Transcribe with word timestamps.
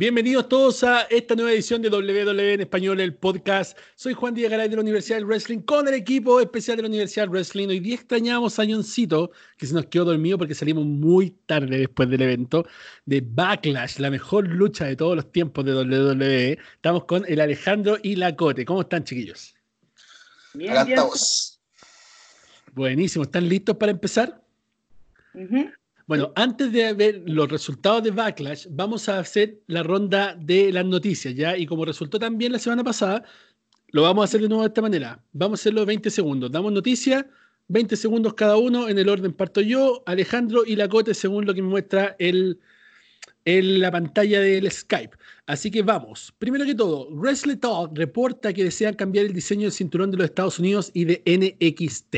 Bienvenidos 0.00 0.48
todos 0.48 0.82
a 0.82 1.02
esta 1.10 1.34
nueva 1.34 1.52
edición 1.52 1.82
de 1.82 1.90
WWE 1.90 2.54
en 2.54 2.62
Español, 2.62 3.00
el 3.00 3.12
podcast. 3.12 3.76
Soy 3.96 4.14
Juan 4.14 4.32
Díaz 4.32 4.50
Garay 4.50 4.70
de 4.70 4.76
la 4.76 4.80
Universidad 4.80 5.18
del 5.18 5.26
Wrestling 5.26 5.58
con 5.58 5.86
el 5.88 5.92
equipo 5.92 6.40
especial 6.40 6.78
de 6.78 6.84
la 6.84 6.88
Universidad 6.88 7.24
del 7.24 7.32
Wrestling. 7.32 7.68
Hoy 7.68 7.80
día 7.80 7.96
extrañamos 7.96 8.58
a 8.58 8.64
Johncito, 8.64 9.30
que 9.58 9.66
se 9.66 9.74
nos 9.74 9.84
quedó 9.84 10.06
dormido 10.06 10.38
porque 10.38 10.54
salimos 10.54 10.86
muy 10.86 11.32
tarde 11.44 11.76
después 11.76 12.08
del 12.08 12.22
evento 12.22 12.64
de 13.04 13.22
Backlash, 13.22 13.98
la 13.98 14.08
mejor 14.08 14.48
lucha 14.48 14.86
de 14.86 14.96
todos 14.96 15.16
los 15.16 15.30
tiempos 15.32 15.66
de 15.66 15.74
WWE. 15.74 16.58
Estamos 16.76 17.04
con 17.04 17.26
el 17.28 17.38
Alejandro 17.38 17.98
y 18.02 18.16
la 18.16 18.34
Cote. 18.34 18.64
¿Cómo 18.64 18.80
están, 18.80 19.04
chiquillos? 19.04 19.54
Bien, 20.54 20.72
bien. 20.86 20.98
Buenísimo. 22.72 23.24
¿Están 23.24 23.46
listos 23.46 23.76
para 23.76 23.92
empezar? 23.92 24.42
Bueno, 26.10 26.32
antes 26.34 26.72
de 26.72 26.92
ver 26.92 27.22
los 27.24 27.48
resultados 27.48 28.02
de 28.02 28.10
Backlash, 28.10 28.66
vamos 28.68 29.08
a 29.08 29.20
hacer 29.20 29.60
la 29.68 29.84
ronda 29.84 30.34
de 30.34 30.72
las 30.72 30.84
noticias, 30.84 31.36
¿ya? 31.36 31.56
Y 31.56 31.66
como 31.66 31.84
resultó 31.84 32.18
también 32.18 32.50
la 32.50 32.58
semana 32.58 32.82
pasada, 32.82 33.22
lo 33.92 34.02
vamos 34.02 34.22
a 34.22 34.24
hacer 34.24 34.40
de 34.40 34.48
nuevo 34.48 34.64
de 34.64 34.70
esta 34.70 34.82
manera. 34.82 35.22
Vamos 35.32 35.60
a 35.60 35.62
hacerlo 35.62 35.86
20 35.86 36.10
segundos. 36.10 36.50
Damos 36.50 36.72
noticias, 36.72 37.26
20 37.68 37.94
segundos 37.94 38.34
cada 38.34 38.56
uno, 38.56 38.88
en 38.88 38.98
el 38.98 39.08
orden 39.08 39.32
parto 39.32 39.60
yo, 39.60 40.02
Alejandro 40.04 40.64
y 40.66 40.74
Lacote, 40.74 41.14
según 41.14 41.46
lo 41.46 41.54
que 41.54 41.62
me 41.62 41.68
muestra 41.68 42.16
el, 42.18 42.58
en 43.44 43.78
la 43.78 43.92
pantalla 43.92 44.40
del 44.40 44.68
Skype. 44.68 45.16
Así 45.46 45.70
que 45.70 45.82
vamos. 45.82 46.34
Primero 46.40 46.64
que 46.64 46.74
todo, 46.74 47.08
Wrestle 47.12 47.54
Talk 47.54 47.96
reporta 47.96 48.52
que 48.52 48.64
desean 48.64 48.94
cambiar 48.94 49.26
el 49.26 49.32
diseño 49.32 49.62
del 49.62 49.72
cinturón 49.72 50.10
de 50.10 50.16
los 50.16 50.24
Estados 50.24 50.58
Unidos 50.58 50.90
y 50.92 51.04
de 51.04 51.22
NXT. 51.24 52.16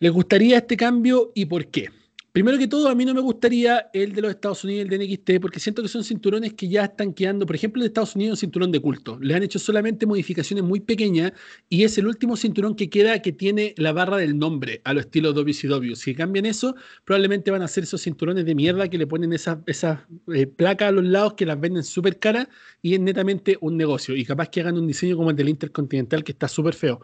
¿Les 0.00 0.10
gustaría 0.10 0.58
este 0.58 0.76
cambio 0.76 1.30
y 1.36 1.44
por 1.44 1.68
qué? 1.68 1.99
Primero 2.32 2.58
que 2.58 2.68
todo, 2.68 2.88
a 2.88 2.94
mí 2.94 3.04
no 3.04 3.12
me 3.12 3.20
gustaría 3.20 3.90
el 3.92 4.12
de 4.12 4.22
los 4.22 4.30
Estados 4.30 4.62
Unidos, 4.62 4.84
el 4.84 4.88
de 4.88 5.04
NXT, 5.04 5.40
porque 5.40 5.58
siento 5.58 5.82
que 5.82 5.88
son 5.88 6.04
cinturones 6.04 6.54
que 6.54 6.68
ya 6.68 6.84
están 6.84 7.12
quedando. 7.12 7.44
Por 7.44 7.56
ejemplo, 7.56 7.80
el 7.80 7.84
de 7.84 7.86
Estados 7.88 8.14
Unidos 8.14 8.38
es 8.38 8.42
un 8.44 8.46
cinturón 8.46 8.70
de 8.70 8.78
culto. 8.78 9.18
Le 9.20 9.34
han 9.34 9.42
hecho 9.42 9.58
solamente 9.58 10.06
modificaciones 10.06 10.64
muy 10.64 10.78
pequeñas 10.78 11.32
y 11.68 11.82
es 11.82 11.98
el 11.98 12.06
último 12.06 12.36
cinturón 12.36 12.76
que 12.76 12.88
queda 12.88 13.20
que 13.20 13.32
tiene 13.32 13.74
la 13.78 13.92
barra 13.92 14.16
del 14.16 14.38
nombre 14.38 14.80
a 14.84 14.94
lo 14.94 15.00
estilo 15.00 15.32
WCW. 15.32 15.94
Si 15.96 16.14
cambian 16.14 16.46
eso, 16.46 16.76
probablemente 17.04 17.50
van 17.50 17.62
a 17.62 17.68
ser 17.68 17.82
esos 17.82 18.00
cinturones 18.00 18.44
de 18.44 18.54
mierda 18.54 18.86
que 18.86 18.98
le 18.98 19.08
ponen 19.08 19.32
esas, 19.32 19.58
esas 19.66 19.98
eh, 20.32 20.46
placas 20.46 20.90
a 20.90 20.92
los 20.92 21.04
lados 21.04 21.34
que 21.34 21.46
las 21.46 21.58
venden 21.58 21.82
súper 21.82 22.20
caras 22.20 22.46
y 22.80 22.94
es 22.94 23.00
netamente 23.00 23.58
un 23.60 23.76
negocio. 23.76 24.14
Y 24.14 24.24
capaz 24.24 24.50
que 24.50 24.60
hagan 24.60 24.78
un 24.78 24.86
diseño 24.86 25.16
como 25.16 25.30
el 25.30 25.36
del 25.36 25.48
Intercontinental 25.48 26.22
que 26.22 26.30
está 26.30 26.46
súper 26.46 26.74
feo. 26.74 27.00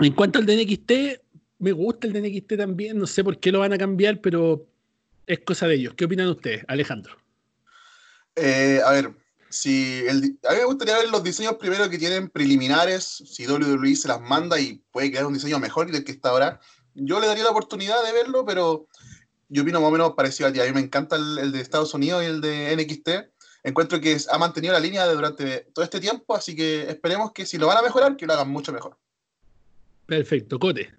En 0.00 0.12
cuanto 0.12 0.38
al 0.38 0.46
de 0.46 0.64
NXT, 0.64 0.92
me 1.58 1.72
gusta 1.72 2.06
el 2.06 2.12
de 2.12 2.22
NXT 2.22 2.56
también, 2.56 2.98
no 2.98 3.06
sé 3.06 3.24
por 3.24 3.38
qué 3.38 3.50
lo 3.50 3.60
van 3.60 3.72
a 3.72 3.78
cambiar, 3.78 4.20
pero 4.20 4.66
es 5.26 5.40
cosa 5.40 5.66
de 5.66 5.74
ellos. 5.74 5.94
¿Qué 5.94 6.04
opinan 6.04 6.28
ustedes, 6.28 6.64
Alejandro? 6.68 7.16
Eh, 8.36 8.80
a 8.84 8.92
ver, 8.92 9.12
si 9.50 10.04
a 10.08 10.12
mí 10.12 10.36
me 10.58 10.64
gustaría 10.64 10.98
ver 10.98 11.08
los 11.10 11.22
diseños 11.22 11.54
primero 11.54 11.88
que 11.88 11.98
tienen 11.98 12.28
preliminares, 12.28 13.04
si 13.04 13.46
WWE 13.46 13.96
se 13.96 14.08
las 14.08 14.20
manda 14.20 14.60
y 14.60 14.82
puede 14.92 15.10
quedar 15.10 15.26
un 15.26 15.34
diseño 15.34 15.58
mejor 15.58 15.90
del 15.90 16.04
que 16.04 16.12
está 16.12 16.30
ahora. 16.30 16.60
Yo 16.94 17.20
le 17.20 17.26
daría 17.26 17.44
la 17.44 17.50
oportunidad 17.50 18.04
de 18.04 18.12
verlo, 18.12 18.44
pero 18.44 18.86
yo 19.48 19.62
opino 19.62 19.80
más 19.80 19.88
o 19.88 19.92
menos 19.92 20.12
parecido 20.14 20.48
a 20.48 20.52
ti. 20.52 20.60
A 20.60 20.64
mí 20.64 20.72
me 20.72 20.80
encanta 20.80 21.16
el, 21.16 21.52
de 21.52 21.60
Estados 21.60 21.94
Unidos 21.94 22.22
y 22.22 22.26
el 22.26 22.40
de 22.40 22.76
NXT. 22.76 23.08
Encuentro 23.64 24.00
que 24.00 24.16
ha 24.30 24.38
mantenido 24.38 24.72
la 24.72 24.80
línea 24.80 25.06
durante 25.06 25.68
todo 25.72 25.84
este 25.84 26.00
tiempo, 26.00 26.34
así 26.34 26.54
que 26.54 26.88
esperemos 26.88 27.32
que 27.32 27.44
si 27.44 27.58
lo 27.58 27.66
van 27.66 27.78
a 27.78 27.82
mejorar, 27.82 28.16
que 28.16 28.26
lo 28.26 28.32
hagan 28.34 28.48
mucho 28.48 28.72
mejor. 28.72 28.96
Perfecto, 30.06 30.58
Cote. 30.58 30.97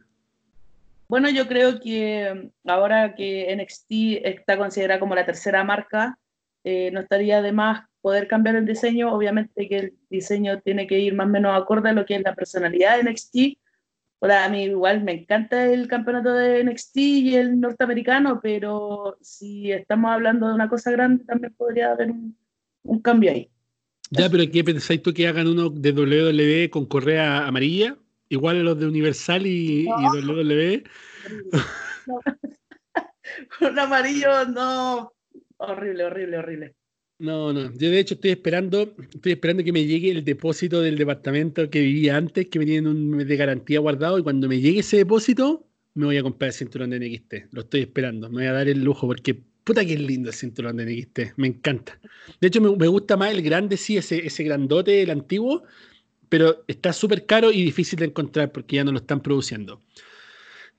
Bueno, 1.09 1.27
yo 1.31 1.47
creo 1.47 1.79
que 1.79 2.51
ahora 2.65 3.15
que 3.15 3.55
NXT 3.55 4.23
está 4.23 4.59
considerada 4.59 4.99
como 4.99 5.15
la 5.15 5.25
tercera 5.25 5.63
marca, 5.63 6.19
eh, 6.63 6.91
no 6.91 6.99
estaría 6.99 7.41
de 7.41 7.51
más 7.51 7.87
poder 8.01 8.27
cambiar 8.27 8.55
el 8.55 8.67
diseño. 8.67 9.11
Obviamente 9.11 9.67
que 9.67 9.77
el 9.77 9.93
diseño 10.11 10.61
tiene 10.61 10.85
que 10.85 10.99
ir 10.99 11.15
más 11.15 11.25
o 11.25 11.31
menos 11.31 11.59
acorde 11.59 11.89
a 11.89 11.93
lo 11.93 12.05
que 12.05 12.15
es 12.15 12.21
la 12.21 12.35
personalidad 12.35 12.97
de 12.97 13.09
NXT. 13.09 13.57
Hola, 14.19 14.45
a 14.45 14.49
mí 14.49 14.65
igual 14.65 15.03
me 15.03 15.13
encanta 15.13 15.65
el 15.65 15.87
campeonato 15.87 16.31
de 16.31 16.63
NXT 16.63 16.97
y 16.97 17.35
el 17.35 17.59
norteamericano, 17.59 18.39
pero 18.43 19.17
si 19.19 19.71
estamos 19.71 20.11
hablando 20.11 20.47
de 20.47 20.53
una 20.53 20.69
cosa 20.69 20.91
grande, 20.91 21.23
también 21.23 21.55
podría 21.55 21.93
haber 21.93 22.11
un, 22.11 23.01
cambio 23.01 23.31
ahí. 23.31 23.49
Ya, 24.11 24.29
pero 24.29 24.43
¿qué 24.51 24.63
pensáis 24.63 25.01
tú 25.01 25.11
que 25.11 25.27
hagan 25.27 25.47
uno 25.47 25.71
de 25.71 25.91
WWE 25.91 26.69
con 26.69 26.85
correa 26.85 27.47
amarilla? 27.47 27.97
igual 28.29 28.59
a 28.59 28.63
los 28.63 28.79
de 28.79 28.87
Universal 28.87 29.45
y, 29.45 29.85
WWE. 29.87 30.83
Un 33.61 33.79
amarillo, 33.79 34.45
no. 34.45 35.11
Horrible, 35.57 36.05
horrible, 36.05 36.37
horrible. 36.37 36.75
No, 37.19 37.51
no. 37.51 37.71
Yo 37.73 37.89
de 37.89 37.99
hecho 37.99 38.13
estoy 38.13 38.31
esperando, 38.31 38.95
estoy 39.13 39.33
esperando 39.33 39.63
que 39.63 39.73
me 39.73 39.85
llegue 39.85 40.09
el 40.09 40.23
depósito 40.23 40.81
del 40.81 40.97
departamento 40.97 41.69
que 41.69 41.81
vivía 41.81 42.15
antes, 42.15 42.47
que 42.47 42.59
me 42.59 42.65
tienen 42.65 42.87
un 42.87 43.09
mes 43.09 43.27
de 43.27 43.35
garantía 43.35 43.79
guardado, 43.79 44.17
y 44.17 44.23
cuando 44.23 44.47
me 44.47 44.61
llegue 44.61 44.79
ese 44.79 44.97
depósito, 44.97 45.67
me 45.95 46.05
voy 46.05 46.17
a 46.17 46.23
comprar 46.23 46.47
el 46.47 46.53
cinturón 46.53 46.91
de 46.91 46.99
NXT. 46.99 47.53
Lo 47.53 47.61
estoy 47.61 47.81
esperando. 47.81 48.29
Me 48.29 48.35
voy 48.35 48.45
a 48.45 48.53
dar 48.53 48.69
el 48.69 48.81
lujo 48.81 49.05
porque 49.05 49.37
puta 49.65 49.85
que 49.85 49.93
es 49.93 49.99
lindo 49.99 50.29
el 50.29 50.35
cinturón 50.35 50.77
de 50.77 50.85
NXT. 50.85 51.37
Me 51.37 51.47
encanta. 51.47 51.99
De 52.39 52.47
hecho, 52.47 52.61
me, 52.61 52.87
gusta 52.87 53.17
más 53.17 53.31
el 53.31 53.41
grande, 53.41 53.75
sí, 53.75 53.97
ese, 53.97 54.25
ese 54.25 54.43
grandote, 54.43 55.01
el 55.01 55.09
antiguo, 55.09 55.63
pero 56.29 56.63
está 56.67 56.93
súper 56.93 57.25
caro 57.25 57.51
y 57.51 57.63
difícil 57.63 57.99
de 57.99 58.05
encontrar 58.05 58.51
porque 58.51 58.77
ya 58.77 58.85
no 58.85 58.93
lo 58.93 58.99
están 58.99 59.21
produciendo. 59.21 59.81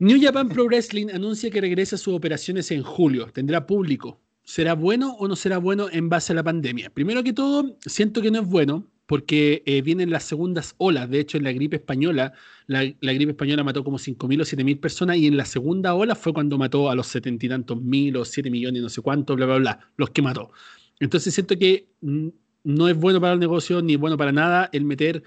New 0.03 0.19
Japan 0.19 0.49
Pro 0.49 0.65
Wrestling 0.65 1.09
anuncia 1.13 1.51
que 1.51 1.61
regresa 1.61 1.97
a 1.97 1.99
sus 1.99 2.15
operaciones 2.15 2.71
en 2.71 2.83
julio. 2.83 3.27
Tendrá 3.35 3.67
público. 3.67 4.19
¿Será 4.45 4.73
bueno 4.73 5.15
o 5.19 5.29
no 5.29 5.37
será 5.37 5.59
bueno 5.59 5.89
en 5.93 6.09
base 6.09 6.33
a 6.33 6.37
la 6.37 6.43
pandemia? 6.43 6.89
Primero 6.89 7.23
que 7.23 7.35
todo, 7.35 7.77
siento 7.85 8.23
que 8.23 8.31
no 8.31 8.41
es 8.41 8.49
bueno 8.49 8.91
porque 9.05 9.63
eh, 9.67 9.83
vienen 9.83 10.09
las 10.09 10.25
segundas 10.25 10.75
olas. 10.79 11.11
De 11.11 11.21
hecho, 11.21 11.37
en 11.37 11.45
la 11.45 11.53
gripe 11.53 11.77
española, 11.77 12.33
la, 12.67 12.83
gripe 12.83 13.33
española 13.33 13.63
mató 13.63 13.85
como 13.85 13.99
5.000 13.99 14.41
o 14.41 14.45
7.000 14.45 14.81
personas 14.81 15.19
y 15.19 15.27
en 15.27 15.37
la 15.37 15.45
segunda 15.45 15.93
ola 15.93 16.15
fue 16.15 16.33
cuando 16.33 16.57
mató 16.57 16.89
a 16.89 16.95
los 16.95 17.07
setenta 17.07 17.45
y 17.45 17.51
tantos 17.51 17.79
mil 17.83 18.17
o 18.17 18.25
7 18.25 18.51
millones, 18.51 18.81
no 18.81 18.89
sé 18.89 19.03
cuánto, 19.03 19.37
bla, 19.37 19.45
bla, 19.45 19.59
bla, 19.59 19.81
los 19.99 20.09
que 20.09 20.23
mató. 20.23 20.51
Entonces 20.99 21.35
siento 21.35 21.59
que 21.59 21.91
no 22.01 22.89
es 22.89 22.97
bueno 22.97 23.21
para 23.21 23.35
el 23.35 23.39
negocio 23.39 23.83
ni 23.83 23.97
bueno 23.97 24.17
para 24.17 24.33
nada 24.33 24.71
el 24.73 24.87
meter 24.87 25.23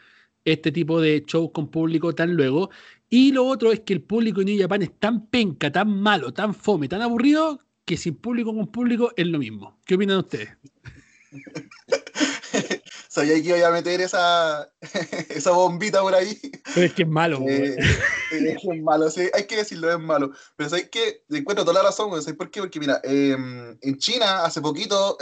este 0.45 0.71
tipo 0.71 0.99
de 0.99 1.23
shows 1.25 1.51
con 1.53 1.69
público 1.69 2.13
tan 2.13 2.35
luego. 2.35 2.69
Y 3.15 3.31
lo 3.31 3.45
otro 3.45 3.71
es 3.71 3.81
que 3.81 3.93
el 3.93 4.01
público 4.01 4.41
en 4.41 4.47
New 4.47 4.59
Japan 4.59 4.81
es 4.81 4.99
tan 4.99 5.27
penca, 5.27 5.71
tan 5.71 5.87
malo, 5.87 6.33
tan 6.33 6.55
fome, 6.55 6.87
tan 6.87 7.03
aburrido, 7.03 7.59
que 7.85 7.95
sin 7.95 8.15
público 8.15 8.55
con 8.55 8.71
público 8.71 9.11
es 9.15 9.27
lo 9.27 9.37
mismo. 9.37 9.79
¿Qué 9.85 9.93
opinan 9.93 10.17
ustedes? 10.17 10.49
Sabía 13.09 13.35
que 13.35 13.55
iba 13.55 13.67
a 13.67 13.71
meter 13.71 14.01
esa, 14.01 14.67
esa 15.29 15.51
bombita 15.51 16.01
por 16.01 16.15
ahí. 16.15 16.39
Pero 16.73 16.87
es 16.87 16.93
que 16.95 17.03
es 17.03 17.07
malo. 17.07 17.39
Eh, 17.47 17.77
es 18.31 18.81
malo, 18.81 19.11
sí, 19.11 19.29
hay 19.31 19.45
que 19.45 19.57
decirlo, 19.57 19.91
es 19.91 19.99
malo. 19.99 20.31
Pero 20.55 20.71
sabéis 20.71 20.89
que 20.89 21.21
encuentro 21.29 21.63
toda 21.63 21.83
la 21.83 21.89
razón, 21.89 22.09
¿sabéis 22.19 22.35
por 22.35 22.49
qué? 22.49 22.61
Porque 22.61 22.79
mira, 22.79 22.99
em, 23.03 23.77
en 23.79 23.97
China 23.99 24.43
hace 24.43 24.59
poquito 24.59 25.19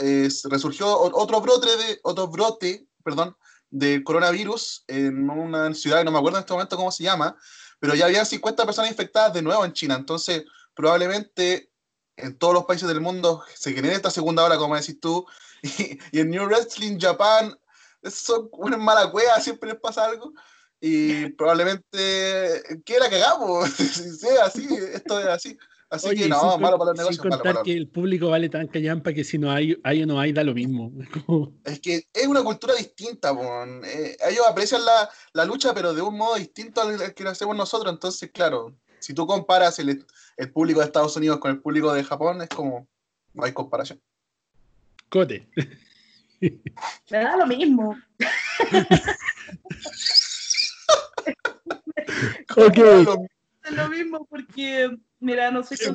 resurgió 0.48 0.98
otro 0.98 1.42
brote, 1.42 1.66
de, 1.66 2.00
otro 2.04 2.28
brote 2.28 2.86
perdón, 3.04 3.36
de 3.68 4.02
coronavirus 4.02 4.84
en 4.86 5.28
una 5.28 5.74
ciudad, 5.74 6.02
no 6.04 6.10
me 6.10 6.16
acuerdo 6.16 6.38
en 6.38 6.42
este 6.44 6.54
momento 6.54 6.78
cómo 6.78 6.90
se 6.90 7.04
llama, 7.04 7.36
pero 7.82 7.96
ya 7.96 8.04
había 8.04 8.24
50 8.24 8.64
personas 8.64 8.92
infectadas 8.92 9.34
de 9.34 9.42
nuevo 9.42 9.64
en 9.64 9.72
China. 9.72 9.96
Entonces, 9.96 10.44
probablemente 10.72 11.68
en 12.16 12.38
todos 12.38 12.54
los 12.54 12.64
países 12.64 12.86
del 12.86 13.00
mundo 13.00 13.42
se 13.56 13.72
genere 13.72 13.96
esta 13.96 14.08
segunda 14.08 14.44
ola, 14.44 14.56
como 14.56 14.76
decís 14.76 15.00
tú, 15.00 15.26
y, 15.62 15.98
en 16.12 16.30
New 16.30 16.46
Wrestling 16.46 17.00
Japan, 17.00 17.58
son 18.08 18.48
una 18.52 18.76
mala 18.76 19.10
cueva, 19.10 19.40
siempre 19.40 19.70
les 19.70 19.80
pasa 19.80 20.04
algo, 20.04 20.32
y 20.80 21.30
probablemente 21.30 22.62
que 22.84 23.00
la 23.00 23.10
cagamos, 23.10 23.68
si 23.74 24.16
sea 24.16 24.44
así, 24.44 24.68
esto 24.94 25.18
es 25.18 25.26
así. 25.26 25.58
Así 25.92 26.16
que 26.16 26.26
no, 26.26 26.56
malo 26.56 26.78
para 26.78 26.92
el 26.92 26.96
negocio. 26.96 27.20
Sin 27.20 27.30
contar 27.30 27.62
que 27.62 27.74
el 27.74 27.86
público 27.86 28.30
vale 28.30 28.48
tan 28.48 28.66
callampa 28.66 29.12
que 29.12 29.24
si 29.24 29.36
no 29.36 29.50
hay, 29.50 29.78
hay 29.84 30.02
o 30.02 30.06
no 30.06 30.18
hay, 30.18 30.32
da 30.32 30.42
lo 30.42 30.54
mismo. 30.54 30.90
es 31.64 31.80
que 31.80 32.06
es 32.14 32.26
una 32.26 32.42
cultura 32.42 32.74
distinta, 32.74 33.36
eh, 33.84 34.16
ellos 34.26 34.46
aprecian 34.48 34.82
la, 34.86 35.10
la, 35.34 35.44
lucha, 35.44 35.74
pero 35.74 35.92
de 35.92 36.00
un 36.00 36.16
modo 36.16 36.36
distinto 36.36 36.80
al 36.80 37.12
que 37.12 37.24
lo 37.24 37.28
hacemos 37.28 37.54
nosotros. 37.54 37.92
Entonces, 37.92 38.30
claro, 38.32 38.74
si 39.00 39.12
tú 39.12 39.26
comparas 39.26 39.78
el, 39.80 40.06
el 40.38 40.50
público 40.50 40.80
de 40.80 40.86
Estados 40.86 41.14
Unidos 41.14 41.40
con 41.40 41.50
el 41.50 41.60
público 41.60 41.92
de 41.92 42.04
Japón, 42.04 42.40
es 42.40 42.48
como, 42.48 42.88
no 43.34 43.44
hay 43.44 43.52
comparación. 43.52 44.00
Cote. 45.10 45.46
Me 46.40 47.18
da 47.18 47.36
lo 47.36 47.46
mismo. 47.46 47.94
ok. 52.56 52.78
Es 53.64 53.72
lo 53.72 53.88
mismo 53.90 54.24
porque 54.24 54.90
Mira, 55.22 55.52
no 55.52 55.62
sé 55.62 55.76
qué 55.76 55.92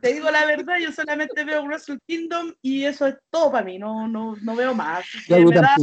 Te 0.00 0.12
digo 0.12 0.30
la 0.30 0.44
verdad, 0.44 0.78
yo 0.80 0.90
solamente 0.90 1.44
veo 1.44 1.62
Wrestle 1.64 1.98
Kingdom 2.06 2.52
y 2.60 2.84
eso 2.84 3.06
es 3.06 3.14
todo 3.30 3.52
para 3.52 3.64
mí, 3.64 3.78
no, 3.78 4.08
no, 4.08 4.36
no 4.42 4.56
veo 4.56 4.74
más. 4.74 5.06
Me 5.28 5.44
da, 5.54 5.76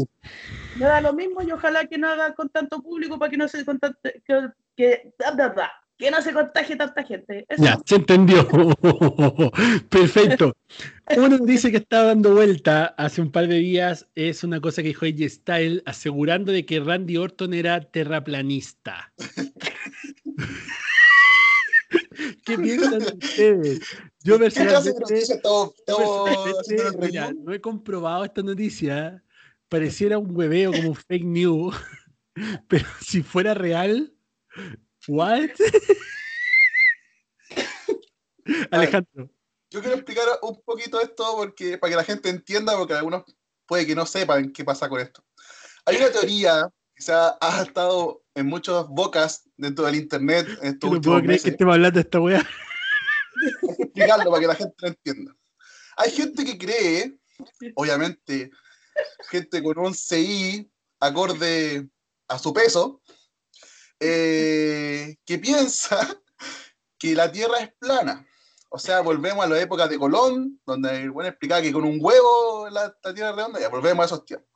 me, 0.76 0.86
da, 0.86 1.02
lo 1.02 1.14
mismo 1.14 1.42
y 1.42 1.52
ojalá 1.52 1.86
que 1.88 1.98
no 1.98 2.10
haga 2.10 2.34
con 2.36 2.50
tanto 2.50 2.82
público 2.82 3.18
para 3.18 3.32
que 3.32 3.38
no 3.38 3.48
se 3.48 3.64
contate, 3.64 4.22
que, 4.26 4.50
que, 4.76 5.14
que 5.98 6.12
no 6.12 6.22
se 6.22 6.34
contagie 6.34 6.76
tanta 6.76 7.04
gente. 7.04 7.46
Ya, 7.58 7.80
se 7.86 7.96
entendió. 7.96 8.46
Perfecto. 9.90 10.52
Una 11.16 11.30
noticia 11.30 11.72
que 11.72 11.78
estaba 11.78 12.08
dando 12.08 12.34
vuelta 12.34 12.94
hace 12.98 13.22
un 13.22 13.32
par 13.32 13.48
de 13.48 13.56
días 13.56 14.08
es 14.14 14.44
una 14.44 14.60
cosa 14.60 14.82
que 14.82 14.90
dijo 14.90 15.06
AJ 15.06 15.30
Style 15.30 15.84
asegurando 15.86 16.52
de 16.52 16.66
que 16.66 16.82
Randy 16.82 17.16
Orton 17.16 17.54
era 17.54 17.80
terraplanista. 17.80 19.14
¿Qué 22.46 22.58
piensan 22.58 23.02
ustedes? 23.02 23.82
Yo 24.24 24.40
personalmente, 24.40 25.26
no 27.36 27.54
he 27.54 27.62
comprobado 27.62 28.26
esta 28.26 28.42
noticia. 28.42 29.24
Pareciera 29.70 30.18
un 30.18 30.36
hueveo 30.36 30.72
como 30.72 30.90
un 30.90 30.96
fake 30.96 31.26
news, 31.26 31.76
pero 32.68 32.86
si 33.02 33.24
fuera 33.24 33.54
real, 33.54 34.14
¿what? 35.08 35.50
Alejandro. 38.72 39.30
Yo 39.70 39.80
quiero 39.82 39.96
explicar 39.96 40.26
un 40.44 40.62
poquito 40.64 41.02
esto 41.02 41.26
porque, 41.36 41.80
para 41.80 41.92
que 41.92 41.98
la 41.98 42.04
gente 42.04 42.30
entienda, 42.30 42.78
porque 42.78 42.94
algunos 42.94 43.24
puede 43.66 43.88
que 43.88 43.96
no 43.96 44.06
sepan 44.06 44.52
qué 44.52 44.64
pasa 44.64 44.88
con 44.88 45.02
esto. 45.02 45.26
Hay 45.86 45.98
una 45.98 46.12
teoría 46.12 46.70
que 46.96 47.02
se 47.02 47.12
ha, 47.12 47.36
estado 47.66 48.23
en 48.36 48.48
muchas 48.48 48.88
bocas 48.88 49.50
dentro 49.58 49.86
del 49.86 49.96
internet. 49.96 50.48
En 50.62 50.80
no 50.82 51.02
puedo 51.02 51.22
creer 51.22 51.42
que 51.42 51.50
estemos 51.50 51.74
hablando 51.74 51.96
de 51.96 52.02
esta 52.02 52.20
weá. 52.20 52.48
Explicarlo 53.80 54.30
para 54.30 54.42
que 54.42 54.48
la 54.48 54.56
gente 54.56 54.76
lo 54.80 54.88
entienda. 54.88 55.36
Hay 55.98 56.12
gente 56.12 56.44
que 56.44 56.58
cree, 56.58 57.18
obviamente, 57.76 58.52
gente 59.30 59.62
con 59.62 59.78
un 59.80 59.94
CI 59.94 60.70
acorde 61.00 61.88
a 62.28 62.40
su 62.40 62.54
peso, 62.54 63.02
eh, 64.00 65.16
que 65.26 65.38
piensa 65.38 66.20
que 66.98 67.14
la 67.16 67.32
Tierra 67.32 67.60
es 67.60 67.74
plana. 67.78 68.26
O 68.70 68.80
sea, 68.80 69.02
volvemos 69.02 69.46
a 69.46 69.48
la 69.48 69.60
época 69.60 69.88
de 69.88 70.00
Colón, 70.00 70.60
donde 70.66 71.02
el 71.02 71.12
bueno 71.12 71.30
explicaba 71.30 71.62
que 71.62 71.72
con 71.72 71.84
un 71.84 72.00
huevo 72.02 72.70
la, 72.72 72.92
Tierra 73.14 73.30
es 73.30 73.36
redonda, 73.36 73.60
ya 73.60 73.70
volvemos 73.70 74.04
a 74.04 74.06
esos 74.06 74.26
tiempos. 74.26 74.53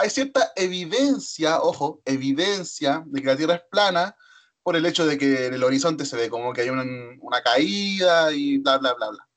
Hay 0.00 0.08
cierta 0.08 0.50
evidencia, 0.56 1.60
ojo, 1.60 2.00
evidencia 2.06 3.04
de 3.04 3.20
que 3.20 3.26
la 3.26 3.36
Tierra 3.36 3.54
es 3.56 3.62
plana 3.70 4.16
por 4.62 4.74
el 4.74 4.86
hecho 4.86 5.04
de 5.04 5.18
que 5.18 5.44
en 5.44 5.52
el 5.52 5.62
horizonte 5.62 6.06
se 6.06 6.16
ve 6.16 6.30
como 6.30 6.54
que 6.54 6.62
hay 6.62 6.70
una, 6.70 6.84
una 7.20 7.42
caída 7.42 8.32
y 8.32 8.56
bla, 8.56 8.78
bla, 8.78 8.94
bla, 8.94 9.10
bla. 9.10 9.28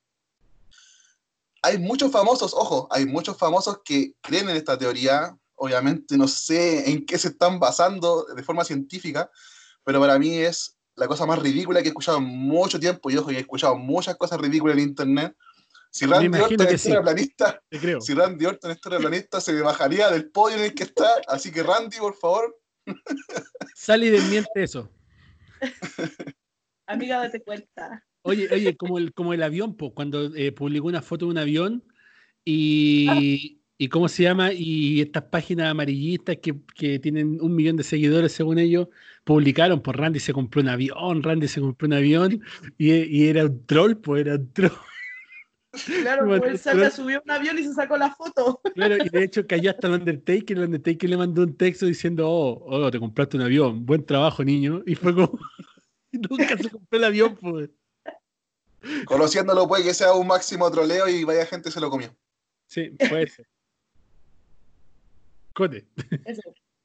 Hay 1.64 1.80
muchos 1.80 2.14
famosos, 2.14 2.54
ojo, 2.54 2.88
hay 2.92 3.06
muchos 3.06 3.38
famosos 3.38 3.82
que 3.84 4.14
creen 4.22 4.50
en 4.50 4.56
esta 4.56 4.78
teoría. 4.78 5.38
Obviamente 5.56 6.18
no 6.18 6.30
sé 6.30 6.90
en 6.90 7.06
qué 7.06 7.18
se 7.18 7.28
están 7.28 7.60
basando 7.60 8.26
de 8.34 8.42
forma 8.42 8.64
científica, 8.64 9.30
pero 9.84 10.00
para 10.00 10.18
mí 10.18 10.38
es 10.38 10.78
la 10.96 11.10
cosa 11.10 11.26
más 11.26 11.40
ridícula 11.40 11.82
que 11.82 11.88
he 11.88 11.90
escuchado 11.90 12.20
en 12.20 12.24
mucho 12.24 12.80
tiempo, 12.80 13.12
y 13.12 13.18
ojo, 13.18 13.32
he 13.32 13.40
escuchado 13.40 13.76
muchas 13.76 14.16
cosas 14.16 14.40
ridículas 14.40 14.78
en 14.78 14.84
internet. 14.84 15.36
Si 15.94 16.08
Randy 16.08 16.40
Orton 16.40 16.68
es 16.68 16.84
terraplanista, 16.84 17.62
si 18.02 18.14
Randy 18.16 18.46
Orton 18.48 18.72
es 18.72 18.82
terraplanista, 18.82 19.40
se 19.40 19.54
me 19.54 19.62
bajaría 19.62 20.10
del 20.10 20.32
podio 20.32 20.58
en 20.58 20.64
el 20.64 20.74
que 20.74 20.84
está. 20.84 21.08
Así 21.28 21.52
que 21.52 21.62
Randy, 21.62 21.98
por 21.98 22.16
favor. 22.16 22.60
Sal 23.76 24.04
y 24.04 24.10
desmiente 24.10 24.64
eso. 24.64 24.90
Amiga, 26.88 27.20
date 27.20 27.44
cuenta. 27.44 28.04
Oye, 28.24 28.50
oye, 28.52 28.76
como 28.76 28.98
el, 28.98 29.14
como 29.14 29.34
el 29.34 29.44
avión, 29.44 29.76
pues, 29.76 29.92
cuando 29.94 30.34
eh, 30.36 30.52
publicó 30.52 30.88
una 30.88 31.04
foto 31.04 31.26
de 31.26 31.32
un 31.32 31.38
avión 31.38 31.84
y, 32.44 33.62
y 33.78 33.88
cómo 33.90 34.10
se 34.10 34.24
llama, 34.24 34.52
y 34.52 35.00
estas 35.00 35.26
páginas 35.26 35.70
amarillistas 35.70 36.38
que, 36.38 36.56
que, 36.74 36.98
tienen 36.98 37.40
un 37.40 37.54
millón 37.54 37.76
de 37.76 37.84
seguidores 37.84 38.32
según 38.32 38.58
ellos, 38.58 38.88
publicaron, 39.26 39.80
por 39.82 40.00
Randy 40.00 40.20
se 40.20 40.34
compró 40.34 40.62
un 40.62 40.70
avión, 40.70 41.22
Randy 41.22 41.48
se 41.48 41.62
compró 41.62 41.86
un 41.86 41.94
avión, 41.94 42.42
y, 42.80 43.28
era 43.28 43.46
un 43.46 43.64
troll, 43.68 43.96
pues 43.98 44.26
era 44.26 44.36
un 44.36 44.52
troll. 44.54 44.72
Claro, 45.86 46.28
pues 46.28 46.68
él 46.68 46.92
subió 46.92 47.22
un 47.26 47.32
avión 47.32 47.58
y 47.58 47.64
se 47.64 47.74
sacó 47.74 47.98
la 47.98 48.14
foto. 48.14 48.62
Claro, 48.76 48.98
y 49.04 49.10
de 49.10 49.24
hecho 49.24 49.48
cayó 49.48 49.72
hasta 49.72 49.88
el 49.88 49.94
Undertaker, 49.94 50.58
el 50.58 50.66
Undertaker 50.66 51.10
le 51.10 51.18
mandó 51.18 51.42
un 51.42 51.58
texto 51.58 51.88
diciendo, 51.88 52.30
oh, 52.30 52.64
oh, 52.68 52.92
te 52.92 53.00
compraste 53.00 53.38
un 53.38 53.44
avión, 53.44 53.84
buen 53.84 54.06
trabajo, 54.06 54.44
niño. 54.44 54.84
Y 54.86 54.94
fue 54.94 55.16
como, 55.16 55.40
nunca 56.12 56.58
se 56.58 56.70
compró 56.70 57.00
el 57.00 57.06
avión, 57.06 57.36
pues. 57.36 57.72
Conociéndolo 59.06 59.68
puede 59.68 59.84
que 59.84 59.94
sea 59.94 60.14
un 60.14 60.28
máximo 60.28 60.70
troleo 60.70 61.08
y 61.08 61.24
vaya 61.24 61.46
gente 61.46 61.72
se 61.72 61.82
lo 61.82 61.90
comió. 61.90 62.16
Sí, 62.68 62.92
puede 63.10 63.28
ser. 63.28 63.48
Cote. 65.54 65.88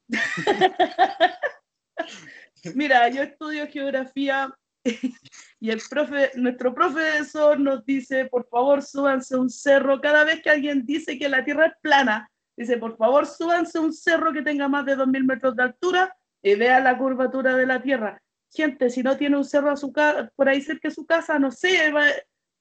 Mira, 2.75 3.08
yo 3.11 3.23
estudio 3.23 3.67
geografía 3.69 4.55
y 5.61 5.70
el 5.70 5.81
profe, 5.88 6.31
nuestro 6.37 6.75
profesor 6.75 7.58
nos 7.58 7.85
dice, 7.85 8.26
por 8.26 8.49
favor, 8.49 8.82
súbanse 8.82 9.37
un 9.37 9.50
cerro. 9.50 10.00
Cada 10.00 10.25
vez 10.25 10.43
que 10.43 10.50
alguien 10.50 10.85
dice 10.87 11.19
que 11.19 11.29
la 11.29 11.44
Tierra 11.44 11.67
es 11.67 11.73
plana, 11.81 12.31
dice, 12.56 12.76
por 12.76 12.96
favor, 12.96 13.26
súbanse 13.26 13.79
un 13.79 13.93
cerro 13.93 14.32
que 14.32 14.43
tenga 14.43 14.69
más 14.69 14.87
de 14.87 14.96
2.000 14.96 15.25
metros 15.25 15.56
de 15.56 15.62
altura 15.62 16.17
y 16.43 16.55
vea 16.55 16.81
la 16.81 16.96
curvatura 16.96 17.56
de 17.56 17.67
la 17.67 17.82
Tierra. 17.82 18.20
Gente, 18.52 18.90
si 18.90 19.02
no 19.02 19.17
tiene 19.17 19.37
un 19.37 19.44
cerro 19.44 19.70
a 19.70 19.76
su 19.76 19.93
por 20.35 20.49
ahí 20.49 20.61
cerca 20.62 20.88
de 20.88 20.94
su 20.94 21.05
casa, 21.05 21.38
no 21.38 21.50
sé, 21.50 21.93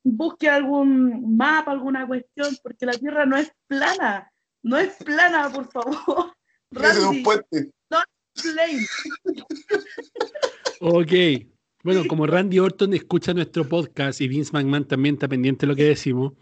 busque 0.04 0.50
algún 0.50 1.38
mapa, 1.38 1.72
alguna 1.72 2.06
cuestión, 2.06 2.58
porque 2.62 2.86
la 2.86 2.94
Tierra 2.94 3.26
no 3.26 3.38
es 3.38 3.52
plana. 3.68 4.32
No 4.64 4.78
es 4.78 4.96
plana, 4.96 5.50
por 5.50 5.72
favor. 5.72 6.34
es 6.72 7.00
un 7.00 7.24
puente. 7.24 7.72
No 7.90 8.00
Ok. 10.82 11.12
Bueno, 11.88 12.04
como 12.06 12.28
Randy 12.28 12.60
Orton 12.60 12.94
escucha 12.94 13.34
nuestro 13.34 13.66
podcast 13.66 14.20
y 14.20 14.28
Vince 14.28 14.52
McMahon 14.52 14.84
también 14.84 15.16
está 15.16 15.30
pendiente 15.30 15.66
de 15.66 15.68
lo 15.68 15.76
que 15.78 15.86
decimos, 15.86 16.34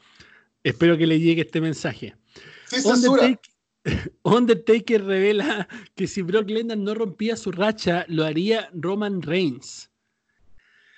espero 0.64 0.98
que 0.98 1.06
le 1.06 1.20
llegue 1.20 1.44
este 1.44 1.62
mensaje. 1.62 2.16
Undertaker, 4.24 5.06
revela 5.06 5.68
que 5.94 6.08
si 6.08 6.24
Brock 6.24 6.50
Lesnar 6.50 6.80
no 6.80 6.96
rompía 6.96 7.38
su 7.38 7.52
racha, 7.52 8.08
lo 8.08 8.24
haría 8.26 8.72
Roman 8.74 9.22
Reigns. 9.22 9.92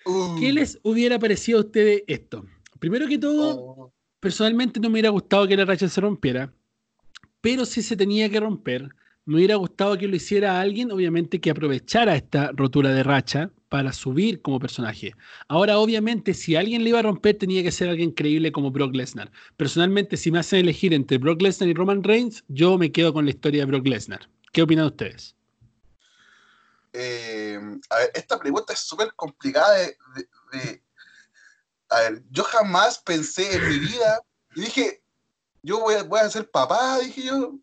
Uh. 0.05 0.39
¿Qué 0.39 0.53
les 0.53 0.79
hubiera 0.81 1.19
parecido 1.19 1.57
a 1.57 1.63
ustedes 1.63 2.03
esto? 2.07 2.45
Primero 2.79 3.05
que 3.05 3.17
todo, 3.17 3.57
oh. 3.59 3.93
personalmente 4.21 4.79
no 4.79 4.88
me 4.88 4.93
hubiera 4.93 5.09
gustado 5.09 5.45
que 5.45 5.57
la 5.57 5.65
racha 5.65 5.89
se 5.89 6.00
rompiera, 6.00 6.53
pero 7.41 7.65
si 7.65 7.81
se 7.81 7.97
tenía 7.97 8.29
que 8.29 8.39
romper, 8.39 8.88
me 9.25 9.35
hubiera 9.35 9.57
gustado 9.57 9.97
que 9.97 10.07
lo 10.07 10.15
hiciera 10.15 10.61
alguien, 10.61 10.89
obviamente, 10.89 11.41
que 11.41 11.50
aprovechara 11.50 12.15
esta 12.15 12.53
rotura 12.53 12.91
de 12.91 13.03
racha 13.03 13.51
para 13.69 13.91
subir 13.93 14.41
como 14.41 14.59
personaje. 14.59 15.13
Ahora, 15.47 15.77
obviamente, 15.79 16.33
si 16.33 16.55
alguien 16.55 16.83
le 16.83 16.89
iba 16.89 17.00
a 17.00 17.03
romper, 17.03 17.38
tenía 17.38 17.63
que 17.63 17.71
ser 17.71 17.89
alguien 17.89 18.12
creíble 18.12 18.51
como 18.51 18.71
Brock 18.71 18.95
Lesnar. 18.95 19.31
Personalmente, 19.57 20.17
si 20.17 20.31
me 20.31 20.39
hacen 20.39 20.59
elegir 20.59 20.93
entre 20.93 21.17
Brock 21.17 21.41
Lesnar 21.41 21.69
y 21.69 21.74
Roman 21.74 22.03
Reigns, 22.03 22.43
yo 22.47 22.77
me 22.77 22.91
quedo 22.91 23.13
con 23.13 23.25
la 23.25 23.31
historia 23.31 23.62
de 23.62 23.71
Brock 23.71 23.88
Lesnar. 23.88 24.29
¿Qué 24.53 24.62
opinan 24.62 24.86
ustedes? 24.86 25.36
Eh, 26.93 27.59
a 27.89 27.97
ver, 27.97 28.12
esta 28.15 28.39
pregunta 28.39 28.74
es 28.74 28.79
súper 28.79 29.13
complicada 29.15 29.75
A 31.89 32.00
ver, 32.00 32.24
yo 32.31 32.43
jamás 32.43 32.97
pensé 33.00 33.55
en 33.55 33.69
mi 33.69 33.79
vida 33.79 34.21
y 34.55 34.62
dije, 34.62 35.03
yo 35.62 35.79
voy 35.79 35.95
voy 36.07 36.21
a 36.21 36.29
ser 36.29 36.50
papá, 36.50 36.97
dije 37.00 37.24
yo, 37.24 37.59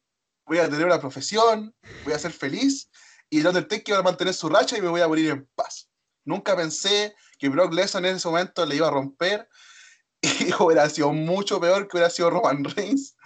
voy 0.47 0.59
a 0.59 0.69
tener 0.69 0.87
una 0.87 1.01
profesión, 1.01 1.75
voy 2.05 2.13
a 2.13 2.19
ser 2.19 2.33
feliz 2.33 2.89
y 3.31 3.41
el 3.41 3.47
Undertaker 3.47 3.97
va 3.97 4.01
a 4.01 4.03
mantener 4.03 4.35
su 4.35 4.49
racha 4.49 4.79
y 4.79 4.83
me 4.83 4.89
voy 4.89 5.01
a 5.01 5.09
morir 5.09 5.31
en 5.31 5.47
paz. 5.55 5.89
Nunca 6.25 6.57
pensé 6.57 7.15
que 7.39 7.49
Brock 7.49 7.73
Lesnar 7.73 8.05
en 8.07 8.17
ese 8.17 8.29
momento 8.29 8.65
le 8.65 8.77
iba 8.77 8.89
a 8.89 8.91
romper 8.91 9.49
y 10.23 10.53
hubiera 10.59 10.89
sido 10.89 11.13
mucho 11.13 11.61
peor 11.61 11.87
que 11.87 11.97
hubiera 11.97 12.11
sido 12.11 12.31
Roman 12.31 12.65
Reigns. 12.65 13.17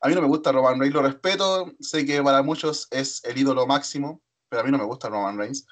A 0.00 0.08
mí 0.08 0.14
no 0.14 0.22
me 0.22 0.28
gusta 0.28 0.52
Roman 0.52 0.78
Reigns, 0.78 0.94
lo 0.94 1.02
respeto, 1.02 1.72
sé 1.80 2.06
que 2.06 2.22
para 2.22 2.42
muchos 2.42 2.88
es 2.90 3.22
el 3.24 3.38
ídolo 3.38 3.66
máximo, 3.66 4.20
pero 4.48 4.62
a 4.62 4.64
mí 4.64 4.70
no 4.70 4.78
me 4.78 4.84
gusta 4.84 5.08
Roman 5.08 5.38
Reigns. 5.38 5.66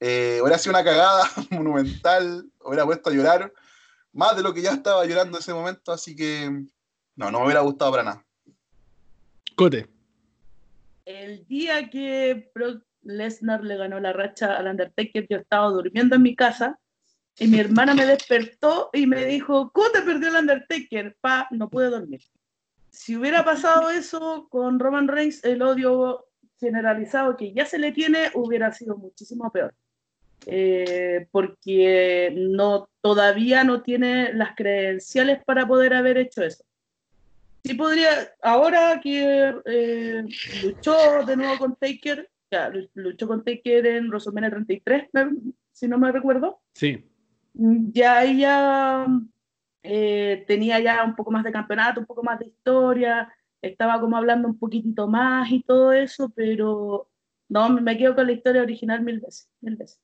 Eh, 0.00 0.38
hubiera 0.42 0.58
sido 0.58 0.70
una 0.70 0.84
cagada 0.84 1.30
monumental, 1.50 2.50
hubiera 2.60 2.84
puesto 2.84 3.10
a 3.10 3.12
llorar 3.12 3.52
más 4.12 4.36
de 4.36 4.42
lo 4.42 4.54
que 4.54 4.62
ya 4.62 4.72
estaba 4.72 5.04
llorando 5.04 5.36
en 5.36 5.42
ese 5.42 5.52
momento, 5.52 5.92
así 5.92 6.14
que 6.14 6.48
no, 7.16 7.30
no 7.30 7.40
me 7.40 7.46
hubiera 7.46 7.60
gustado 7.60 7.90
para 7.90 8.02
nada. 8.04 8.24
Cote 9.56 9.94
el 11.04 11.46
día 11.46 11.90
que 11.90 12.50
Brock 12.54 12.82
Lesnar 13.04 13.62
le 13.64 13.76
ganó 13.76 14.00
la 14.00 14.12
racha 14.12 14.56
al 14.56 14.66
Undertaker, 14.66 15.26
yo 15.28 15.38
estaba 15.38 15.68
durmiendo 15.68 16.16
en 16.16 16.22
mi 16.22 16.34
casa 16.34 16.78
y 17.38 17.48
mi 17.48 17.58
hermana 17.58 17.94
me 17.94 18.06
despertó 18.06 18.90
y 18.92 19.06
me 19.06 19.24
dijo, 19.26 19.70
¿cómo 19.72 19.90
te 19.90 20.02
perdió 20.02 20.28
el 20.28 20.36
Undertaker? 20.36 21.16
Pa, 21.20 21.48
no 21.50 21.68
pude 21.68 21.90
dormir. 21.90 22.20
Si 22.90 23.16
hubiera 23.16 23.44
pasado 23.44 23.90
eso 23.90 24.46
con 24.50 24.78
Roman 24.78 25.08
Reigns, 25.08 25.42
el 25.44 25.62
odio 25.62 26.26
generalizado 26.60 27.36
que 27.36 27.52
ya 27.52 27.66
se 27.66 27.78
le 27.78 27.92
tiene 27.92 28.30
hubiera 28.34 28.72
sido 28.72 28.96
muchísimo 28.96 29.50
peor. 29.50 29.74
Eh, 30.46 31.26
porque 31.30 32.34
todavía 33.00 33.64
no 33.64 33.82
tiene 33.82 34.32
las 34.34 34.54
credenciales 34.54 35.42
para 35.44 35.66
poder 35.66 35.94
haber 35.94 36.18
hecho 36.18 36.42
eso 36.42 36.64
sí 37.64 37.74
podría, 37.74 38.34
ahora 38.42 39.00
que 39.02 39.54
eh, 39.64 40.24
luchó 40.62 41.24
de 41.24 41.36
nuevo 41.36 41.58
con 41.58 41.76
Taker, 41.76 42.30
ya, 42.54 42.72
luchó 42.94 43.26
con 43.26 43.44
Taker 43.44 43.86
en 43.86 44.08
WrestleMania 44.08 44.50
33, 44.50 45.08
si 45.72 45.88
no 45.88 45.98
me 45.98 46.12
recuerdo. 46.12 46.60
Sí. 46.74 47.04
Ya 47.52 48.24
ella 48.24 49.06
eh, 49.82 50.44
tenía 50.46 50.78
ya 50.80 51.04
un 51.04 51.16
poco 51.16 51.30
más 51.30 51.44
de 51.44 51.52
campeonato, 51.52 52.00
un 52.00 52.06
poco 52.06 52.22
más 52.22 52.38
de 52.38 52.46
historia, 52.46 53.32
estaba 53.60 54.00
como 54.00 54.16
hablando 54.16 54.46
un 54.48 54.58
poquitito 54.58 55.08
más 55.08 55.50
y 55.50 55.62
todo 55.62 55.92
eso, 55.92 56.30
pero 56.34 57.10
no, 57.48 57.68
me 57.70 57.98
quedo 57.98 58.14
con 58.14 58.26
la 58.26 58.32
historia 58.32 58.62
original 58.62 59.02
mil 59.02 59.20
veces, 59.20 59.48
mil 59.60 59.76
veces. 59.76 60.00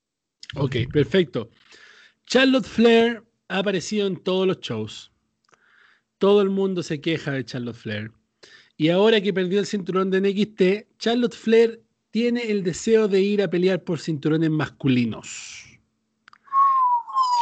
Ok, 0.57 0.77
perfecto. 0.93 1.51
Charlotte 2.27 2.67
Flair 2.67 3.23
ha 3.49 3.59
aparecido 3.59 4.07
en 4.07 4.17
todos 4.17 4.47
los 4.47 4.61
shows. 4.61 5.13
Todo 6.19 6.43
el 6.43 6.51
mundo 6.51 6.83
se 6.83 7.01
queja 7.01 7.33
de 7.33 7.45
Charlotte 7.45 7.77
Flair. 7.77 8.13
Y 8.77 8.89
ahora 8.89 9.21
que 9.21 9.33
perdió 9.33 9.61
el 9.61 9.67
cinturón 9.67 10.11
de 10.11 10.21
NXT, 10.21 10.99
Charlotte 10.99 11.35
Flair 11.35 11.83
tiene 12.11 12.51
el 12.51 12.63
deseo 12.63 13.09
de 13.09 13.21
ir 13.21 13.43
a 13.43 13.51
pelear 13.51 13.83
por 13.83 14.01
cinturones 14.01 14.51
masculinos. 14.51 15.65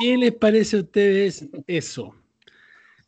¿Qué 0.00 0.16
les 0.16 0.32
parece 0.34 0.76
a 0.76 0.80
ustedes 0.80 1.48
eso? 1.66 2.14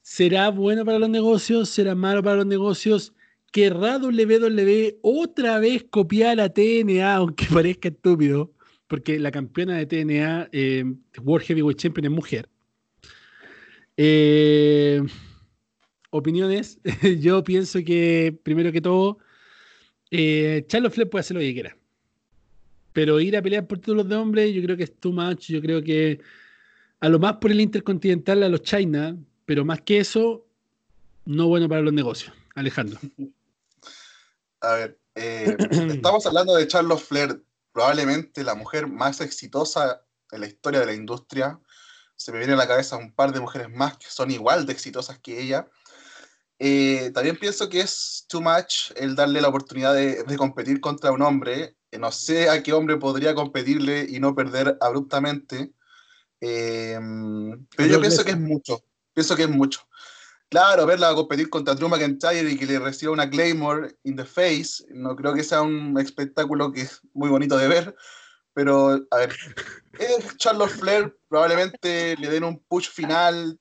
¿Será 0.03 0.51
bueno 0.51 0.85
para 0.85 0.99
los 0.99 1.09
negocios? 1.09 1.69
¿Será 1.69 1.95
malo 1.95 2.23
para 2.23 2.37
los 2.37 2.47
negocios? 2.47 3.15
¿Querrá 3.53 3.99
WWE 3.99 4.99
otra 5.03 5.59
vez 5.59 5.85
copiar 5.91 6.41
a 6.41 6.49
TNA, 6.49 7.15
aunque 7.15 7.47
parezca 7.53 7.89
estúpido? 7.89 8.53
Porque 8.89 9.19
la 9.19 9.31
campeona 9.31 9.77
de 9.77 9.87
TNA, 9.87 10.49
eh, 10.51 10.85
World 11.23 11.47
Heavyweight 11.47 11.79
Champion, 11.79 12.07
es 12.07 12.11
mujer. 12.11 12.49
Eh, 13.97 15.01
opiniones. 16.11 16.81
Yo 17.21 17.45
pienso 17.45 17.79
que, 17.85 18.37
primero 18.43 18.73
que 18.73 18.81
todo, 18.81 19.19
eh, 20.11 20.65
Charlotte 20.67 20.93
Flair 20.93 21.11
puede 21.11 21.21
hacer 21.21 21.37
lo 21.37 21.41
que 21.41 21.53
quiera. 21.53 21.77
Pero 22.93 23.21
ir 23.21 23.37
a 23.37 23.43
pelear 23.43 23.67
por 23.67 23.79
todos 23.79 23.97
los 23.97 24.09
de 24.09 24.17
hombres, 24.17 24.53
yo 24.53 24.63
creo 24.63 24.77
que 24.77 24.85
es 24.85 24.97
too 24.99 25.13
much. 25.13 25.47
Yo 25.47 25.61
creo 25.61 25.83
que 25.83 26.21
a 27.01 27.09
lo 27.09 27.19
más 27.19 27.35
por 27.35 27.51
el 27.51 27.61
Intercontinental, 27.61 28.43
a 28.43 28.49
los 28.49 28.63
China, 28.63 29.17
pero 29.47 29.65
más 29.65 29.81
que 29.83 29.99
eso, 29.99 30.47
no 31.25 31.47
bueno 31.47 31.69
para 31.69 31.83
los 31.83 31.93
negocios. 31.93 32.33
Alejandro. 32.55 32.99
A 34.63 34.75
ver, 34.75 35.01
eh, 35.15 35.57
estamos 35.89 36.27
hablando 36.27 36.55
de 36.55 36.69
Charlotte 36.69 37.01
Flair, 37.01 37.43
probablemente 37.73 38.45
la 38.45 38.55
mujer 38.55 38.87
más 38.87 39.23
exitosa 39.23 40.03
en 40.33 40.41
la 40.41 40.47
historia 40.47 40.81
de 40.81 40.87
la 40.87 40.93
industria. 40.93 41.59
Se 42.17 42.31
me 42.31 42.39
viene 42.39 42.53
a 42.53 42.57
la 42.57 42.69
cabeza 42.69 42.99
un 42.99 43.15
par 43.15 43.33
de 43.33 43.41
mujeres 43.41 43.71
más 43.71 43.97
que 43.97 44.07
son 44.09 44.31
igual 44.31 44.67
de 44.67 44.73
exitosas 44.75 45.19
que 45.19 45.41
ella. 45.41 45.67
Eh, 46.63 47.11
también 47.15 47.39
pienso 47.39 47.71
que 47.71 47.81
es 47.81 48.27
too 48.29 48.43
much 48.43 48.93
el 48.95 49.15
darle 49.15 49.41
la 49.41 49.49
oportunidad 49.49 49.95
de, 49.95 50.37
competir 50.37 50.79
contra 50.81 51.11
un 51.11 51.23
hombre. 51.23 51.77
no 51.99 52.13
sé 52.13 52.51
a 52.51 52.63
qué 52.63 52.75
hombre 52.75 52.99
podría 52.99 53.35
competirle 53.35 54.07
y 54.09 54.21
no 54.21 54.35
perder 54.35 54.77
abruptamente. 54.81 55.73
Em, 56.41 57.67
pero 57.77 57.89
yo 57.89 58.01
pienso 58.01 58.25
que 58.25 58.33
es 58.33 58.39
mucho. 58.39 58.85
Pienso 59.15 59.35
que 59.37 59.45
es 59.45 59.49
mucho. 59.49 59.81
Claro, 60.51 60.85
verla 60.85 61.15
competir 61.15 61.49
contra 61.49 61.75
Drew 61.75 61.89
McIntyre 61.89 62.51
y 62.51 62.59
que 62.59 62.67
le 62.67 62.79
reciba 62.81 63.13
una 63.13 63.31
Claymore 63.31 63.97
in 64.03 64.17
the 64.17 64.25
face, 64.25 64.85
no 64.91 65.15
creo 65.15 65.33
que 65.33 65.45
sea 65.45 65.63
un 65.63 65.97
espectáculo 66.01 66.73
que 66.73 66.83
es 66.83 67.01
muy 67.15 67.31
bonito 67.31 67.57
de 67.57 67.69
ver. 67.69 67.97
Pero, 68.53 69.07
a 69.13 69.17
ver, 69.17 69.37
Charlotte 70.39 70.71
Flair 70.71 71.17
probablemente 71.29 72.17
le 72.17 72.29
den 72.29 72.45
un 72.45 72.59
push 72.65 72.91
final, 72.91 73.60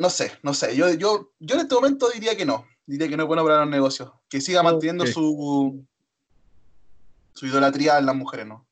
no 0.00 0.08
sé, 0.08 0.32
no 0.42 0.54
sé. 0.54 0.74
Yo, 0.74 0.94
yo, 0.94 1.30
yo 1.38 1.54
en 1.56 1.60
este 1.60 1.74
momento 1.74 2.08
diría 2.08 2.34
que 2.34 2.46
no. 2.46 2.66
Diría 2.86 3.06
que 3.06 3.18
no 3.18 3.24
es 3.24 3.26
bueno 3.26 3.44
para 3.44 3.60
los 3.60 3.68
negocios. 3.68 4.10
Que 4.30 4.40
siga 4.40 4.62
manteniendo 4.62 5.04
su, 5.06 5.86
su 7.34 7.46
idolatría 7.46 7.98
en 7.98 8.06
las 8.06 8.16
mujeres, 8.16 8.46
¿no? 8.46 8.66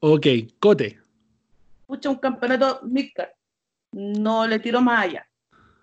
Ok, 0.00 0.26
Cote. 0.58 0.98
Pucha, 1.86 2.10
un 2.10 2.16
campeonato 2.16 2.80
Midcard. 2.82 3.30
No 3.92 4.44
le 4.48 4.58
tiro 4.58 4.80
más 4.80 5.04
allá. 5.04 5.30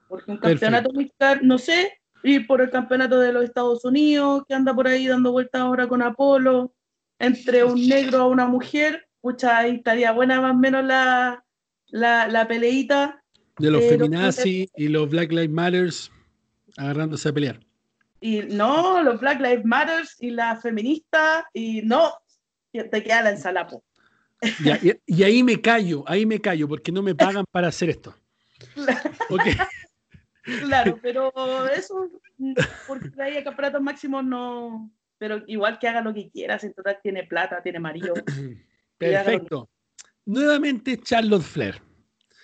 Porque 0.10 0.30
un 0.30 0.38
campeonato 0.38 0.92
Midcard, 0.92 1.42
no 1.42 1.58
sé, 1.58 1.98
ir 2.24 2.46
por 2.46 2.60
el 2.60 2.70
campeonato 2.70 3.18
de 3.18 3.32
los 3.32 3.46
Estados 3.46 3.86
Unidos, 3.86 4.44
que 4.46 4.56
anda 4.56 4.76
por 4.76 4.90
ahí 4.90 5.08
dando 5.08 5.32
vueltas 5.32 5.62
ahora 5.62 5.88
con 5.88 6.02
Apolo, 6.02 6.74
entre 7.18 7.64
un 7.64 7.88
negro 7.88 8.24
a 8.24 8.28
una 8.28 8.46
mujer, 8.46 9.08
pucha, 9.22 9.60
ahí 9.60 9.76
estaría 9.76 10.12
buena 10.12 10.42
más 10.42 10.52
o 10.52 10.58
menos 10.58 10.84
la, 10.84 11.46
la, 11.88 12.28
la 12.28 12.46
peleita 12.46 13.24
de 13.60 13.72
los 13.72 13.84
feminazis 13.86 14.70
y 14.76 14.88
los 14.88 15.10
Black 15.10 15.32
Lives 15.32 15.50
Matters 15.50 16.12
agarrándose 16.78 17.30
a 17.30 17.34
pelear. 17.34 17.60
Y 18.22 18.42
no, 18.42 19.02
los 19.04 19.20
Black 19.20 19.40
Lives 19.40 19.66
Matters 19.66 20.16
y 20.20 20.32
las 20.32 20.62
feministas, 20.62 21.46
y 21.54 21.82
no, 21.82 22.14
te 22.72 23.04
queda 23.04 23.24
la 23.24 23.30
ensalapo. 23.32 23.84
y, 25.06 25.24
ahí 25.24 25.44
me 25.44 25.60
callo, 25.60 26.04
ahí 26.08 26.26
me 26.26 26.40
callo, 26.40 26.68
porque 26.68 26.92
no 26.92 27.02
me 27.02 27.16
pagan 27.16 27.46
para 27.52 27.68
hacer 27.68 27.90
esto. 27.90 28.16
Claro, 30.62 30.98
pero 31.00 31.32
eso, 31.68 32.10
porque 32.88 33.12
ahí 33.22 33.38
el 33.38 33.44
campeonato 33.44 33.80
máximo 33.82 34.24
no, 34.24 34.90
pero 35.20 35.44
igual 35.46 35.78
que 35.78 35.88
haga 35.88 36.02
lo 36.02 36.12
que 36.12 36.30
quiera, 36.32 36.58
en 36.60 36.74
total 36.74 36.98
tiene 37.04 37.24
plata, 37.26 37.62
tiene 37.62 37.80
marido. 37.80 38.16
Perfecto. 38.98 39.70
Nuevamente 40.26 40.98
Charlotte 40.98 41.44
Flair. 41.44 41.82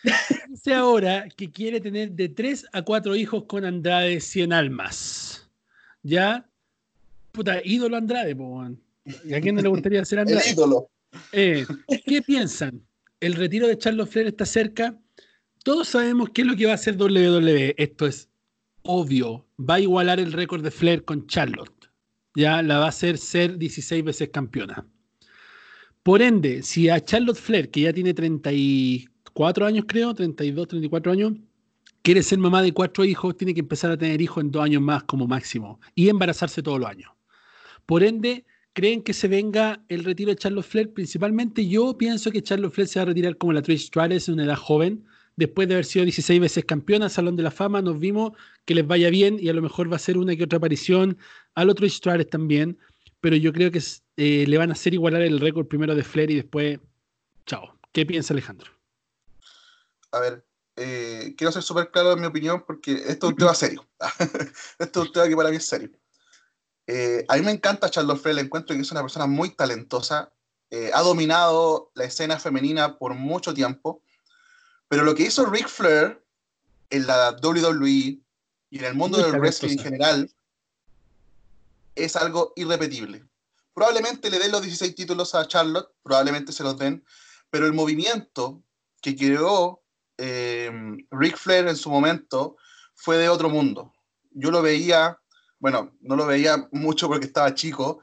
Dice 0.50 0.74
ahora 0.74 1.28
que 1.36 1.52
quiere 1.52 1.82
tener 1.82 2.12
de 2.12 2.30
3 2.30 2.68
a 2.74 2.82
4 2.82 3.16
hijos 3.16 3.44
con 3.46 3.66
Andrade 3.66 4.20
100 4.20 4.54
almas. 4.54 5.50
Ya, 6.04 6.48
puta, 7.32 7.62
ídolo 7.64 7.98
Andrade, 7.98 8.36
¿A 8.36 9.42
quién 9.42 9.56
no 9.56 9.62
le 9.62 9.70
gustaría 9.70 10.06
ser 10.06 10.20
Andrade? 10.20 10.52
Ídolo. 10.52 10.90
Eh, 11.32 11.66
¿Qué 12.06 12.22
piensan? 12.22 12.82
¿El 13.20 13.34
retiro 13.34 13.68
de 13.68 13.78
Charles 13.78 14.10
Flair 14.10 14.28
está 14.28 14.46
cerca? 14.46 15.00
Todos 15.64 15.88
sabemos 15.88 16.30
qué 16.30 16.42
es 16.42 16.48
lo 16.48 16.56
que 16.56 16.66
va 16.66 16.74
a 16.74 16.76
hacer 16.76 16.96
WWE. 16.96 17.74
Esto 17.78 18.06
es 18.06 18.30
obvio. 18.84 19.48
Va 19.58 19.76
a 19.76 19.80
igualar 19.80 20.20
el 20.20 20.34
récord 20.34 20.64
de 20.64 20.72
Flair 20.72 21.04
con 21.04 21.26
Charlotte. 21.28 21.90
Ya 22.36 22.62
la 22.62 22.80
va 22.80 22.86
a 22.86 22.90
hacer 22.90 23.18
ser 23.18 23.58
16 23.58 24.04
veces 24.04 24.30
campeona. 24.30 24.86
Por 26.04 26.22
ende, 26.22 26.62
si 26.62 26.90
a 26.90 27.00
Charlotte 27.00 27.38
Flair, 27.38 27.72
que 27.72 27.82
ya 27.82 27.94
tiene 27.94 28.14
34, 28.14 29.15
34 29.36 29.66
años, 29.66 29.86
creo, 29.86 30.14
32, 30.14 30.68
34 30.70 31.12
años, 31.12 31.34
quiere 32.02 32.24
ser 32.24 32.40
mamá 32.40 32.62
de 32.62 32.72
cuatro 32.72 33.04
hijos, 33.04 33.36
tiene 33.36 33.54
que 33.54 33.60
empezar 33.60 33.92
a 33.92 33.98
tener 33.98 34.22
hijos 34.22 34.42
en 34.42 34.50
dos 34.50 34.64
años 34.64 34.82
más 34.82 35.04
como 35.04 35.28
máximo 35.28 35.82
y 35.94 36.08
embarazarse 36.08 36.64
todos 36.64 36.80
los 36.80 36.88
años. 36.88 37.12
Por 37.86 38.04
ende, 38.04 38.46
¿creen 38.72 39.04
que 39.04 39.12
se 39.12 39.28
venga 39.28 39.84
el 39.90 40.06
retiro 40.06 40.30
de 40.30 40.38
Charles 40.38 40.66
Flair? 40.66 40.94
Principalmente 40.94 41.68
yo 41.68 41.98
pienso 41.98 42.32
que 42.32 42.42
Charles 42.42 42.72
Flair 42.72 42.88
se 42.88 43.00
va 43.00 43.04
a 43.04 43.06
retirar 43.08 43.38
como 43.38 43.52
la 43.52 43.62
Trish 43.62 43.88
Stratus 43.88 44.30
en 44.30 44.36
una 44.36 44.46
edad 44.46 44.56
joven, 44.56 45.04
después 45.36 45.68
de 45.68 45.74
haber 45.74 45.86
sido 45.86 46.06
16 46.06 46.40
veces 46.40 46.64
campeona, 46.64 47.10
Salón 47.10 47.36
de 47.36 47.44
la 47.44 47.52
Fama, 47.52 47.82
nos 47.82 48.00
vimos 48.00 48.32
que 48.64 48.74
les 48.74 48.88
vaya 48.88 49.10
bien 49.10 49.38
y 49.38 49.50
a 49.50 49.54
lo 49.54 49.62
mejor 49.62 49.92
va 49.92 49.98
a 49.98 50.00
ser 50.00 50.18
una 50.18 50.34
que 50.38 50.46
otra 50.46 50.60
aparición 50.60 51.18
al 51.56 51.70
otro 51.70 51.82
Trish 51.86 51.98
Stratus 51.98 52.30
también, 52.30 52.78
pero 53.20 53.36
yo 53.36 53.52
creo 53.52 53.70
que 53.70 53.82
eh, 54.16 54.46
le 54.48 54.58
van 54.58 54.70
a 54.70 54.74
hacer 54.74 54.94
igualar 54.94 55.24
el 55.24 55.42
récord 55.42 55.68
primero 55.68 55.94
de 55.94 56.04
Flair 56.04 56.32
y 56.32 56.36
después, 56.36 56.80
chao. 57.46 57.78
¿Qué 57.92 58.06
piensa 58.06 58.34
Alejandro? 58.34 58.75
A 60.16 60.20
ver, 60.20 60.46
eh, 60.78 61.36
quiero 61.38 61.52
ser 61.52 61.62
súper 61.62 61.92
claro 61.92 62.14
en 62.14 62.22
mi 62.22 62.28
opinión 62.28 62.64
porque 62.66 62.94
esto 62.94 63.28
es 63.28 63.32
un 63.32 63.36
tema 63.36 63.54
serio. 63.54 63.86
esto 64.80 65.02
es 65.02 65.08
un 65.08 65.14
tema 65.14 65.28
que 65.28 65.36
para 65.36 65.50
mí 65.50 65.58
es 65.58 65.66
serio. 65.66 65.92
Eh, 66.88 67.26
a 67.28 67.36
mí 67.36 67.42
me 67.42 67.52
encanta 67.52 67.90
Charlotte 67.90 68.22
Flair, 68.22 68.40
encuentro 68.40 68.76
que 68.76 68.82
es 68.82 68.92
una 68.92 69.02
persona 69.02 69.26
muy 69.26 69.50
talentosa, 69.50 70.32
eh, 70.70 70.92
ha 70.94 71.02
dominado 71.02 71.92
la 71.96 72.06
escena 72.06 72.40
femenina 72.40 72.98
por 72.98 73.14
mucho 73.14 73.54
tiempo, 73.54 74.04
pero 74.88 75.04
lo 75.04 75.16
que 75.16 75.24
hizo 75.24 75.46
Ric 75.46 75.68
Flair 75.68 76.24
en 76.92 77.08
la 77.08 77.36
WWE 77.42 77.90
y 78.70 78.80
en 78.80 78.86
el 78.86 78.94
mundo 78.94 79.18
del 79.18 79.40
wrestling 79.40 79.72
en 79.72 79.80
general 79.80 80.32
es 81.96 82.16
algo 82.16 82.54
irrepetible. 82.56 83.26
Probablemente 83.74 84.30
le 84.30 84.40
den 84.40 84.52
los 84.52 84.62
16 84.62 84.96
títulos 84.96 85.36
a 85.36 85.48
Charlotte, 85.48 85.90
probablemente 86.04 86.52
se 86.52 86.64
los 86.64 86.78
den, 86.78 87.04
pero 87.50 87.66
el 87.66 87.74
movimiento 87.74 88.62
que 89.02 89.16
creó 89.16 89.85
eh, 90.18 90.72
Ric 91.12 91.38
Flair 91.38 91.68
en 91.68 91.76
su 91.76 91.90
momento 91.90 92.58
fue 92.94 93.18
de 93.18 93.30
otro 93.30 93.50
mundo. 93.50 93.94
Yo 94.32 94.52
lo 94.52 94.62
veía, 94.62 95.20
bueno, 95.60 95.96
no 96.02 96.16
lo 96.16 96.26
veía 96.26 96.68
mucho 96.72 97.08
porque 97.08 97.26
estaba 97.26 97.54
chico, 97.54 98.00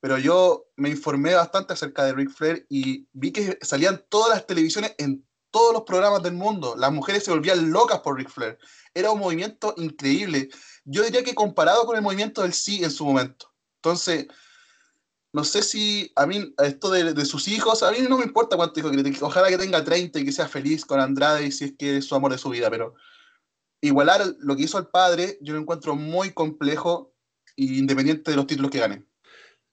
pero 0.00 0.18
yo 0.18 0.66
me 0.76 0.90
informé 0.90 1.34
bastante 1.34 1.72
acerca 1.72 2.04
de 2.04 2.12
Ric 2.12 2.30
Flair 2.30 2.66
y 2.68 3.06
vi 3.12 3.32
que 3.32 3.58
salían 3.62 4.04
todas 4.08 4.30
las 4.30 4.46
televisiones 4.46 4.94
en 4.98 5.24
todos 5.52 5.72
los 5.72 5.82
programas 5.82 6.22
del 6.22 6.32
mundo. 6.32 6.74
Las 6.76 6.90
mujeres 6.92 7.24
se 7.24 7.30
volvían 7.30 7.70
locas 7.70 8.00
por 8.00 8.16
Ric 8.16 8.28
Flair. 8.28 8.58
Era 8.94 9.12
un 9.12 9.20
movimiento 9.20 9.74
increíble. 9.76 10.48
Yo 10.84 11.04
diría 11.04 11.22
que 11.22 11.34
comparado 11.34 11.86
con 11.86 11.94
el 11.94 12.02
movimiento 12.02 12.42
del 12.42 12.52
sí 12.52 12.82
en 12.82 12.90
su 12.90 13.04
momento. 13.04 13.52
Entonces, 13.76 14.26
no 15.32 15.44
sé 15.44 15.62
si 15.62 16.12
a 16.14 16.26
mí, 16.26 16.54
esto 16.62 16.90
de, 16.90 17.24
sus 17.24 17.48
hijos, 17.48 17.82
a 17.82 17.90
mí 17.90 17.98
no 18.08 18.18
me 18.18 18.24
importa 18.24 18.56
cuánto 18.56 18.78
hijo 18.80 18.90
que 18.90 19.16
ojalá 19.22 19.48
que 19.48 19.56
tenga 19.56 19.82
30 19.82 20.20
y 20.20 20.24
que 20.26 20.32
sea 20.32 20.46
feliz 20.46 20.84
con 20.84 21.00
Andrade 21.00 21.46
y 21.46 21.52
si 21.52 21.64
es 21.64 21.74
que 21.78 21.96
es 21.98 22.04
su 22.04 22.14
amor 22.14 22.32
de 22.32 22.38
su 22.38 22.50
vida, 22.50 22.68
pero 22.68 22.94
igualar 23.80 24.20
lo 24.40 24.56
que 24.56 24.64
hizo 24.64 24.78
el 24.78 24.88
padre, 24.88 25.38
yo 25.40 25.54
lo 25.54 25.60
encuentro 25.60 25.96
muy 25.96 26.32
complejo 26.32 27.14
e 27.56 27.64
independiente 27.64 28.30
de 28.30 28.36
los 28.36 28.46
títulos 28.46 28.70
que 28.70 28.78
gane. 28.78 29.06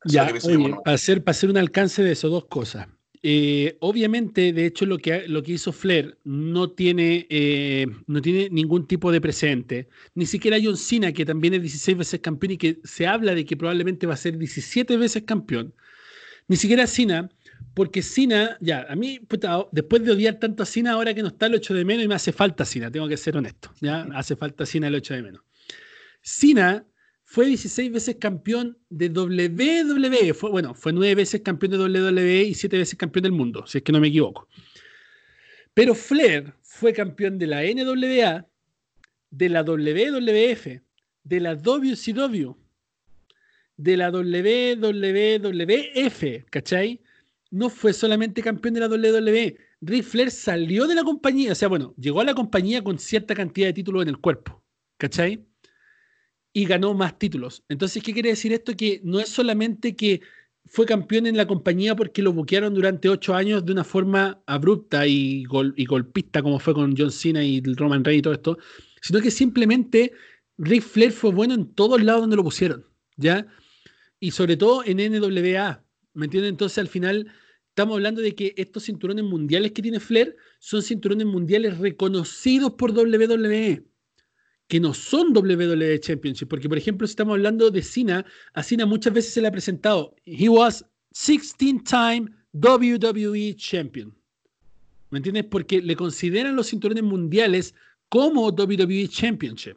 Ya, 0.06 0.26
para, 0.26 0.96
hacer, 0.96 1.24
para 1.24 1.32
hacer 1.32 1.50
un 1.50 1.58
alcance 1.58 2.02
de 2.02 2.14
eso, 2.14 2.30
dos 2.30 2.46
cosas. 2.46 2.88
Eh, 3.22 3.78
obviamente, 3.82 4.54
de 4.54 4.66
hecho, 4.66 4.86
lo 4.86 4.98
que, 4.98 5.28
lo 5.28 5.44
que 5.44 5.54
hizo 5.54 5.74
Flair 5.74 6.18
no 6.24 6.72
tiene, 6.72 7.28
eh, 7.30 7.86
no 8.08 8.22
tiene 8.22 8.50
ningún 8.50 8.88
tipo 8.88 9.12
de 9.12 9.20
presente. 9.20 9.90
Ni 10.16 10.26
siquiera 10.26 10.58
John 10.62 10.78
Cena, 10.78 11.12
que 11.12 11.26
también 11.26 11.54
es 11.56 11.62
16 11.62 11.98
veces 11.98 12.20
campeón 12.22 12.52
y 12.54 12.58
que 12.58 12.80
se 12.84 13.08
habla 13.08 13.36
de 13.36 13.46
que 13.46 13.58
probablemente 13.58 14.08
va 14.08 14.14
a 14.14 14.18
ser 14.18 14.38
17 14.38 14.96
veces 14.98 15.24
campeón. 15.24 15.74
Ni 16.48 16.56
siquiera 16.56 16.88
Cena, 16.88 17.30
porque 17.74 18.02
Cena, 18.02 18.58
ya, 18.62 18.86
a 18.90 18.96
mí, 18.96 19.20
después 19.72 20.04
de 20.04 20.12
odiar 20.12 20.40
tanto 20.40 20.64
a 20.64 20.66
Cena, 20.66 20.94
ahora 20.94 21.14
que 21.14 21.22
no 21.22 21.28
está 21.28 21.48
el 21.48 21.56
8 21.56 21.74
de 21.74 21.86
menos 21.86 22.06
y 22.06 22.08
me 22.08 22.16
hace 22.16 22.32
falta 22.32 22.66
Cena, 22.66 22.90
tengo 22.90 23.08
que 23.08 23.18
ser 23.18 23.38
honesto, 23.38 23.72
ya, 23.82 24.08
hace 24.14 24.36
falta 24.36 24.66
Cena 24.66 24.88
el 24.88 24.96
8 24.96 25.14
de 25.16 25.24
menos. 25.24 25.42
Cena 26.22 26.86
fue 27.32 27.46
16 27.46 27.92
veces 27.92 28.16
campeón 28.16 28.76
de 28.90 29.08
WWE. 29.08 30.34
Fue, 30.34 30.50
bueno, 30.50 30.74
fue 30.74 30.92
9 30.92 31.14
veces 31.14 31.42
campeón 31.42 31.74
de 31.74 31.78
WWE 31.78 32.42
y 32.46 32.56
7 32.56 32.76
veces 32.76 32.98
campeón 32.98 33.22
del 33.22 33.34
mundo, 33.34 33.68
si 33.68 33.78
es 33.78 33.84
que 33.84 33.92
no 33.92 34.00
me 34.00 34.08
equivoco. 34.08 34.48
Pero 35.76 35.94
Flair 35.94 36.56
fue 36.64 36.92
campeón 36.92 37.38
de 37.38 37.46
la 37.46 37.62
NWA, 37.62 38.48
de 39.30 39.50
la 39.50 39.62
WWF, 39.62 40.82
de 41.24 41.40
la 41.40 41.54
WCW, 41.54 42.58
de 43.78 43.98
la 43.98 44.10
WWF, 44.10 45.44
¿cachai? 46.50 47.00
No 47.52 47.70
fue 47.70 47.94
solamente 47.94 48.42
campeón 48.42 48.74
de 48.74 48.80
la 48.80 48.88
WWE. 48.88 49.56
Ric 49.82 50.04
Flair 50.04 50.32
salió 50.32 50.88
de 50.88 50.96
la 50.96 51.04
compañía, 51.04 51.52
o 51.52 51.56
sea, 51.56 51.68
bueno, 51.68 51.94
llegó 51.96 52.22
a 52.22 52.26
la 52.26 52.34
compañía 52.34 52.84
con 52.84 52.98
cierta 52.98 53.36
cantidad 53.36 53.68
de 53.68 53.74
títulos 53.74 54.02
en 54.02 54.10
el 54.10 54.18
cuerpo, 54.18 54.64
¿cachai? 54.98 55.46
Y 56.60 56.66
ganó 56.66 56.94
más 56.94 57.18
títulos. 57.18 57.64
Entonces, 57.70 58.04
¿qué 58.04 58.12
quiere 58.12 58.32
decir 58.32 58.52
esto? 58.52 58.76
Que 58.76 59.00
no 59.06 59.22
es 59.22 59.30
solamente 59.30 59.96
que 59.96 60.20
fue 60.66 60.86
campeón 60.86 61.26
en 61.26 61.38
la 61.38 61.48
compañía 61.48 61.96
porque 61.96 62.22
lo 62.22 62.34
buquearon 62.34 62.74
durante 62.74 63.08
ocho 63.08 63.34
años 63.34 63.66
de 63.66 63.72
una 63.72 63.86
forma 63.86 64.42
abrupta 64.46 65.08
y, 65.08 65.46
y 65.78 65.86
golpista, 65.86 66.42
como 66.42 66.60
fue 66.60 66.74
con 66.74 66.98
John 66.98 67.12
Cena 67.12 67.46
y 67.46 67.62
Roman 67.62 68.04
Reigns 68.04 68.20
y 68.20 68.22
todo 68.24 68.34
esto, 68.34 68.58
sino 69.02 69.22
que 69.22 69.32
simplemente 69.32 70.12
Ric 70.58 70.84
Flair 70.84 71.14
fue 71.14 71.32
bueno 71.32 71.54
en 71.54 71.74
todos 71.74 72.04
lados 72.04 72.24
donde 72.24 72.36
lo 72.36 72.44
pusieron, 72.44 72.86
¿ya? 73.16 73.48
Y 74.20 74.32
sobre 74.32 74.58
todo 74.58 74.84
en 74.86 74.98
NWA, 74.98 75.82
¿me 76.14 76.26
entienden? 76.26 76.50
Entonces, 76.50 76.78
al 76.78 76.90
final, 76.90 77.32
estamos 77.70 77.96
hablando 77.96 78.22
de 78.22 78.36
que 78.36 78.54
estos 78.58 78.84
cinturones 78.84 79.24
mundiales 79.24 79.72
que 79.72 79.82
tiene 79.82 80.02
Flair 80.02 80.36
son 80.60 80.82
cinturones 80.82 81.26
mundiales 81.26 81.78
reconocidos 81.78 82.74
por 82.74 82.92
WWE 82.92 83.89
que 84.70 84.80
no 84.80 84.94
son 84.94 85.36
WWE 85.36 86.00
Championship, 86.00 86.48
porque 86.48 86.70
por 86.70 86.78
ejemplo, 86.78 87.06
si 87.06 87.12
estamos 87.12 87.34
hablando 87.34 87.72
de 87.72 87.82
Cena, 87.82 88.24
a 88.54 88.64
Cena 88.64 88.86
muchas 88.86 89.12
veces 89.12 89.34
se 89.34 89.42
le 89.42 89.48
ha 89.48 89.52
presentado, 89.52 90.16
he 90.26 90.48
was 90.48 90.86
16-time 91.14 92.30
WWE 92.54 93.56
Champion. 93.56 94.16
¿Me 95.10 95.18
entiendes? 95.18 95.46
Porque 95.46 95.82
le 95.82 95.96
consideran 95.96 96.56
los 96.56 96.68
cinturones 96.68 97.04
mundiales 97.04 97.74
como 98.10 98.50
WWE 98.50 99.08
Championship. 99.08 99.76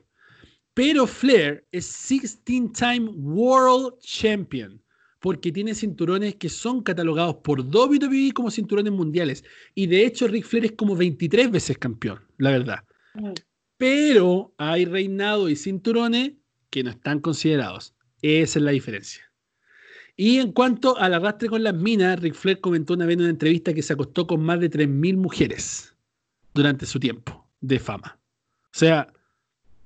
Pero 0.74 1.06
Flair 1.06 1.66
es 1.72 1.90
16-time 2.10 3.12
World 3.16 3.98
Champion, 4.00 4.78
porque 5.20 5.50
tiene 5.50 5.74
cinturones 5.74 6.34
que 6.34 6.50
son 6.50 6.82
catalogados 6.82 7.36
por 7.36 7.60
WWE 7.60 8.32
como 8.34 8.50
cinturones 8.50 8.92
mundiales. 8.92 9.42
Y 9.74 9.86
de 9.86 10.04
hecho, 10.04 10.28
Ric 10.28 10.44
Flair 10.44 10.66
es 10.66 10.72
como 10.72 10.94
23 10.94 11.50
veces 11.50 11.78
campeón, 11.78 12.20
la 12.36 12.50
verdad. 12.50 12.84
Pero 13.82 14.54
hay 14.58 14.84
reinado 14.84 15.48
y 15.48 15.56
cinturones 15.56 16.34
que 16.70 16.84
no 16.84 16.90
están 16.90 17.18
considerados. 17.18 17.96
Esa 18.22 18.60
es 18.60 18.64
la 18.64 18.70
diferencia. 18.70 19.24
Y 20.14 20.38
en 20.38 20.52
cuanto 20.52 20.96
al 20.98 21.14
arrastre 21.14 21.48
con 21.48 21.64
las 21.64 21.74
minas, 21.74 22.20
Ric 22.20 22.34
Flair 22.34 22.60
comentó 22.60 22.94
una 22.94 23.06
vez 23.06 23.14
en 23.14 23.22
una 23.22 23.30
entrevista 23.30 23.74
que 23.74 23.82
se 23.82 23.94
acostó 23.94 24.28
con 24.28 24.40
más 24.40 24.60
de 24.60 24.70
3.000 24.70 25.16
mujeres 25.16 25.96
durante 26.54 26.86
su 26.86 27.00
tiempo 27.00 27.44
de 27.60 27.80
fama. 27.80 28.20
O 28.66 28.78
sea, 28.78 29.12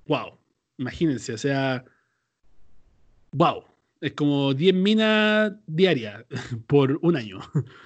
wow, 0.06 0.38
imagínense, 0.76 1.32
o 1.32 1.38
sea, 1.38 1.82
wow, 3.32 3.64
es 4.02 4.12
como 4.12 4.52
10 4.52 4.74
minas 4.74 5.54
diarias 5.66 6.22
por 6.66 6.98
un 7.00 7.16
año. 7.16 7.38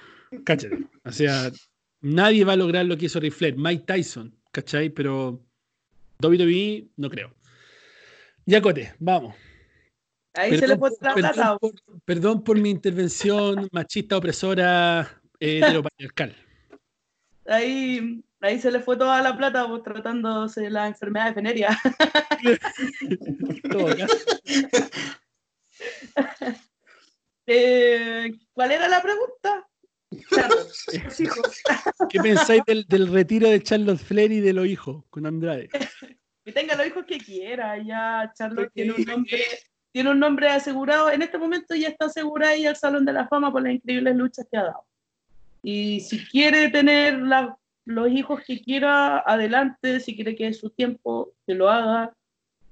¿Cachai? 0.43 0.71
O 1.05 1.11
sea, 1.13 1.53
nadie 2.01 2.43
va 2.43 2.51
a 2.51 2.57
lograr 2.57 2.85
lo 2.85 2.97
que 2.97 3.05
hizo 3.05 3.21
Ric 3.21 3.31
Flair. 3.31 3.55
Mike 3.55 3.85
Tyson, 3.87 4.35
¿cachai? 4.51 4.89
Pero 4.89 5.41
WWE, 6.21 6.89
no 6.97 7.09
creo. 7.09 7.33
Ya, 8.45 8.61
Cote, 8.61 8.93
vamos. 8.99 9.35
Ahí 10.33 10.57
se 10.57 10.67
le 10.67 10.77
puso 10.77 10.95
la 11.01 11.13
perdón, 11.13 11.57
por, 11.59 11.71
perdón 12.05 12.43
por 12.43 12.57
mi 12.57 12.69
intervención 12.69 13.67
machista, 13.71 14.17
opresora, 14.17 15.21
eh, 15.39 15.59
heteropatriarcal. 15.63 16.35
Ahí, 17.45 18.23
ahí 18.39 18.59
se 18.59 18.71
le 18.71 18.79
fue 18.79 18.97
toda 18.97 19.21
la 19.21 19.35
plata 19.35 19.67
por 19.67 19.83
tratándose 19.83 20.61
de 20.61 20.69
la 20.69 20.87
enfermedad 20.87 21.27
de 21.27 21.33
veneria. 21.33 21.77
eh, 27.47 28.31
¿Cuál 28.53 28.71
era 28.71 28.87
la 28.87 29.01
pregunta? 29.01 29.67
¿Qué 32.09 32.19
pensáis 32.19 32.61
del, 32.65 33.07
retiro 33.07 33.49
de 33.49 33.63
Charlotte 33.63 33.99
Flair 33.99 34.31
y 34.31 34.41
de 34.41 34.53
los 34.53 34.67
hijos 34.67 35.03
con 35.09 35.25
Andrade? 35.25 35.69
Que 36.43 36.51
tenga 36.51 36.75
los 36.75 36.87
hijos 36.87 37.05
que 37.05 37.19
quiera, 37.19 37.77
ya 37.77 38.33
Charlotte 38.35 38.71
tiene 38.73 38.93
un 38.93 39.03
nombre, 39.03 39.43
tiene 39.91 40.09
un 40.09 40.19
nombre 40.19 40.49
asegurado, 40.49 41.11
en 41.11 41.21
este 41.21 41.37
momento 41.37 41.75
ya 41.75 41.89
está 41.89 42.05
asegurada 42.05 42.55
y 42.55 42.65
al 42.65 42.75
Salón 42.75 43.05
de 43.05 43.13
la 43.13 43.27
Fama 43.27 43.51
por 43.51 43.61
las 43.61 43.73
increíbles 43.73 44.15
luchas 44.15 44.47
que 44.49 44.57
ha 44.57 44.63
dado. 44.63 44.83
Y 45.61 45.99
si 45.99 46.25
quiere 46.25 46.69
tener 46.69 47.21
los 47.85 48.09
hijos 48.09 48.41
que 48.43 48.59
quiera, 48.59 49.19
adelante, 49.19 49.99
si 49.99 50.15
quiere 50.15 50.35
que 50.35 50.47
es 50.47 50.57
su 50.57 50.71
tiempo, 50.71 51.31
que 51.45 51.53
lo 51.53 51.69
haga. 51.69 52.11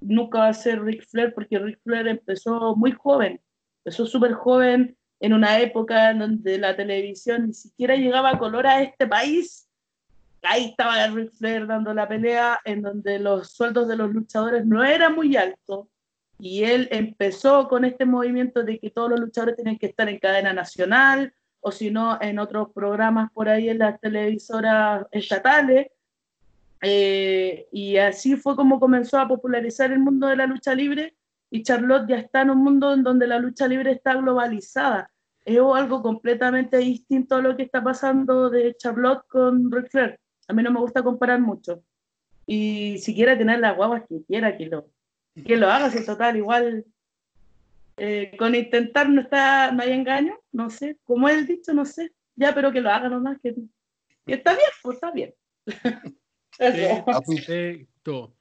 Nunca 0.01 0.39
va 0.39 0.47
a 0.47 0.53
ser 0.55 0.81
Ric 0.81 1.05
Flair 1.05 1.35
porque 1.35 1.59
Ric 1.59 1.79
Flair 1.83 2.07
empezó 2.07 2.75
muy 2.75 2.91
joven, 2.93 3.39
empezó 3.83 4.07
súper 4.07 4.33
joven 4.33 4.97
en 5.19 5.33
una 5.33 5.59
época 5.59 6.11
en 6.11 6.19
donde 6.19 6.57
la 6.57 6.75
televisión 6.75 7.47
ni 7.47 7.53
siquiera 7.53 7.95
llegaba 7.95 8.31
a 8.31 8.39
color 8.39 8.67
a 8.67 8.81
este 8.81 9.07
país. 9.07 9.67
Ahí 10.41 10.69
estaba 10.69 11.05
Ric 11.07 11.31
Flair 11.33 11.67
dando 11.67 11.93
la 11.93 12.07
pelea, 12.07 12.59
en 12.63 12.81
donde 12.81 13.19
los 13.19 13.51
sueldos 13.51 13.87
de 13.89 13.97
los 13.97 14.13
luchadores 14.13 14.65
no 14.65 14.83
eran 14.83 15.15
muy 15.15 15.35
altos. 15.35 15.87
Y 16.39 16.63
él 16.63 16.87
empezó 16.91 17.67
con 17.67 17.83
este 17.83 18.05
movimiento 18.05 18.63
de 18.63 18.79
que 18.79 18.89
todos 18.89 19.09
los 19.09 19.19
luchadores 19.19 19.57
tienen 19.57 19.77
que 19.77 19.87
estar 19.87 20.07
en 20.07 20.19
cadena 20.19 20.53
nacional, 20.53 21.33
o 21.59 21.71
si 21.73 21.91
no, 21.91 22.17
en 22.21 22.39
otros 22.39 22.69
programas 22.73 23.29
por 23.33 23.49
ahí 23.49 23.67
en 23.67 23.79
las 23.79 23.99
televisoras 23.99 25.05
estatales. 25.11 25.87
Eh, 26.81 27.67
y 27.73 27.97
así 27.97 28.37
fue 28.37 28.55
como 28.55 28.79
comenzó 28.79 29.19
a 29.19 29.27
popularizar 29.27 29.91
el 29.91 29.99
mundo 29.99 30.27
de 30.27 30.37
la 30.37 30.47
lucha 30.47 30.73
libre 30.73 31.13
y 31.49 31.63
Charlotte 31.63 32.07
ya 32.07 32.17
está 32.17 32.41
en 32.41 32.51
un 32.51 32.63
mundo 32.63 32.93
en 32.93 33.03
donde 33.03 33.27
la 33.27 33.39
lucha 33.39 33.67
libre 33.67 33.91
está 33.91 34.15
globalizada. 34.15 35.11
Es 35.45 35.57
algo 35.57 36.01
completamente 36.01 36.77
distinto 36.77 37.35
a 37.35 37.41
lo 37.41 37.55
que 37.55 37.63
está 37.63 37.83
pasando 37.83 38.49
de 38.49 38.75
Charlotte 38.75 39.25
con 39.27 39.71
Ric 39.71 39.89
Flair. 39.89 40.19
A 40.47 40.53
mí 40.53 40.61
no 40.61 40.71
me 40.71 40.79
gusta 40.79 41.01
comparar 41.01 41.39
mucho. 41.39 41.83
Y 42.45 42.97
si 42.99 43.15
quiere 43.15 43.35
tener 43.35 43.59
las 43.59 43.75
guaguas 43.75 44.03
que 44.07 44.23
quiera, 44.25 44.57
que 44.57 44.67
lo, 44.67 44.89
que 45.45 45.57
lo 45.57 45.69
haga, 45.69 45.89
si 45.89 46.05
total, 46.05 46.37
igual 46.37 46.85
eh, 47.97 48.35
con 48.37 48.55
intentar 48.55 49.09
no 49.09 49.21
está, 49.21 49.71
no 49.71 49.83
hay 49.83 49.91
engaño, 49.91 50.39
no 50.51 50.69
sé, 50.69 50.97
como 51.03 51.29
él 51.29 51.45
dicho, 51.45 51.73
no 51.73 51.85
sé, 51.85 52.11
ya, 52.35 52.55
pero 52.55 52.71
que 52.71 52.81
lo 52.81 52.89
haga 52.89 53.09
nomás, 53.09 53.37
que, 53.41 53.53
que 54.25 54.33
está 54.35 54.53
bien, 54.53 54.69
pues 54.81 54.95
está 54.95 55.11
bien. 55.11 55.33
Perfecto. 56.57 58.35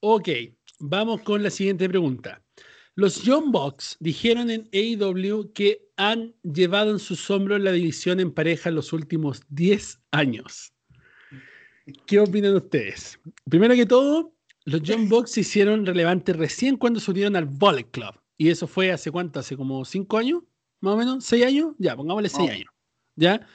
Ok, 0.00 0.28
vamos 0.80 1.22
con 1.22 1.42
la 1.42 1.50
siguiente 1.50 1.88
pregunta. 1.88 2.43
Los 2.96 3.22
Young 3.22 3.50
Bucks 3.50 3.96
dijeron 3.98 4.50
en 4.50 4.68
AEW 4.72 5.52
que 5.52 5.88
han 5.96 6.32
llevado 6.42 6.92
en 6.92 7.00
sus 7.00 7.28
hombros 7.28 7.60
la 7.60 7.72
división 7.72 8.20
en 8.20 8.32
pareja 8.32 8.68
en 8.68 8.76
los 8.76 8.92
últimos 8.92 9.42
10 9.48 10.00
años. 10.12 10.72
¿Qué 12.06 12.20
opinan 12.20 12.54
ustedes? 12.54 13.18
Primero 13.50 13.74
que 13.74 13.84
todo, 13.84 14.34
los 14.64 14.80
Young 14.82 15.08
Bucks 15.08 15.32
se 15.32 15.40
hicieron 15.40 15.84
relevantes 15.84 16.36
recién 16.36 16.76
cuando 16.76 17.00
se 17.00 17.10
unieron 17.10 17.34
al 17.34 17.46
Bullet 17.46 17.90
Club. 17.90 18.14
Y 18.38 18.48
eso 18.48 18.68
fue 18.68 18.92
hace 18.92 19.10
cuánto, 19.10 19.40
hace 19.40 19.56
como 19.56 19.84
5 19.84 20.16
años, 20.16 20.42
más 20.80 20.94
o 20.94 20.96
menos, 20.96 21.24
6 21.24 21.44
años, 21.44 21.74
ya, 21.78 21.96
pongámosle 21.96 22.28
6 22.28 22.50
años. 22.50 22.68
¿Ya? 23.16 23.46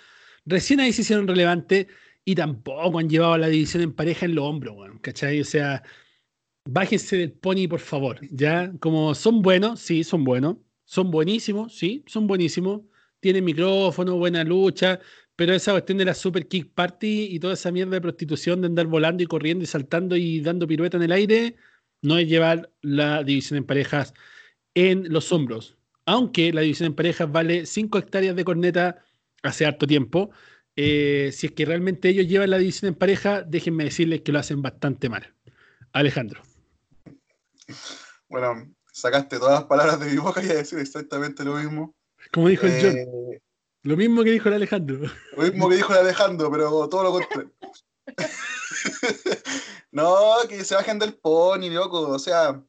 Recién 0.45 0.81
ahí 0.81 0.91
se 0.91 1.01
hicieron 1.01 1.27
relevantes 1.27 1.87
y 2.25 2.35
tampoco 2.35 2.99
han 2.99 3.09
llevado 3.09 3.37
la 3.37 3.47
división 3.47 3.83
en 3.83 3.93
pareja 3.93 4.25
en 4.25 4.35
los 4.35 4.45
hombros, 4.45 4.75
¿cachai? 5.01 5.39
O 5.39 5.45
sea, 5.45 5.81
bájense 6.71 7.17
del 7.17 7.31
pony, 7.31 7.67
por 7.69 7.79
favor, 7.79 8.19
¿ya? 8.31 8.71
Como 8.79 9.15
son 9.15 9.41
buenos, 9.41 9.79
sí, 9.79 10.03
son 10.03 10.23
buenos, 10.23 10.57
son 10.85 11.11
buenísimos, 11.11 11.75
sí, 11.75 12.03
son 12.07 12.27
buenísimos, 12.27 12.81
tienen 13.19 13.45
micrófono, 13.45 14.17
buena 14.17 14.43
lucha, 14.43 14.99
pero 15.35 15.53
esa 15.53 15.71
cuestión 15.71 15.97
de 15.97 16.05
la 16.05 16.13
Super 16.13 16.47
Kick 16.47 16.73
Party 16.73 17.27
y 17.31 17.39
toda 17.39 17.53
esa 17.53 17.71
mierda 17.71 17.93
de 17.95 18.01
prostitución 18.01 18.61
de 18.61 18.67
andar 18.67 18.87
volando 18.87 19.23
y 19.23 19.25
corriendo 19.27 19.63
y 19.63 19.67
saltando 19.67 20.15
y 20.15 20.41
dando 20.41 20.67
pirueta 20.67 20.97
en 20.97 21.03
el 21.03 21.11
aire, 21.11 21.55
no 22.01 22.17
es 22.17 22.27
llevar 22.27 22.71
la 22.81 23.23
división 23.23 23.57
en 23.57 23.65
parejas 23.65 24.13
en 24.73 25.11
los 25.11 25.31
hombros. 25.31 25.77
Aunque 26.05 26.53
la 26.53 26.61
división 26.61 26.87
en 26.87 26.95
parejas 26.95 27.31
vale 27.31 27.65
5 27.65 27.97
hectáreas 27.97 28.35
de 28.35 28.45
corneta 28.45 29.03
hace 29.43 29.65
harto 29.65 29.87
tiempo, 29.87 30.31
eh, 30.75 31.31
si 31.33 31.47
es 31.47 31.53
que 31.53 31.65
realmente 31.65 32.09
ellos 32.09 32.27
llevan 32.27 32.51
la 32.51 32.57
división 32.57 32.89
en 32.89 32.95
pareja, 32.95 33.43
déjenme 33.43 33.85
decirles 33.85 34.21
que 34.21 34.31
lo 34.31 34.39
hacen 34.39 34.61
bastante 34.61 35.09
mal. 35.09 35.33
Alejandro. 35.93 36.48
Bueno, 38.27 38.71
sacaste 38.91 39.39
todas 39.39 39.61
las 39.61 39.63
palabras 39.65 39.99
de 39.99 40.07
mi 40.07 40.17
boca 40.17 40.43
y 40.43 40.49
a 40.49 40.55
decir 40.55 40.79
exactamente 40.79 41.43
lo 41.43 41.55
mismo. 41.55 41.95
Como 42.31 42.47
dijo 42.47 42.65
el 42.65 42.81
John. 42.81 42.97
Eh, 42.97 43.41
lo 43.83 43.95
mismo 43.95 44.23
que 44.23 44.31
dijo 44.31 44.49
el 44.49 44.55
Alejandro. 44.55 45.09
Lo 45.35 45.43
mismo 45.43 45.69
que 45.69 45.75
dijo 45.77 45.93
el 45.93 45.99
Alejandro, 45.99 46.51
pero 46.51 46.89
todo 46.89 47.03
lo 47.03 47.11
contrario. 47.11 47.51
no, 49.91 50.35
que 50.47 50.63
se 50.63 50.75
bajen 50.75 50.99
del 50.99 51.13
pony, 51.13 51.69
loco. 51.69 52.09
O 52.09 52.19
sea, 52.19 52.61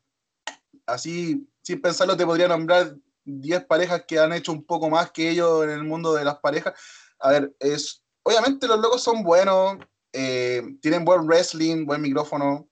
así, 0.87 1.49
sin 1.63 1.81
pensarlo, 1.81 2.17
te 2.17 2.25
podría 2.25 2.49
nombrar 2.49 2.97
10 3.25 3.65
parejas 3.65 4.05
que 4.07 4.19
han 4.19 4.33
hecho 4.33 4.53
un 4.53 4.65
poco 4.65 4.89
más 4.89 5.11
que 5.11 5.31
ellos 5.31 5.65
en 5.65 5.71
el 5.71 5.85
mundo 5.85 6.15
de 6.15 6.25
las 6.25 6.39
parejas. 6.39 6.75
A 7.19 7.31
ver, 7.31 7.55
es, 7.59 8.03
obviamente 8.23 8.67
los 8.67 8.79
locos 8.79 9.03
son 9.03 9.23
buenos, 9.23 9.79
eh, 10.13 10.63
tienen 10.81 11.05
buen 11.05 11.27
wrestling, 11.27 11.87
buen 11.87 12.03
micrófono, 12.03 12.69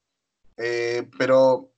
eh, 0.56 1.08
pero 1.18 1.72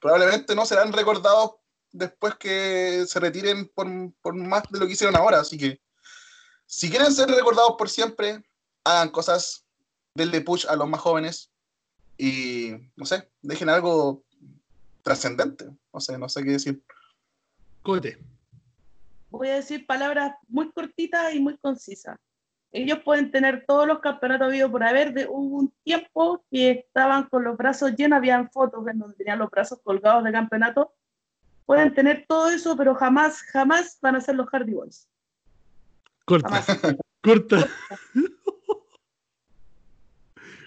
probablemente 0.00 0.54
no 0.54 0.64
serán 0.64 0.92
recordados 0.92 1.52
después 1.90 2.34
que 2.36 3.04
se 3.06 3.20
retiren 3.20 3.68
por, 3.68 3.86
por, 4.20 4.34
más 4.34 4.64
de 4.70 4.78
lo 4.78 4.86
que 4.86 4.92
hicieron 4.92 5.16
ahora. 5.16 5.40
Así 5.40 5.56
que, 5.56 5.80
si 6.66 6.90
quieren 6.90 7.12
ser 7.12 7.28
recordados 7.28 7.74
por 7.78 7.88
siempre, 7.88 8.42
hagan 8.84 9.10
cosas, 9.10 9.64
denle 10.14 10.40
push 10.40 10.66
a 10.66 10.76
los 10.76 10.88
más 10.88 11.00
jóvenes 11.00 11.50
y, 12.16 12.72
no 12.96 13.06
sé, 13.06 13.30
dejen 13.42 13.68
algo 13.68 14.24
trascendente. 15.02 15.66
No 15.92 16.00
sé, 16.00 16.18
no 16.18 16.28
sé 16.28 16.42
qué 16.44 16.50
decir. 16.50 16.82
Cote. 17.82 18.18
Voy 19.30 19.48
a 19.48 19.56
decir 19.56 19.86
palabras 19.86 20.34
muy 20.48 20.70
cortitas 20.72 21.34
y 21.34 21.40
muy 21.40 21.56
concisas. 21.58 22.18
Ellos 22.72 22.98
pueden 23.04 23.30
tener 23.30 23.64
todos 23.66 23.86
los 23.86 24.00
campeonatos 24.00 24.48
habido 24.48 24.70
por 24.70 24.84
haber. 24.84 25.14
De, 25.14 25.26
hubo 25.26 25.58
un 25.58 25.72
tiempo 25.84 26.44
que 26.50 26.70
estaban 26.70 27.24
con 27.28 27.44
los 27.44 27.56
brazos 27.56 27.94
llenos, 27.96 28.18
habían 28.18 28.50
fotos 28.50 28.86
en 28.88 28.98
donde 28.98 29.16
tenían 29.16 29.38
los 29.38 29.50
brazos 29.50 29.80
colgados 29.82 30.24
de 30.24 30.32
campeonato 30.32 30.92
pueden 31.68 31.92
tener 31.92 32.24
todo 32.26 32.48
eso, 32.48 32.74
pero 32.78 32.94
jamás, 32.94 33.42
jamás 33.42 33.98
van 34.00 34.16
a 34.16 34.22
ser 34.22 34.36
los 34.36 34.48
Hardy 34.48 34.72
Boys. 34.72 35.06
Corta, 36.24 36.64
corta. 37.22 37.68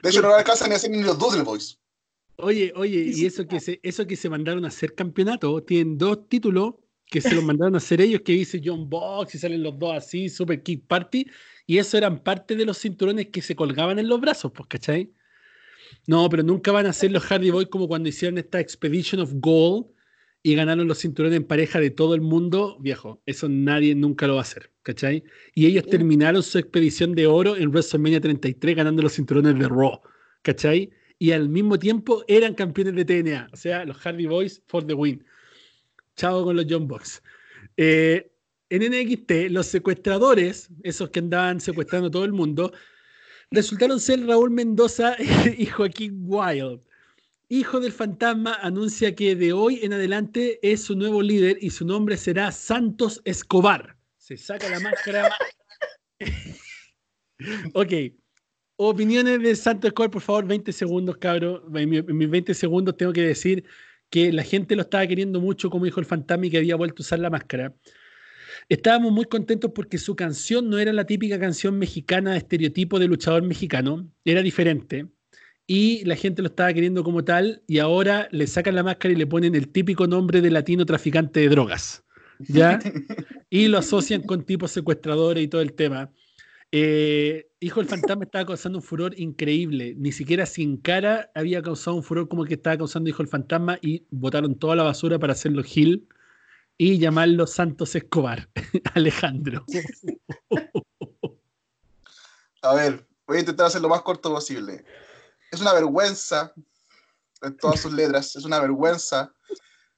De 0.04 0.10
hecho, 0.10 0.22
no 0.22 0.32
alcanzan 0.32 0.70
ni 0.70 0.76
a 0.76 0.80
ser 0.80 0.92
ni 0.92 1.02
los 1.02 1.18
Doodle 1.18 1.42
Boys. 1.42 1.80
Oye, 2.36 2.72
oye, 2.76 3.12
y 3.16 3.26
eso 3.26 3.48
que 3.48 3.60
se, 3.60 3.80
eso 3.82 4.06
que 4.06 4.16
se 4.16 4.30
mandaron 4.30 4.64
a 4.64 4.68
hacer 4.68 4.94
campeonato, 4.94 5.64
tienen 5.64 5.98
dos 5.98 6.30
títulos 6.30 6.76
que 7.06 7.20
se 7.20 7.34
los 7.34 7.44
mandaron 7.44 7.74
a 7.74 7.80
hacer 7.80 8.00
ellos, 8.00 8.22
que 8.24 8.34
dice 8.34 8.62
John 8.64 8.88
Box 8.88 9.34
y 9.34 9.40
salen 9.40 9.64
los 9.64 9.80
dos 9.80 9.96
así, 9.96 10.30
Super 10.30 10.62
Kick 10.62 10.86
Party, 10.86 11.26
y 11.66 11.78
eso 11.78 11.98
eran 11.98 12.24
parte 12.24 12.56
de 12.56 12.66
los 12.66 12.78
cinturones 12.80 13.28
que 13.28 13.42
se 13.42 13.56
colgaban 13.56 14.00
en 14.00 14.08
los 14.08 14.20
brazos, 14.20 14.52
pues, 14.54 14.68
¿cachai? 14.68 15.12
No, 16.08 16.30
pero 16.30 16.44
nunca 16.44 16.72
van 16.72 16.86
a 16.86 16.94
ser 16.94 17.12
los 17.12 17.24
Hardy 17.24 17.52
Boys 17.52 17.68
como 17.68 17.88
cuando 17.88 18.10
hicieron 18.10 18.38
esta 18.38 18.60
Expedition 18.60 19.22
of 19.22 19.32
Gold, 19.36 19.88
y 20.44 20.56
ganaron 20.56 20.88
los 20.88 21.00
cinturones 21.00 21.38
en 21.38 21.44
pareja 21.44 21.80
de 21.80 21.92
todo 21.92 22.16
el 22.16 22.22
mundo, 22.22 22.78
viejo, 22.80 23.22
eso 23.26 23.48
nadie 23.48 23.94
nunca 23.94 24.26
lo 24.26 24.36
va 24.36 24.40
a 24.40 24.44
hacer, 24.44 24.72
¿cachai? 24.82 25.24
Y 25.54 25.68
ellos 25.68 25.86
terminaron 25.86 26.42
su 26.42 26.58
expedición 26.58 27.14
de 27.14 27.28
oro 27.28 27.56
en 27.56 27.70
WrestleMania 27.70 28.22
33 28.22 28.76
ganando 28.76 29.04
los 29.04 29.14
cinturones 29.14 29.58
de 29.60 29.68
Raw, 29.68 30.02
¿cachai? 30.42 30.90
Y 31.20 31.32
al 31.32 31.50
mismo 31.50 31.78
tiempo 31.78 32.24
eran 32.28 32.56
campeones 32.56 32.96
de 32.96 33.06
TNA, 33.06 33.50
o 33.54 33.56
sea, 33.56 33.86
los 33.86 33.98
Hardy 33.98 34.26
Boys 34.26 34.64
for 34.68 34.86
the 34.86 34.96
win. 34.96 35.24
Chao 36.16 36.44
con 36.44 36.56
los 36.56 36.66
John 36.68 36.88
Box. 36.88 37.22
Eh, 37.78 38.32
en 38.72 38.92
NXT, 38.92 39.52
los 39.52 39.68
secuestradores, 39.68 40.70
esos 40.84 41.10
que 41.12 41.20
andaban 41.20 41.62
secuestrando 41.62 42.08
a 42.08 42.12
todo 42.12 42.26
el 42.26 42.34
mundo, 42.34 42.74
resultaron 43.52 44.00
ser 44.00 44.26
Raúl 44.26 44.50
Mendoza 44.50 45.16
y 45.58 45.66
Joaquín 45.68 46.24
Wild 46.26 46.82
hijo 47.52 47.82
del 47.82 47.92
fantasma, 47.92 48.54
anuncia 48.62 49.14
que 49.14 49.36
de 49.36 49.52
hoy 49.52 49.82
en 49.84 49.92
adelante 49.92 50.58
es 50.64 50.84
su 50.84 50.96
nuevo 50.96 51.22
líder 51.22 51.58
y 51.60 51.70
su 51.70 51.86
nombre 51.86 52.16
será 52.16 52.50
Santos 52.50 53.22
Escobar. 53.26 53.98
Se 54.16 54.38
saca 54.38 54.70
la 54.70 54.80
máscara. 54.80 55.30
ok. 57.74 57.94
Opiniones 58.78 59.42
de 59.42 59.54
Santos 59.58 59.90
Escobar, 59.90 60.10
por 60.10 60.22
favor, 60.22 60.46
20 60.46 60.72
segundos, 60.72 61.18
cabro. 61.18 61.66
En 61.76 62.18
mis 62.18 62.30
20 62.30 62.54
segundos 62.54 62.96
tengo 62.96 63.12
que 63.12 63.24
decir 63.24 63.66
que 64.10 64.32
la 64.32 64.44
gente 64.44 64.78
lo 64.78 64.84
estaba 64.84 65.06
queriendo 65.06 65.42
mucho, 65.42 65.70
como 65.70 65.84
dijo 65.84 66.00
el 66.00 66.06
fantasma, 66.06 66.46
y 66.46 66.52
que 66.52 66.58
había 66.58 66.78
vuelto 66.78 67.02
a 67.02 67.04
usar 67.04 67.20
la 67.20 67.30
máscara. 67.30 67.74
Estábamos 68.72 69.12
muy 69.12 69.26
contentos 69.26 69.72
porque 69.76 69.98
su 69.98 70.16
canción 70.16 70.70
no 70.70 70.80
era 70.80 70.94
la 70.94 71.06
típica 71.06 71.38
canción 71.38 71.78
mexicana 71.78 72.32
de 72.32 72.38
estereotipo 72.38 73.00
de 73.00 73.08
luchador 73.10 73.44
mexicano, 73.44 74.10
era 74.24 74.42
diferente 74.42 75.08
y 75.68 76.06
la 76.06 76.16
gente 76.16 76.42
lo 76.42 76.48
estaba 76.48 76.72
queriendo 76.72 77.04
como 77.04 77.22
tal 77.22 77.64
y 77.68 77.80
ahora 77.80 78.30
le 78.32 78.48
sacan 78.48 78.76
la 78.76 78.84
máscara 78.84 79.14
y 79.14 79.18
le 79.18 79.28
ponen 79.28 79.56
el 79.56 79.68
típico 79.68 80.08
nombre 80.08 80.40
de 80.40 80.52
latino 80.52 80.86
traficante 80.86 81.42
de 81.42 81.50
drogas, 81.50 82.06
¿ya? 82.40 82.80
y 83.50 83.68
lo 83.68 83.78
asocian 83.78 84.22
con 84.22 84.46
tipos 84.46 84.72
secuestradores 84.72 85.44
y 85.44 85.50
todo 85.50 85.60
el 85.60 85.74
tema. 85.74 86.10
Eh, 86.72 87.50
Hijo 87.60 87.82
del 87.82 87.90
Fantasma 87.90 88.24
estaba 88.24 88.46
causando 88.46 88.78
un 88.78 88.84
furor 88.84 89.14
increíble, 89.20 89.96
ni 89.98 90.14
siquiera 90.14 90.46
sin 90.46 90.78
cara 90.78 91.30
había 91.36 91.62
causado 91.62 91.98
un 91.98 92.04
furor 92.04 92.30
como 92.30 92.44
el 92.44 92.48
que 92.48 92.56
estaba 92.56 92.78
causando 92.78 93.10
Hijo 93.10 93.22
del 93.22 93.28
Fantasma 93.28 93.80
y 93.82 94.06
botaron 94.12 94.56
toda 94.56 94.78
la 94.78 94.84
basura 94.84 95.20
para 95.20 95.34
hacerlo 95.34 95.62
Gil 95.62 96.08
y 96.82 96.98
llamarlo 96.98 97.46
Santos 97.46 97.94
Escobar, 97.96 98.50
Alejandro. 98.96 99.66
A 102.64 102.74
ver, 102.74 103.08
voy 103.28 103.38
a 103.38 103.40
intentar 103.42 103.68
hacer 103.68 103.82
lo 103.82 103.90
más 103.90 104.02
corto 104.02 104.34
posible 104.34 104.84
es 105.52 105.60
una 105.60 105.74
vergüenza 105.74 106.54
en 107.42 107.58
todas 107.58 107.82
sus 107.82 107.92
letras, 107.92 108.36
es 108.36 108.46
una 108.46 108.60
vergüenza, 108.60 109.34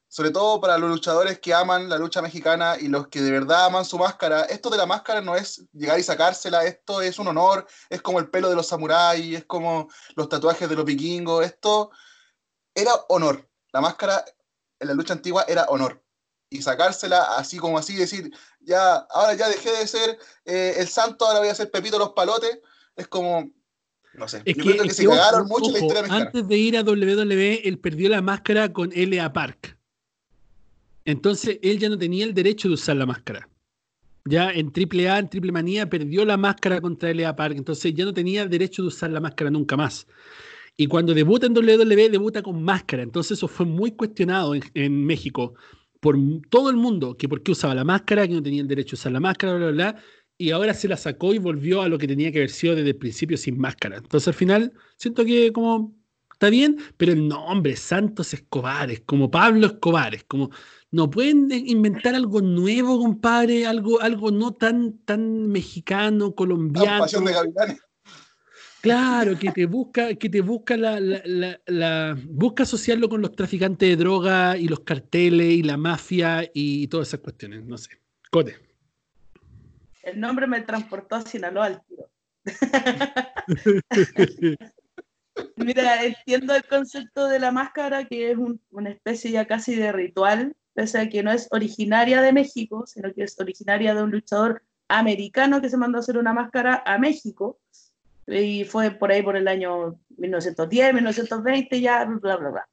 sobre 0.08 0.32
todo 0.32 0.60
para 0.60 0.78
los 0.78 0.90
luchadores 0.90 1.40
que 1.40 1.54
aman 1.54 1.90
la 1.90 1.98
lucha 1.98 2.22
mexicana 2.22 2.76
y 2.80 2.88
los 2.88 3.08
que 3.08 3.22
de 3.22 3.32
verdad 3.32 3.66
aman 3.66 3.86
su 3.86 3.98
máscara. 3.98 4.44
Esto 4.44 4.70
de 4.70 4.78
la 4.78 4.86
máscara 4.86 5.22
no 5.22 5.36
es 5.36 5.64
llegar 5.74 6.00
y 6.00 6.04
sacársela, 6.04 6.66
esto 6.66 7.02
es 7.02 7.20
un 7.20 7.28
honor, 7.28 7.68
es 7.90 8.02
como 8.02 8.20
el 8.20 8.30
pelo 8.30 8.50
de 8.50 8.56
los 8.56 8.68
samuráis, 8.68 9.38
es 9.38 9.46
como 9.46 9.90
los 10.16 10.30
tatuajes 10.30 10.68
de 10.68 10.76
los 10.76 10.86
vikingos, 10.86 11.46
esto 11.46 11.92
era 12.74 12.94
honor. 13.10 13.48
La 13.72 13.82
máscara 13.82 14.24
en 14.80 14.88
la 14.88 14.94
lucha 14.94 15.14
antigua 15.14 15.46
era 15.48 15.66
honor. 15.66 16.03
Y 16.54 16.62
sacársela 16.62 17.24
así 17.36 17.58
como 17.58 17.80
así, 17.80 17.96
decir, 17.96 18.32
ya, 18.62 18.98
ahora 19.10 19.34
ya 19.34 19.50
dejé 19.50 19.72
de 19.72 19.88
ser 19.88 20.20
eh, 20.46 20.76
el 20.78 20.88
santo, 20.88 21.26
ahora 21.26 21.40
voy 21.40 21.50
a 21.50 21.56
ser 21.56 21.72
Pepito 21.72 21.98
los 21.98 22.12
palotes, 22.12 22.60
es 22.96 23.08
como, 23.08 23.52
no 24.14 24.28
sé. 24.28 24.44
Es 24.46 24.56
que, 24.56 24.92
se 24.92 25.08
cagaron 25.08 25.48
mucho 25.48 25.72
la 25.72 25.80
historia 25.80 26.04
mexicana. 26.04 26.26
Antes 26.28 26.48
de 26.48 26.56
ir 26.56 26.78
a 26.78 26.84
WWE, 26.84 27.68
él 27.68 27.80
perdió 27.80 28.08
la 28.08 28.22
máscara 28.22 28.72
con 28.72 28.92
L.A. 28.94 29.34
Park. 29.34 29.76
Entonces 31.06 31.58
él 31.64 31.80
ya 31.80 31.90
no 31.90 31.98
tenía 31.98 32.24
el 32.24 32.36
derecho 32.36 32.68
de 32.68 32.76
usar 32.76 32.98
la 32.98 33.08
máscara. 33.08 33.50
Ya 34.26 34.52
en 34.52 34.68
AAA, 34.68 35.18
en 35.18 35.30
Triple 35.30 35.52
Manía, 35.52 35.90
perdió 35.90 36.24
la 36.24 36.38
máscara 36.38 36.80
contra 36.82 37.10
L.A. 37.10 37.36
Park. 37.36 37.56
Entonces 37.58 37.96
ya 37.96 38.06
no 38.06 38.14
tenía 38.14 38.46
derecho 38.46 38.84
de 38.84 38.90
usar 38.90 39.10
la 39.10 39.20
máscara 39.20 39.50
nunca 39.50 39.76
más. 39.76 40.06
Y 40.78 40.86
cuando 40.86 41.16
debuta 41.16 41.48
en 41.48 41.58
WWE, 41.58 42.10
debuta 42.12 42.44
con 42.44 42.62
máscara. 42.62 43.02
Entonces 43.02 43.40
eso 43.40 43.48
fue 43.48 43.66
muy 43.66 43.94
cuestionado 43.94 44.54
en, 44.54 44.64
en 44.76 45.04
México 45.04 45.56
por 46.04 46.18
todo 46.50 46.70
el 46.70 46.76
mundo, 46.76 47.16
que 47.18 47.30
por 47.30 47.42
qué 47.42 47.54
usaba 47.54 47.74
la 47.74 47.86
máscara, 47.86 48.28
que 48.28 48.34
no 48.34 48.44
tenía 48.44 48.62
el 48.62 48.68
derecho 48.68 48.92
de 48.92 49.00
usar 49.00 49.12
la 49.14 49.22
máscara, 49.22 49.56
bla, 49.56 49.72
bla, 49.72 49.92
bla 49.92 50.04
y 50.38 50.52
ahora 50.52 50.74
se 50.74 50.88
la 50.90 50.98
sacó 50.98 51.34
y 51.34 51.38
volvió 51.38 51.82
a 51.82 51.88
lo 51.88 51.98
que 51.98 52.08
tenía 52.08 52.32
que 52.32 52.40
haber 52.40 52.50
sido 52.50 52.76
desde 52.76 52.90
el 52.90 52.96
principio 52.98 53.38
sin 53.38 53.58
máscara. 53.58 53.98
Entonces 53.98 54.28
al 54.28 54.34
final 54.34 54.74
siento 54.98 55.24
que 55.24 55.54
como 55.54 55.96
está 56.32 56.50
bien, 56.50 56.78
pero 56.98 57.14
el 57.14 57.28
nombre, 57.28 57.76
Santos 57.78 58.34
Escobares, 58.34 59.02
como 59.06 59.32
Pablo 59.32 59.68
Escobares, 59.68 60.26
como 60.26 60.50
no 60.92 61.10
pueden 61.10 61.50
inventar 61.52 62.16
algo 62.16 62.42
nuevo, 62.42 63.00
compadre, 63.00 63.66
algo, 63.66 64.02
algo 64.02 64.32
no 64.32 64.54
tan, 64.54 64.98
tan 65.06 65.48
mexicano, 65.48 66.36
colombiano. 66.36 67.06
de 67.06 67.78
Claro, 68.84 69.40
que 69.40 69.50
te 69.54 69.66
busca, 69.66 70.14
que 70.16 70.30
te 70.30 70.42
busca 70.42 70.76
la, 70.76 71.00
la, 71.00 71.58
la, 71.68 72.18
busca 72.26 72.64
asociarlo 72.64 73.08
con 73.08 73.22
los 73.22 73.34
traficantes 73.34 73.88
de 73.88 73.96
droga 73.96 74.58
y 74.58 74.68
los 74.68 74.82
carteles 74.82 75.54
y 75.54 75.64
la 75.64 75.78
mafia 75.78 76.52
y 76.54 76.88
todas 76.88 77.08
esas 77.08 77.22
cuestiones. 77.22 77.64
No 77.64 77.78
sé. 77.78 77.92
Cote. 78.30 78.58
El 80.02 80.20
nombre 80.20 80.48
me 80.48 80.60
transportó 80.60 81.16
a 81.16 81.22
Sinaloa 81.22 81.68
al 81.68 81.82
tiro. 81.86 82.10
Mira, 85.56 86.04
entiendo 86.04 86.54
el 86.54 86.66
concepto 86.66 87.30
de 87.30 87.40
la 87.40 87.54
máscara, 87.54 88.04
que 88.04 88.32
es 88.32 88.38
una 88.70 88.90
especie 88.90 89.32
ya 89.32 89.48
casi 89.48 89.76
de 89.76 89.94
ritual, 89.94 90.58
pese 90.74 91.00
a 91.00 91.08
que 91.08 91.24
no 91.24 91.32
es 91.32 91.48
originaria 91.52 92.22
de 92.22 92.34
México, 92.34 92.84
sino 92.86 93.14
que 93.14 93.24
es 93.24 93.40
originaria 93.40 93.96
de 93.96 94.04
un 94.04 94.12
luchador 94.12 94.62
americano 94.90 95.62
que 95.62 95.70
se 95.70 95.78
mandó 95.78 96.00
a 96.00 96.02
hacer 96.02 96.18
una 96.18 96.34
máscara 96.34 96.84
a 96.86 96.98
México, 96.98 97.62
y 98.28 98.64
fue 98.66 98.92
por 98.92 99.12
ahí 99.12 99.22
por 99.22 99.36
el 99.36 99.48
año 99.48 100.00
1910, 100.18 100.94
1920, 100.94 101.82
ya, 101.82 102.06
bla, 102.06 102.38
bla, 102.38 102.50
bla. 102.50 102.70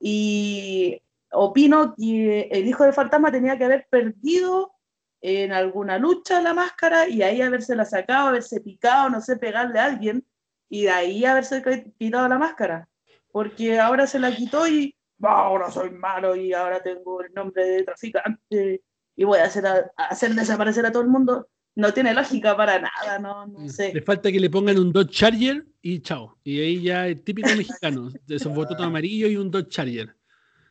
Y 0.00 1.00
opino 1.32 1.94
que 1.96 2.48
el 2.50 2.66
hijo 2.66 2.84
del 2.84 2.92
fantasma 2.92 3.30
tenía 3.30 3.58
que 3.58 3.64
haber 3.64 3.86
perdido 3.90 4.72
en 5.20 5.52
alguna 5.52 5.98
lucha 5.98 6.40
la 6.40 6.54
máscara 6.54 7.08
y 7.08 7.22
ahí 7.22 7.42
haberse 7.42 7.74
la 7.74 7.84
sacado, 7.84 8.28
haberse 8.28 8.60
picado, 8.60 9.10
no 9.10 9.20
sé, 9.20 9.36
pegarle 9.36 9.78
a 9.78 9.86
alguien 9.86 10.24
y 10.68 10.82
de 10.82 10.90
ahí 10.90 11.24
haberse 11.24 11.62
quitado 11.98 12.28
la 12.28 12.38
máscara. 12.38 12.88
Porque 13.30 13.78
ahora 13.78 14.06
se 14.06 14.18
la 14.18 14.34
quitó 14.34 14.66
y 14.68 14.94
ahora 15.22 15.70
soy 15.70 15.90
malo 15.90 16.36
y 16.36 16.52
ahora 16.52 16.82
tengo 16.82 17.22
el 17.22 17.32
nombre 17.34 17.64
de 17.64 17.84
traficante 17.84 18.82
y 19.16 19.24
voy 19.24 19.40
a 19.40 19.44
hacer, 19.44 19.64
hacer 19.96 20.34
desaparecer 20.34 20.86
a 20.86 20.92
todo 20.92 21.02
el 21.02 21.08
mundo. 21.08 21.48
No 21.78 21.94
tiene 21.94 22.12
lógica 22.12 22.56
para 22.56 22.80
nada, 22.80 23.20
no, 23.20 23.46
no 23.46 23.68
sé. 23.68 23.94
Le 23.94 24.02
falta 24.02 24.32
que 24.32 24.40
le 24.40 24.50
pongan 24.50 24.80
un 24.80 24.92
Dodge 24.92 25.12
Charger 25.12 25.64
y 25.80 26.00
chao. 26.00 26.36
Y 26.42 26.58
ahí 26.58 26.82
ya 26.82 27.06
es 27.06 27.22
típico 27.22 27.50
mexicano, 27.56 28.10
de 28.26 28.34
esos 28.34 28.52
botones 28.52 28.82
amarillos 28.82 29.30
y 29.30 29.36
un 29.36 29.48
Dodge 29.48 29.68
Charger. 29.68 30.12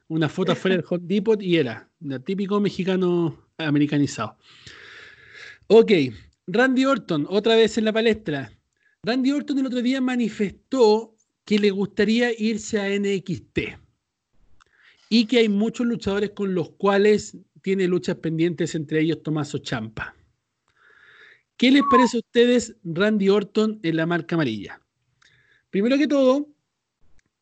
Una 0.10 0.28
foto 0.28 0.52
afuera 0.52 0.76
del 0.76 0.84
Hot 0.84 1.04
Depot 1.04 1.41
y 1.41 1.56
era. 1.56 1.89
Típico 2.26 2.60
mexicano 2.60 3.48
americanizado. 3.58 4.38
Ok, 5.67 5.93
Randy 6.46 6.84
Orton, 6.84 7.26
otra 7.30 7.56
vez 7.56 7.78
en 7.78 7.86
la 7.86 7.93
palestra. 7.93 8.52
Randy 9.02 9.32
Orton 9.32 9.60
el 9.60 9.67
otro 9.67 9.82
día 9.82 10.02
manifestó 10.02 11.15
que 11.46 11.58
le 11.58 11.72
gustaría 11.72 12.38
irse 12.38 12.82
a 12.82 12.89
NXT 12.89 13.60
y 15.08 15.26
que 15.26 15.38
hay 15.38 15.48
muchos 15.48 15.88
luchadores 15.88 16.32
con 16.32 16.54
los 16.54 16.72
cuales 16.72 17.38
tiene 17.62 17.88
luchas 17.88 18.17
pendientes, 18.17 18.76
entre 18.76 19.00
ellos 19.00 19.24
Tomaso 19.24 19.60
Champa. 19.60 20.16
¿Qué 21.58 21.72
les 21.72 21.82
parece 21.89 22.17
a 22.17 22.20
ustedes 22.20 22.76
Randy 22.84 23.30
Orton 23.30 23.80
en 23.82 23.96
la 23.96 24.06
marca 24.06 24.36
amarilla? 24.36 24.80
Primero 25.72 25.98
que 25.98 26.08
todo, 26.08 26.48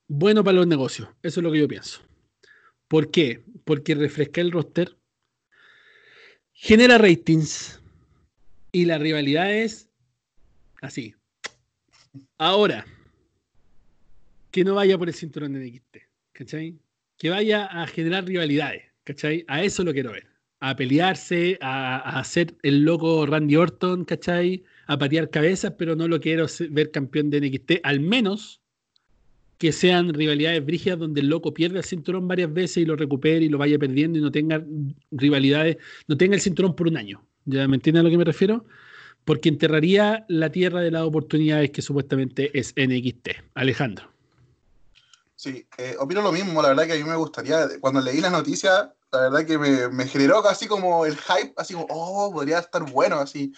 bueno 0.07 0.41
para 0.41 0.55
los 0.55 0.67
negocios, 0.67 1.09
eso 1.21 1.41
es 1.41 1.43
lo 1.43 1.51
que 1.51 1.59
yo 1.59 1.67
pienso. 1.67 2.01
¿Por 2.87 3.11
qué? 3.11 3.43
Porque 3.65 3.93
refresca 3.93 4.39
el 4.39 4.53
roster, 4.53 4.95
genera 6.53 6.97
ratings 6.97 7.81
y 8.71 8.85
la 8.85 8.97
rivalidad 8.97 9.53
es 9.53 9.89
así. 10.81 11.13
Ahora, 12.37 12.85
que 14.49 14.63
no 14.63 14.75
vaya 14.75 14.97
por 14.97 15.09
el 15.09 15.13
cinturón 15.13 15.53
de 15.53 15.59
NXT, 15.59 15.97
¿cachai? 16.31 16.79
Que 17.17 17.29
vaya 17.29 17.65
a 17.65 17.85
generar 17.87 18.23
rivalidades, 18.23 18.83
¿cachai? 19.03 19.43
A 19.49 19.61
eso 19.61 19.83
lo 19.83 19.91
quiero 19.91 20.13
ver. 20.13 20.34
A 20.67 20.75
pelearse, 20.75 21.59
a, 21.61 22.19
hacer 22.19 22.55
el 22.63 22.83
loco 22.83 23.25
Randy 23.25 23.55
Orton, 23.55 24.03
¿cachai? 24.03 24.63
A 24.87 24.97
patear 24.97 25.29
cabezas, 25.29 25.73
pero 25.77 25.95
no 25.95 26.07
lo 26.07 26.19
quiero 26.19 26.47
ver 26.71 26.89
campeón 26.89 27.29
de 27.29 27.41
NXT, 27.41 27.71
al 27.83 27.99
menos 27.99 28.61
que 29.57 29.71
sean 29.71 30.13
rivalidades 30.13 30.65
brígidas 30.65 30.99
donde 30.99 31.21
el 31.21 31.27
loco 31.27 31.53
pierda 31.53 31.77
el 31.77 31.83
cinturón 31.83 32.27
varias 32.27 32.51
veces 32.51 32.77
y 32.77 32.85
lo 32.85 32.95
recupere 32.95 33.45
y 33.45 33.49
lo 33.49 33.59
vaya 33.59 33.77
perdiendo 33.77 34.17
y 34.17 34.21
no 34.21 34.31
tenga 34.31 34.63
rivalidades, 35.11 35.77
no 36.07 36.17
tenga 36.17 36.35
el 36.35 36.41
cinturón 36.41 36.75
por 36.75 36.87
un 36.87 36.97
año. 36.97 37.23
¿Ya 37.45 37.67
me 37.67 37.75
entienden 37.75 38.01
a 38.01 38.03
lo 38.03 38.09
que 38.09 38.17
me 38.17 38.25
refiero? 38.25 38.65
Porque 39.23 39.49
enterraría 39.49 40.25
la 40.29 40.51
tierra 40.51 40.81
de 40.81 40.89
las 40.89 41.03
oportunidades 41.03 41.69
que 41.69 41.83
supuestamente 41.83 42.57
es 42.57 42.73
NXT. 42.75 43.29
Alejandro. 43.53 44.09
Sí, 45.35 45.67
eh, 45.77 45.95
opino 45.99 46.23
lo 46.23 46.31
mismo. 46.31 46.59
La 46.61 46.69
verdad 46.69 46.87
que 46.87 46.93
a 46.93 46.97
mí 46.97 47.03
me 47.03 47.15
gustaría, 47.15 47.67
cuando 47.79 48.01
leí 48.01 48.19
la 48.19 48.31
noticia, 48.31 48.94
la 49.15 49.29
verdad 49.29 49.45
que 49.45 49.57
me, 49.57 50.07
generó 50.07 50.43
casi 50.43 50.67
como 50.67 51.05
el 51.05 51.17
hype, 51.17 51.53
así 51.57 51.73
como, 51.73 51.87
oh, 51.89 52.31
podría 52.31 52.59
estar 52.59 52.83
bueno, 52.91 53.17
así. 53.17 53.53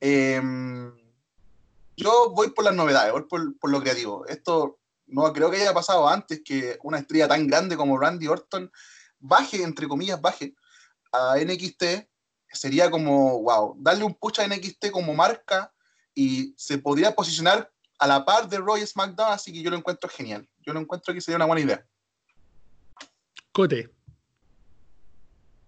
Em, 0.00 0.94
yo 1.96 2.30
voy 2.30 2.50
por 2.50 2.64
las 2.64 2.74
novedades, 2.74 3.12
voy 3.12 3.24
por, 3.24 3.58
por 3.58 3.70
lo 3.70 3.80
creativo. 3.80 4.26
Esto 4.26 4.78
no 5.06 5.32
creo 5.32 5.50
que 5.50 5.58
haya 5.58 5.74
pasado 5.74 6.08
antes 6.08 6.42
que 6.44 6.78
una 6.82 6.98
estrella 6.98 7.28
tan 7.28 7.46
grande 7.46 7.76
como 7.76 7.98
Randy 7.98 8.28
Orton 8.28 8.70
baje, 9.18 9.62
entre 9.62 9.88
comillas, 9.88 10.20
baje 10.20 10.54
a 11.12 11.36
NXT. 11.36 12.08
Sería 12.52 12.90
como, 12.90 13.42
wow, 13.42 13.76
darle 13.78 14.04
un 14.04 14.14
push 14.14 14.40
a 14.40 14.46
NXT 14.46 14.90
como 14.90 15.14
marca 15.14 15.72
y 16.14 16.54
se 16.56 16.78
podría 16.78 17.14
posicionar 17.14 17.70
a 17.98 18.06
la 18.06 18.24
par 18.24 18.48
de 18.48 18.58
Roy 18.58 18.84
SmackDown, 18.86 19.32
así 19.32 19.52
que 19.52 19.62
yo 19.62 19.70
lo 19.70 19.76
encuentro 19.76 20.08
genial. 20.08 20.48
Yo 20.60 20.72
lo 20.72 20.80
encuentro 20.80 21.12
que 21.12 21.20
sería 21.20 21.36
una 21.36 21.46
buena 21.46 21.60
idea. 21.60 21.86
Cote. 23.52 23.90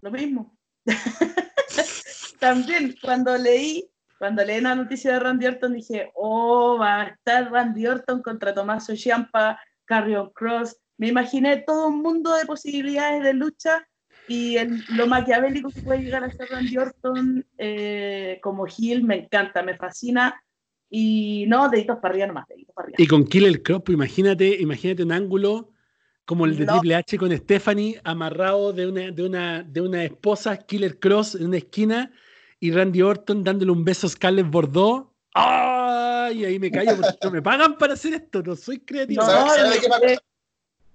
Lo 0.03 0.11
mismo. 0.11 0.53
También 2.39 2.93
cuando 3.01 3.37
leí 3.37 3.89
cuando 4.19 4.43
leí 4.43 4.61
la 4.61 4.75
noticia 4.75 5.13
de 5.13 5.19
Randy 5.19 5.47
Orton 5.47 5.73
dije, 5.73 6.11
oh, 6.15 6.77
va 6.79 7.01
a 7.01 7.07
estar 7.07 7.51
Randy 7.51 7.87
Orton 7.87 8.21
contra 8.21 8.53
Tommaso 8.53 8.95
Ciampa, 8.95 9.59
Carrion 9.85 10.29
Cross. 10.33 10.77
Me 10.97 11.07
imaginé 11.07 11.57
todo 11.57 11.87
un 11.87 12.01
mundo 12.01 12.33
de 12.35 12.45
posibilidades 12.45 13.23
de 13.23 13.33
lucha 13.33 13.85
y 14.27 14.57
lo 14.95 15.07
maquiavélico 15.07 15.71
que 15.71 15.81
puede 15.81 16.03
llegar 16.03 16.23
a 16.23 16.31
ser 16.31 16.47
Randy 16.49 16.77
Orton 16.77 17.45
eh, 17.57 18.39
como 18.41 18.65
Hill 18.65 19.03
me 19.03 19.23
encanta, 19.23 19.61
me 19.63 19.75
fascina. 19.75 20.41
Y 20.89 21.45
no, 21.47 21.69
deditos 21.69 21.97
para 21.97 22.13
arriba 22.13 22.27
nomás, 22.27 22.47
deditos 22.47 22.75
para 22.75 22.85
arriba. 22.85 22.97
Y 22.99 23.07
con 23.07 23.25
Killer 23.25 23.61
Cross, 23.61 23.83
pues 23.85 23.95
imagínate, 23.95 24.61
imagínate 24.61 25.03
un 25.03 25.11
ángulo 25.11 25.72
como 26.25 26.45
el 26.45 26.57
de 26.57 26.65
Triple 26.65 26.95
H 26.95 27.17
con 27.17 27.35
Stephanie 27.37 27.99
amarrado 28.03 28.71
de 28.71 28.87
una, 28.87 29.11
de, 29.11 29.23
una, 29.23 29.63
de 29.63 29.81
una 29.81 30.03
esposa, 30.03 30.57
Killer 30.57 30.99
Cross 30.99 31.35
en 31.35 31.47
una 31.47 31.57
esquina 31.57 32.11
y 32.59 32.71
Randy 32.71 33.01
Orton 33.01 33.43
dándole 33.43 33.71
un 33.71 33.83
beso 33.83 34.07
a 34.07 34.09
Scarlett 34.09 34.49
Bordeaux. 34.49 35.09
¡Ay! 35.33 36.45
Ahí 36.45 36.59
me 36.59 36.71
callo 36.71 36.95
porque 36.95 37.17
no 37.23 37.31
me 37.31 37.41
pagan 37.41 37.77
para 37.77 37.93
hacer 37.95 38.13
esto, 38.13 38.41
no 38.41 38.55
soy 38.55 38.79
creativo. 38.79 39.23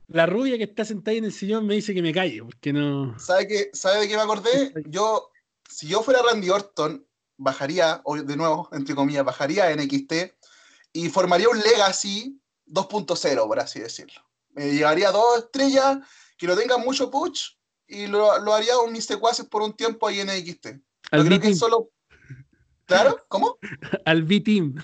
la 0.09 0.27
rubia 0.27 0.57
que 0.57 0.65
está 0.65 0.85
sentada 0.85 1.17
en 1.17 1.25
el 1.25 1.33
sillón 1.33 1.67
me 1.67 1.75
dice 1.75 1.93
que 1.93 2.01
me 2.01 2.15
calle, 2.15 2.43
porque 2.43 2.73
no. 2.73 3.19
¿Sabe, 3.19 3.47
qué, 3.47 3.71
¿Sabe 3.75 4.01
de 4.01 4.09
qué 4.09 4.17
me 4.17 4.23
acordé? 4.23 4.73
Yo, 4.87 5.31
si 5.69 5.87
yo 5.87 6.03
fuera 6.03 6.23
Randy 6.23 6.49
Orton, 6.49 7.05
bajaría, 7.37 8.03
de 8.25 8.37
nuevo, 8.37 8.69
entre 8.73 8.95
comillas, 8.95 9.25
bajaría 9.25 9.71
en 9.71 9.81
XT 9.81 10.35
y 10.95 11.11
formaría 11.11 11.51
un 11.51 11.59
Legacy 11.59 12.41
2.0, 12.67 13.47
por 13.47 13.61
así 13.61 13.81
decirlo. 13.81 14.28
Me 14.51 14.73
llevaría 14.73 15.11
dos 15.11 15.39
estrellas 15.39 15.99
que 16.37 16.47
no 16.47 16.57
tengan 16.57 16.81
mucho 16.81 17.11
push 17.11 17.53
y 17.87 18.07
lo, 18.07 18.39
lo 18.41 18.55
haría 18.55 18.75
con 18.75 18.93
mis 18.93 19.05
secuaces 19.05 19.47
por 19.47 19.63
un 19.63 19.75
tiempo 19.75 20.07
ahí 20.07 20.21
en 20.21 20.29
XT. 20.29 20.67
Al 21.11 21.25
creo 21.27 21.41
que 21.41 21.55
solo. 21.55 21.91
¿Claro? 22.87 23.25
¿Cómo? 23.29 23.59
Al 24.05 24.23
B-Team. 24.23 24.77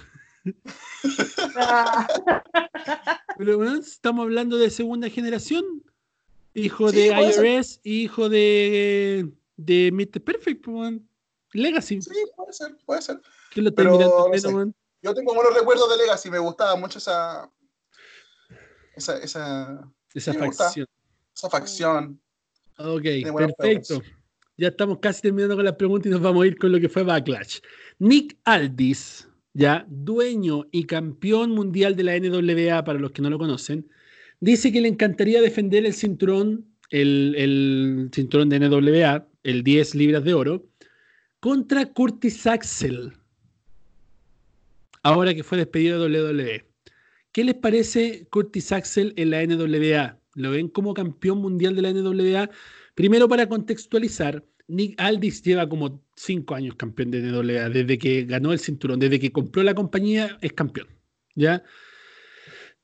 Pero 3.39 3.57
bueno, 3.57 3.77
estamos 3.77 4.25
hablando 4.25 4.59
de 4.59 4.71
segunda 4.71 5.09
generación. 5.09 5.65
Hijo 6.55 6.93
de 6.93 7.07
IRS, 7.07 7.81
hijo 7.83 8.29
de, 8.29 9.29
de 9.57 9.91
Mr. 9.93 10.23
Perfect, 10.23 10.67
Legacy. 11.53 12.01
Sí, 12.01 12.11
puede 12.37 12.53
ser, 12.53 12.77
puede 12.85 13.03
ser. 13.03 13.21
lo 13.55 13.75
Pero, 13.75 13.99
Yo 15.03 15.15
tengo 15.15 15.35
buenos 15.35 15.55
recuerdos 15.55 15.91
de 15.91 15.97
Legacy, 15.97 16.31
me 16.31 16.39
gustaba 16.39 16.77
mucho 16.77 16.99
esa. 16.99 17.51
Esa, 18.97 19.19
esa, 19.19 19.93
esa 20.15 20.35
facción. 20.35 20.87
Esa 21.35 21.51
facción. 21.51 22.21
Ok, 22.79 23.05
perfecto. 23.37 24.03
Ya 24.57 24.69
estamos 24.69 24.99
casi 25.01 25.23
terminando 25.23 25.57
con 25.57 25.65
las 25.65 25.75
preguntas 25.75 26.07
y 26.07 26.11
nos 26.11 26.21
vamos 26.21 26.45
a 26.45 26.47
ir 26.47 26.57
con 26.57 26.71
lo 26.71 26.79
que 26.79 26.89
fue 26.89 27.03
Backlash. 27.03 27.59
Nick 27.99 28.37
Aldis, 28.45 29.29
ya 29.53 29.85
dueño 29.89 30.67
y 30.71 30.85
campeón 30.85 31.51
mundial 31.51 31.97
de 31.97 32.05
la 32.05 32.19
NWA, 32.19 32.85
para 32.85 32.99
los 32.99 33.11
que 33.11 33.23
no 33.23 33.31
lo 33.31 33.39
conocen, 33.39 33.89
dice 34.41 34.71
que 34.71 34.81
le 34.81 34.89
encantaría 34.89 35.41
defender 35.41 35.85
el 35.85 35.95
cinturón, 35.95 36.67
el, 36.91 37.35
el 37.37 38.11
cinturón 38.13 38.49
de 38.49 38.61
NWA, 38.61 39.27
el 39.43 39.65
10 39.65 39.95
libras 39.97 40.25
de 40.25 40.35
oro, 40.35 40.65
contra 41.41 41.87
Curtis 41.87 42.47
Axel, 42.47 43.13
ahora 45.03 45.35
que 45.35 45.43
fue 45.43 45.59
despedido 45.59 46.09
de 46.09 46.23
WWE. 46.23 46.74
¿Qué 47.35 47.43
les 47.43 47.57
parece 47.57 48.29
Curtis 48.31 48.71
Axel 48.71 49.13
en 49.17 49.31
la 49.31 49.45
NWA? 49.45 50.21
¿Lo 50.37 50.53
ven 50.53 50.69
como 50.69 50.95
campeón 50.95 51.39
mundial 51.39 51.75
de 51.75 51.83
la 51.83 51.93
NWA? 51.93 52.49
Primero, 52.95 53.29
para 53.29 53.49
contextualizar, 53.49 54.45
Nick 54.69 54.95
Aldis 55.01 55.43
lleva 55.43 55.69
como 55.69 56.01
cinco 56.15 56.55
años 56.55 56.77
campeón 56.77 57.11
de 57.11 57.23
NWA, 57.23 57.71
desde 57.71 57.99
que 57.99 58.23
ganó 58.25 58.53
el 58.53 58.61
cinturón, 58.61 59.01
desde 59.01 59.19
que 59.19 59.33
compró 59.33 59.65
la 59.65 59.75
compañía, 59.75 60.39
es 60.43 60.53
campeón. 60.53 60.87
¿Ya? 61.35 61.65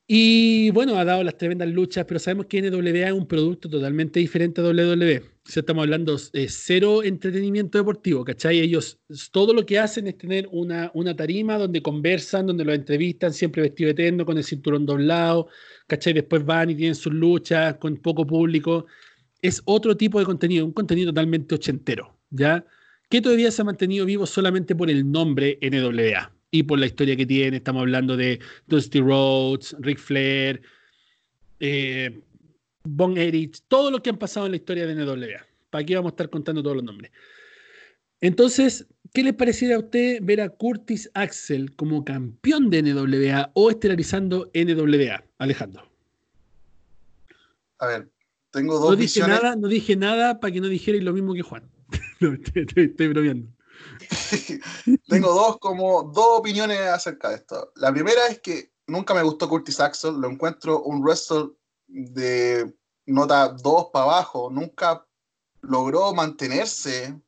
Y 0.05 0.69
bueno, 0.71 0.97
ha 0.97 1.05
dado 1.05 1.23
las 1.23 1.37
tremendas 1.37 1.69
luchas, 1.69 2.03
pero 2.05 2.19
sabemos 2.19 2.47
que 2.47 2.61
NWA 2.61 3.07
es 3.07 3.13
un 3.13 3.27
producto 3.29 3.69
totalmente 3.69 4.19
diferente 4.19 4.59
a 4.59 4.65
WWE. 4.65 5.30
Si 5.43 5.59
estamos 5.59 5.83
hablando 5.83 6.17
de 6.33 6.47
cero 6.49 7.03
entretenimiento 7.03 7.77
deportivo, 7.77 8.23
¿cachai? 8.23 8.59
Ellos 8.59 8.99
todo 9.31 9.53
lo 9.53 9.65
que 9.65 9.79
hacen 9.79 10.07
es 10.07 10.17
tener 10.17 10.47
una, 10.51 10.91
una 10.93 11.15
tarima 11.15 11.57
donde 11.57 11.81
conversan, 11.81 12.45
donde 12.45 12.63
los 12.63 12.75
entrevistan, 12.75 13.33
siempre 13.33 13.63
vestido 13.63 13.89
eterno, 13.89 14.25
con 14.25 14.37
el 14.37 14.43
cinturón 14.43 14.85
doblado, 14.85 15.47
¿cachai? 15.87 16.13
Después 16.13 16.45
van 16.45 16.69
y 16.69 16.75
tienen 16.75 16.95
sus 16.95 17.13
luchas 17.13 17.77
con 17.77 17.97
poco 17.97 18.25
público 18.25 18.85
es 19.41 19.61
otro 19.65 19.97
tipo 19.97 20.19
de 20.19 20.25
contenido, 20.25 20.65
un 20.65 20.71
contenido 20.71 21.11
totalmente 21.11 21.55
ochentero, 21.55 22.15
¿ya? 22.29 22.65
Que 23.09 23.21
todavía 23.21 23.51
se 23.51 23.61
ha 23.61 23.65
mantenido 23.65 24.05
vivo 24.05 24.25
solamente 24.25 24.75
por 24.75 24.89
el 24.89 25.09
nombre 25.11 25.57
NWA 25.61 26.31
y 26.51 26.63
por 26.63 26.79
la 26.79 26.85
historia 26.85 27.15
que 27.15 27.25
tiene. 27.25 27.57
Estamos 27.57 27.81
hablando 27.81 28.15
de 28.15 28.39
Dusty 28.67 28.99
Rhodes, 28.99 29.75
Ric 29.79 29.97
Flair, 29.97 30.61
eh, 31.59 32.21
Von 32.83 33.17
Erich, 33.17 33.61
todo 33.67 33.91
lo 33.91 34.01
que 34.01 34.09
han 34.09 34.17
pasado 34.17 34.45
en 34.45 34.53
la 34.53 34.57
historia 34.57 34.87
de 34.87 34.95
NWA. 34.95 35.45
¿Para 35.69 35.85
qué 35.85 35.95
vamos 35.95 36.11
a 36.11 36.13
estar 36.13 36.29
contando 36.29 36.61
todos 36.61 36.77
los 36.77 36.85
nombres? 36.85 37.11
Entonces, 38.19 38.85
¿qué 39.13 39.23
le 39.23 39.33
pareciera 39.33 39.75
a 39.75 39.79
usted 39.79 40.19
ver 40.21 40.41
a 40.41 40.49
Curtis 40.49 41.09
Axel 41.13 41.75
como 41.75 42.05
campeón 42.05 42.69
de 42.69 42.83
NWA 42.83 43.51
o 43.53 43.71
estelarizando 43.71 44.51
NWA, 44.53 45.23
Alejandro? 45.39 45.89
A 47.79 47.87
ver, 47.87 48.09
tengo 48.51 48.77
dos 48.77 48.91
no 48.91 48.95
dije 48.95 49.21
Nada, 49.21 49.55
no 49.55 49.67
dije 49.67 49.95
nada 49.95 50.39
para 50.39 50.53
que 50.53 50.61
no 50.61 50.67
dijerais 50.67 51.03
lo 51.03 51.13
mismo 51.13 51.33
que 51.33 51.41
Juan. 51.41 51.69
no, 52.19 52.33
estoy, 52.33 53.07
bromeando. 53.07 53.47
tengo 55.07 55.33
dos, 55.33 55.57
como, 55.57 56.03
dos 56.03 56.39
opiniones 56.39 56.79
acerca 56.79 57.29
de 57.29 57.35
esto. 57.37 57.71
La 57.75 57.91
primera 57.91 58.27
es 58.27 58.39
que 58.39 58.71
nunca 58.85 59.15
me 59.15 59.23
gustó 59.23 59.49
Curtis 59.49 59.79
Axel, 59.79 60.21
lo 60.21 60.29
encuentro 60.29 60.83
un 60.83 61.01
wrestler 61.01 61.49
de 61.91 62.73
nota 63.05 63.49
2 63.49 63.87
para 63.91 64.05
abajo, 64.05 64.49
nunca 64.49 65.05
logró 65.61 66.13
mantenerse 66.13 67.19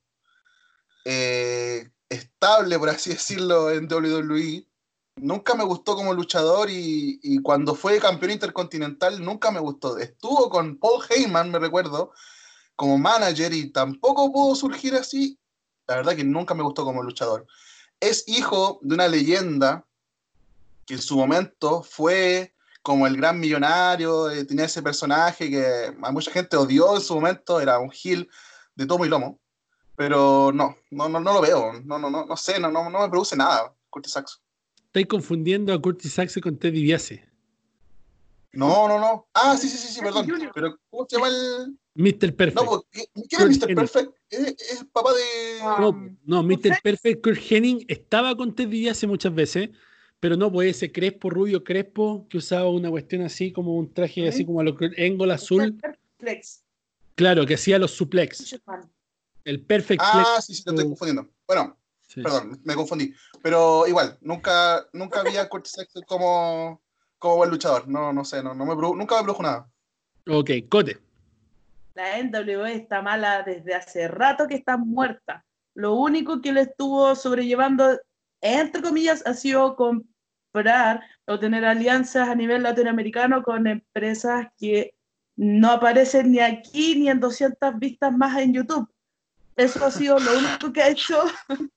eh, 1.06 1.90
estable, 2.10 2.80
por 2.80 2.90
así 2.90 3.10
decirlo, 3.12 3.72
en 3.72 3.92
WWE. 3.92 4.68
Nunca 5.16 5.54
me 5.54 5.64
gustó 5.64 5.96
como 5.96 6.14
luchador 6.14 6.70
y, 6.72 7.20
y, 7.22 7.40
cuando 7.42 7.76
fue 7.76 8.00
campeón 8.00 8.32
intercontinental 8.32 9.24
nunca 9.24 9.52
me 9.52 9.60
gustó. 9.60 10.00
Estuvo 10.00 10.50
con 10.50 10.78
Paul 10.78 11.04
Heyman, 11.08 11.52
me 11.52 11.60
recuerdo, 11.60 12.14
como 12.76 12.98
manager 12.98 13.54
y 13.54 13.72
tampoco 13.72 14.32
pudo 14.32 14.56
surgir 14.56 14.96
así. 14.96 15.38
La 15.88 15.98
verdad 15.98 16.16
que 16.16 16.24
nunca 16.24 16.56
me 16.56 16.64
gustó 16.64 16.84
como 16.84 17.04
luchador. 17.04 17.46
Es 18.00 18.24
hijo 18.28 18.80
de 18.82 18.96
una 18.96 19.08
leyenda 19.08 19.86
que 20.88 20.96
en 20.96 21.02
su 21.02 21.16
momento 21.16 21.84
fue 21.84 22.54
como 22.84 23.08
el 23.08 23.18
gran 23.18 23.40
millonario, 23.40 24.30
eh, 24.30 24.46
tenía 24.46 24.66
ese 24.66 24.84
personaje 24.84 25.50
que 25.50 25.96
a 26.02 26.12
mucha 26.12 26.30
gente 26.30 26.58
odió 26.58 26.96
en 26.96 27.02
su 27.02 27.16
momento, 27.16 27.60
era 27.60 27.80
un 27.80 27.92
heel 27.92 28.30
de 28.76 28.86
tomo 28.86 29.06
y 29.06 29.10
lomo, 29.10 29.40
pero 29.96 30.52
no, 30.54 30.78
no, 30.92 31.08
no, 31.08 31.20
no 31.20 31.34
lo 31.34 31.42
veo, 31.42 31.74
no, 31.86 31.98
no, 31.98 32.10
no, 32.10 32.26
no 32.26 32.38
sé, 32.38 32.60
no, 32.60 32.70
no, 32.70 32.90
no 32.90 33.02
me 33.02 33.10
produce 33.10 33.38
nada 33.38 33.74
Curtis 33.90 34.12
Saxo. 34.12 34.40
Estoy 34.88 35.06
confundiendo 35.06 35.74
a 35.74 35.82
Curtis 35.82 36.14
Saxo 36.14 36.42
con 36.42 36.58
Teddy 36.58 36.84
Biase. 36.84 37.26
No, 38.52 38.88
no, 38.88 39.00
no. 39.00 39.28
Ah, 39.34 39.58
sí, 39.58 39.68
sí, 39.68 39.78
sí, 39.78 39.94
sí, 39.94 40.00
perdón. 40.00 40.28
Pero, 40.54 40.78
¿cómo 40.92 41.08
se 41.10 41.16
llama 41.16 41.30
el...? 41.30 41.76
Mr. 41.96 42.36
Perfect. 42.36 42.56
No, 42.56 42.84
¿quién 42.92 43.52
es 43.52 43.60
Mr. 43.60 43.76
Perfect? 43.76 44.12
¿Es, 44.30 44.86
papá 44.92 45.12
de...? 45.14 45.60
No, 45.80 46.18
no 46.26 46.44
Mr. 46.44 46.82
Perfect, 46.84 47.24
Kurt 47.24 47.40
Henning, 47.50 47.86
estaba 47.88 48.36
con 48.36 48.54
Teddy 48.54 48.82
Biase 48.82 49.08
muchas 49.08 49.34
veces, 49.34 49.70
pero 50.24 50.38
no, 50.38 50.50
pues 50.50 50.78
ese 50.78 50.90
crespo, 50.90 51.30
rubio 51.30 51.66
crespo, 51.66 52.26
que 52.30 52.38
usaba 52.38 52.70
una 52.70 52.90
cuestión 52.90 53.24
así 53.24 53.52
como 53.52 53.76
un 53.76 53.94
traje 53.94 54.26
así 54.26 54.46
como 54.46 54.62
a 54.62 54.64
lo 54.64 54.78
Engol 54.96 55.32
azul. 55.32 55.78
Claro, 57.16 57.46
que 57.46 57.56
hacía 57.56 57.78
los 57.78 57.92
suplex. 57.92 58.58
El 59.44 59.66
perfect 59.66 60.02
Ah, 60.02 60.40
sí, 60.42 60.56
sí, 60.56 60.64
te 60.64 60.70
estoy 60.70 60.86
confundiendo. 60.86 61.30
Bueno, 61.46 61.78
perdón, 62.16 62.62
me 62.64 62.74
confundí. 62.74 63.14
Pero 63.42 63.86
igual, 63.86 64.18
nunca, 64.22 64.88
nunca 64.94 65.24
Curtis 65.50 65.80
Axel 65.80 66.06
como, 66.06 66.82
como 67.20 67.36
buen 67.36 67.50
luchador. 67.50 67.90
No, 67.90 68.14
no 68.14 68.24
sé, 68.24 68.42
no, 68.42 68.54
no 68.54 68.66
me, 68.66 68.76
nunca 68.76 69.18
me 69.18 69.24
produjo 69.24 69.44
nada. 69.44 69.70
Ok, 70.26 70.52
Cote. 70.70 71.02
La 71.96 72.24
NWA 72.24 72.72
está 72.72 73.02
mala 73.02 73.44
desde 73.44 73.76
hace 73.76 74.08
rato 74.08 74.48
que 74.48 74.56
está 74.56 74.78
muerta. 74.78 75.44
Lo 75.74 75.96
único 75.96 76.42
que 76.42 76.54
le 76.54 76.62
estuvo 76.62 77.14
sobrellevando, 77.14 78.00
entre 78.40 78.82
comillas, 78.82 79.22
ha 79.26 79.34
sido 79.34 79.76
con 79.76 80.13
o 81.26 81.40
tener 81.40 81.66
alianzas 81.66 82.30
a 82.30 82.36
nivel 82.36 82.64
latinoamericano 82.64 83.42
con 83.42 83.66
empresas 83.66 84.48
que 84.58 84.96
no 85.36 85.72
aparecen 85.72 86.32
ni 86.32 86.40
aquí 86.40 86.96
ni 86.96 87.10
en 87.10 87.20
200 87.20 87.80
vistas 87.80 88.16
más 88.16 88.38
en 88.40 88.54
YouTube. 88.54 88.88
Eso 89.56 89.84
ha 89.86 89.92
sido 89.92 90.20
lo 90.20 90.38
único 90.38 90.72
que 90.72 90.84
ha 90.84 90.90
hecho. 90.90 91.24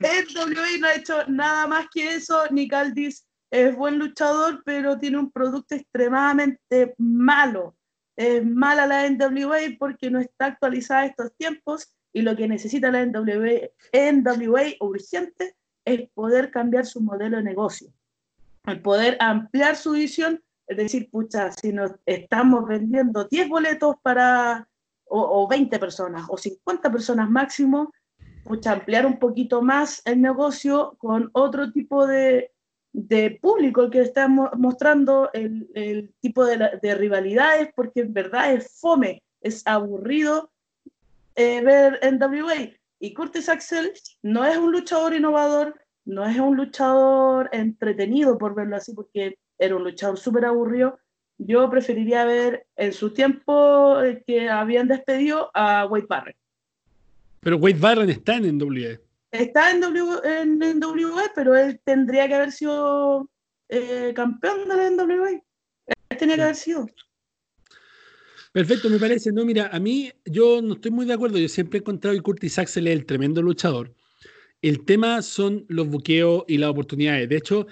NWA 0.00 0.78
no 0.80 0.86
ha 0.86 0.94
hecho 0.94 1.26
nada 1.26 1.66
más 1.66 1.86
que 1.92 2.14
eso. 2.14 2.44
Nick 2.50 2.72
Aldis 2.72 3.26
es 3.50 3.74
buen 3.74 3.98
luchador, 3.98 4.62
pero 4.64 4.98
tiene 4.98 5.18
un 5.18 5.32
producto 5.32 5.74
extremadamente 5.74 6.94
malo. 6.98 7.76
Es 8.16 8.44
mala 8.44 8.86
la 8.86 9.08
NWA 9.08 9.58
porque 9.78 10.10
no 10.10 10.20
está 10.20 10.46
actualizada 10.46 11.06
estos 11.06 11.34
tiempos 11.36 11.92
y 12.12 12.22
lo 12.22 12.36
que 12.36 12.48
necesita 12.48 12.90
la 12.90 13.04
NWA, 13.04 13.70
NWA 13.92 14.62
urgente 14.80 15.57
el 15.88 16.10
poder 16.12 16.50
cambiar 16.50 16.84
su 16.84 17.00
modelo 17.00 17.38
de 17.38 17.42
negocio, 17.42 17.88
el 18.66 18.82
poder 18.82 19.16
ampliar 19.20 19.76
su 19.76 19.92
visión, 19.92 20.42
es 20.66 20.76
decir, 20.76 21.10
pucha, 21.10 21.50
si 21.52 21.72
nos 21.72 21.92
estamos 22.04 22.66
vendiendo 22.68 23.24
10 23.24 23.48
boletos 23.48 23.96
para, 24.02 24.68
o, 25.06 25.48
20 25.48 25.78
personas, 25.78 26.26
o 26.28 26.36
50 26.36 26.92
personas 26.92 27.30
máximo, 27.30 27.90
pucha, 28.44 28.72
ampliar 28.72 29.06
un 29.06 29.18
poquito 29.18 29.62
más 29.62 30.02
el 30.04 30.20
negocio 30.20 30.94
con 30.98 31.30
otro 31.32 31.72
tipo 31.72 32.06
de, 32.06 32.52
de 32.92 33.38
público, 33.40 33.88
que 33.88 34.02
está 34.02 34.28
mostrando 34.28 35.30
el, 35.32 35.70
el 35.74 36.12
tipo 36.20 36.44
de, 36.44 36.78
de, 36.82 36.94
rivalidades, 36.94 37.70
porque 37.74 38.00
en 38.00 38.12
verdad 38.12 38.52
es 38.52 38.78
fome, 38.78 39.22
es 39.40 39.66
aburrido 39.66 40.50
eh, 41.34 41.62
ver 41.62 41.98
en 42.02 42.18
WA. 42.20 42.77
Y 43.00 43.14
Curtis 43.14 43.48
Axel 43.48 43.92
no 44.22 44.44
es 44.44 44.56
un 44.56 44.72
luchador 44.72 45.14
innovador, 45.14 45.80
no 46.04 46.24
es 46.24 46.38
un 46.38 46.56
luchador 46.56 47.48
entretenido, 47.52 48.38
por 48.38 48.54
verlo 48.54 48.76
así, 48.76 48.92
porque 48.92 49.38
era 49.58 49.76
un 49.76 49.84
luchador 49.84 50.18
súper 50.18 50.44
aburrido. 50.44 50.98
Yo 51.38 51.70
preferiría 51.70 52.24
ver 52.24 52.66
en 52.76 52.92
su 52.92 53.12
tiempo 53.12 54.00
eh, 54.02 54.22
que 54.26 54.48
habían 54.48 54.88
despedido 54.88 55.50
a 55.54 55.86
Wade 55.86 56.06
Barrett. 56.08 56.36
Pero 57.40 57.56
Wade 57.58 57.78
Barrett 57.78 58.10
está 58.10 58.36
en 58.36 58.58
NWA. 58.58 58.98
Está 59.30 59.70
en, 59.70 59.80
w, 59.80 60.20
en 60.24 60.58
NWA, 60.58 61.30
pero 61.34 61.54
él 61.54 61.80
tendría 61.84 62.26
que 62.26 62.34
haber 62.34 62.50
sido 62.50 63.28
eh, 63.68 64.12
campeón 64.16 64.68
de 64.68 64.76
la 64.76 64.90
NWA. 64.90 65.30
Él 65.30 66.18
tenía 66.18 66.36
que 66.36 66.42
haber 66.42 66.56
sido. 66.56 66.86
Perfecto, 68.52 68.88
me 68.88 68.98
parece. 68.98 69.32
No, 69.32 69.44
mira, 69.44 69.68
a 69.72 69.78
mí 69.78 70.10
yo 70.24 70.62
no 70.62 70.74
estoy 70.74 70.90
muy 70.90 71.06
de 71.06 71.14
acuerdo. 71.14 71.38
Yo 71.38 71.48
siempre 71.48 71.78
he 71.78 71.80
encontrado 71.80 72.16
que 72.16 72.22
Curtis 72.22 72.58
Axel 72.58 72.86
es 72.86 72.94
el 72.94 73.06
tremendo 73.06 73.42
luchador. 73.42 73.94
El 74.62 74.84
tema 74.84 75.22
son 75.22 75.64
los 75.68 75.88
buqueos 75.88 76.44
y 76.48 76.58
las 76.58 76.70
oportunidades. 76.70 77.28
De 77.28 77.36
hecho, 77.36 77.66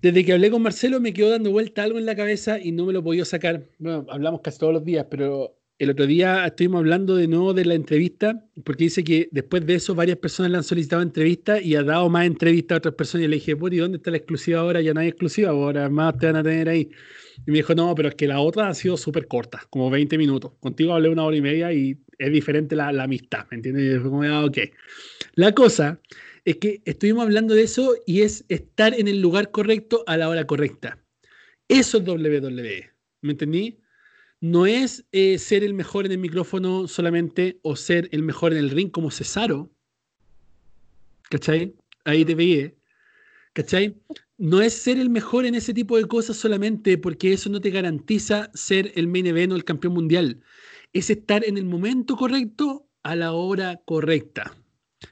desde 0.00 0.24
que 0.24 0.32
hablé 0.32 0.50
con 0.50 0.62
Marcelo 0.62 1.00
me 1.00 1.12
quedó 1.12 1.30
dando 1.30 1.50
vuelta 1.50 1.82
algo 1.82 1.98
en 1.98 2.06
la 2.06 2.14
cabeza 2.14 2.58
y 2.58 2.72
no 2.72 2.86
me 2.86 2.92
lo 2.92 3.02
podía 3.02 3.24
sacar. 3.24 3.64
Bueno, 3.78 4.06
hablamos 4.08 4.40
casi 4.42 4.58
todos 4.58 4.72
los 4.72 4.84
días, 4.84 5.06
pero 5.10 5.58
el 5.78 5.90
otro 5.90 6.06
día 6.06 6.46
estuvimos 6.46 6.78
hablando 6.78 7.16
de 7.16 7.28
nuevo 7.28 7.52
de 7.52 7.64
la 7.64 7.74
entrevista, 7.74 8.44
porque 8.64 8.84
dice 8.84 9.04
que 9.04 9.28
después 9.32 9.66
de 9.66 9.74
eso 9.74 9.94
varias 9.94 10.18
personas 10.18 10.50
le 10.50 10.56
han 10.58 10.64
solicitado 10.64 11.02
entrevistas 11.02 11.62
y 11.62 11.74
ha 11.76 11.82
dado 11.82 12.08
más 12.08 12.26
entrevistas 12.26 12.76
a 12.76 12.78
otras 12.78 12.94
personas. 12.94 13.26
Y 13.26 13.28
le 13.28 13.36
dije, 13.36 13.52
¿y 13.52 13.76
dónde 13.76 13.98
está 13.98 14.10
la 14.10 14.16
exclusiva 14.16 14.60
ahora? 14.60 14.80
Ya 14.80 14.94
no 14.94 15.00
hay 15.00 15.08
exclusiva, 15.08 15.50
ahora 15.50 15.88
más 15.88 16.16
te 16.16 16.26
van 16.26 16.36
a 16.36 16.42
tener 16.42 16.68
ahí. 16.68 16.88
Y 17.46 17.50
me 17.50 17.58
dijo, 17.58 17.74
no, 17.74 17.94
pero 17.94 18.10
es 18.10 18.14
que 18.14 18.26
la 18.26 18.40
otra 18.40 18.68
ha 18.68 18.74
sido 18.74 18.96
súper 18.96 19.26
corta, 19.26 19.62
como 19.70 19.90
20 19.90 20.18
minutos. 20.18 20.52
Contigo 20.60 20.92
hablé 20.92 21.08
una 21.08 21.24
hora 21.24 21.36
y 21.36 21.40
media 21.40 21.72
y 21.72 21.98
es 22.18 22.32
diferente 22.32 22.76
la, 22.76 22.88
amistad, 22.88 23.46
¿me 23.50 23.56
entiendes? 23.56 23.96
Y 23.96 24.00
fue 24.00 24.10
como, 24.10 24.22
ah, 24.24 24.44
ok. 24.44 24.58
La 25.34 25.54
cosa 25.54 26.00
es 26.44 26.56
que 26.56 26.82
estuvimos 26.84 27.24
hablando 27.24 27.54
de 27.54 27.62
eso 27.62 27.94
y 28.06 28.22
es 28.22 28.44
estar 28.48 28.92
en 28.98 29.08
el 29.08 29.20
lugar 29.20 29.50
correcto 29.50 30.04
a 30.06 30.16
la 30.16 30.28
hora 30.28 30.46
correcta. 30.46 30.98
Eso 31.68 31.98
es 31.98 32.06
WWE, 32.06 32.90
¿me 33.22 33.32
entendí? 33.32 33.78
no 34.40 34.66
es 34.66 35.04
eh, 35.12 35.38
ser 35.38 35.64
el 35.64 35.74
mejor 35.74 36.06
en 36.06 36.12
el 36.12 36.18
micrófono 36.18 36.86
solamente 36.86 37.58
o 37.62 37.76
ser 37.76 38.08
el 38.12 38.22
mejor 38.22 38.52
en 38.52 38.58
el 38.58 38.70
ring 38.70 38.90
como 38.90 39.10
Cesaro. 39.10 39.70
¿Cachai? 41.30 41.74
Ahí 42.04 42.24
te 42.24 42.34
veía. 42.34 42.72
¿Cachai? 43.58 43.96
No 44.36 44.60
es 44.62 44.72
ser 44.72 44.98
el 44.98 45.10
mejor 45.10 45.44
en 45.44 45.56
ese 45.56 45.74
tipo 45.74 45.96
de 45.96 46.04
cosas 46.04 46.36
solamente 46.36 46.96
porque 46.96 47.32
eso 47.32 47.50
no 47.50 47.60
te 47.60 47.70
garantiza 47.70 48.52
ser 48.54 48.92
el 48.94 49.08
main 49.08 49.26
event 49.26 49.52
o 49.52 49.56
el 49.56 49.64
campeón 49.64 49.94
mundial. 49.94 50.40
Es 50.92 51.10
estar 51.10 51.44
en 51.44 51.58
el 51.58 51.64
momento 51.64 52.14
correcto 52.14 52.86
a 53.02 53.16
la 53.16 53.32
hora 53.32 53.80
correcta. 53.84 54.54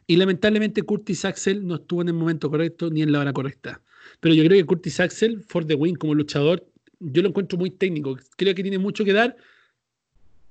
Y 0.07 0.15
lamentablemente 0.15 0.83
Curtis 0.83 1.25
Axel 1.25 1.67
no 1.67 1.75
estuvo 1.75 2.03
en 2.03 2.07
el 2.07 2.15
momento 2.15 2.49
correcto 2.49 2.89
ni 2.89 3.03
en 3.03 3.11
la 3.11 3.19
hora 3.19 3.33
correcta. 3.33 3.83
Pero 4.21 4.33
yo 4.33 4.45
creo 4.45 4.61
que 4.61 4.65
Curtis 4.65 5.01
Axel, 5.01 5.43
for 5.43 5.65
the 5.65 5.75
win 5.75 5.97
como 5.97 6.15
luchador, 6.15 6.65
yo 7.01 7.23
lo 7.23 7.31
encuentro 7.31 7.59
muy 7.59 7.73
técnico. 7.73 8.17
Creo 8.37 8.55
que 8.55 8.63
tiene 8.63 8.79
mucho 8.79 9.05
que 9.05 9.13
dar, 9.13 9.37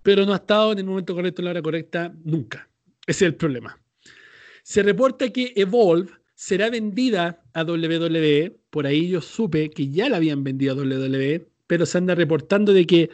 pero 0.03 0.25
no 0.25 0.33
ha 0.33 0.35
estado 0.35 0.73
en 0.73 0.79
el 0.79 0.85
momento 0.85 1.15
correcto, 1.15 1.41
en 1.41 1.45
la 1.45 1.51
hora 1.51 1.61
correcta, 1.61 2.13
nunca. 2.25 2.67
Ese 3.07 3.23
es 3.23 3.31
el 3.31 3.35
problema. 3.35 3.79
Se 4.63 4.83
reporta 4.83 5.29
que 5.29 5.53
Evolve 5.55 6.11
será 6.35 6.69
vendida 6.69 7.43
a 7.53 7.63
WWE. 7.63 8.59
Por 8.69 8.85
ahí 8.85 9.09
yo 9.09 9.21
supe 9.21 9.69
que 9.69 9.89
ya 9.89 10.09
la 10.09 10.17
habían 10.17 10.43
vendido 10.43 10.73
a 10.73 10.75
WWE, 10.75 11.49
pero 11.67 11.85
se 11.85 11.97
anda 11.97 12.13
reportando 12.13 12.73
de 12.73 12.85
que 12.85 13.09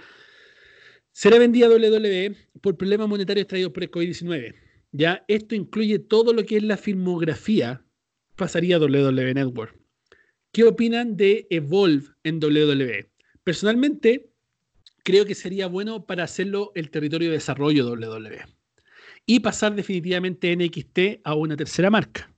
será 1.12 1.40
vendida 1.40 1.68
a 1.68 1.70
WWE 1.70 2.36
por 2.62 2.78
problemas 2.78 3.08
monetarios 3.08 3.48
traídos 3.48 3.72
por 3.72 3.84
el 3.84 3.92
COVID-19. 3.92 4.56
Ya 4.92 5.24
esto 5.28 5.56
incluye 5.56 6.00
todo 6.00 6.34
lo 6.34 6.44
que 6.44 6.58
es 6.58 6.64
la 6.64 6.78
filmografía, 6.78 7.86
pasaría 8.36 8.76
a 8.76 8.80
WWE 8.80 9.34
Network. 9.34 9.78
¿Qué 10.52 10.66
opinan 10.66 11.16
de 11.16 11.48
Evolve 11.50 12.08
en 12.24 12.44
WWE? 12.44 13.10
Personalmente, 13.44 14.32
creo 15.04 15.26
que 15.26 15.34
sería 15.34 15.68
bueno 15.68 16.06
para 16.06 16.26
hacerlo 16.26 16.72
el 16.76 16.90
territorio 16.90 17.30
de 17.30 17.36
desarrollo 17.36 17.88
WWE. 17.88 18.42
y 19.26 19.40
pasar 19.40 19.76
definitivamente 19.76 20.54
NXT 20.56 21.22
a 21.24 21.36
una 21.36 21.56
tercera 21.56 21.90
marca. 21.90 22.32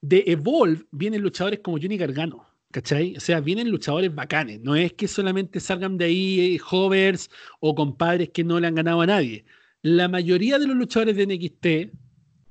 De 0.00 0.24
Evolve 0.26 0.84
vienen 0.90 1.22
luchadores 1.22 1.60
como 1.60 1.78
Johnny 1.78 1.96
Gargano, 1.96 2.46
¿cachai? 2.70 3.16
O 3.16 3.20
sea, 3.20 3.40
vienen 3.40 3.70
luchadores 3.70 4.14
bacanes. 4.14 4.60
No 4.60 4.76
es 4.76 4.92
que 4.92 5.08
solamente 5.08 5.60
salgan 5.60 5.98
de 5.98 6.04
ahí 6.06 6.54
eh, 6.54 6.60
hovers 6.70 7.30
o 7.60 7.74
compadres 7.74 8.30
que 8.30 8.44
no 8.44 8.60
le 8.60 8.66
han 8.66 8.74
ganado 8.74 9.00
a 9.00 9.06
nadie. 9.06 9.44
La 9.82 10.08
mayoría 10.08 10.58
de 10.58 10.66
los 10.66 10.76
luchadores 10.76 11.16
de 11.16 11.26
NXT, 11.26 11.94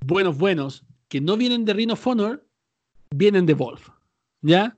buenos, 0.06 0.38
buenos, 0.38 0.84
que 1.08 1.22
no 1.22 1.38
vienen 1.38 1.66
de 1.66 1.74
Ring 1.74 1.92
of 1.92 2.06
Honor, 2.08 2.46
vienen 3.12 3.46
de 3.46 3.54
Evolve. 3.54 3.84
¿Ya? 4.42 4.78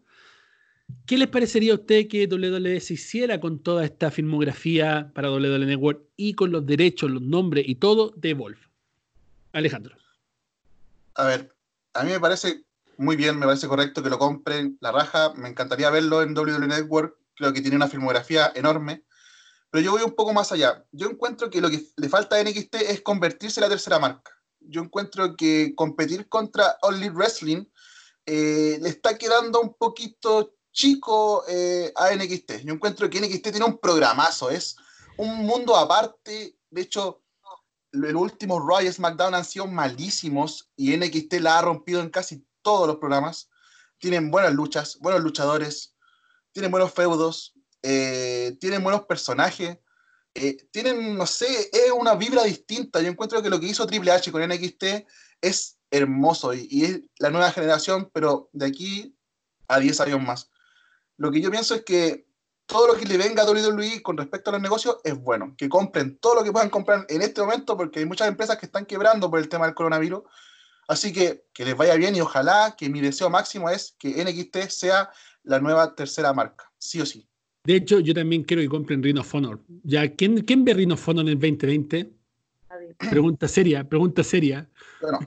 ¿Qué 1.05 1.17
les 1.17 1.27
parecería 1.27 1.73
a 1.73 1.75
usted 1.75 2.07
que 2.07 2.27
WWE 2.27 2.79
se 2.79 2.95
hiciera 2.95 3.39
con 3.39 3.59
toda 3.59 3.85
esta 3.85 4.09
filmografía 4.11 5.11
para 5.13 5.31
WWE 5.31 5.65
Network 5.65 6.03
y 6.15 6.33
con 6.33 6.51
los 6.51 6.65
derechos, 6.65 7.11
los 7.11 7.21
nombres 7.21 7.67
y 7.67 7.75
todo 7.75 8.13
de 8.15 8.31
Evolve? 8.31 8.59
Alejandro. 9.51 9.95
A 11.15 11.25
ver, 11.25 11.51
a 11.93 12.03
mí 12.03 12.11
me 12.11 12.19
parece 12.19 12.63
muy 12.97 13.15
bien, 13.15 13.39
me 13.39 13.45
parece 13.45 13.67
correcto 13.67 14.03
que 14.03 14.09
lo 14.09 14.19
compren 14.19 14.77
la 14.81 14.91
raja. 14.91 15.33
Me 15.35 15.47
encantaría 15.47 15.89
verlo 15.89 16.21
en 16.21 16.37
WWE 16.37 16.67
Network. 16.67 17.17
Creo 17.35 17.53
que 17.53 17.61
tiene 17.61 17.77
una 17.77 17.87
filmografía 17.87 18.51
enorme. 18.55 19.05
Pero 19.71 19.83
yo 19.83 19.91
voy 19.91 20.01
un 20.01 20.15
poco 20.15 20.33
más 20.33 20.51
allá. 20.51 20.85
Yo 20.91 21.09
encuentro 21.09 21.49
que 21.49 21.61
lo 21.61 21.69
que 21.69 21.81
le 21.95 22.09
falta 22.09 22.35
a 22.35 22.43
NXT 22.43 22.75
es 22.75 23.01
convertirse 23.01 23.59
en 23.59 23.63
la 23.63 23.69
tercera 23.69 23.99
marca. 23.99 24.31
Yo 24.59 24.81
encuentro 24.81 25.35
que 25.37 25.73
competir 25.75 26.27
contra 26.27 26.77
Only 26.81 27.09
Wrestling 27.09 27.65
eh, 28.25 28.77
le 28.81 28.89
está 28.89 29.17
quedando 29.17 29.61
un 29.61 29.73
poquito 29.75 30.55
chico 30.73 31.45
eh, 31.47 31.93
a 31.95 32.13
NXT. 32.13 32.63
Yo 32.65 32.73
encuentro 32.73 33.09
que 33.09 33.21
NXT 33.21 33.43
tiene 33.43 33.65
un 33.65 33.77
programazo, 33.77 34.49
es 34.49 34.75
un 35.17 35.45
mundo 35.45 35.77
aparte. 35.77 36.57
De 36.69 36.81
hecho, 36.81 37.23
los 37.91 38.13
últimos 38.13 38.63
Raw 38.65 38.81
y 38.81 38.91
SmackDown 38.91 39.35
han 39.35 39.45
sido 39.45 39.67
malísimos 39.67 40.71
y 40.75 40.95
NXT 40.95 41.33
la 41.41 41.59
ha 41.59 41.61
rompido 41.61 42.01
en 42.01 42.09
casi 42.09 42.45
todos 42.61 42.87
los 42.87 42.97
programas. 42.97 43.49
Tienen 43.97 44.31
buenas 44.31 44.53
luchas, 44.53 44.97
buenos 44.99 45.21
luchadores, 45.21 45.95
tienen 46.51 46.71
buenos 46.71 46.93
feudos, 46.93 47.53
eh, 47.81 48.57
tienen 48.59 48.83
buenos 48.83 49.05
personajes, 49.05 49.77
eh, 50.35 50.57
tienen, 50.71 51.17
no 51.17 51.25
sé, 51.25 51.69
es 51.71 51.91
una 51.91 52.15
vibra 52.15 52.43
distinta. 52.43 53.01
Yo 53.01 53.09
encuentro 53.09 53.41
que 53.41 53.49
lo 53.49 53.59
que 53.59 53.67
hizo 53.67 53.87
Triple 53.87 54.11
H 54.11 54.31
con 54.31 54.47
NXT 54.47 54.83
es 55.41 55.77
hermoso 55.91 56.53
y, 56.53 56.67
y 56.69 56.85
es 56.85 57.01
la 57.17 57.29
nueva 57.29 57.51
generación, 57.51 58.09
pero 58.13 58.49
de 58.53 58.67
aquí 58.67 59.15
a 59.67 59.79
10 59.79 59.99
años 60.01 60.21
más. 60.21 60.49
Lo 61.17 61.31
que 61.31 61.41
yo 61.41 61.51
pienso 61.51 61.75
es 61.75 61.83
que 61.83 62.28
todo 62.69 62.87
lo 62.87 62.93
que 62.93 63.05
le 63.05 63.17
venga 63.17 63.41
a 63.41 63.49
WWE 63.49 64.03
con 64.03 64.15
respecto 64.15 64.51
a 64.51 64.53
los 64.53 64.61
negocios 64.61 64.97
es 65.03 65.19
bueno. 65.19 65.55
Que 65.57 65.67
compren 65.67 66.17
todo 66.19 66.35
lo 66.35 66.43
que 66.43 66.51
puedan 66.51 66.69
comprar 66.69 67.05
en 67.09 67.23
este 67.23 67.41
momento, 67.41 67.75
porque 67.75 67.99
hay 67.99 68.05
muchas 68.05 68.27
empresas 68.27 68.57
que 68.57 68.67
están 68.67 68.85
quebrando 68.85 69.29
por 69.29 69.39
el 69.39 69.49
tema 69.49 69.65
del 69.65 69.73
coronavirus. 69.73 70.21
Así 70.87 71.11
que 71.11 71.45
que 71.51 71.65
les 71.65 71.75
vaya 71.75 71.95
bien 71.95 72.15
y 72.15 72.21
ojalá 72.21 72.75
que 72.77 72.89
mi 72.89 73.01
deseo 73.01 73.29
máximo 73.29 73.69
es 73.69 73.95
que 73.97 74.23
NXT 74.23 74.69
sea 74.69 75.09
la 75.43 75.59
nueva 75.59 75.95
tercera 75.95 76.31
marca, 76.31 76.71
sí 76.77 77.01
o 77.01 77.05
sí. 77.05 77.27
De 77.63 77.75
hecho, 77.75 77.99
yo 77.99 78.13
también 78.13 78.43
quiero 78.43 78.61
que 78.61 78.69
compren 78.69 79.01
Rhino 79.01 79.23
Honor. 79.33 79.61
Ya, 79.83 80.07
¿quién, 80.15 80.41
quién 80.41 80.63
ve 80.63 80.75
Rhino 80.75 80.95
Honor 81.05 81.23
en 81.23 81.29
el 81.29 81.39
2020? 81.39 82.13
Pregunta 83.09 83.47
seria, 83.47 83.83
pregunta 83.87 84.23
seria. 84.23 84.69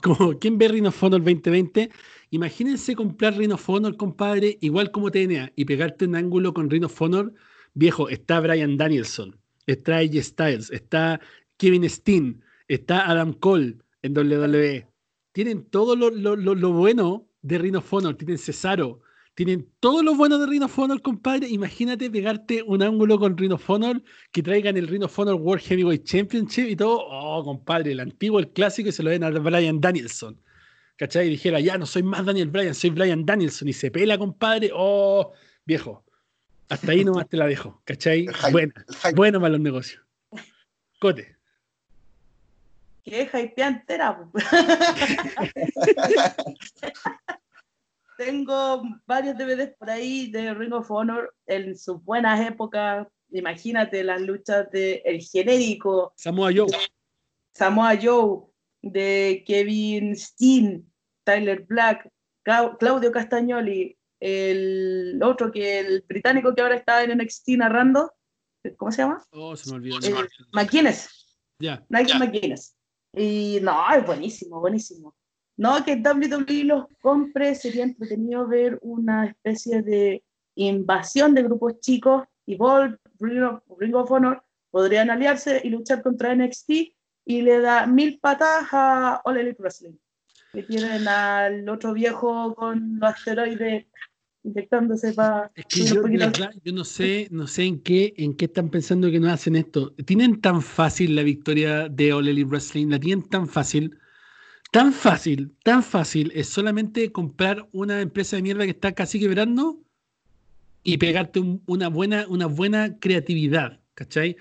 Como, 0.01 0.39
¿Quién 0.39 0.57
ve 0.57 0.69
Rhino 0.69 0.93
Honor 1.01 1.21
2020? 1.21 1.91
Imagínense 2.33 2.95
comprar 2.95 3.37
Rhino 3.37 3.53
of 3.53 3.69
compadre, 3.95 4.57
igual 4.59 4.89
como 4.89 5.11
TNA, 5.11 5.51
y 5.55 5.65
pegarte 5.65 6.05
un 6.05 6.15
ángulo 6.15 6.51
con 6.51 6.67
Rhino 6.67 6.87
of. 6.87 7.31
Viejo, 7.75 8.09
está 8.09 8.39
Brian 8.39 8.75
Danielson, 8.75 9.37
está 9.67 9.97
AJ 9.97 10.23
Styles, 10.23 10.71
está 10.71 11.21
Kevin 11.57 11.87
Steen, 11.87 12.43
está 12.67 13.07
Adam 13.07 13.33
Cole 13.33 13.77
en 14.01 14.17
WWE. 14.17 14.87
Tienen 15.31 15.63
todo 15.65 15.95
lo, 15.95 16.73
bueno 16.73 17.27
de 17.43 17.59
Rhino 17.59 17.77
of 17.77 18.17
tienen 18.17 18.39
Cesaro, 18.39 19.01
tienen 19.35 19.69
todo 19.79 20.01
lo 20.01 20.15
bueno 20.15 20.39
de 20.39 20.47
Rhino 20.47 20.67
Honor, 20.75 21.03
compadre. 21.03 21.47
Imagínate 21.49 22.09
pegarte 22.09 22.63
un 22.63 22.81
ángulo 22.81 23.19
con 23.19 23.37
Rhino 23.37 23.59
Honor, 23.67 24.01
que 24.31 24.41
traigan 24.41 24.75
el 24.75 24.87
Rhino 24.87 25.07
Honor 25.15 25.35
World 25.35 25.63
Heavyweight 25.65 26.03
Championship 26.03 26.67
y 26.67 26.75
todo. 26.75 26.97
Oh, 26.99 27.43
compadre, 27.43 27.91
el 27.91 27.99
antiguo, 27.99 28.39
el 28.39 28.49
clásico, 28.49 28.89
y 28.89 28.91
se 28.91 29.03
lo 29.03 29.11
den 29.11 29.23
a 29.23 29.29
Brian 29.29 29.79
Danielson. 29.79 30.42
¿Cachai? 30.97 31.27
Y 31.27 31.31
dijera, 31.31 31.59
ya 31.59 31.77
no 31.77 31.85
soy 31.85 32.03
más 32.03 32.25
Daniel 32.25 32.49
Bryan, 32.49 32.75
soy 32.75 32.91
Bryan 32.91 33.25
Danielson 33.25 33.67
y 33.67 33.73
se 33.73 33.91
pela, 33.91 34.17
compadre, 34.17 34.71
oh, 34.73 35.33
viejo. 35.65 36.03
Hasta 36.69 36.91
ahí 36.91 37.03
nomás 37.03 37.29
te 37.29 37.37
la 37.37 37.45
dejo, 37.45 37.81
¿cachai? 37.85 38.27
bueno, 38.51 38.73
bueno 39.15 39.39
para 39.39 39.51
los 39.51 39.61
negocios. 39.61 40.03
Cote. 40.99 41.35
Qué 43.03 43.29
hypeante 43.33 43.93
era. 43.93 44.17
Tengo 48.17 48.83
varios 49.05 49.37
DVDs 49.37 49.75
por 49.77 49.89
ahí 49.89 50.31
de 50.31 50.53
Ring 50.53 50.73
of 50.73 50.89
Honor 50.89 51.35
en 51.45 51.77
sus 51.77 52.01
buenas 52.03 52.39
épocas. 52.39 53.07
Imagínate 53.31 54.03
las 54.03 54.21
luchas 54.21 54.71
de 54.71 55.01
el 55.03 55.21
genérico. 55.21 56.13
Samoa 56.15 56.51
Joe. 56.55 56.67
Samoa 57.53 57.97
Joe 58.01 58.52
de 58.83 59.43
Kevin 59.47 60.15
Steen, 60.15 60.91
Tyler 61.23 61.65
Black, 61.67 62.07
Claudio 62.43 63.11
Castagnoli, 63.11 63.97
el 64.19 65.19
otro 65.23 65.51
que 65.51 65.79
el 65.79 66.05
británico 66.07 66.53
que 66.53 66.61
ahora 66.61 66.75
está 66.75 67.03
en 67.03 67.17
NXT 67.17 67.49
narrando, 67.57 68.13
¿cómo 68.77 68.91
se 68.91 69.01
llama? 69.01 69.23
Oh, 69.31 69.55
se 69.55 69.69
me 69.69 69.77
olvidó. 69.77 69.97
Eh, 70.01 70.27
McGuinness. 70.51 71.09
Ya. 71.59 71.83
Nike 71.89 72.17
McGuinness. 72.17 72.75
Y 73.15 73.59
no, 73.61 73.85
es 73.93 74.05
buenísimo, 74.05 74.59
buenísimo. 74.59 75.15
No, 75.55 75.83
que 75.85 75.95
WWE 75.95 76.63
los 76.65 76.85
compre, 77.01 77.55
sería 77.55 77.83
entretenido 77.83 78.47
ver 78.47 78.79
una 78.81 79.27
especie 79.27 79.81
de 79.81 80.23
invasión 80.55 81.33
de 81.33 81.43
grupos 81.43 81.79
chicos 81.79 82.23
y 82.45 82.55
Bolt, 82.55 82.99
Ring 83.19 83.95
of 83.95 84.11
Honor 84.11 84.43
podrían 84.71 85.09
aliarse 85.09 85.61
y 85.63 85.69
luchar 85.69 86.01
contra 86.01 86.35
NXT 86.35 86.71
y 87.25 87.41
le 87.41 87.59
da 87.59 87.85
mil 87.87 88.19
patas 88.19 88.67
a 88.71 89.21
All 89.23 89.37
Elite 89.37 89.61
Wrestling. 89.61 89.93
Que 90.51 90.63
tienen 90.63 91.07
al 91.07 91.67
otro 91.67 91.93
viejo 91.93 92.53
con 92.55 92.99
los 92.99 93.09
asteroides 93.09 93.85
inyectándose 94.43 95.13
para. 95.13 95.51
Es 95.55 95.65
que 95.65 95.83
yo, 95.85 96.07
yo, 96.07 96.73
no 96.73 96.83
sé, 96.83 97.27
no 97.31 97.47
sé 97.47 97.63
en 97.63 97.79
qué, 97.79 98.13
en 98.17 98.35
qué 98.35 98.45
están 98.45 98.69
pensando 98.69 99.09
que 99.09 99.19
no 99.19 99.31
hacen 99.31 99.55
esto. 99.55 99.93
¿Tienen 100.05 100.41
tan 100.41 100.61
fácil 100.61 101.15
la 101.15 101.23
victoria 101.23 101.89
de 101.89 102.13
All 102.13 102.27
Elite 102.27 102.47
Wrestling? 102.47 102.87
¿La 102.87 102.99
tienen 102.99 103.27
tan 103.27 103.47
fácil? 103.47 103.97
Tan 104.71 104.91
fácil, 104.91 105.55
tan 105.63 105.83
fácil. 105.83 106.31
Es 106.35 106.49
solamente 106.49 107.11
comprar 107.11 107.67
una 107.71 108.01
empresa 108.01 108.35
de 108.35 108.41
mierda 108.41 108.65
que 108.65 108.71
está 108.71 108.91
casi 108.91 109.19
quebrando 109.19 109.79
y 110.83 110.97
pegarte 110.97 111.39
una, 111.67 111.87
buena, 111.89 112.25
una 112.27 112.47
buena 112.47 112.99
creatividad. 112.99 113.82
¿Cachai? 113.95 114.35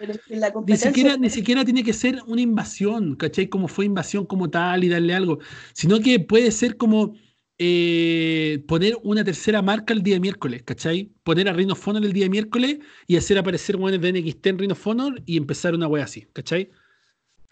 ni, 0.66 0.76
siquiera, 0.76 1.16
ni 1.18 1.28
siquiera 1.28 1.64
tiene 1.64 1.84
que 1.84 1.92
ser 1.92 2.22
una 2.26 2.40
invasión, 2.40 3.16
¿cachai? 3.16 3.48
Como 3.48 3.68
fue 3.68 3.84
invasión 3.84 4.24
como 4.24 4.48
tal 4.48 4.82
y 4.82 4.88
darle 4.88 5.14
algo, 5.14 5.40
sino 5.74 6.00
que 6.00 6.20
puede 6.20 6.50
ser 6.50 6.78
como 6.78 7.14
eh, 7.58 8.64
poner 8.66 8.96
una 9.04 9.22
tercera 9.22 9.62
marca 9.62 9.92
el 9.92 10.02
día 10.02 10.18
miércoles, 10.18 10.62
¿cachai? 10.64 11.12
Poner 11.22 11.48
a 11.48 11.52
Rhino 11.52 11.76
Honor 11.86 12.04
el 12.04 12.12
día 12.12 12.28
miércoles 12.28 12.78
y 13.06 13.16
hacer 13.16 13.38
aparecer 13.38 13.76
buenos 13.76 14.00
de 14.00 14.12
NXT 14.12 14.46
en 14.48 14.58
Rhino 14.58 14.76
Honor 14.84 15.22
y 15.26 15.36
empezar 15.36 15.74
una 15.74 15.86
wea 15.86 16.04
así, 16.04 16.26
¿cachai? 16.32 16.70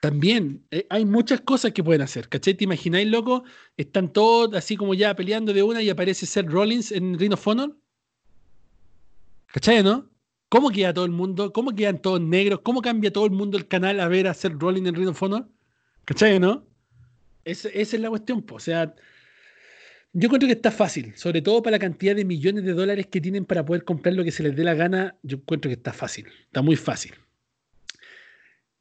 También 0.00 0.66
eh, 0.72 0.86
hay 0.88 1.04
muchas 1.04 1.42
cosas 1.42 1.72
que 1.72 1.84
pueden 1.84 2.02
hacer, 2.02 2.28
¿cachai? 2.28 2.54
¿Te 2.54 2.64
imagináis, 2.64 3.08
loco? 3.08 3.44
Están 3.76 4.12
todos 4.12 4.54
así 4.54 4.76
como 4.76 4.94
ya 4.94 5.14
peleando 5.14 5.52
de 5.52 5.62
una 5.62 5.80
y 5.80 5.90
aparece 5.90 6.26
Seth 6.26 6.48
Rollins 6.48 6.90
en 6.90 7.16
Rhino 7.16 7.38
Honor. 7.44 7.78
¿Cachai, 9.52 9.82
no? 9.84 10.09
¿Cómo 10.50 10.70
queda 10.70 10.92
todo 10.92 11.04
el 11.06 11.12
mundo? 11.12 11.52
¿Cómo 11.52 11.74
quedan 11.74 12.02
todos 12.02 12.20
negros? 12.20 12.60
¿Cómo 12.62 12.82
cambia 12.82 13.12
todo 13.12 13.24
el 13.24 13.30
mundo 13.30 13.56
el 13.56 13.68
canal 13.68 14.00
a 14.00 14.08
ver 14.08 14.26
a 14.26 14.32
hacer 14.32 14.58
rolling 14.58 14.84
en 14.84 14.94
Ring 14.96 15.08
of 15.08 15.22
Honor? 15.22 15.48
¿Cachai, 16.04 16.38
no? 16.38 16.66
esa 17.44 17.68
es 17.68 18.00
la 18.00 18.10
cuestión, 18.10 18.44
o 18.50 18.60
sea, 18.60 18.94
yo 20.12 20.26
encuentro 20.26 20.46
que 20.46 20.54
está 20.54 20.70
fácil, 20.70 21.14
sobre 21.16 21.40
todo 21.40 21.62
para 21.62 21.76
la 21.76 21.78
cantidad 21.78 22.14
de 22.14 22.24
millones 22.24 22.64
de 22.64 22.72
dólares 22.72 23.06
que 23.06 23.20
tienen 23.20 23.44
para 23.44 23.64
poder 23.64 23.84
comprar 23.84 24.14
lo 24.14 24.24
que 24.24 24.32
se 24.32 24.42
les 24.42 24.54
dé 24.56 24.64
la 24.64 24.74
gana, 24.74 25.16
yo 25.22 25.36
encuentro 25.38 25.68
que 25.68 25.74
está 25.74 25.92
fácil, 25.92 26.26
está 26.44 26.62
muy 26.62 26.76
fácil. 26.76 27.12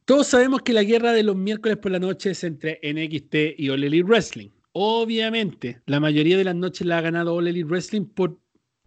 Todos 0.04 0.26
sabemos 0.26 0.62
que 0.62 0.72
la 0.72 0.82
guerra 0.82 1.12
de 1.12 1.22
los 1.22 1.36
miércoles 1.36 1.78
por 1.78 1.92
la 1.92 2.00
noche 2.00 2.32
es 2.32 2.42
entre 2.42 2.80
NXT 2.82 3.58
y 3.58 3.70
All 3.70 3.84
Elite 3.84 4.04
Wrestling. 4.04 4.48
Obviamente, 4.72 5.80
la 5.86 6.00
mayoría 6.00 6.36
de 6.36 6.44
las 6.44 6.56
noches 6.56 6.86
la 6.86 6.98
ha 6.98 7.00
ganado 7.00 7.34
All 7.34 7.46
Elite 7.46 7.68
Wrestling 7.68 8.06
por 8.06 8.36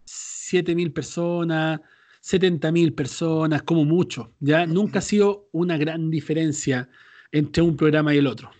7000 0.04 0.92
personas, 0.92 1.80
70.000 2.24 2.94
personas, 2.94 3.62
como 3.62 3.84
mucho. 3.84 4.32
¿ya? 4.40 4.66
Nunca 4.66 5.00
ha 5.00 5.02
sido 5.02 5.48
una 5.52 5.76
gran 5.76 6.10
diferencia 6.10 6.88
entre 7.32 7.62
un 7.62 7.76
programa 7.76 8.14
y 8.14 8.18
el 8.18 8.26
otro. 8.26 8.50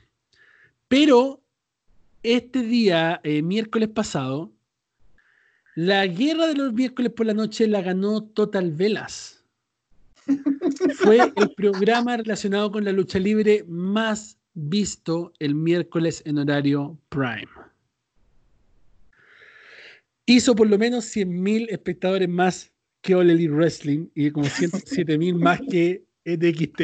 Pero 0.88 1.40
este 2.22 2.62
día, 2.62 3.20
eh, 3.24 3.40
miércoles 3.42 3.88
pasado, 3.88 4.52
la 5.74 6.06
guerra 6.06 6.46
de 6.46 6.54
los 6.54 6.72
miércoles 6.72 7.12
por 7.12 7.26
la 7.26 7.34
noche 7.34 7.66
la 7.66 7.80
ganó 7.80 8.22
Total 8.22 8.70
Velas. 8.70 9.42
Fue 10.96 11.18
el 11.34 11.50
programa 11.56 12.16
relacionado 12.16 12.70
con 12.70 12.84
la 12.84 12.92
lucha 12.92 13.18
libre 13.18 13.64
más 13.66 14.38
visto 14.52 15.32
el 15.38 15.54
miércoles 15.54 16.22
en 16.26 16.38
horario 16.38 16.98
prime. 17.08 17.48
Hizo 20.26 20.54
por 20.54 20.68
lo 20.68 20.78
menos 20.78 21.04
100.000 21.04 21.66
espectadores 21.70 22.28
más 22.28 22.73
que 23.04 23.14
All 23.14 23.30
Elite 23.30 23.52
Wrestling 23.52 24.08
y 24.14 24.30
como 24.30 24.46
107.000 24.46 25.38
más 25.38 25.60
que 25.70 26.06
NXT. 26.24 26.80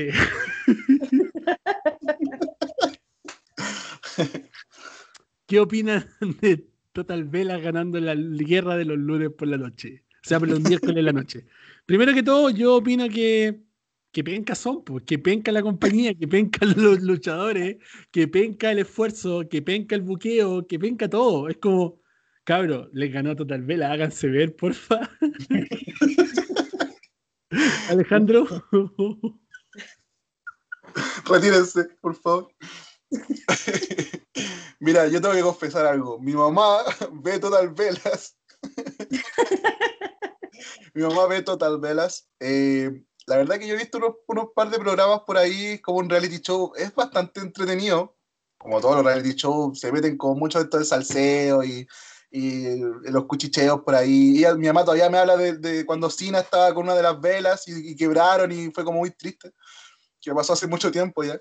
¿Qué 5.47 5.59
opinan 5.59 6.05
de 6.43 6.69
Total 6.93 7.25
Vela 7.25 7.59
ganando 7.59 7.99
la 7.99 8.15
guerra 8.15 8.77
de 8.77 8.85
los 8.85 8.99
lunes 8.99 9.31
por 9.31 9.49
la 9.49 9.57
noche? 9.57 10.05
O 10.23 10.29
sea, 10.29 10.39
por 10.39 10.51
los 10.51 10.61
miércoles 10.61 10.95
de 10.95 11.03
la 11.03 11.13
noche. 11.13 11.47
Primero 11.87 12.13
que 12.13 12.23
todo, 12.23 12.51
yo 12.51 12.77
opino 12.77 13.09
que 13.09 13.63
que 14.13 14.25
penca 14.25 14.57
son, 14.57 14.85
pues, 14.85 15.05
que 15.05 15.19
penca 15.19 15.53
la 15.53 15.63
compañía, 15.63 16.15
que 16.15 16.29
penca 16.29 16.67
los 16.67 17.01
luchadores, 17.01 17.79
que 18.11 18.29
penca 18.29 18.73
el 18.73 18.81
esfuerzo, 18.81 19.49
que 19.49 19.63
penca 19.63 19.95
el 19.95 20.03
buqueo, 20.03 20.67
que 20.67 20.79
penca 20.79 21.09
todo. 21.09 21.49
Es 21.49 21.57
como, 21.59 22.01
cabro, 22.45 22.89
les 22.93 23.13
ganó 23.13 23.37
Total 23.37 23.63
Vela, 23.63 23.93
háganse 23.93 24.29
ver, 24.29 24.57
porfa. 24.57 25.01
Alejandro. 27.89 28.47
Retírense, 31.25 31.85
por 32.01 32.15
favor. 32.15 32.49
Mira, 34.81 35.09
yo 35.09 35.21
tengo 35.21 35.35
que 35.35 35.43
confesar 35.43 35.87
algo. 35.87 36.19
Mi 36.19 36.33
mamá 36.33 36.85
ve 37.13 37.39
Total 37.39 37.69
Velas. 37.71 38.37
Mi 40.95 41.03
mamá 41.03 41.27
ve 41.27 41.43
Total 41.43 41.79
Velas. 41.79 42.29
Eh, 42.41 43.05
la 43.27 43.37
verdad 43.37 43.59
que 43.59 43.69
yo 43.69 43.75
he 43.75 43.79
visto 43.79 43.99
unos, 44.27 44.49
par 44.55 44.71
de 44.71 44.79
programas 44.79 45.21
por 45.27 45.37
ahí 45.37 45.79
como 45.81 45.99
un 45.99 46.09
reality 46.09 46.39
show. 46.39 46.73
Es 46.77 46.95
bastante 46.95 47.41
entretenido. 47.41 48.17
Como 48.59 48.81
todos 48.81 48.97
los 48.97 49.05
reality 49.05 49.35
shows, 49.35 49.81
se 49.81 49.91
meten 49.91 50.17
con 50.17 50.39
mucho 50.39 50.59
de 50.59 50.65
esto 50.65 50.79
de 50.79 50.85
salseo 50.85 51.65
y, 51.65 51.87
los 52.31 53.25
cuchicheos 53.27 53.81
por 53.83 53.95
ahí. 53.95 54.45
Y 54.45 54.55
mi 54.57 54.67
mamá 54.67 54.85
todavía 54.85 55.11
me 55.11 55.19
habla 55.19 55.37
de, 55.37 55.85
cuando 55.85 56.11
Sina 56.11 56.41
estaba 56.41 56.73
con 56.75 56.85
una 56.85 56.95
de 56.95 57.03
las 57.03 57.21
velas 57.21 57.67
y, 57.67 57.97
quebraron 57.97 58.53
y 58.53 58.71
fue 58.71 58.85
como 58.85 58.99
muy 58.99 59.11
triste. 59.11 59.53
Que 60.21 60.33
pasó 60.35 60.53
hace 60.53 60.67
mucho 60.67 60.91
tiempo 60.91 61.25
ya. 61.25 61.41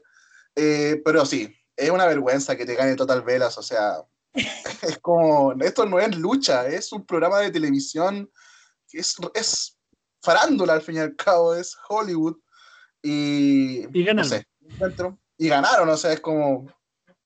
Eh, 0.55 1.01
pero 1.03 1.25
sí, 1.25 1.53
es 1.75 1.89
una 1.89 2.05
vergüenza 2.05 2.55
que 2.55 2.65
te 2.65 2.75
gane 2.75 2.95
Total 2.95 3.21
Velas. 3.21 3.57
O 3.57 3.63
sea, 3.63 3.97
es 4.33 4.97
como, 4.99 5.53
esto 5.61 5.85
no 5.85 5.99
es 5.99 6.15
lucha, 6.17 6.67
es 6.67 6.91
un 6.91 7.05
programa 7.05 7.39
de 7.39 7.51
televisión 7.51 8.29
que 8.87 8.99
es, 8.99 9.15
es 9.33 9.77
farándula 10.21 10.73
al 10.73 10.81
fin 10.81 10.95
y 10.95 10.99
al 10.99 11.15
cabo, 11.15 11.55
es 11.55 11.77
Hollywood. 11.87 12.37
Y, 13.01 13.85
y 13.97 14.03
ganaron. 14.03 14.45
y 15.37 15.47
ganaron, 15.47 15.89
o 15.89 15.97
sea, 15.97 16.13
es 16.13 16.19
como. 16.19 16.67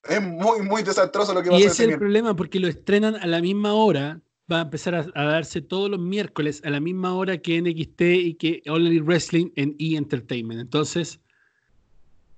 Es 0.04 0.22
muy, 0.22 0.62
muy 0.62 0.84
desastroso 0.84 1.34
lo 1.34 1.42
que 1.42 1.50
va 1.50 1.56
a 1.56 1.60
Y 1.60 1.64
ese 1.64 1.86
es 1.86 1.92
el 1.92 1.98
problema, 1.98 2.36
porque 2.36 2.60
lo 2.60 2.68
estrenan 2.68 3.16
a 3.16 3.26
la 3.26 3.42
misma 3.42 3.74
hora. 3.74 4.22
Va 4.52 4.60
a 4.60 4.62
empezar 4.64 4.94
a, 4.94 5.24
darse 5.24 5.62
todos 5.62 5.90
los 5.90 6.00
miércoles 6.00 6.62
a 6.66 6.70
la 6.70 6.82
misma 6.82 7.16
hora 7.16 7.38
que 7.38 7.62
NXT 7.62 8.02
y 8.02 8.34
que 8.36 8.62
Elite 8.66 9.02
Wrestling 9.02 9.52
en 9.56 9.76
E! 9.80 9.96
Entertainment. 9.96 10.60
Entonces, 10.60 11.22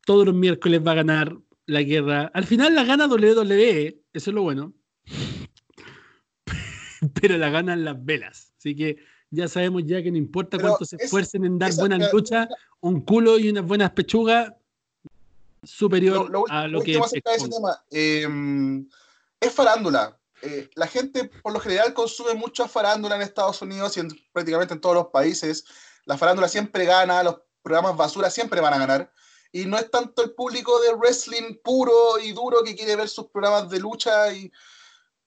todos 0.06 0.28
los 0.28 0.36
miércoles 0.36 0.82
va 0.86 0.92
a 0.92 0.96
ganar 0.96 1.36
la 1.66 1.82
guerra. 1.82 2.30
Al 2.36 2.46
final 2.46 2.76
la 2.76 2.84
gana 2.84 3.08
WWE, 3.08 4.00
eso 4.14 4.30
es 4.30 4.36
lo 4.36 4.44
bueno. 4.44 4.74
Pero 7.20 7.40
la 7.40 7.50
ganan 7.50 7.84
las 7.84 8.06
velas. 8.06 8.54
Así 8.60 8.76
que 8.76 8.98
ya 9.32 9.48
sabemos 9.48 9.84
ya 9.86 10.04
que 10.04 10.12
no 10.12 10.18
importa 10.18 10.60
cuánto 10.60 10.86
se 10.86 10.98
esfuercen 10.98 11.44
en 11.44 11.58
dar 11.58 11.74
buenas 11.76 12.14
luchas, 12.14 12.48
un 12.82 13.02
culo 13.02 13.40
y 13.40 13.50
unas 13.50 13.66
buenas 13.66 13.92
pechugas 13.92 14.54
superior 15.66 16.32
a 16.50 16.68
lo 16.68 16.82
que 16.82 16.98
es. 16.98 17.14
Em, 17.92 18.88
es 19.40 19.54
farándula. 19.54 20.20
Eh, 20.42 20.70
la 20.76 20.88
gente 20.88 21.26
por 21.42 21.54
lo 21.54 21.60
general 21.60 21.94
consume 21.94 22.34
mucha 22.34 22.68
farándula 22.68 23.16
en 23.16 23.22
Estados 23.22 23.62
Unidos 23.62 23.96
y 23.98 24.02
en, 24.02 24.10
prácticamente 24.32 24.74
en 24.74 24.82
todos 24.82 24.96
los 24.96 25.08
países. 25.08 25.66
La 26.06 26.18
farándula 26.18 26.48
siempre 26.48 26.86
gana, 26.86 27.24
los 27.24 27.38
programas 27.62 27.98
basura 27.98 28.30
siempre 28.30 28.62
van 28.62 28.74
a 28.74 28.78
ganar. 28.80 29.12
Y 29.52 29.66
no 29.66 29.78
es 29.78 29.90
tanto 29.90 30.24
el 30.24 30.34
público 30.34 30.80
de 30.82 30.94
wrestling 30.94 31.56
puro 31.64 32.20
y 32.22 32.34
duro 32.34 32.64
que 32.64 32.76
quiere 32.76 32.96
ver 32.96 33.08
sus 33.08 33.28
programas 33.28 33.70
de 33.70 33.80
lucha 33.80 34.34
y, 34.34 34.52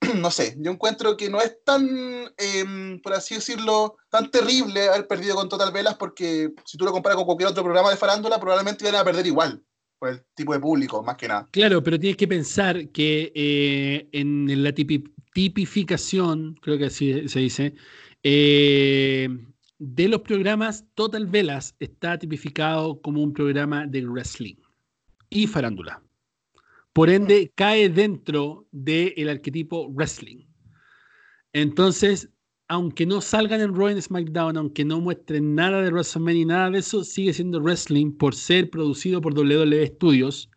no 0.17 0.31
sé, 0.31 0.55
yo 0.59 0.71
encuentro 0.71 1.17
que 1.17 1.31
no 1.31 1.41
es 1.41 1.65
tan, 1.65 2.33
em, 2.37 3.01
por 3.01 3.15
así 3.15 3.37
decirlo, 3.37 3.97
tan 4.11 4.31
terrible 4.31 4.89
haber 4.89 5.09
perdido 5.09 5.35
con 5.35 5.49
Total 5.49 5.73
Velas 5.73 5.97
porque 5.97 6.53
si 6.65 6.77
tú 6.77 6.85
lo 6.85 6.93
comparas 6.93 7.17
con 7.17 7.25
cualquier 7.25 7.49
otro 7.49 7.65
programa 7.65 7.91
de 7.91 7.97
farándula, 7.97 8.39
probablemente 8.39 8.87
iban 8.87 9.01
a 9.01 9.05
perder 9.05 9.27
igual 9.27 9.65
el 10.03 10.23
tipo 10.35 10.53
de 10.53 10.61
público, 10.61 11.03
más 11.03 11.17
que 11.17 11.29
nada. 11.29 11.49
Claro, 11.51 11.83
pero 11.83 11.99
tienes 11.99 12.17
que 12.17 12.29
pensar 12.29 12.89
que 12.91 13.33
eh, 13.35 14.09
en 14.13 14.63
la 14.63 14.73
tipificación, 14.73 16.55
creo 16.63 16.79
que 16.79 16.87
así 16.87 17.29
se 17.29 17.41
dice, 17.41 17.75
eh, 18.23 19.29
de 19.79 20.09
los 20.09 20.23
programas, 20.23 20.85
Total 20.95 21.27
Velas 21.27 21.75
está 21.79 22.19
tipificado 22.19 23.01
como 23.01 23.23
un 23.23 23.33
programa 23.33 23.87
de 23.87 24.07
wrestling 24.07 24.57
y 25.31 25.47
farándula. 25.47 26.03
Por 26.93 27.11
ende, 27.11 27.53
cae 27.55 27.89
dentro 27.89 28.67
del 28.73 29.29
arquetipo 29.29 29.89
wrestling. 29.89 30.47
Entonces, 31.53 32.29
aunque 32.69 33.07
no 33.07 33.21
salgan 33.21 33.63
en 33.63 33.75
Raw 33.75 33.89
y 33.89 34.01
SmackDown, 34.01 34.57
aunque 34.59 34.85
no 34.85 35.01
muestren 35.01 35.55
nada 35.55 35.81
de 35.81 35.91
WrestleMania 35.91 36.43
y 36.43 36.45
nada 36.45 36.71
de 36.71 36.79
eso, 36.79 37.03
sigue 37.03 37.33
siendo 37.33 37.61
wrestling 37.61 38.13
por 38.13 38.35
ser 38.35 38.69
producido 38.69 39.21
por 39.23 39.33
WWE 39.37 39.87
Studios. 39.87 40.51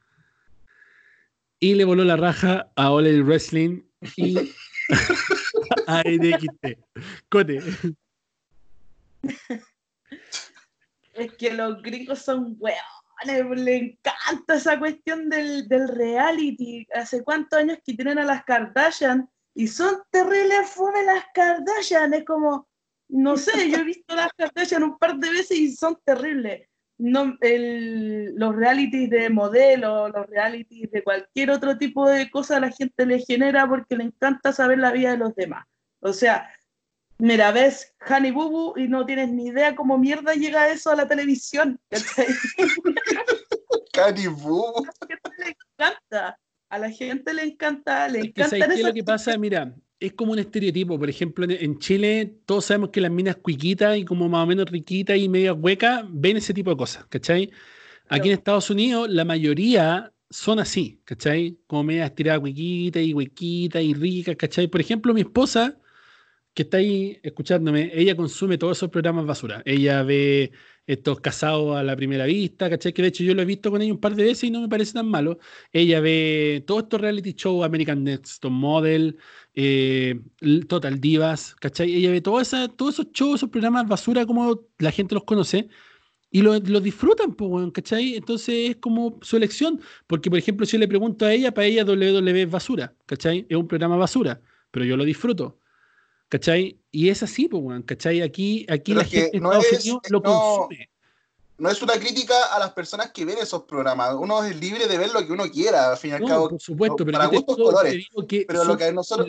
Y 1.60 1.76
le 1.76 1.86
voló 1.86 2.04
la 2.04 2.18
raja 2.18 2.70
a 2.76 2.92
Ole 2.92 3.22
Wrestling 3.24 3.84
y 4.18 4.36
a 5.88 6.04
NXT. 6.04 6.80
Cote. 7.30 7.60
Es 11.14 11.34
que 11.34 11.54
los 11.54 11.82
gringos 11.82 12.20
son 12.20 12.58
weón 12.60 12.76
le, 13.26 13.76
encanta 13.78 14.56
esa 14.56 14.80
cuestión 14.80 15.30
del, 15.30 15.68
reality. 15.88 16.88
Hace 16.94 17.24
cuántos 17.24 17.60
años 17.60 17.78
que 17.86 17.94
tienen 17.94 18.20
a 18.20 18.26
las 18.26 18.44
Kardashian 18.44 19.30
y 19.54 19.68
son 19.68 20.02
terribles 20.10 20.70
fome 20.70 21.04
las 21.04 21.26
Kardashian. 21.34 22.14
Es 22.14 22.26
como, 22.26 22.68
no 23.10 23.38
sé, 23.38 23.70
yo 23.70 23.78
he 23.78 23.84
visto 23.84 24.16
las 24.16 24.34
Kardashian 24.34 24.84
un 24.84 24.98
par 24.98 25.18
de 25.18 25.30
veces 25.30 25.58
y 25.58 25.76
son 25.76 25.98
terribles. 26.04 26.68
No, 26.98 27.36
los 27.42 28.56
realities 28.56 29.10
de 29.10 29.30
modelo, 29.32 30.10
los 30.10 30.28
realities 30.28 30.92
de 30.92 31.04
cualquier 31.04 31.50
otro 31.50 31.78
tipo 31.78 32.08
de 32.08 32.30
cosa 32.30 32.60
la 32.60 32.70
gente 32.70 33.08
le 33.08 33.20
genera 33.20 33.68
porque 33.68 33.98
le 33.98 34.04
encanta 34.04 34.54
saber 34.54 34.78
la 34.78 34.92
vida 34.92 35.12
de 35.12 35.18
los 35.18 35.34
demás. 35.34 35.66
O 36.00 36.14
sea, 36.14 36.54
mira, 37.18 37.52
ves 37.52 37.96
Honey 38.08 38.30
Boo 38.30 38.78
y 38.78 38.88
no 38.88 39.04
tienes 39.06 39.32
ni 39.32 39.48
idea 39.48 39.76
cómo 39.76 39.98
mierda 39.98 40.34
llega 40.34 40.70
eso 40.70 40.92
a 40.92 40.96
la 40.96 41.08
televisión. 41.08 41.80
Honey 43.98 44.28
Boo. 44.28 44.86
Le 45.40 45.58
encanta. 45.58 46.38
A 46.72 46.80
la 46.80 46.90
gente 46.90 47.34
le 47.34 47.44
encanta, 47.44 48.08
le 48.08 48.20
encanta. 48.20 48.56
¿Qué 48.56 48.74
es 48.76 48.84
lo 48.84 48.94
que 48.94 49.04
pasa? 49.04 49.38
Mira, 49.38 49.76
es 50.00 50.14
como 50.14 50.32
un 50.32 50.40
estereotipo. 50.40 50.98
Por 50.98 51.10
ejemplo, 51.10 51.46
en 51.50 51.80
Chile 51.80 52.38
todos 52.46 52.64
sabemos 52.64 52.92
que 52.92 53.02
las 53.02 53.12
minas 53.12 53.36
cuiquitas 53.36 53.98
y 53.98 54.06
como 54.06 54.30
más 54.30 54.46
o 54.46 54.48
menos 54.48 54.72
riquitas 54.72 55.18
y 55.18 55.28
medio 55.28 55.54
huecas 55.56 56.06
ven 56.08 56.38
ese 56.38 56.54
tipo 56.54 56.70
de 56.70 56.78
cosas, 56.78 57.06
¿cachai? 57.08 57.52
Aquí 58.08 58.30
en 58.30 58.36
Estados 58.36 58.70
Unidos 58.70 59.10
la 59.10 59.26
mayoría 59.26 60.14
son 60.30 60.60
así, 60.60 61.02
¿cachai? 61.04 61.58
Como 61.68 61.84
media 61.84 62.06
estirada 62.06 62.40
cuiquita 62.40 63.02
y 63.02 63.14
huequita 63.14 63.82
y 63.82 63.94
ricas, 63.94 64.38
¿cachai? 64.38 64.68
Por 64.68 64.80
ejemplo, 64.80 65.14
mi 65.14 65.22
esposa 65.22 65.78
que 66.54 66.64
está 66.64 66.78
ahí 66.78 67.20
escuchándome, 67.22 67.92
ella 67.94 68.16
consume 68.16 68.58
todos 68.58 68.78
esos 68.78 68.90
programas 68.90 69.26
basura. 69.26 69.62
Ella 69.66 70.04
ve 70.04 70.54
estos 70.88 71.22
casados 71.22 71.76
a 71.78 71.84
la 71.84 71.96
primera 71.96 72.26
vista, 72.26 72.70
¿cachai? 72.70 72.94
Que 72.94 73.02
de 73.02 73.10
hecho 73.10 73.24
yo 73.24 73.34
lo 73.34 73.42
he 73.42 73.46
visto 73.46 73.72
con 73.72 73.82
ella 73.82 73.94
un 73.94 74.00
par 74.00 74.16
de 74.16 74.24
veces 74.24 74.46
y 74.46 74.52
no 74.52 74.62
me 74.62 74.70
parece 74.70 74.94
tan 74.94 75.08
malo. 75.08 75.40
Ella 75.72 76.00
ve 76.02 76.64
todos 76.68 76.84
estos 76.84 77.02
reality 77.02 77.34
shows, 77.34 77.66
American 77.66 78.04
Next 78.04 78.44
Model, 78.46 79.18
eh, 79.56 80.20
Total 80.68 81.00
Divas, 81.00 81.56
¿cachai? 81.56 81.94
Ella 81.96 82.12
ve 82.12 82.22
todo 82.22 82.42
esa, 82.42 82.68
todos 82.68 82.96
esos 82.96 83.12
shows, 83.14 83.36
esos 83.36 83.50
programas 83.50 83.88
basura 83.88 84.26
como 84.26 84.62
la 84.80 84.92
gente 84.92 85.16
los 85.16 85.24
conoce. 85.24 85.70
Y 86.34 86.42
los 86.44 86.68
lo 86.70 86.80
disfrutan, 86.80 87.36
pues, 87.36 87.72
¿cachai? 87.74 88.16
Entonces 88.16 88.72
es 88.72 88.76
como 88.78 89.20
su 89.22 89.38
elección. 89.38 89.82
Porque, 90.08 90.30
por 90.30 90.40
ejemplo, 90.40 90.66
si 90.66 90.74
yo 90.74 90.80
le 90.80 90.88
pregunto 90.88 91.26
a 91.26 91.34
ella, 91.34 91.54
para 91.54 91.68
ella 91.68 91.84
WW 91.84 92.38
es 92.38 92.50
basura, 92.50 92.96
¿cachai? 93.06 93.46
Es 93.50 93.58
un 93.58 93.68
programa 93.68 93.98
basura, 93.98 94.42
pero 94.72 94.86
yo 94.86 94.98
lo 94.98 95.04
disfruto. 95.06 95.61
¿Cachai? 96.32 96.80
Y 96.92 97.10
es 97.10 97.24
así, 97.24 97.50
pues, 97.50 97.84
¿cachai? 97.86 98.22
Aquí, 98.22 98.66
aquí 98.70 98.94
la 98.94 99.04
gente 99.04 99.38
no 99.42 99.52
es, 99.52 99.86
lo 100.10 100.24
consume. 100.24 100.90
No 101.58 101.70
es 101.70 101.82
una 101.82 102.00
crítica 102.00 102.56
a 102.56 102.58
las 102.58 102.72
personas 102.72 103.12
que 103.12 103.26
ven 103.26 103.38
esos 103.40 103.64
programas. 103.64 104.16
Uno 104.18 104.42
es 104.46 104.58
libre 104.58 104.88
de 104.88 104.98
ver 104.98 105.12
lo 105.12 105.28
que 105.28 105.34
uno 105.34 105.44
quiera, 105.52 105.92
al 105.92 105.98
fin 105.98 106.12
y 106.12 106.14
al 106.14 106.26
cabo. 106.26 106.50
Por 106.52 106.62
supuesto, 106.62 107.06
pero 107.06 107.18
para 107.18 107.26
gustos 107.26 107.58
colores. 107.58 108.08
pero 108.48 108.64
lo 108.64 108.78
que 108.78 108.94
nosotros. 108.94 109.28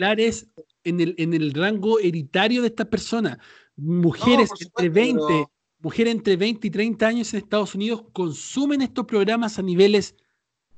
En 0.85 1.01
el, 1.01 1.13
en 1.17 1.33
el 1.33 1.53
rango 1.53 1.99
hereditario 1.99 2.61
de 2.61 2.69
estas 2.69 2.87
personas. 2.87 3.37
Mujeres 3.75 4.49
entre 4.61 4.87
20, 4.87 5.45
mujeres 5.79 6.13
entre 6.13 6.37
20 6.37 6.67
y 6.67 6.71
30 6.71 7.05
años 7.05 7.33
en 7.33 7.39
Estados 7.39 7.75
Unidos 7.75 8.03
consumen 8.13 8.81
estos 8.81 9.05
programas 9.05 9.59
a 9.59 9.61
niveles 9.61 10.15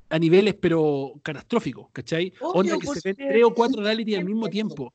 a 0.10 0.18
niveles 0.18 0.56
pero 0.60 1.14
catastróficos, 1.22 1.88
¿cachai? 1.92 2.34
Onda 2.42 2.80
que 2.80 2.88
se 2.88 3.02
ven 3.04 3.16
tres 3.16 3.44
o 3.44 3.54
cuatro 3.54 3.84
reality 3.84 4.16
al 4.16 4.26
mismo 4.26 4.50
tiempo. 4.50 4.92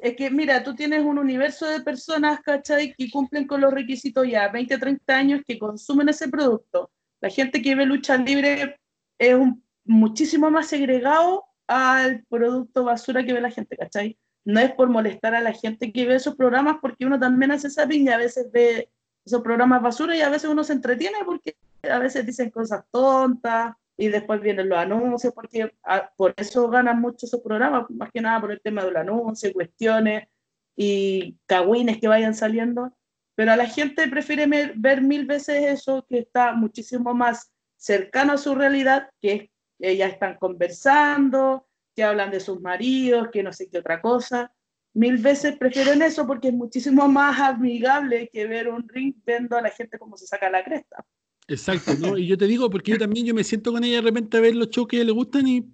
Es 0.00 0.14
que, 0.14 0.30
mira, 0.30 0.62
tú 0.62 0.74
tienes 0.74 1.04
un 1.04 1.18
universo 1.18 1.66
de 1.66 1.80
personas, 1.80 2.40
¿cachai? 2.40 2.94
Que 2.94 3.10
cumplen 3.10 3.46
con 3.46 3.60
los 3.60 3.72
requisitos 3.72 4.26
ya 4.28 4.48
20, 4.48 4.78
30 4.78 5.16
años 5.16 5.42
que 5.46 5.58
consumen 5.58 6.08
ese 6.08 6.28
producto. 6.28 6.90
La 7.20 7.30
gente 7.30 7.60
que 7.60 7.74
ve 7.74 7.84
lucha 7.84 8.16
libre 8.16 8.78
es 9.18 9.34
un, 9.34 9.64
muchísimo 9.84 10.50
más 10.50 10.68
segregado 10.68 11.44
al 11.66 12.24
producto 12.28 12.84
basura 12.84 13.24
que 13.24 13.32
ve 13.32 13.40
la 13.40 13.50
gente, 13.50 13.76
¿cachai? 13.76 14.16
No 14.44 14.60
es 14.60 14.72
por 14.72 14.88
molestar 14.88 15.34
a 15.34 15.40
la 15.40 15.52
gente 15.52 15.92
que 15.92 16.06
ve 16.06 16.14
esos 16.14 16.36
programas, 16.36 16.76
porque 16.80 17.04
uno 17.04 17.18
también 17.18 17.50
hace 17.50 17.66
esa 17.66 17.86
piña, 17.86 18.14
a 18.14 18.18
veces 18.18 18.50
ve 18.52 18.90
esos 19.24 19.42
programas 19.42 19.82
basura 19.82 20.16
y 20.16 20.20
a 20.20 20.30
veces 20.30 20.48
uno 20.48 20.62
se 20.64 20.72
entretiene 20.74 21.18
porque 21.26 21.56
a 21.82 21.98
veces 21.98 22.24
dicen 22.24 22.50
cosas 22.50 22.84
tontas 22.90 23.74
y 24.00 24.08
después 24.08 24.40
vienen 24.40 24.68
los 24.68 24.78
anuncios, 24.78 25.34
porque 25.34 25.72
ah, 25.82 26.10
por 26.16 26.32
eso 26.36 26.68
ganan 26.70 27.00
mucho 27.00 27.26
esos 27.26 27.40
programas, 27.40 27.84
más 27.90 28.10
que 28.12 28.20
nada 28.20 28.40
por 28.40 28.52
el 28.52 28.60
tema 28.60 28.84
de 28.84 28.92
los 28.92 29.00
anuncios, 29.00 29.52
cuestiones 29.52 30.28
y 30.76 31.36
cagüines 31.46 31.98
que 31.98 32.06
vayan 32.06 32.34
saliendo. 32.34 32.96
Pero 33.34 33.52
a 33.52 33.56
la 33.56 33.66
gente 33.66 34.06
prefiere 34.08 34.46
ver 34.76 35.02
mil 35.02 35.26
veces 35.26 35.64
eso 35.64 36.06
que 36.08 36.20
está 36.20 36.52
muchísimo 36.52 37.12
más 37.12 37.52
cercano 37.76 38.34
a 38.34 38.38
su 38.38 38.54
realidad, 38.54 39.10
que 39.20 39.50
ellas 39.80 40.12
están 40.12 40.36
conversando, 40.38 41.66
que 41.94 42.04
hablan 42.04 42.30
de 42.30 42.38
sus 42.38 42.60
maridos, 42.60 43.28
que 43.32 43.42
no 43.42 43.52
sé 43.52 43.68
qué 43.68 43.78
otra 43.78 44.00
cosa. 44.00 44.52
Mil 44.94 45.18
veces 45.18 45.56
prefieren 45.56 46.02
eso 46.02 46.24
porque 46.24 46.48
es 46.48 46.54
muchísimo 46.54 47.08
más 47.08 47.40
amigable 47.40 48.28
que 48.32 48.46
ver 48.46 48.68
un 48.68 48.88
ring 48.88 49.14
viendo 49.26 49.56
a 49.56 49.62
la 49.62 49.70
gente 49.70 49.98
cómo 49.98 50.16
se 50.16 50.26
saca 50.26 50.48
la 50.50 50.62
cresta. 50.62 51.04
Exacto, 51.48 51.94
¿no? 51.98 52.18
Y 52.18 52.26
yo 52.26 52.36
te 52.36 52.46
digo, 52.46 52.68
porque 52.68 52.92
yo 52.92 52.98
también 52.98 53.24
yo 53.24 53.34
me 53.34 53.42
siento 53.42 53.72
con 53.72 53.82
ella 53.82 53.96
de 53.96 54.02
repente 54.02 54.36
a 54.36 54.40
ver 54.40 54.54
los 54.54 54.68
shows 54.68 54.86
que 54.86 55.02
le 55.02 55.12
gustan 55.12 55.48
y 55.48 55.64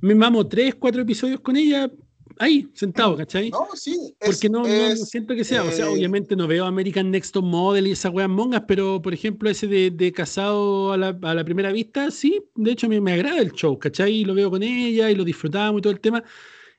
me 0.00 0.14
mamo 0.14 0.46
tres, 0.46 0.74
cuatro 0.74 1.00
episodios 1.00 1.40
con 1.40 1.56
ella 1.56 1.90
ahí, 2.38 2.68
sentado, 2.74 3.16
¿cachai? 3.16 3.50
No, 3.50 3.68
sí. 3.74 4.14
porque 4.24 4.50
no, 4.50 4.64
no, 4.66 4.96
siento 4.96 5.34
que 5.34 5.44
sea, 5.44 5.62
o 5.64 5.70
sea, 5.70 5.86
eh, 5.86 5.88
obviamente 5.88 6.36
no 6.36 6.46
veo 6.46 6.66
American 6.66 7.10
Next 7.10 7.32
Top 7.32 7.44
Model 7.44 7.86
y 7.86 7.92
esas 7.92 8.12
weas 8.12 8.28
mongas, 8.28 8.64
pero 8.68 9.00
por 9.00 9.14
ejemplo 9.14 9.48
ese 9.48 9.66
de, 9.66 9.90
de 9.90 10.12
casado 10.12 10.92
a 10.92 10.96
la, 10.98 11.18
a 11.22 11.34
la, 11.34 11.44
primera 11.44 11.72
vista, 11.72 12.10
sí, 12.10 12.42
de 12.54 12.72
hecho 12.72 12.88
me, 12.88 13.00
me 13.00 13.12
agrada 13.12 13.40
el 13.40 13.52
show, 13.52 13.78
¿cachai? 13.78 14.12
Y 14.14 14.24
lo 14.24 14.34
veo 14.34 14.50
con 14.50 14.62
ella 14.62 15.10
y 15.10 15.14
lo 15.14 15.24
disfrutamos 15.24 15.78
y 15.78 15.82
todo 15.82 15.92
el 15.92 16.00
tema. 16.00 16.22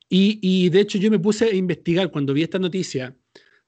Y, 0.08 0.38
y 0.42 0.70
de 0.70 0.82
hecho 0.82 1.00
yo 1.00 1.10
me 1.10 1.18
puse 1.18 1.46
a 1.46 1.56
investigar 1.56 2.12
cuando 2.12 2.34
vi 2.34 2.44
esta 2.44 2.60
noticia 2.60 3.16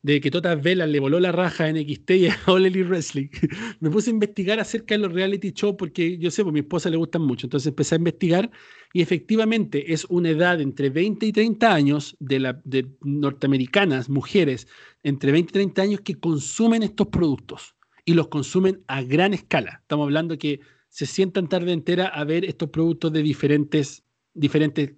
de 0.06 0.22
que 0.22 0.30
Totas 0.30 0.62
Velas 0.62 0.88
le 0.88 1.00
voló 1.00 1.20
la 1.20 1.32
raja 1.32 1.68
en 1.68 1.78
XT 1.78 2.12
y 2.12 2.28
a 2.28 2.38
All 2.46 2.70
Wrestling, 2.84 3.28
me 3.80 3.90
puse 3.90 4.12
a 4.12 4.14
investigar 4.14 4.60
acerca 4.60 4.94
de 4.94 5.00
los 5.00 5.12
reality 5.12 5.52
shows 5.52 5.78
porque 5.80 6.20
yo 6.20 6.30
sé, 6.30 6.44
pues 6.44 6.52
a 6.52 6.54
mi 6.54 6.60
esposa 6.60 6.92
le 6.92 6.98
gustan 6.98 7.24
mucho. 7.24 7.48
Entonces 7.48 7.66
empecé 7.66 7.96
a 7.96 7.98
investigar 7.98 8.52
y 8.94 9.02
efectivamente 9.02 9.94
es 9.94 10.06
una 10.06 10.30
edad 10.30 10.62
entre 10.62 10.92
20 10.92 11.26
y 11.26 11.32
30 11.32 11.74
años 11.74 12.16
de, 12.20 12.40
la, 12.40 12.62
de 12.66 12.88
norteamericanas, 13.02 14.08
mujeres, 14.08 14.68
entre 15.02 15.32
20 15.32 15.50
y 15.50 15.54
30 15.54 15.82
años 15.82 16.02
que 16.02 16.20
consumen 16.20 16.84
estos 16.84 17.08
productos 17.08 17.74
y 18.06 18.14
los 18.14 18.28
consumen 18.28 18.84
a 18.86 19.02
gran 19.02 19.34
escala. 19.34 19.80
Estamos 19.82 20.04
hablando 20.04 20.38
que 20.38 20.60
se 20.90 21.08
sientan 21.08 21.50
tarde 21.50 21.74
entera 21.74 22.06
a 22.06 22.24
ver 22.26 22.46
estos 22.46 22.70
productos 22.70 23.12
de 23.12 23.24
diferentes 23.24 24.05
diferentes 24.36 24.92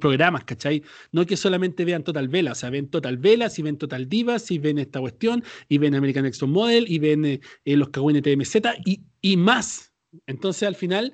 programas, 0.00 0.44
¿cachai? 0.44 0.82
No 1.12 1.24
que 1.26 1.36
solamente 1.36 1.84
vean 1.84 2.02
Total 2.02 2.26
Vela, 2.26 2.52
o 2.52 2.54
sea, 2.54 2.70
ven 2.70 2.88
Total 2.88 3.16
Vela, 3.16 3.50
si 3.50 3.62
ven 3.62 3.78
Total 3.78 4.08
Divas, 4.08 4.50
y 4.50 4.58
ven 4.58 4.78
esta 4.78 4.98
cuestión, 4.98 5.44
y 5.68 5.78
ven 5.78 5.94
American 5.94 6.24
Next 6.24 6.42
Model, 6.42 6.90
y 6.90 6.98
ven 6.98 7.24
eh, 7.24 7.40
eh, 7.64 7.76
los 7.76 7.90
Kawin 7.90 8.20
TMZ, 8.20 8.56
y, 8.84 9.02
y 9.20 9.36
más. 9.36 9.92
Entonces, 10.26 10.66
al 10.66 10.74
final, 10.74 11.12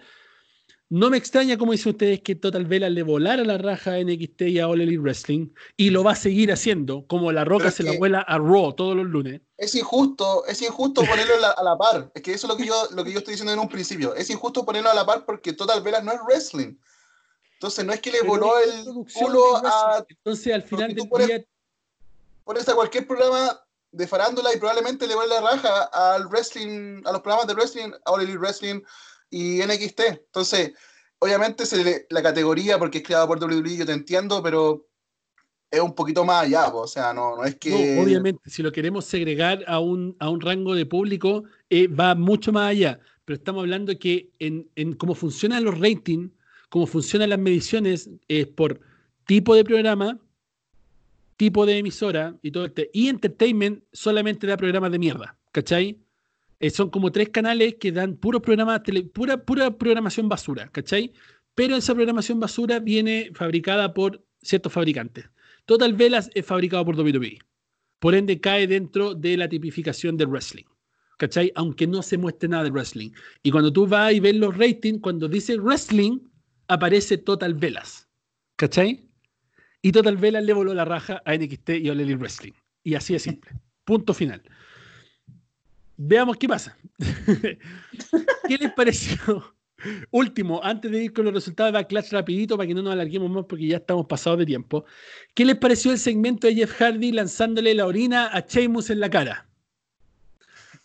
no 0.89 1.11
me 1.11 1.17
extraña, 1.17 1.59
como 1.59 1.73
dicen 1.73 1.91
ustedes, 1.91 2.21
que 2.21 2.37
Total 2.37 2.65
Vela 2.65 2.89
le 2.89 3.03
volara 3.03 3.43
la 3.43 3.59
raja 3.59 3.95
a 3.95 3.99
NXT 3.99 4.43
y 4.43 4.61
a 4.61 4.69
All 4.69 4.81
Elite 4.81 5.01
Wrestling, 5.01 5.49
y 5.77 5.91
lo 5.91 6.05
va 6.05 6.13
a 6.13 6.17
seguir 6.17 6.53
haciendo, 6.53 7.05
como 7.09 7.33
la 7.33 7.45
roca 7.45 7.73
se 7.73 7.83
la 7.83 7.99
vuela 7.99 8.21
a 8.21 8.39
Raw 8.39 8.73
todos 8.75 8.95
los 8.95 9.07
lunes. 9.07 9.41
Es 9.57 9.75
injusto, 9.75 10.47
es 10.47 10.63
injusto 10.63 11.03
ponerlo 11.03 11.35
a 11.57 11.65
la, 11.65 11.77
par. 11.77 12.13
Es 12.15 12.23
que 12.23 12.35
eso 12.35 12.47
es 12.47 12.53
lo 12.53 12.57
que, 12.57 12.67
yo, 12.67 12.75
lo 12.93 13.03
que 13.03 13.11
yo 13.11 13.19
estoy 13.19 13.33
diciendo 13.33 13.53
en 13.53 13.59
un 13.59 13.69
principio. 13.69 14.15
Es 14.15 14.31
injusto 14.31 14.65
ponerlo 14.65 14.91
a 14.91 14.95
la 14.95 15.05
par 15.05 15.25
porque 15.25 15.53
Total 15.53 15.83
Vela 15.83 16.01
no 16.01 16.13
es 16.13 16.21
wrestling. 16.29 16.77
Entonces 17.55 17.85
no 17.85 17.93
es 17.93 18.01
que 18.01 18.13
le 18.13 18.23
voló 18.23 18.59
el 18.59 18.85
culo 19.13 19.57
a. 19.57 20.05
Entonces 20.09 20.55
al 20.55 20.63
final 20.63 20.95
del 20.95 21.09
día. 21.27 21.45
Pones 22.45 22.69
a 22.69 22.75
cualquier 22.75 23.07
programa 23.07 23.59
de 23.91 24.07
farándula 24.07 24.55
y 24.55 24.59
probablemente 24.59 25.07
le 25.07 25.15
vuelve 25.15 25.35
la 25.35 25.53
raja 25.53 25.85
al 25.85 26.27
wrestling, 26.29 27.01
a 27.07 27.13
los 27.13 27.23
programas 27.23 27.47
de 27.47 27.55
wrestling, 27.55 27.93
a 28.05 28.11
All 28.11 28.23
Elite 28.23 28.39
Wrestling 28.39 28.83
y 29.31 29.61
NXT. 29.61 30.01
Entonces, 30.01 30.73
obviamente 31.21 31.65
se 31.65 32.07
la 32.11 32.23
categoría, 32.23 32.79
porque 32.79 32.99
es 32.99 33.05
creado 33.05 33.27
por 33.29 33.43
WWE, 33.43 33.77
yo 33.77 33.87
te 33.87 33.93
entiendo, 33.93 34.43
pero 34.43 34.87
es 35.71 35.81
un 35.81 35.95
poquito 35.95 36.25
más 36.25 36.45
allá, 36.45 36.69
o 36.69 36.87
sea, 36.87 37.13
no, 37.13 37.37
no 37.37 37.45
es 37.45 37.57
que... 37.57 37.99
obviamente, 38.01 38.49
si 38.49 38.63
lo 38.63 38.71
queremos 38.71 39.07
segregar 39.07 39.65
a 39.67 39.81
un, 39.81 40.17
a 40.21 40.29
un 40.31 40.41
rango 40.41 40.75
de 40.75 40.87
público, 40.87 41.45
eh, 41.69 41.89
va 41.89 42.15
mucho 42.15 42.53
más 42.53 42.71
allá, 42.71 43.01
pero 43.25 43.37
estamos 43.37 43.63
hablando 43.63 43.99
que 43.99 44.31
en, 44.39 44.71
en 44.77 44.95
cómo 44.95 45.15
funcionan 45.15 45.65
los 45.65 45.79
ratings, 45.79 46.31
cómo 46.75 46.89
funcionan 46.89 47.31
las 47.31 47.39
mediciones 47.39 48.11
es 48.27 48.49
por 48.49 48.81
tipo 49.27 49.55
de 49.55 49.63
programa, 49.63 50.19
tipo 51.37 51.67
de 51.67 51.79
emisora 51.79 52.37
y 52.43 52.51
todo 52.51 52.65
este. 52.65 52.91
Y 52.93 53.07
Entertainment 53.07 53.85
solamente 53.93 54.45
da 54.49 54.57
programas 54.57 54.91
de 54.91 54.99
mierda, 54.99 55.39
¿cachai? 55.53 56.01
Eh, 56.59 56.71
son 56.71 56.91
como 56.91 57.13
tres 57.13 57.29
canales 57.29 57.77
que 57.77 57.93
dan 57.93 58.17
puros 58.17 58.43
programas, 58.43 58.81
pura, 59.13 59.37
pura 59.45 59.79
programación 59.79 60.29
basura, 60.29 60.69
¿cachai? 60.73 61.13
Pero 61.55 61.77
esa 61.77 61.95
programación 61.95 62.41
basura 62.41 62.81
viene 62.81 63.31
fabricada 63.35 63.95
por 63.95 64.25
ciertos 64.43 64.73
fabricantes. 64.73 65.27
Total 65.67 65.93
Velas 65.93 66.29
es 66.35 66.45
fabricado 66.45 66.85
por 66.85 66.97
WWE. 66.99 67.39
Por 68.01 68.17
ende, 68.17 68.41
cae 68.41 68.67
dentro 68.67 69.15
de 69.15 69.37
la 69.37 69.49
tipificación 69.49 70.17
del 70.17 70.27
wrestling. 70.27 70.65
¿Cachai? 71.19 71.53
Aunque 71.55 71.87
no 71.87 72.03
se 72.03 72.19
muestre 72.19 72.49
nada 72.49 72.65
de 72.65 72.71
wrestling. 72.71 73.11
Y 73.45 73.53
cuando 73.53 73.73
tú 73.73 73.87
vas 73.87 74.13
y 74.13 74.19
ves 74.19 74.35
los 74.35 74.59
ratings, 74.59 75.01
cuando 75.01 75.29
dice 75.29 75.57
wrestling, 75.57 76.19
aparece 76.69 77.19
Total 77.19 77.55
Velas. 77.55 78.09
¿Cachai? 78.57 79.09
Y 79.83 79.93
Total 79.93 80.17
Velas 80.17 80.45
le 80.45 80.53
voló 80.53 80.73
la 80.75 80.85
raja 80.85 81.23
a 81.25 81.35
NXT 81.35 81.71
y 81.71 81.89
a 81.89 81.93
All 81.93 82.17
Wrestling. 82.17 82.53
Y 82.83 82.95
así 82.95 83.15
es 83.15 83.23
simple. 83.23 83.53
Punto 83.85 84.15
final. 84.15 84.43
Veamos 85.97 86.37
qué 86.37 86.49
pasa. 86.49 86.77
¿Qué 88.49 88.59
les 88.59 88.73
pareció? 88.73 89.55
Último, 90.11 90.63
antes 90.63 90.91
de 90.91 91.05
ir 91.05 91.13
con 91.13 91.27
los 91.27 91.35
resultados 91.35 91.73
de 91.73 91.79
Backlash 91.79 92.11
rapidito 92.11 92.57
para 92.57 92.67
que 92.67 92.75
no 92.75 92.83
nos 92.83 92.95
alarguemos 92.95 93.31
más 93.31 93.45
porque 93.47 93.67
ya 93.67 93.77
estamos 93.77 94.07
pasados 94.07 94.39
de 94.39 94.47
tiempo. 94.47 94.85
¿Qué 95.35 95.45
les 95.45 95.57
pareció 95.57 95.93
el 95.93 95.99
segmento 95.99 96.47
de 96.47 96.55
Jeff 96.55 96.81
Hardy 96.81 97.13
lanzándole 97.13 97.75
la 97.75 97.87
orina 97.87 98.27
a 98.29 98.41
Sheamus 98.41 98.91
en 98.91 99.01
la 99.01 99.11
cara? 99.11 99.47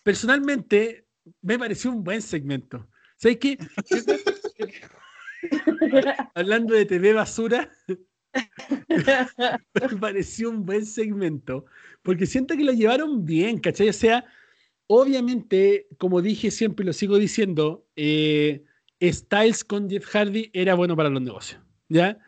Personalmente, 0.02 1.06
me 1.42 1.58
pareció 1.58 1.90
un 1.90 2.04
buen 2.04 2.20
segmento. 2.20 2.86
¿Sabes 3.16 3.38
qué? 3.38 3.58
Hablando 6.34 6.74
de 6.74 6.86
TV 6.86 7.12
basura, 7.12 7.70
me 8.88 9.98
pareció 10.00 10.50
un 10.50 10.64
buen 10.64 10.86
segmento, 10.86 11.64
porque 12.02 12.26
siento 12.26 12.56
que 12.56 12.64
lo 12.64 12.72
llevaron 12.72 13.24
bien, 13.24 13.58
¿cachai? 13.58 13.88
O 13.88 13.92
sea, 13.92 14.24
obviamente, 14.86 15.86
como 15.98 16.22
dije 16.22 16.50
siempre 16.50 16.84
y 16.84 16.86
lo 16.86 16.92
sigo 16.92 17.18
diciendo, 17.18 17.86
eh, 17.96 18.64
Styles 19.02 19.64
con 19.64 19.88
Jeff 19.88 20.06
Hardy 20.06 20.50
era 20.52 20.74
bueno 20.74 20.96
para 20.96 21.08
los 21.08 21.22
negocios, 21.22 21.60
¿ya? 21.88 22.18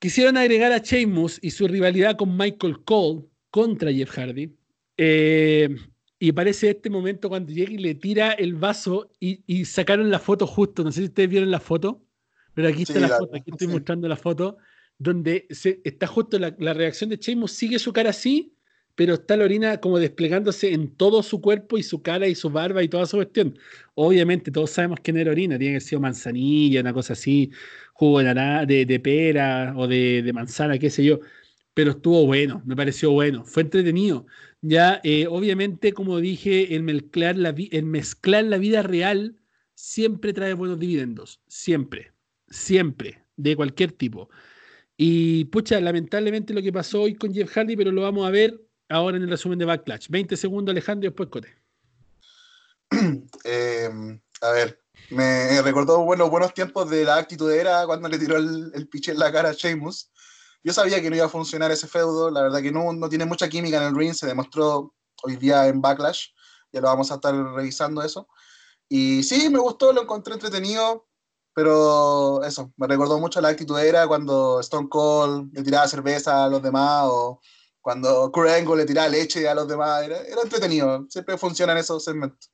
Quisieron 0.00 0.36
agregar 0.36 0.72
a 0.72 0.78
Sheamus 0.78 1.38
y 1.42 1.50
su 1.50 1.66
rivalidad 1.68 2.16
con 2.16 2.36
Michael 2.36 2.84
Cole 2.84 3.24
contra 3.50 3.92
Jeff 3.92 4.10
Hardy. 4.10 4.54
Eh, 4.98 5.74
y 6.18 6.32
parece 6.32 6.70
este 6.70 6.88
momento 6.88 7.28
cuando 7.28 7.52
llega 7.52 7.72
y 7.72 7.78
le 7.78 7.94
tira 7.94 8.32
el 8.32 8.54
vaso 8.54 9.10
y, 9.20 9.64
sacaron 9.66 10.10
la 10.10 10.18
foto 10.18 10.46
justo. 10.46 10.82
No 10.82 10.92
sé 10.92 11.00
si 11.00 11.06
ustedes 11.06 11.28
vieron 11.28 11.50
la 11.50 11.60
foto, 11.60 12.02
pero 12.54 12.68
aquí 12.68 12.82
está 12.82 13.00
la, 13.00 13.08
foto. 13.08 13.36
Aquí 13.36 13.50
estoy 13.50 13.68
mostrando 13.68 14.08
la 14.08 14.16
foto 14.16 14.56
donde 14.98 15.46
se, 15.50 15.80
está 15.84 16.06
justo 16.06 16.38
la, 16.38 16.50
reacción 16.72 17.10
de 17.10 17.16
Sheamus. 17.16 17.52
Sigue 17.52 17.78
su 17.78 17.92
cara 17.92 18.10
así, 18.10 18.54
pero 18.94 19.14
está 19.14 19.36
la 19.36 19.44
orina 19.44 19.78
como 19.78 19.98
desplegándose 19.98 20.72
en 20.72 20.96
todo 20.96 21.22
su 21.22 21.42
cuerpo 21.42 21.76
y 21.76 21.82
su 21.82 22.00
cara 22.00 22.26
y 22.28 22.34
su 22.34 22.48
barba 22.48 22.82
y 22.82 22.88
toda 22.88 23.04
su 23.04 23.18
cuestión. 23.18 23.58
Obviamente, 23.94 24.50
todos 24.50 24.70
sabemos 24.70 25.00
no 25.06 25.18
era 25.18 25.30
orina, 25.30 25.58
tiene 25.58 25.74
que 25.74 25.80
ser 25.80 26.00
manzanilla, 26.00 26.80
una 26.80 26.94
cosa 26.94 27.12
así, 27.12 27.50
jugo 27.92 28.20
de, 28.20 28.86
de, 28.86 29.00
pera 29.00 29.74
o 29.76 29.86
de, 29.86 30.22
de 30.22 30.32
manzana, 30.32 30.78
qué 30.78 30.88
sé 30.88 31.04
yo. 31.04 31.20
Pero 31.74 31.90
estuvo 31.90 32.24
bueno, 32.24 32.62
me 32.64 32.74
pareció 32.74 33.10
bueno, 33.10 33.44
fue 33.44 33.64
entretenido. 33.64 34.26
Ya, 34.62 35.00
eh, 35.04 35.26
obviamente, 35.28 35.92
como 35.92 36.18
dije, 36.18 36.74
el 36.74 36.82
mezclar, 36.82 37.36
la 37.36 37.54
mezclar 37.82 38.44
la 38.44 38.58
vida 38.58 38.82
real 38.82 39.36
siempre 39.74 40.32
trae 40.32 40.54
buenos 40.54 40.78
dividendos. 40.78 41.40
Siempre, 41.46 42.12
siempre, 42.48 43.24
de 43.36 43.54
cualquier 43.54 43.92
tipo. 43.92 44.28
Y 44.96 45.44
pucha, 45.46 45.80
lamentablemente 45.80 46.54
lo 46.54 46.62
que 46.62 46.72
pasó 46.72 47.02
hoy 47.02 47.14
con 47.14 47.34
Jeff 47.34 47.50
Hardy, 47.52 47.76
pero 47.76 47.92
lo 47.92 48.02
vamos 48.02 48.26
a 48.26 48.30
ver 48.30 48.66
ahora 48.88 49.18
en 49.18 49.24
el 49.24 49.30
resumen 49.30 49.58
de 49.58 49.66
Backlash. 49.66 50.08
20 50.08 50.36
segundos, 50.36 50.72
Alejandro, 50.72 51.06
y 51.06 51.10
después 51.10 51.28
Cote. 51.28 51.54
Em, 53.44 54.20
a 54.40 54.50
ver, 54.52 54.80
Me 55.10 55.60
recordó 55.62 56.02
bueno, 56.04 56.30
buenos 56.30 56.54
tiempos 56.54 56.88
de 56.90 57.04
la 57.04 57.16
actitud 57.16 57.52
era 57.52 57.84
cuando 57.86 58.08
le 58.08 58.18
tiró 58.18 58.36
el, 58.36 58.72
el 58.74 58.88
piche 58.88 59.12
en 59.12 59.18
la 59.18 59.30
cara 59.30 59.50
a 59.50 59.52
Sheamus. 59.52 60.10
Yo 60.66 60.72
sabía 60.72 61.00
que 61.00 61.08
no 61.08 61.14
iba 61.14 61.26
a 61.26 61.28
funcionar 61.28 61.70
ese 61.70 61.86
feudo, 61.86 62.28
la 62.28 62.42
verdad 62.42 62.60
que 62.60 62.72
no, 62.72 62.92
no 62.92 63.08
tiene 63.08 63.24
mucha 63.24 63.48
química 63.48 63.76
en 63.76 63.84
el 63.84 63.94
ring, 63.94 64.12
se 64.12 64.26
demostró 64.26 64.92
hoy 65.22 65.36
día 65.36 65.68
en 65.68 65.80
Backlash, 65.80 66.30
ya 66.72 66.80
lo 66.80 66.88
vamos 66.88 67.12
a 67.12 67.14
estar 67.14 67.32
revisando 67.54 68.02
eso. 68.02 68.26
Y 68.88 69.22
sí, 69.22 69.48
me 69.48 69.60
gustó, 69.60 69.92
lo 69.92 70.02
encontré 70.02 70.34
entretenido, 70.34 71.06
pero 71.54 72.42
eso, 72.42 72.72
me 72.76 72.88
recordó 72.88 73.20
mucho 73.20 73.40
la 73.40 73.50
actitud 73.50 73.78
era 73.78 74.08
cuando 74.08 74.58
Stone 74.58 74.88
Cold 74.88 75.54
le 75.54 75.62
tiraba 75.62 75.86
cerveza 75.86 76.44
a 76.44 76.48
los 76.48 76.60
demás 76.60 77.04
o 77.04 77.40
cuando 77.80 78.32
Kurt 78.32 78.50
Angle 78.50 78.78
le 78.78 78.86
tiraba 78.86 79.08
leche 79.08 79.48
a 79.48 79.54
los 79.54 79.68
demás, 79.68 80.02
era, 80.02 80.18
era 80.22 80.42
entretenido, 80.42 81.06
siempre 81.08 81.38
funcionan 81.38 81.78
esos 81.78 82.02
segmentos. 82.02 82.50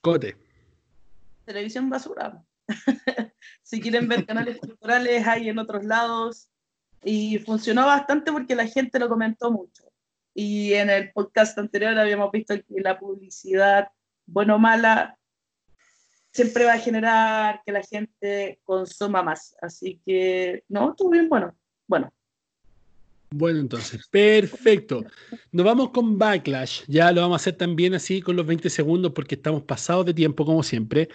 Cote. 0.00 0.36
Televisión 1.44 1.90
basura. 1.90 2.44
si 3.62 3.80
quieren 3.80 4.08
ver 4.08 4.26
canales 4.26 4.58
culturales, 4.58 5.26
hay 5.26 5.48
en 5.48 5.58
otros 5.58 5.84
lados. 5.84 6.48
Y 7.02 7.38
funcionó 7.38 7.86
bastante 7.86 8.32
porque 8.32 8.54
la 8.54 8.66
gente 8.66 8.98
lo 8.98 9.08
comentó 9.08 9.50
mucho. 9.50 9.84
Y 10.34 10.74
en 10.74 10.90
el 10.90 11.12
podcast 11.12 11.58
anterior 11.58 11.98
habíamos 11.98 12.30
visto 12.30 12.54
que 12.54 12.80
la 12.80 12.98
publicidad, 12.98 13.88
bueno 14.26 14.56
o 14.56 14.58
mala, 14.58 15.18
siempre 16.32 16.64
va 16.64 16.74
a 16.74 16.78
generar 16.78 17.62
que 17.64 17.72
la 17.72 17.82
gente 17.82 18.60
consuma 18.64 19.22
más. 19.22 19.56
Así 19.60 20.00
que, 20.04 20.64
no, 20.68 20.90
estuvo 20.90 21.10
bien 21.10 21.28
bueno. 21.28 21.54
Bueno. 21.86 22.12
Bueno, 23.30 23.60
entonces, 23.60 24.06
perfecto. 24.08 25.04
Nos 25.52 25.66
vamos 25.66 25.90
con 25.90 26.16
Backlash. 26.16 26.82
Ya 26.86 27.12
lo 27.12 27.20
vamos 27.20 27.34
a 27.34 27.42
hacer 27.42 27.56
también 27.56 27.94
así 27.94 28.22
con 28.22 28.36
los 28.36 28.46
20 28.46 28.70
segundos 28.70 29.12
porque 29.12 29.34
estamos 29.34 29.62
pasados 29.62 30.06
de 30.06 30.14
tiempo, 30.14 30.46
como 30.46 30.62
siempre. 30.62 31.08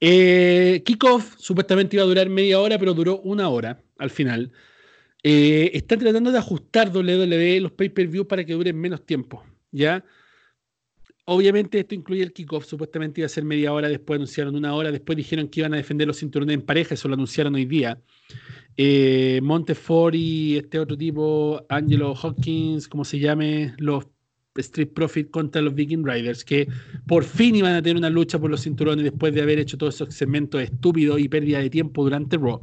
Eh, 0.00 0.82
Kickoff 0.84 1.36
supuestamente 1.38 1.96
iba 1.96 2.04
a 2.04 2.08
durar 2.08 2.28
media 2.30 2.60
hora, 2.60 2.78
pero 2.78 2.94
duró 2.94 3.20
una 3.20 3.48
hora 3.48 3.82
al 3.98 4.10
final. 4.10 4.50
Eh, 5.22 5.70
están 5.74 5.98
tratando 5.98 6.32
de 6.32 6.38
ajustar 6.38 6.90
WWE 6.90 7.60
los 7.60 7.72
pay-per-view 7.72 8.26
para 8.26 8.44
que 8.44 8.54
duren 8.54 8.78
menos 8.78 9.04
tiempo, 9.04 9.44
¿ya? 9.70 10.02
Obviamente 11.26 11.78
esto 11.78 11.94
incluye 11.94 12.22
el 12.22 12.32
kickoff, 12.32 12.64
supuestamente 12.64 13.20
iba 13.20 13.26
a 13.26 13.28
ser 13.28 13.44
media 13.44 13.72
hora, 13.72 13.88
después 13.88 14.16
anunciaron 14.16 14.56
una 14.56 14.74
hora, 14.74 14.90
después 14.90 15.16
dijeron 15.16 15.48
que 15.48 15.60
iban 15.60 15.74
a 15.74 15.76
defender 15.76 16.06
los 16.08 16.18
cinturones 16.18 16.54
en 16.54 16.62
pareja, 16.62 16.94
eso 16.94 17.06
lo 17.06 17.14
anunciaron 17.14 17.54
hoy 17.54 17.66
día. 17.66 18.00
Eh, 18.76 19.40
Montefori, 19.42 20.56
este 20.56 20.78
otro 20.78 20.96
tipo, 20.96 21.64
Angelo 21.68 22.14
Hawkins, 22.14 22.88
como 22.88 23.04
se 23.04 23.18
llame, 23.18 23.74
los 23.78 24.06
Street 24.56 24.90
Profit 24.94 25.30
contra 25.30 25.62
los 25.62 25.74
Viking 25.74 26.04
Riders, 26.04 26.44
que 26.44 26.68
por 27.06 27.24
fin 27.24 27.54
iban 27.54 27.74
a 27.74 27.82
tener 27.82 27.96
una 27.96 28.10
lucha 28.10 28.38
por 28.38 28.50
los 28.50 28.62
cinturones 28.62 29.04
después 29.04 29.32
de 29.34 29.42
haber 29.42 29.58
hecho 29.58 29.78
todos 29.78 29.94
esos 29.94 30.14
segmentos 30.14 30.60
estúpidos 30.60 31.20
y 31.20 31.28
pérdida 31.28 31.58
de 31.60 31.70
tiempo 31.70 32.02
durante 32.02 32.36
Raw. 32.36 32.60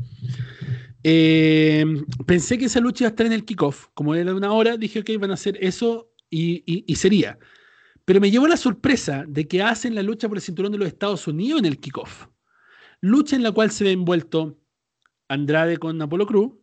Eh, 1.04 1.86
pensé 2.26 2.58
que 2.58 2.66
esa 2.66 2.82
lucha 2.82 3.04
iba 3.06 3.10
a 3.10 3.12
estar 3.12 3.26
en 3.26 3.34
el 3.34 3.46
kickoff. 3.46 3.88
Como 3.94 4.14
era 4.14 4.36
una 4.36 4.52
hora, 4.52 4.76
dije, 4.76 5.04
que 5.04 5.14
iban 5.14 5.32
a 5.32 5.36
hacer 5.36 5.58
eso 5.62 6.12
y, 6.30 6.84
sería. 6.96 7.40
Pero 8.04 8.20
me 8.20 8.32
llevó 8.32 8.48
la 8.48 8.58
sorpresa 8.58 9.24
de 9.28 9.48
que 9.48 9.62
hacen 9.62 9.96
la 9.96 10.04
lucha 10.04 10.28
por 10.28 10.38
el 10.38 10.42
cinturón 10.42 10.72
de 10.72 10.78
los 10.78 10.88
Estados 10.88 11.28
Unidos 11.28 11.60
en 11.60 11.66
el 11.66 11.80
kickoff. 11.80 12.28
Lucha 13.00 13.36
en 13.36 13.44
la 13.44 13.52
cual 13.52 13.72
se 13.72 13.84
ve 13.84 13.92
envuelto 13.92 14.58
Andrade 15.30 15.78
con 15.78 16.02
Apolo 16.02 16.26
Cruz, 16.26 16.54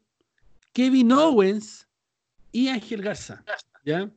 Kevin 0.72 1.12
Owens 1.12 1.86
y 2.50 2.68
Ángel 2.68 3.02
Garza. 3.02 3.44
¿ya? 3.84 4.10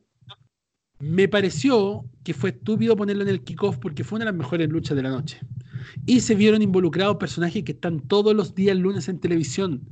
Me 1.00 1.28
pareció 1.28 2.04
que 2.24 2.34
fue 2.34 2.50
estúpido 2.50 2.96
ponerlo 2.96 3.22
en 3.22 3.28
el 3.28 3.42
kickoff 3.42 3.78
porque 3.78 4.04
fue 4.04 4.16
una 4.16 4.24
de 4.24 4.32
las 4.32 4.38
mejores 4.38 4.68
luchas 4.68 4.96
de 4.96 5.02
la 5.02 5.10
noche. 5.10 5.40
Y 6.06 6.20
se 6.20 6.34
vieron 6.34 6.62
involucrados 6.62 7.16
personajes 7.16 7.62
que 7.62 7.72
están 7.72 8.00
todos 8.00 8.34
los 8.34 8.54
días 8.54 8.76
lunes 8.76 9.08
en 9.08 9.20
televisión. 9.20 9.82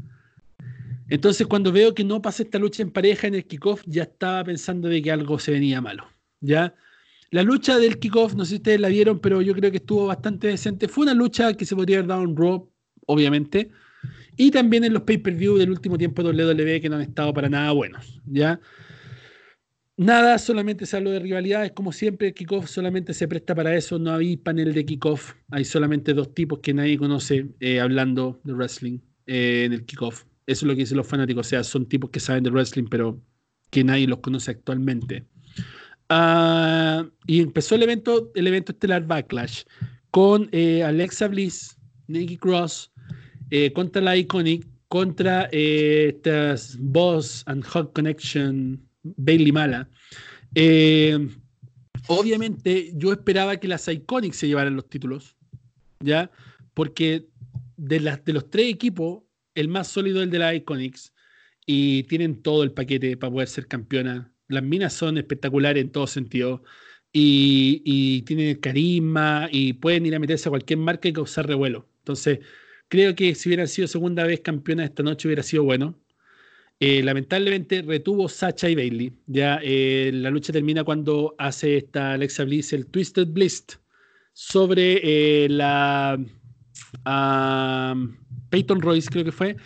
Entonces, 1.09 1.47
cuando 1.47 1.71
veo 1.71 1.95
que 1.95 2.03
no 2.03 2.21
pasa 2.21 2.43
esta 2.43 2.59
lucha 2.59 2.83
en 2.83 2.91
pareja 2.91 3.29
en 3.29 3.37
el 3.37 3.47
kickoff, 3.47 3.83
ya 3.87 4.03
estaba 4.03 4.43
pensando 4.45 4.89
de 4.89 5.01
que 5.01 5.13
algo 5.13 5.39
se 5.39 5.53
venía 5.53 5.81
malo. 5.81 6.09
¿ya? 6.41 6.75
La 7.31 7.43
lucha 7.43 7.79
del 7.79 7.99
kickoff, 7.99 8.35
no 8.35 8.45
sé 8.45 8.51
si 8.51 8.57
ustedes 8.57 8.81
la 8.81 8.89
vieron, 8.89 9.21
pero 9.21 9.41
yo 9.43 9.55
creo 9.55 9.71
que 9.71 9.77
estuvo 9.77 10.07
bastante 10.07 10.49
decente. 10.49 10.89
Fue 10.89 11.05
una 11.05 11.15
lucha 11.15 11.55
que 11.55 11.65
se 11.65 11.77
podría 11.77 11.99
haber 11.99 12.09
dado 12.09 12.23
en 12.25 12.37
Raw, 12.37 12.69
obviamente. 13.07 13.71
Y 14.37 14.51
también 14.51 14.85
en 14.85 14.93
los 14.93 15.03
pay-per-view 15.03 15.57
del 15.57 15.71
último 15.71 15.97
tiempo 15.97 16.23
de 16.23 16.45
WWE 16.45 16.81
que 16.81 16.89
no 16.89 16.97
han 16.97 17.03
estado 17.03 17.33
para 17.33 17.49
nada 17.49 17.71
buenos. 17.73 18.21
¿ya? 18.27 18.61
Nada, 19.99 20.37
solamente 20.39 20.85
se 20.85 20.99
habló 20.99 21.11
de 21.11 21.21
rivalidades, 21.21 21.73
como 21.73 21.91
siempre, 21.91 22.35
kickoff 22.35 22.69
solamente 22.69 23.15
se 23.15 23.27
presta 23.27 23.55
para 23.55 23.75
eso, 23.75 23.99
no 23.99 24.15
hay 24.15 24.37
panel 24.37 24.75
de 24.75 24.85
kickoff, 24.85 25.33
hay 25.51 25.65
solamente 25.65 26.13
dos 26.13 26.35
tipos 26.35 26.59
que 26.59 26.75
nadie 26.75 26.99
conoce 26.99 27.49
eh, 27.61 27.81
hablando 27.81 28.39
de 28.45 28.53
wrestling 28.53 28.99
eh, 29.27 29.65
en 29.65 29.73
el 29.73 29.87
kickoff. 29.87 30.25
Eso 30.47 30.67
es 30.67 30.69
lo 30.69 30.75
que 30.75 30.81
dicen 30.81 30.99
los 30.99 31.07
fanáticos, 31.07 31.47
o 31.47 31.49
sea, 31.49 31.65
son 31.65 31.87
tipos 31.87 32.11
que 32.11 32.21
saben 32.21 32.45
de 32.45 32.51
wrestling, 32.51 32.89
pero 32.91 33.19
que 33.71 33.85
nadie 33.85 34.07
los 34.07 34.19
conoce 34.19 34.51
actualmente. 34.51 35.25
Ah, 36.11 37.09
y 37.27 37.41
empezó 37.41 37.75
el 37.75 37.85
evento, 37.85 38.31
el 38.35 38.47
evento 38.49 38.73
estelar 38.73 39.07
Backlash, 39.07 39.63
con 40.11 40.51
eh, 40.53 40.85
Alexa 40.85 41.27
Bliss, 41.29 41.79
Nikki 42.07 42.37
Cross, 42.37 42.93
contra 43.75 44.03
la 44.03 44.15
Iconic, 44.15 44.67
contra 44.89 45.45
estas 45.53 46.77
Boss 46.79 47.45
and 47.47 47.65
Hot 47.65 47.95
Connection 47.95 48.86
Bailey 49.17 49.53
Mala. 49.53 49.89
Eh, 50.55 51.29
obviamente, 52.07 52.93
yo 52.95 53.13
esperaba 53.13 53.57
que 53.57 53.69
las 53.69 53.87
Iconics 53.89 54.37
se 54.37 54.49
llevaran 54.49 54.77
los 54.77 54.89
títulos, 54.89 55.37
¿ya? 56.01 56.31
Porque 56.75 57.29
de, 57.77 57.99
de 58.25 58.33
los 58.33 58.51
tres 58.51 58.73
equipos, 58.73 59.23
el 59.55 59.69
más 59.69 59.89
sólido 59.89 60.19
es 60.19 60.25
el 60.25 60.31
de 60.31 60.39
las 60.39 60.55
Iconics 60.55 61.13
y 61.67 62.05
tienen 62.05 62.43
todo 62.43 62.63
el 62.63 62.73
paquete 62.73 63.17
para 63.17 63.33
poder 63.33 63.49
ser 63.49 63.67
campeona. 63.67 64.33
Las 64.49 64.63
minas 64.63 64.93
son 64.93 65.19
espectaculares 65.19 65.83
en 65.83 65.91
todo 65.91 66.07
sentido 66.07 66.63
y, 67.13 67.83
y 67.85 68.23
tienen 68.23 68.57
carisma 68.57 69.49
y 69.51 69.73
pueden 69.73 70.07
ir 70.07 70.15
a 70.15 70.19
meterse 70.19 70.49
a 70.49 70.51
cualquier 70.51 70.79
marca 70.79 71.09
y 71.09 71.13
causar 71.13 71.47
revuelo. 71.47 71.89
Entonces, 71.99 72.39
creo 72.89 73.15
que 73.15 73.35
si 73.35 73.49
hubieran 73.49 73.69
sido 73.69 73.89
segunda 73.89 74.25
vez 74.25 74.41
campeona 74.41 74.85
esta 74.85 75.03
noche 75.03 75.27
hubiera 75.27 75.43
sido 75.43 75.65
bueno. 75.65 75.99
Eh, 76.79 77.03
lamentablemente 77.03 77.81
retuvo 77.83 78.29
Sacha 78.29 78.69
y 78.69 78.75
Bailey. 78.75 79.13
Ya 79.27 79.59
eh, 79.63 80.11
la 80.13 80.31
lucha 80.31 80.53
termina 80.53 80.85
cuando 80.85 81.35
hace 81.39 81.79
esta 81.79 82.13
Alexa 82.13 82.45
Bliss 82.45 82.73
el 82.73 82.87
Twisted 82.87 83.29
Bliss 83.29 83.65
sobre 84.35 85.01
eh, 85.03 85.49
la 85.49 86.19
Peyton 88.51 88.81
Royce, 88.83 89.09
creo 89.09 89.25
que 89.25 89.33
fue. 89.33 89.57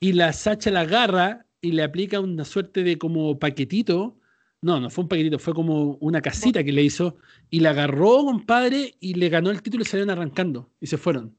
Y 0.00 0.12
la 0.12 0.32
Sacha 0.32 0.70
la 0.70 0.80
agarra 0.80 1.46
y 1.60 1.72
le 1.72 1.84
aplica 1.84 2.18
una 2.20 2.44
suerte 2.44 2.82
de 2.82 2.98
como 2.98 3.38
paquetito. 3.38 4.16
No, 4.62 4.80
no 4.80 4.90
fue 4.90 5.04
un 5.04 5.08
paquetito, 5.08 5.38
fue 5.38 5.54
como 5.54 5.96
una 6.00 6.20
casita 6.20 6.64
que 6.64 6.72
le 6.72 6.82
hizo. 6.82 7.16
Y 7.50 7.60
la 7.60 7.70
agarró, 7.70 8.24
compadre, 8.24 8.96
y 9.00 9.14
le 9.14 9.28
ganó 9.28 9.50
el 9.50 9.62
título 9.62 9.82
y 9.82 9.86
salieron 9.86 10.10
arrancando. 10.10 10.70
Y 10.80 10.86
se 10.86 10.98
fueron. 10.98 11.36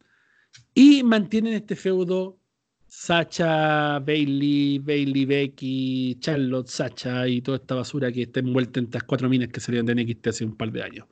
Y 0.74 1.03
mantienen 1.03 1.53
este 1.53 1.76
feudo 1.76 2.40
Sacha, 2.93 3.99
Bailey, 3.99 4.77
Bailey, 4.79 5.23
Becky, 5.23 6.17
Charlotte, 6.19 6.67
Sacha 6.67 7.25
y 7.25 7.41
toda 7.41 7.55
esta 7.55 7.75
basura 7.75 8.11
que 8.11 8.23
está 8.23 8.41
envuelta 8.41 8.81
en 8.81 8.87
estas 8.87 9.03
cuatro 9.03 9.29
minas 9.29 9.47
que 9.47 9.61
salieron 9.61 9.85
de 9.85 9.95
NXT 9.95 10.27
hace 10.27 10.43
un 10.43 10.57
par 10.57 10.73
de 10.73 10.83
años. 10.83 11.07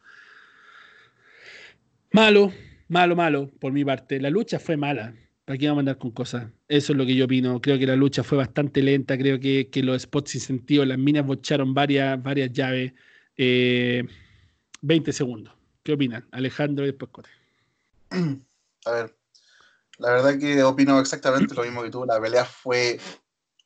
Malo, 2.12 2.52
malo, 2.90 3.16
malo, 3.16 3.50
por 3.62 3.72
mi 3.72 3.86
parte. 3.86 4.20
La 4.20 4.30
lucha 4.30 4.60
fue 4.60 4.76
mala. 4.76 5.16
Aquí 5.48 5.68
vamos 5.68 5.78
a 5.78 5.84
andar 5.84 5.98
con 5.98 6.12
cosas. 6.12 6.52
Eso 6.68 6.92
es 6.92 6.98
lo 6.98 7.06
que 7.06 7.16
yo 7.16 7.24
opino. 7.24 7.62
Creo 7.62 7.80
que 7.80 7.88
la 7.88 7.96
lucha 7.96 8.24
fue 8.24 8.38
bastante 8.38 8.84
lenta. 8.84 9.18
Creo 9.18 9.40
que, 9.40 9.70
los 9.82 10.02
spots 10.02 10.32
sin 10.32 10.42
sentido, 10.42 10.84
las 10.84 10.98
minas 10.98 11.26
bocharon 11.26 11.74
varias, 11.74 12.22
varias 12.22 12.52
llaves. 12.52 12.92
20 13.38 13.38
eh, 13.38 15.14
segundos. 15.14 15.54
¿Qué 15.82 15.94
opinan? 15.94 16.28
Alejandro 16.32 16.84
y 16.84 16.88
después 16.90 17.10
Cote. 17.10 17.30
A 18.86 18.92
ver, 18.92 19.19
la 20.00 20.12
verdad 20.12 20.40
que 20.40 20.64
opino 20.64 21.00
exactamente 21.00 21.54
lo 21.54 21.64
mismo 21.64 21.84
que 21.84 21.90
tú. 21.90 22.06
La 22.06 22.20
pelea 22.20 22.46
fue 22.46 23.00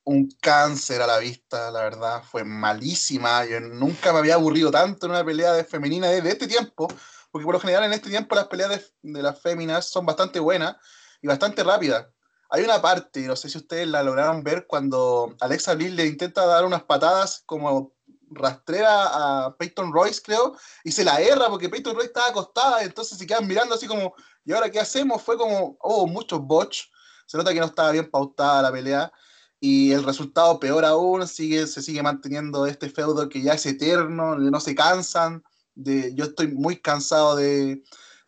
un 0.04 0.30
cáncer 0.42 1.02
a 1.02 1.08
la 1.08 1.20
vista, 1.20 1.72
la 1.72 1.82
verdad, 1.82 2.24
fue 2.24 2.44
malísima. 2.44 3.46
Yo 3.46 3.60
nunca 3.60 4.12
me 4.12 4.20
había 4.20 4.36
aburrido 4.36 4.72
tanto 4.72 5.06
en 5.06 5.12
una 5.12 5.24
pelea 5.24 5.54
de 5.54 5.64
femenina 5.64 6.10
desde 6.10 6.30
este 6.30 6.48
tiempo, 6.48 6.88
porque 7.32 7.46
por 7.46 7.54
lo 7.54 7.60
general 7.60 7.86
en 7.86 7.94
este 7.94 8.10
tiempo 8.10 8.36
las 8.36 8.48
peleas 8.48 8.92
de, 9.02 9.22
las 9.22 9.40
féminas 9.40 9.88
son 9.88 10.06
bastante 10.06 10.40
buenas 10.40 10.76
y 11.22 11.28
bastante 11.28 11.64
rápidas. 11.64 12.08
Hay 12.50 12.64
una 12.64 12.82
parte, 12.82 13.22
no 13.22 13.36
sé 13.36 13.50
si 13.50 13.58
ustedes 13.58 13.88
la 13.88 14.04
lograron 14.04 14.44
ver, 14.44 14.66
cuando 14.68 15.36
Alexa 15.40 15.76
Bliss 15.76 15.94
le 15.94 16.06
intenta 16.06 16.46
dar 16.46 16.66
unas 16.66 16.84
patadas 16.84 17.44
como 17.46 17.94
rastrera 18.36 19.46
a 19.46 19.56
Peyton 19.58 19.92
Royce, 19.92 20.22
creo, 20.22 20.56
y 20.84 20.92
se 20.92 21.04
la 21.04 21.20
erra 21.22 21.50
porque 21.50 21.70
Peyton 21.70 21.94
Royce 21.94 22.08
estaba 22.08 22.30
acostada, 22.30 22.84
entonces 22.84 23.18
se 23.18 23.28
quedan 23.28 23.48
mirando 23.48 23.76
así 23.76 23.88
como, 23.88 24.14
¿y 24.46 24.54
ahora 24.54 24.70
qué 24.70 24.80
hacemos? 24.80 25.22
Fue 25.22 25.38
como, 25.38 25.78
oh, 25.82 26.08
muchos 26.08 26.42
botch, 26.42 26.86
se 27.26 27.38
nota 27.38 27.54
que 27.54 27.60
no 27.60 27.68
estaba 27.68 27.92
bien 27.92 28.10
pautada 28.10 28.62
la 28.62 28.72
pelea, 28.72 29.12
y 29.60 29.92
el 29.94 30.04
resultado 30.04 30.60
peor 30.60 30.84
aún, 30.86 31.28
sigue, 31.28 31.68
se 31.68 31.82
sigue 31.82 32.04
manteniendo 32.04 32.66
este 32.66 32.90
feudo 32.90 33.30
que 33.30 33.42
ya 33.42 33.54
es 33.54 33.66
eterno, 33.66 34.36
no 34.36 34.60
se 34.60 34.76
cansan, 34.76 35.44
de, 35.76 36.14
yo 36.16 36.26
estoy 36.26 36.48
muy 36.48 36.78
cansado 36.82 37.36
de, 37.36 37.82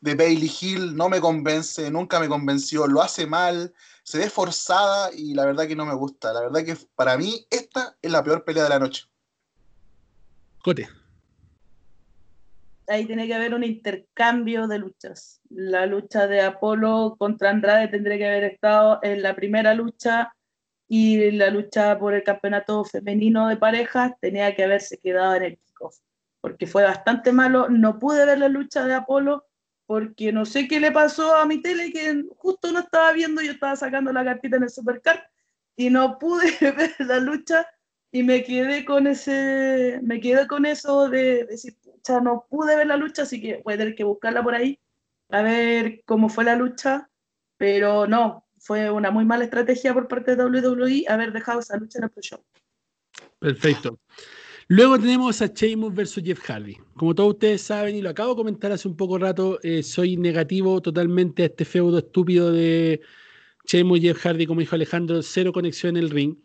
de 0.06 0.14
Bailey 0.14 0.52
Hill 0.62 0.96
no 0.96 1.10
me 1.10 1.20
convence, 1.20 1.90
nunca 1.90 2.20
me 2.20 2.30
convenció, 2.30 2.88
lo 2.88 3.02
hace 3.02 3.26
mal, 3.26 3.74
se 4.04 4.20
ve 4.20 4.30
forzada 4.30 5.12
y 5.12 5.34
la 5.34 5.46
verdad 5.46 5.68
que 5.68 5.76
no 5.76 5.86
me 5.86 5.96
gusta. 5.96 6.32
La 6.32 6.42
verdad 6.42 6.64
que 6.64 6.78
para 6.96 7.18
mí 7.18 7.46
esta 7.50 7.98
es 8.02 8.12
la 8.12 8.24
peor 8.24 8.46
pelea 8.46 8.64
de 8.64 8.70
la 8.70 8.80
noche. 8.80 9.06
Cote. 10.66 10.90
Ahí 12.88 13.06
tiene 13.06 13.28
que 13.28 13.36
haber 13.36 13.54
un 13.54 13.64
intercambio 13.64 14.66
de 14.66 14.80
luchas. 14.80 15.40
La 15.52 15.86
lucha 15.86 16.26
de 16.26 16.42
Apolo 16.42 17.18
contra 17.20 17.52
Andrade 17.52 17.88
tendría 17.88 18.18
que 18.18 18.26
haber 18.26 18.44
estado 18.46 18.98
en 19.04 19.22
la 19.22 19.36
primera 19.36 19.76
lucha 19.76 20.34
y 20.88 21.30
la 21.30 21.52
lucha 21.52 22.00
por 22.00 22.16
el 22.16 22.24
campeonato 22.24 22.84
femenino 22.84 23.48
de 23.48 23.58
parejas 23.58 24.14
tenía 24.20 24.56
que 24.56 24.64
haberse 24.64 24.98
quedado 24.98 25.36
en 25.36 25.44
el 25.44 25.58
kickoff, 25.60 25.98
porque 26.42 26.66
fue 26.66 26.82
bastante 26.82 27.32
malo. 27.32 27.70
No 27.70 28.00
pude 28.00 28.26
ver 28.26 28.40
la 28.40 28.50
lucha 28.50 28.88
de 28.88 28.96
Apolo 28.96 29.46
porque 29.86 30.32
no 30.32 30.48
sé 30.48 30.68
qué 30.68 30.80
le 30.80 30.92
pasó 30.92 31.36
a 31.36 31.46
mi 31.46 31.62
tele, 31.62 31.92
que 31.92 32.24
justo 32.38 32.72
no 32.72 32.80
estaba 32.80 33.12
viendo, 33.12 33.40
yo 33.44 33.52
estaba 33.52 33.76
sacando 33.76 34.12
la 34.12 34.26
cartita 34.26 34.58
en 34.58 34.64
el 34.64 34.72
supercar 34.72 35.30
y 35.76 35.92
no 35.92 36.18
pude 36.18 36.48
ver 36.76 36.96
la 36.98 37.20
lucha 37.20 37.68
y 38.16 38.24
me 38.24 38.46
quedé 38.46 38.86
con 38.86 39.08
ese, 39.08 40.00
me 40.02 40.22
quedé 40.22 40.48
con 40.48 40.66
eso 40.66 41.10
de, 41.10 41.44
decir, 41.44 41.76
pucha, 41.84 42.22
no 42.22 42.46
pude 42.50 42.74
ver 42.78 42.88
la 42.88 42.96
lucha, 42.96 43.24
así 43.24 43.42
que 43.42 43.62
voy 43.66 43.74
a 43.74 43.78
tener 43.78 43.94
que 43.94 44.06
buscarla 44.06 44.42
por 44.42 44.56
ahí, 44.56 44.80
a 45.32 45.42
ver 45.42 46.02
cómo 46.06 46.30
fue 46.30 46.46
la 46.46 46.56
lucha, 46.56 47.10
pero 47.58 48.08
no, 48.08 48.46
fue 48.58 48.90
una 48.90 49.12
muy 49.12 49.26
mala 49.26 49.44
estrategia 49.44 49.94
por 49.94 50.08
parte 50.08 50.34
de 50.34 50.46
WWE 50.46 51.04
haber 51.10 51.34
dejado 51.34 51.60
esa 51.60 51.76
lucha 51.76 52.00
en 52.00 52.06
el 52.06 52.22
show. 52.22 52.42
Perfecto. 53.38 54.00
Luego 54.70 54.98
tenemos 54.98 55.42
a 55.42 55.48
Sheamus 55.48 55.94
versus 55.94 56.24
Jeff 56.24 56.40
Hardy. 56.40 56.78
Como 56.96 57.14
todos 57.14 57.34
ustedes 57.34 57.64
saben, 57.64 57.98
y 57.98 58.02
lo 58.02 58.12
acabo 58.12 58.30
de 58.30 58.38
comentar 58.38 58.72
hace 58.72 58.88
un 58.88 58.96
poco 58.96 59.18
rato, 59.18 59.60
eh, 59.62 59.84
soy 59.84 60.16
negativo 60.16 60.82
totalmente 60.82 61.44
a 61.44 61.48
este 61.48 61.66
feudo 61.66 61.98
estúpido 61.98 62.54
de 62.54 63.02
Sheamus 63.66 64.00
Jeff 64.00 64.26
Hardy, 64.26 64.46
como 64.46 64.62
dijo 64.62 64.74
Alejandro, 64.74 65.22
cero 65.22 65.52
conexión 65.52 65.98
en 65.98 66.04
el 66.04 66.10
ring. 66.12 66.45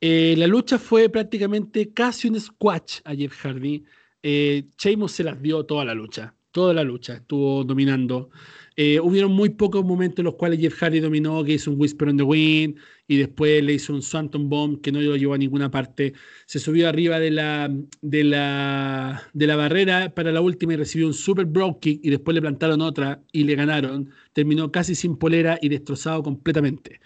Eh, 0.00 0.34
la 0.38 0.46
lucha 0.46 0.78
fue 0.78 1.08
prácticamente 1.08 1.92
casi 1.92 2.28
un 2.28 2.38
squash 2.40 3.00
a 3.04 3.14
Jeff 3.14 3.34
Hardy. 3.44 3.84
Eh, 4.22 4.68
Sheamus 4.78 5.12
se 5.12 5.24
las 5.24 5.40
dio 5.42 5.64
toda 5.66 5.84
la 5.84 5.94
lucha, 5.94 6.34
toda 6.52 6.72
la 6.72 6.84
lucha, 6.84 7.14
estuvo 7.14 7.64
dominando. 7.64 8.30
Eh, 8.76 9.00
hubieron 9.00 9.32
muy 9.32 9.50
pocos 9.50 9.84
momentos 9.84 10.20
en 10.20 10.26
los 10.26 10.34
cuales 10.36 10.60
Jeff 10.60 10.80
Hardy 10.80 11.00
dominó, 11.00 11.42
que 11.42 11.54
hizo 11.54 11.72
un 11.72 11.80
Whisper 11.80 12.08
on 12.10 12.16
the 12.16 12.22
Wind 12.22 12.76
y 13.08 13.16
después 13.16 13.62
le 13.64 13.74
hizo 13.74 13.92
un 13.92 14.02
Swanton 14.02 14.48
Bomb 14.48 14.80
que 14.80 14.92
no 14.92 15.00
lo 15.00 15.16
llevó 15.16 15.34
a 15.34 15.38
ninguna 15.38 15.68
parte. 15.70 16.12
Se 16.46 16.60
subió 16.60 16.88
arriba 16.88 17.18
de 17.18 17.32
la, 17.32 17.68
de 18.00 18.22
la, 18.24 19.28
de 19.32 19.46
la 19.48 19.56
barrera 19.56 20.14
para 20.14 20.30
la 20.30 20.40
última 20.40 20.74
y 20.74 20.76
recibió 20.76 21.08
un 21.08 21.14
Super 21.14 21.44
Broke 21.46 21.80
Kick 21.80 22.00
y 22.04 22.10
después 22.10 22.34
le 22.36 22.40
plantaron 22.40 22.80
otra 22.82 23.20
y 23.32 23.42
le 23.44 23.56
ganaron. 23.56 24.10
Terminó 24.32 24.70
casi 24.70 24.94
sin 24.94 25.16
polera 25.16 25.58
y 25.60 25.68
destrozado 25.70 26.22
completamente. 26.22 27.00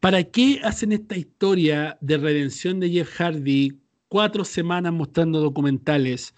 ¿Para 0.00 0.24
qué 0.24 0.60
hacen 0.62 0.92
esta 0.92 1.16
historia 1.16 1.98
de 2.00 2.18
redención 2.18 2.80
de 2.80 2.90
Jeff 2.90 3.10
Hardy 3.18 3.80
cuatro 4.08 4.44
semanas 4.44 4.92
mostrando 4.92 5.40
documentales, 5.40 6.34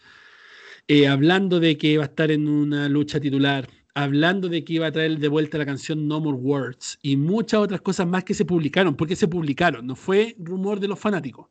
eh, 0.87 1.07
hablando 1.09 1.61
de 1.61 1.77
que 1.77 1.99
va 1.99 2.05
a 2.05 2.07
estar 2.07 2.31
en 2.31 2.49
una 2.49 2.89
lucha 2.89 3.21
titular? 3.21 3.69
hablando 3.99 4.49
de 4.49 4.63
que 4.63 4.75
iba 4.75 4.87
a 4.87 4.93
traer 4.93 5.19
de 5.19 5.27
vuelta 5.27 5.59
la 5.59 5.67
canción 5.67 6.07
No 6.07 6.21
More 6.21 6.39
Words 6.39 7.01
y 7.03 7.17
muchas 7.17 7.61
otras 7.61 7.81
cosas 7.81 8.07
más 8.07 8.23
que 8.23 8.33
se 8.33 8.45
publicaron. 8.45 8.95
porque 8.95 9.17
se 9.17 9.27
publicaron? 9.27 9.87
No 9.87 9.97
fue 9.97 10.37
rumor 10.39 10.79
de 10.79 10.87
los 10.87 11.01
fanáticos. 11.01 11.49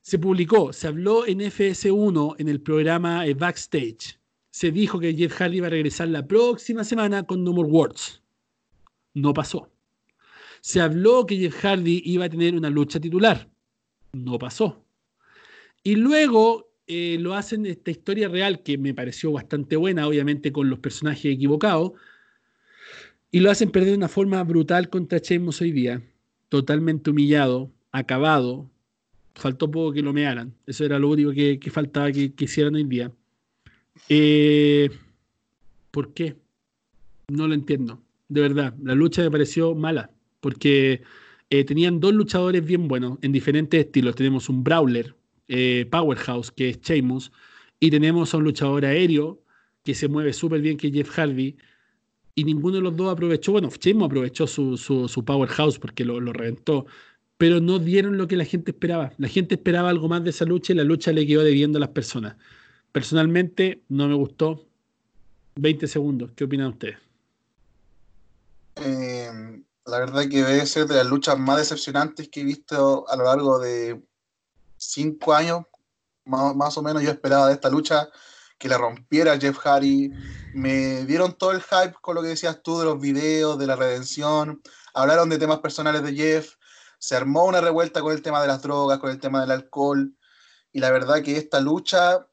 Se 0.00 0.18
publicó, 0.18 0.72
se 0.72 0.88
habló 0.88 1.26
en 1.26 1.40
FS1 1.40 2.36
en 2.38 2.48
el 2.48 2.62
programa 2.62 3.26
eh, 3.26 3.34
Backstage. 3.34 4.18
Se 4.50 4.70
dijo 4.70 4.98
que 4.98 5.14
Jeff 5.14 5.34
Hardy 5.34 5.58
iba 5.58 5.66
a 5.66 5.70
regresar 5.70 6.08
la 6.08 6.26
próxima 6.26 6.82
semana 6.82 7.24
con 7.24 7.44
No 7.44 7.52
More 7.52 7.68
Words. 7.68 8.22
No 9.12 9.34
pasó. 9.34 9.69
Se 10.60 10.80
habló 10.80 11.26
que 11.26 11.36
Jeff 11.36 11.64
Hardy 11.64 12.02
iba 12.04 12.26
a 12.26 12.30
tener 12.30 12.54
una 12.54 12.70
lucha 12.70 13.00
titular. 13.00 13.48
No 14.12 14.38
pasó. 14.38 14.84
Y 15.82 15.96
luego 15.96 16.70
eh, 16.92 17.18
lo 17.20 17.34
hacen 17.34 17.66
esta 17.66 17.92
historia 17.92 18.28
real 18.28 18.64
que 18.64 18.76
me 18.76 18.92
pareció 18.92 19.30
bastante 19.30 19.76
buena, 19.76 20.08
obviamente 20.08 20.50
con 20.50 20.68
los 20.68 20.80
personajes 20.80 21.26
equivocados, 21.26 21.92
y 23.30 23.38
lo 23.38 23.48
hacen 23.48 23.70
perder 23.70 23.90
de 23.90 23.96
una 23.98 24.08
forma 24.08 24.42
brutal 24.42 24.90
contra 24.90 25.18
Sheamus 25.18 25.60
hoy 25.60 25.70
día, 25.70 26.02
totalmente 26.48 27.10
humillado, 27.10 27.70
acabado, 27.92 28.68
faltó 29.36 29.70
poco 29.70 29.92
que 29.92 30.02
lo 30.02 30.12
mearan, 30.12 30.52
eso 30.66 30.84
era 30.84 30.98
lo 30.98 31.10
único 31.10 31.30
que, 31.30 31.60
faltaba 31.70 32.10
que, 32.10 32.32
hicieran 32.36 32.74
hoy 32.74 32.82
día. 32.82 33.12
Eh, 34.08 34.90
¿Por 35.92 36.12
qué? 36.12 36.34
No 37.28 37.46
lo 37.46 37.54
entiendo, 37.54 38.02
de 38.28 38.40
verdad, 38.40 38.74
la 38.82 38.96
lucha 38.96 39.22
me 39.22 39.30
pareció 39.30 39.76
mala, 39.76 40.10
porque 40.40 41.02
eh, 41.50 41.64
tenían 41.64 42.00
dos 42.00 42.14
luchadores 42.14 42.64
bien 42.64 42.88
buenos, 42.88 43.18
en 43.22 43.32
diferentes 43.32 43.80
estilos, 43.80 44.14
tenemos 44.14 44.48
un 44.48 44.64
Brawler, 44.64 45.14
eh, 45.48 45.86
powerhouse, 45.90 46.50
que 46.50 46.70
es 46.70 46.80
Sheamus, 46.80 47.32
y 47.78 47.90
tenemos 47.90 48.34
a 48.34 48.36
un 48.36 48.44
luchador 48.44 48.84
aéreo 48.84 49.42
que 49.84 49.94
se 49.94 50.08
mueve 50.08 50.32
súper 50.32 50.60
bien, 50.60 50.76
que 50.76 50.88
es 50.88 50.92
Jeff 50.92 51.10
Hardy, 51.10 51.56
y 52.34 52.44
ninguno 52.44 52.76
de 52.76 52.82
los 52.82 52.96
dos 52.96 53.12
aprovechó, 53.12 53.52
bueno, 53.52 53.68
Sheamus 53.68 54.06
aprovechó 54.06 54.46
su, 54.46 54.76
su, 54.76 55.24
powerhouse 55.24 55.78
porque 55.78 56.04
lo, 56.04 56.20
lo, 56.20 56.32
reventó, 56.32 56.86
pero 57.36 57.60
no 57.60 57.78
dieron 57.78 58.16
lo 58.16 58.28
que 58.28 58.36
la 58.36 58.44
gente 58.44 58.70
esperaba. 58.70 59.12
La 59.18 59.28
gente 59.28 59.56
esperaba 59.56 59.90
algo 59.90 60.08
más 60.08 60.22
de 60.22 60.30
esa 60.30 60.44
lucha 60.44 60.72
y 60.72 60.76
la 60.76 60.84
lucha 60.84 61.12
le 61.12 61.26
quedó 61.26 61.42
debiendo 61.42 61.78
a 61.78 61.80
las 61.80 61.90
personas. 61.90 62.36
Personalmente, 62.92 63.82
no 63.88 64.08
me 64.08 64.14
gustó. 64.14 64.66
20 65.56 65.86
segundos, 65.86 66.32
¿qué 66.32 66.44
opinan 66.44 66.68
ustedes? 66.68 66.96
Eh, 68.76 69.59
la 69.90 69.98
verdad 69.98 70.22
que 70.30 70.42
debe 70.42 70.66
ser 70.66 70.86
de 70.86 70.94
las 70.94 71.06
luchas 71.06 71.38
más 71.38 71.58
decepcionantes 71.58 72.28
que 72.28 72.40
he 72.40 72.44
visto 72.44 73.08
a 73.08 73.16
lo 73.16 73.24
largo 73.24 73.58
de 73.58 74.00
cinco 74.76 75.34
años, 75.34 75.64
más, 76.24 76.76
o 76.78 76.82
menos, 76.82 77.02
yo 77.02 77.10
esperaba 77.10 77.48
de 77.48 77.54
esta 77.54 77.68
lucha 77.68 78.08
que 78.58 78.68
la 78.68 78.78
rompiera 78.78 79.38
Jeff 79.38 79.58
Hardy. 79.58 80.12
Me 80.54 81.04
dieron 81.06 81.36
todo 81.36 81.50
el 81.52 81.62
hype 81.62 81.94
con 82.00 82.14
lo 82.14 82.22
que 82.22 82.28
decías 82.28 82.62
tú 82.62 82.78
de 82.78 82.84
los 82.84 83.00
videos, 83.00 83.58
de 83.58 83.66
la 83.66 83.74
redención. 83.74 84.62
Hablaron 84.94 85.28
de 85.28 85.38
temas 85.38 85.58
personales 85.58 86.02
de 86.02 86.14
Jeff. 86.14 86.54
Se 86.98 87.16
armó 87.16 87.46
una 87.46 87.60
revuelta 87.60 88.00
con 88.00 88.12
el 88.12 88.22
tema 88.22 88.40
de 88.40 88.48
las 88.48 88.62
drogas, 88.62 88.98
con 88.98 89.10
el 89.10 89.18
tema 89.18 89.40
del 89.40 89.50
alcohol. 89.50 90.14
Y 90.72 90.78
la 90.78 90.90
verdad 90.90 91.22
que 91.22 91.36
esta 91.36 91.58
lucha 91.60 92.26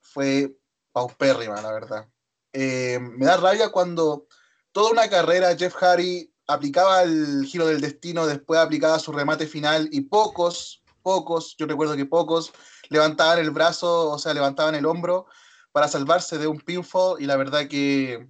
fue 0.00 0.58
paupérrima, 0.92 1.60
la 1.60 1.72
verdad. 1.72 2.08
Eh, 2.52 2.98
me 3.00 3.26
da 3.26 3.36
rabia 3.36 3.68
cuando 3.70 4.26
toda 4.72 4.90
una 4.90 5.08
carrera 5.08 5.54
Jeff 5.56 5.74
Hardy 5.74 6.32
aplicaba 6.46 7.02
el 7.02 7.44
giro 7.44 7.66
del 7.66 7.80
destino, 7.80 8.26
después 8.26 8.60
aplicaba 8.60 8.98
su 8.98 9.12
remate 9.12 9.46
final 9.46 9.88
y 9.90 10.02
pocos, 10.02 10.82
pocos, 11.02 11.56
yo 11.58 11.66
recuerdo 11.66 11.96
que 11.96 12.06
pocos 12.06 12.52
levantaban 12.88 13.38
el 13.38 13.50
brazo, 13.50 14.10
o 14.10 14.18
sea, 14.18 14.34
levantaban 14.34 14.74
el 14.74 14.86
hombro 14.86 15.26
para 15.72 15.88
salvarse 15.88 16.38
de 16.38 16.46
un 16.46 16.60
pinfall 16.60 17.20
y 17.20 17.26
la 17.26 17.36
verdad 17.36 17.68
que 17.68 18.28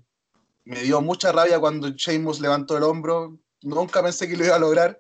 me 0.65 0.83
dio 0.83 1.01
mucha 1.01 1.31
rabia 1.33 1.61
cuando 1.61 1.91
Sheamus 1.91 2.41
levantó 2.41 2.77
el 2.77 2.83
hombro, 2.83 3.39
nunca 3.63 4.03
pensé 4.03 4.29
que 4.29 4.37
lo 4.37 4.45
iba 4.45 4.57
a 4.57 4.61
lograr 4.61 4.99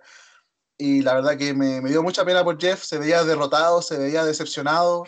y 0.79 1.03
la 1.03 1.14
verdad 1.14 1.37
que 1.37 1.55
me, 1.55 1.81
dio 1.81 2.03
mucha 2.03 2.25
pena 2.25 2.45
por 2.45 2.61
Jeff, 2.61 2.85
se 2.85 2.99
veía 2.99 3.25
derrotado, 3.25 3.83
se 3.83 3.99
veía 3.99 4.25
decepcionado 4.25 5.05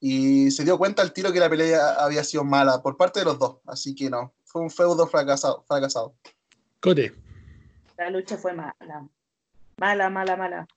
y 0.00 0.50
se 0.50 0.64
dio 0.64 0.76
cuenta 0.76 1.02
al 1.02 1.12
tiro 1.12 1.32
que 1.32 1.40
la 1.40 1.48
pelea 1.48 1.94
había 1.94 2.24
sido 2.24 2.44
mala 2.44 2.82
por 2.82 2.96
parte 2.96 3.20
de 3.20 3.26
los 3.26 3.38
dos, 3.38 3.58
así 3.66 3.94
que 3.94 4.10
no, 4.10 4.34
fue 4.44 4.60
un 4.60 4.70
feudo 4.70 5.06
fracasado. 5.06 5.64
fracasado. 5.66 6.14
Cote. 6.80 7.23
La 7.96 8.10
lucha 8.10 8.36
fue 8.36 8.52
mala, 8.52 9.08
mala, 9.76 10.10
mala, 10.10 10.36
mala 10.36 10.68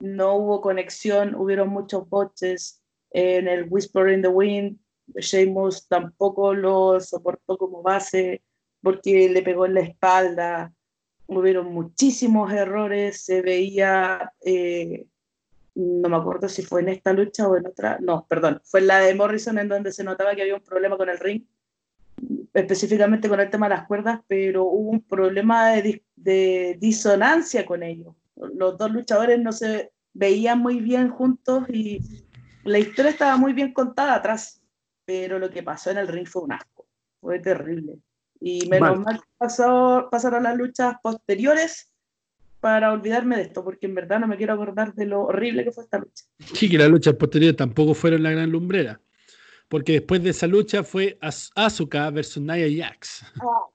no 0.00 0.34
hubo 0.36 0.60
conexión, 0.60 1.34
hubieron 1.34 1.68
muchos 1.68 2.08
boches 2.08 2.82
en 3.10 3.48
el 3.48 3.66
Whisper 3.68 4.10
in 4.10 4.22
the 4.22 4.28
Wind. 4.28 4.78
Sheamus 5.16 5.88
tampoco 5.88 6.54
lo 6.54 7.00
soportó 7.00 7.56
como 7.56 7.82
base 7.82 8.42
porque 8.82 9.28
le 9.28 9.42
pegó 9.42 9.66
en 9.66 9.74
la 9.74 9.80
espalda. 9.80 10.72
Hubieron 11.26 11.72
muchísimos 11.72 12.52
errores, 12.52 13.22
se 13.24 13.42
veía, 13.42 14.32
eh, 14.44 15.06
no 15.74 16.08
me 16.08 16.16
acuerdo 16.16 16.48
si 16.48 16.62
fue 16.62 16.80
en 16.80 16.90
esta 16.90 17.12
lucha 17.12 17.48
o 17.48 17.56
en 17.56 17.66
otra, 17.66 17.98
no, 18.00 18.26
perdón, 18.26 18.60
fue 18.64 18.80
en 18.80 18.86
la 18.86 19.00
de 19.00 19.14
Morrison 19.14 19.58
en 19.58 19.68
donde 19.68 19.92
se 19.92 20.04
notaba 20.04 20.34
que 20.34 20.42
había 20.42 20.54
un 20.54 20.62
problema 20.62 20.96
con 20.96 21.10
el 21.10 21.18
ring, 21.18 21.44
específicamente 22.54 23.28
con 23.28 23.40
el 23.40 23.50
tema 23.50 23.68
de 23.68 23.76
las 23.76 23.86
cuerdas, 23.86 24.20
pero 24.26 24.64
hubo 24.64 24.90
un 24.90 25.02
problema 25.02 25.70
de, 25.72 26.02
de 26.16 26.76
disonancia 26.80 27.64
con 27.66 27.82
ellos 27.82 28.14
los 28.54 28.78
dos 28.78 28.90
luchadores 28.90 29.40
no 29.40 29.52
se 29.52 29.92
veían 30.14 30.58
muy 30.58 30.80
bien 30.80 31.10
juntos 31.10 31.64
y 31.68 32.00
la 32.64 32.78
historia 32.78 33.10
estaba 33.10 33.36
muy 33.36 33.52
bien 33.52 33.72
contada 33.72 34.14
atrás, 34.14 34.62
pero 35.04 35.38
lo 35.38 35.50
que 35.50 35.62
pasó 35.62 35.90
en 35.90 35.98
el 35.98 36.08
ring 36.08 36.26
fue 36.26 36.42
un 36.42 36.52
asco, 36.52 36.86
fue 37.20 37.38
terrible. 37.38 37.98
Y 38.40 38.68
menos 38.68 39.00
mal 39.00 39.20
que 39.20 39.28
pasó, 39.36 40.08
pasaron 40.10 40.44
las 40.44 40.56
luchas 40.56 40.96
posteriores 41.02 41.92
para 42.60 42.92
olvidarme 42.92 43.36
de 43.36 43.42
esto, 43.42 43.64
porque 43.64 43.86
en 43.86 43.94
verdad 43.94 44.20
no 44.20 44.26
me 44.26 44.36
quiero 44.36 44.54
acordar 44.54 44.94
de 44.94 45.06
lo 45.06 45.22
horrible 45.22 45.64
que 45.64 45.72
fue 45.72 45.84
esta 45.84 45.98
lucha. 45.98 46.24
Sí, 46.38 46.68
que 46.68 46.78
las 46.78 46.88
luchas 46.88 47.14
posteriores 47.14 47.56
tampoco 47.56 47.94
fueron 47.94 48.22
la 48.22 48.30
gran 48.30 48.50
lumbrera. 48.50 49.00
Porque 49.68 49.92
después 49.92 50.22
de 50.22 50.30
esa 50.30 50.46
lucha 50.46 50.82
fue 50.82 51.18
Asuka 51.54 52.10
versus 52.10 52.42
Nia 52.42 52.66
Jax. 52.68 53.24
Oh. 53.42 53.72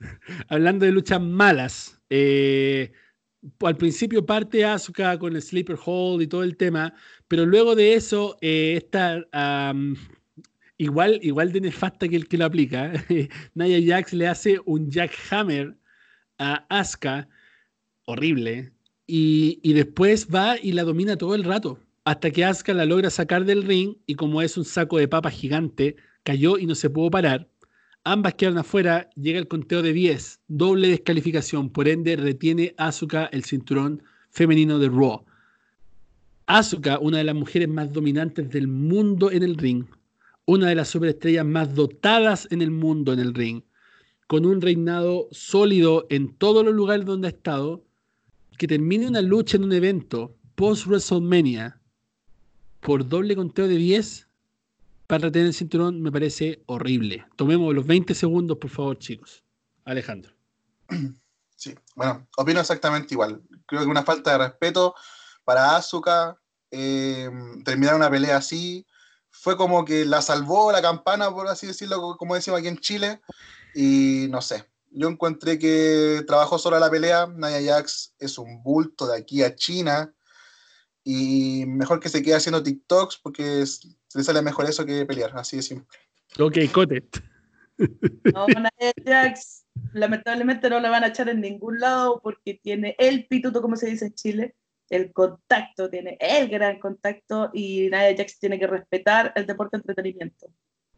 Hablando 0.48 0.84
de 0.84 0.92
luchas 0.92 1.20
malas, 1.20 2.00
eh, 2.10 2.92
al 3.60 3.76
principio 3.76 4.24
parte 4.24 4.64
Asuka 4.64 5.18
con 5.18 5.34
el 5.34 5.42
sleeper 5.42 5.78
hold 5.84 6.22
y 6.22 6.26
todo 6.26 6.42
el 6.42 6.56
tema, 6.56 6.94
pero 7.28 7.46
luego 7.46 7.74
de 7.74 7.94
eso 7.94 8.36
eh, 8.40 8.74
está 8.76 9.24
igual, 10.76 11.18
igual 11.22 11.52
de 11.52 11.62
nefasta 11.62 12.08
que 12.08 12.16
el 12.16 12.28
que 12.28 12.38
lo 12.38 12.44
aplica. 12.44 12.92
Nia 13.54 13.96
Jax 13.96 14.12
le 14.12 14.28
hace 14.28 14.60
un 14.66 14.90
jackhammer 14.90 15.76
a 16.38 16.66
Asuka, 16.68 17.28
horrible, 18.04 18.72
y, 19.06 19.60
y, 19.62 19.74
después 19.74 20.28
va 20.34 20.56
y 20.60 20.72
la 20.72 20.82
domina 20.82 21.16
todo 21.16 21.34
el 21.34 21.44
rato, 21.44 21.78
hasta 22.04 22.30
que 22.30 22.44
Asuka 22.44 22.74
la 22.74 22.84
logra 22.84 23.08
sacar 23.08 23.44
del 23.46 23.62
ring 23.62 23.96
y 24.06 24.14
como 24.14 24.42
es 24.42 24.58
un 24.58 24.64
saco 24.64 24.98
de 24.98 25.08
papa 25.08 25.30
gigante, 25.30 25.96
cayó 26.22 26.58
y 26.58 26.66
no 26.66 26.74
se 26.74 26.90
pudo 26.90 27.10
parar. 27.10 27.48
Ambas 28.04 28.34
quedan 28.34 28.58
afuera, 28.58 29.08
llega 29.16 29.38
el 29.38 29.48
conteo 29.48 29.80
de 29.80 29.94
10, 29.94 30.40
doble 30.46 30.88
descalificación, 30.88 31.70
por 31.70 31.88
ende 31.88 32.16
retiene 32.16 32.74
Asuka 32.76 33.26
el 33.26 33.44
cinturón 33.44 34.02
femenino 34.30 34.78
de 34.78 34.90
Raw. 34.90 35.24
Asuka, 36.46 36.98
una 36.98 37.18
de 37.18 37.24
las 37.24 37.34
mujeres 37.34 37.68
más 37.68 37.90
dominantes 37.90 38.50
del 38.50 38.68
mundo 38.68 39.30
en 39.30 39.42
el 39.42 39.56
ring, 39.56 39.86
una 40.44 40.68
de 40.68 40.74
las 40.74 40.88
superestrellas 40.88 41.46
más 41.46 41.74
dotadas 41.74 42.46
en 42.50 42.60
el 42.60 42.70
mundo 42.70 43.14
en 43.14 43.20
el 43.20 43.32
ring, 43.32 43.62
con 44.26 44.44
un 44.44 44.60
reinado 44.60 45.28
sólido 45.30 46.06
en 46.10 46.34
todos 46.36 46.66
los 46.66 46.74
lugares 46.74 47.06
donde 47.06 47.28
ha 47.28 47.30
estado, 47.30 47.82
que 48.58 48.68
termine 48.68 49.08
una 49.08 49.22
lucha 49.22 49.56
en 49.56 49.64
un 49.64 49.72
evento 49.72 50.36
post 50.54 50.86
WrestleMania 50.86 51.80
por 52.84 53.08
doble 53.08 53.34
conteo 53.34 53.66
de 53.66 53.76
10 53.76 54.28
para 55.06 55.24
retener 55.24 55.48
el 55.48 55.54
cinturón 55.54 56.02
me 56.02 56.12
parece 56.12 56.62
horrible. 56.66 57.26
Tomemos 57.34 57.74
los 57.74 57.86
20 57.86 58.14
segundos, 58.14 58.58
por 58.58 58.70
favor, 58.70 58.98
chicos. 58.98 59.42
Alejandro. 59.84 60.32
Sí, 61.56 61.72
bueno, 61.94 62.26
opino 62.36 62.60
exactamente 62.60 63.14
igual. 63.14 63.40
Creo 63.64 63.82
que 63.82 63.86
una 63.86 64.02
falta 64.02 64.32
de 64.32 64.38
respeto 64.38 64.94
para 65.44 65.76
Asuka, 65.76 66.36
eh, 66.70 67.30
terminar 67.64 67.94
una 67.94 68.10
pelea 68.10 68.36
así, 68.36 68.84
fue 69.30 69.56
como 69.56 69.84
que 69.84 70.04
la 70.04 70.20
salvó 70.20 70.72
la 70.72 70.82
campana, 70.82 71.30
por 71.30 71.46
así 71.46 71.68
decirlo, 71.68 72.16
como 72.18 72.34
decimos 72.34 72.58
aquí 72.58 72.68
en 72.68 72.78
Chile, 72.78 73.22
y 73.74 74.26
no 74.30 74.42
sé. 74.42 74.64
Yo 74.90 75.08
encontré 75.08 75.58
que 75.58 76.24
trabajó 76.26 76.58
sola 76.58 76.80
la 76.80 76.90
pelea. 76.90 77.28
Naya 77.28 77.76
Jax 77.76 78.14
es 78.18 78.36
un 78.36 78.62
bulto 78.62 79.06
de 79.06 79.16
aquí 79.16 79.42
a 79.42 79.54
China 79.54 80.12
y 81.04 81.66
mejor 81.66 82.00
que 82.00 82.08
se 82.08 82.22
quede 82.22 82.34
haciendo 82.34 82.62
TikToks 82.62 83.18
porque 83.22 83.64
se 83.66 83.88
le 84.14 84.24
sale 84.24 84.40
mejor 84.40 84.64
eso 84.64 84.86
que 84.86 85.04
pelear, 85.04 85.36
así 85.36 85.56
de 85.56 85.62
simple. 85.62 85.86
Ok, 86.38 86.58
cote. 86.72 87.04
No, 88.32 88.46
Jax 89.04 89.66
lamentablemente 89.92 90.70
no 90.70 90.80
la 90.80 90.90
van 90.90 91.04
a 91.04 91.08
echar 91.08 91.28
en 91.28 91.40
ningún 91.40 91.80
lado 91.80 92.20
porque 92.22 92.54
tiene 92.54 92.96
el 92.98 93.26
pituto, 93.26 93.60
como 93.60 93.76
se 93.76 93.88
dice 93.88 94.06
en 94.06 94.14
Chile, 94.14 94.54
el 94.88 95.12
contacto, 95.12 95.90
tiene 95.90 96.16
el 96.20 96.48
gran 96.48 96.78
contacto 96.78 97.50
y 97.52 97.88
Nadia 97.88 98.16
Jax 98.16 98.38
tiene 98.38 98.58
que 98.58 98.66
respetar 98.66 99.32
el 99.34 99.46
deporte 99.46 99.76
de 99.76 99.80
entretenimiento. 99.80 100.46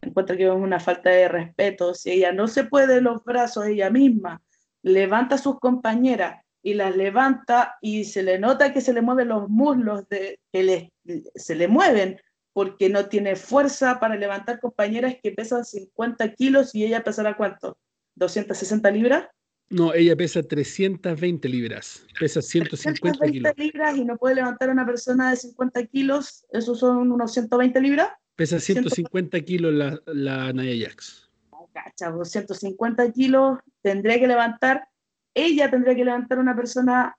Encuentro 0.03 0.37
que 0.37 0.47
es 0.47 0.53
una 0.53 0.79
falta 0.79 1.11
de 1.11 1.29
respeto. 1.29 1.95
Si 1.95 2.11
ella 2.11 2.33
no 2.33 2.47
se 2.47 2.65
puede 2.65 3.01
los 3.01 3.25
brazos 3.25 3.67
ella 3.67 3.91
misma, 3.91 4.43
levanta 4.83 5.35
a 5.37 5.39
sus 5.39 5.59
compañeras 5.59 6.46
y 6.67 6.75
las 6.75 6.97
levanta 6.97 7.77
y 7.81 8.03
se 8.07 8.25
le 8.25 8.41
nota 8.41 8.73
que 8.73 8.81
se 8.81 8.93
le 8.93 9.01
mueven 9.01 9.29
los 9.29 9.49
muslos, 9.49 10.09
de, 10.09 10.41
que 10.53 10.65
le, 10.65 10.93
se 11.37 11.55
le 11.55 11.69
mueven 11.69 12.21
porque 12.53 12.89
no 12.89 13.07
tiene 13.07 13.37
fuerza 13.37 14.01
para 14.01 14.17
levantar 14.17 14.59
compañeras 14.59 15.15
que 15.23 15.31
pesan 15.31 15.65
50 15.65 16.35
kilos 16.35 16.75
y 16.75 16.85
ella 16.85 17.05
pesará 17.05 17.37
cuánto? 17.37 17.79
¿260 18.19 18.93
libras? 18.93 19.29
No, 19.69 19.95
ella 19.95 20.17
pesa 20.17 20.43
320 20.43 21.49
libras, 21.49 22.05
pesa 22.19 22.43
150 22.43 23.27
kilos. 23.27 23.53
libras 23.57 23.97
y 23.97 24.05
no 24.05 24.17
puede 24.17 24.35
levantar 24.35 24.69
a 24.69 24.73
una 24.73 24.85
persona 24.85 25.31
de 25.31 25.37
50 25.37 25.87
kilos, 25.87 26.47
¿esos 26.51 26.81
son 26.81 27.13
unos 27.13 27.33
120 27.33 27.81
libras? 27.81 28.09
Pesa 28.35 28.59
150 28.59 29.41
kilos 29.43 29.73
la, 29.73 30.01
la 30.07 30.53
Naya 30.53 30.89
Jax. 30.89 31.31
Cacha, 31.73 32.13
150 32.25 33.13
kilos 33.13 33.59
tendría 33.83 34.19
que 34.19 34.27
levantar 34.27 34.89
ella 35.37 35.71
tendría 35.71 35.95
que 35.95 36.05
levantar 36.05 36.39
a 36.39 36.41
una 36.41 36.57
persona 36.57 37.15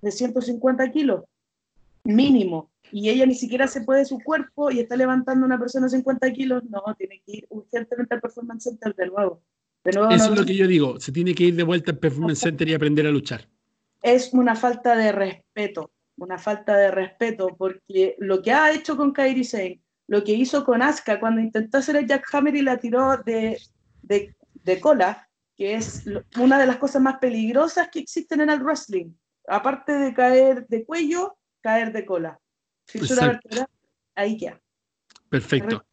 de 0.00 0.10
150 0.10 0.90
kilos, 0.90 1.24
mínimo, 2.02 2.70
y 2.90 3.08
ella 3.08 3.24
ni 3.24 3.36
siquiera 3.36 3.68
se 3.68 3.82
puede 3.82 4.04
su 4.04 4.18
cuerpo 4.18 4.72
y 4.72 4.80
está 4.80 4.96
levantando 4.96 5.44
a 5.44 5.46
una 5.46 5.58
persona 5.58 5.86
de 5.86 5.90
50 5.90 6.32
kilos, 6.32 6.64
no, 6.64 6.82
tiene 6.98 7.22
que 7.24 7.38
ir 7.38 7.46
urgentemente 7.50 8.16
al 8.16 8.20
Performance 8.20 8.64
Center 8.64 8.94
de 8.96 9.06
nuevo. 9.06 9.42
Eso 9.84 10.10
es 10.10 10.38
lo 10.38 10.44
que 10.44 10.56
yo 10.56 10.66
digo, 10.66 10.98
se 11.00 11.12
tiene 11.12 11.34
que 11.34 11.44
ir 11.44 11.56
de 11.56 11.62
vuelta 11.62 11.92
al 11.92 11.98
Performance 11.98 12.40
Center 12.40 12.68
y 12.68 12.74
aprender 12.74 13.06
a 13.06 13.10
luchar. 13.10 13.48
Es 14.02 14.34
una 14.34 14.56
falta 14.56 14.96
de 14.96 15.12
respeto, 15.12 15.92
una 16.16 16.38
falta 16.38 16.76
de 16.76 16.90
respeto, 16.90 17.54
porque 17.56 18.16
lo 18.18 18.42
que 18.42 18.52
ha 18.52 18.72
hecho 18.72 18.96
con 18.96 19.12
Kairi 19.12 19.44
Sane, 19.44 19.80
lo 20.08 20.24
que 20.24 20.32
hizo 20.32 20.64
con 20.64 20.82
Asuka 20.82 21.20
cuando 21.20 21.40
intentó 21.40 21.78
hacer 21.78 21.94
el 21.94 22.08
jackhammer 22.08 22.56
y 22.56 22.62
la 22.62 22.78
tiró 22.78 23.16
de, 23.18 23.58
de, 24.02 24.34
de 24.64 24.80
cola, 24.80 25.28
que 25.62 25.74
es 25.74 26.02
una 26.40 26.58
de 26.58 26.66
las 26.66 26.78
cosas 26.78 27.00
más 27.00 27.18
peligrosas 27.18 27.88
que 27.88 28.00
existen 28.00 28.40
en 28.40 28.50
el 28.50 28.64
wrestling. 28.64 29.12
Aparte 29.46 29.92
de 29.92 30.12
caer 30.12 30.66
de 30.66 30.84
cuello, 30.84 31.36
caer 31.60 31.92
de 31.92 32.04
cola. 32.04 32.36
Fisura 32.84 33.40
ahí 34.16 34.36
queda. 34.36 34.60
Perfecto. 35.28 35.86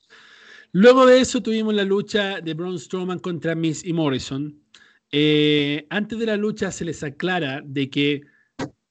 Luego 0.72 1.06
de 1.06 1.22
eso 1.22 1.44
tuvimos 1.44 1.76
la 1.76 1.84
lucha 1.84 2.42
de 2.42 2.56
Braun 2.56 2.80
Strowman 2.80 3.20
contra 3.20 3.54
Miss 3.54 3.86
y 3.86 3.94
Morrison. 3.94 4.60
Eh, 5.12 5.86
antes 5.92 6.18
de 6.18 6.26
la 6.26 6.36
lucha 6.36 6.72
se 6.72 6.86
les 6.86 7.04
aclara 7.04 7.62
de 7.64 7.92
que 7.92 8.22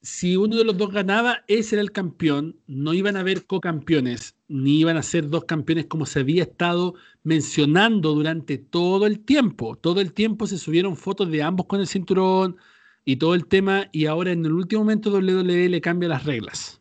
si 0.09 0.39
uno 0.39 0.57
de 0.57 0.65
los 0.65 0.79
dos 0.79 0.91
ganaba, 0.91 1.45
ese 1.49 1.75
era 1.75 1.83
el 1.83 1.93
campeón, 1.93 2.57
no 2.67 2.95
iban 2.95 3.15
a 3.17 3.21
haber 3.21 3.45
co-campeones, 3.45 4.35
ni 4.49 4.81
iban 4.81 4.97
a 4.97 5.03
ser 5.03 5.29
dos 5.29 5.45
campeones 5.45 5.85
como 5.85 6.07
se 6.07 6.21
había 6.21 6.45
estado 6.45 6.95
mencionando 7.25 8.15
durante 8.15 8.57
todo 8.57 9.07
el 9.07 9.21
tiempo. 9.21 9.77
Todo 9.77 10.01
el 10.01 10.15
tiempo 10.15 10.47
se 10.47 10.57
subieron 10.57 10.97
fotos 10.97 11.31
de 11.31 11.43
ambos 11.43 11.67
con 11.67 11.81
el 11.81 11.87
cinturón 11.87 12.57
y 13.05 13.17
todo 13.17 13.35
el 13.35 13.47
tema, 13.47 13.91
y 13.93 14.07
ahora 14.07 14.33
en 14.33 14.47
el 14.47 14.53
último 14.53 14.81
momento 14.81 15.11
WWE 15.11 15.69
le 15.69 15.81
cambia 15.83 16.09
las 16.09 16.25
reglas. 16.25 16.81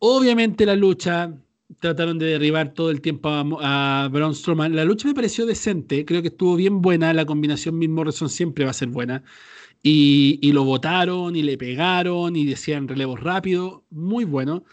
Obviamente 0.00 0.66
la 0.66 0.74
lucha, 0.74 1.32
trataron 1.78 2.18
de 2.18 2.26
derribar 2.26 2.74
todo 2.74 2.90
el 2.90 3.00
tiempo 3.00 3.28
a, 3.30 4.08
Braun 4.10 4.34
Strowman. 4.34 4.74
La 4.74 4.84
lucha 4.84 5.06
me 5.06 5.14
pareció 5.14 5.46
decente, 5.46 6.04
creo 6.04 6.22
que 6.22 6.28
estuvo 6.28 6.56
bien 6.56 6.82
buena, 6.82 7.14
la 7.14 7.24
combinación 7.24 7.78
mismo 7.78 7.96
Morrison 7.96 8.28
siempre 8.28 8.64
va 8.64 8.72
a 8.72 8.74
ser 8.74 8.88
buena. 8.88 9.22
Y, 9.82 10.52
lo 10.52 10.64
votaron 10.64 11.34
y 11.34 11.42
le 11.42 11.58
pegaron 11.58 12.36
y 12.36 12.44
decían 12.44 12.86
relevos 12.86 13.20
rápido, 13.20 13.84
muy 13.90 14.24
bueno. 14.24 14.64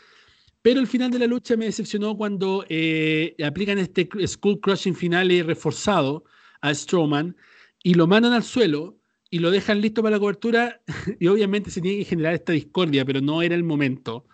Pero 0.61 0.79
el 0.79 0.87
final 0.87 1.09
de 1.11 1.19
la 1.19 1.27
lucha 1.27 1.57
me 1.57 1.65
decepcionó 1.65 2.15
cuando 2.15 2.65
eh, 2.69 3.35
aplican 3.43 3.79
este 3.79 4.09
Skull 4.27 4.59
Crushing 4.59 4.95
final 4.95 5.29
reforzado 5.45 6.25
a 6.61 6.73
Strowman 6.73 7.35
y 7.83 7.93
lo 7.95 8.07
mandan 8.07 8.33
al 8.33 8.43
suelo 8.43 8.99
y 9.31 9.39
lo 9.39 9.51
dejan 9.51 9.81
listo 9.81 10.01
para 10.03 10.17
la 10.17 10.19
cobertura. 10.19 10.81
y 11.19 11.27
obviamente 11.27 11.71
se 11.71 11.81
tiene 11.81 11.99
que 11.99 12.05
generar 12.05 12.33
esta 12.33 12.53
discordia, 12.53 13.05
pero 13.05 13.21
no 13.21 13.41
era 13.41 13.55
el 13.55 13.63
momento. 13.63 14.27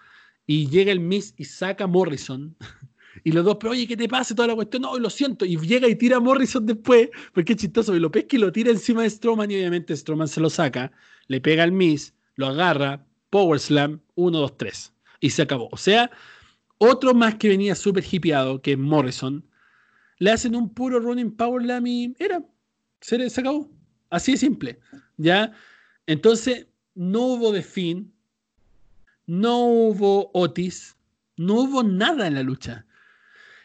Y 0.47 0.67
llega 0.69 0.91
el 0.91 0.99
Miss 0.99 1.33
y 1.37 1.45
saca 1.45 1.87
Morrison 1.87 2.55
y 3.25 3.31
los 3.31 3.43
dos, 3.43 3.57
pero 3.59 3.71
oye, 3.71 3.87
¿qué 3.87 3.97
te 3.97 4.07
pasa? 4.07 4.35
Toda 4.35 4.49
la 4.49 4.53
cuestión, 4.53 4.83
no, 4.83 4.99
lo 4.99 5.09
siento. 5.09 5.45
Y 5.45 5.57
llega 5.57 5.87
y 5.87 5.95
tira 5.95 6.17
a 6.17 6.19
Morrison 6.19 6.63
después, 6.63 7.09
porque 7.33 7.53
es 7.53 7.59
chistoso. 7.59 7.95
Y 7.95 7.99
lo 7.99 8.11
pesca 8.11 8.35
y 8.35 8.39
lo 8.39 8.51
tira 8.51 8.69
encima 8.69 9.01
de 9.01 9.09
Strowman 9.09 9.49
y 9.49 9.55
obviamente 9.55 9.97
Strowman 9.97 10.27
se 10.27 10.39
lo 10.39 10.51
saca, 10.51 10.91
le 11.27 11.41
pega 11.41 11.63
al 11.63 11.71
Miss, 11.71 12.13
lo 12.35 12.45
agarra, 12.45 13.03
Power 13.31 13.59
Slam, 13.59 13.99
1, 14.13 14.37
2, 14.37 14.57
3. 14.57 14.93
Y 15.21 15.31
se 15.31 15.41
acabó. 15.41 15.69
O 15.71 15.77
sea, 15.77 16.11
otro 16.77 17.15
más 17.15 17.33
que 17.33 17.49
venía 17.49 17.73
súper 17.73 18.03
hipeado, 18.09 18.61
que 18.61 18.73
es 18.73 18.77
Morrison, 18.77 19.43
le 20.19 20.29
hacen 20.29 20.55
un 20.55 20.71
puro 20.71 20.99
running 20.99 21.35
Power 21.35 21.63
Slam 21.63 21.87
y 21.87 22.15
era, 22.19 22.45
se, 23.01 23.27
se 23.27 23.41
acabó. 23.41 23.71
Así 24.11 24.33
de 24.33 24.37
simple. 24.37 24.79
¿Ya? 25.17 25.51
Entonces, 26.05 26.67
no 26.93 27.21
hubo 27.21 27.51
de 27.51 27.63
fin, 27.63 28.13
no 29.25 29.65
hubo 29.65 30.29
Otis, 30.35 30.95
no 31.37 31.61
hubo 31.61 31.81
nada 31.81 32.27
en 32.27 32.35
la 32.35 32.43
lucha. 32.43 32.85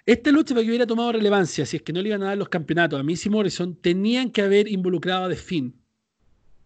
Esta 0.07 0.31
lucha, 0.31 0.55
para 0.55 0.63
que 0.63 0.69
hubiera 0.69 0.87
tomado 0.87 1.13
relevancia, 1.13 1.67
si 1.67 1.77
es 1.77 1.83
que 1.83 1.93
no 1.93 2.01
le 2.01 2.09
iban 2.09 2.23
a 2.23 2.27
dar 2.27 2.39
los 2.39 2.49
campeonatos 2.49 2.99
a 2.99 3.03
Missy 3.03 3.29
Morrison, 3.29 3.75
tenían 3.77 4.31
que 4.31 4.43
haber 4.43 4.69
involucrado 4.69 5.25
a 5.25 5.29
The 5.29 5.73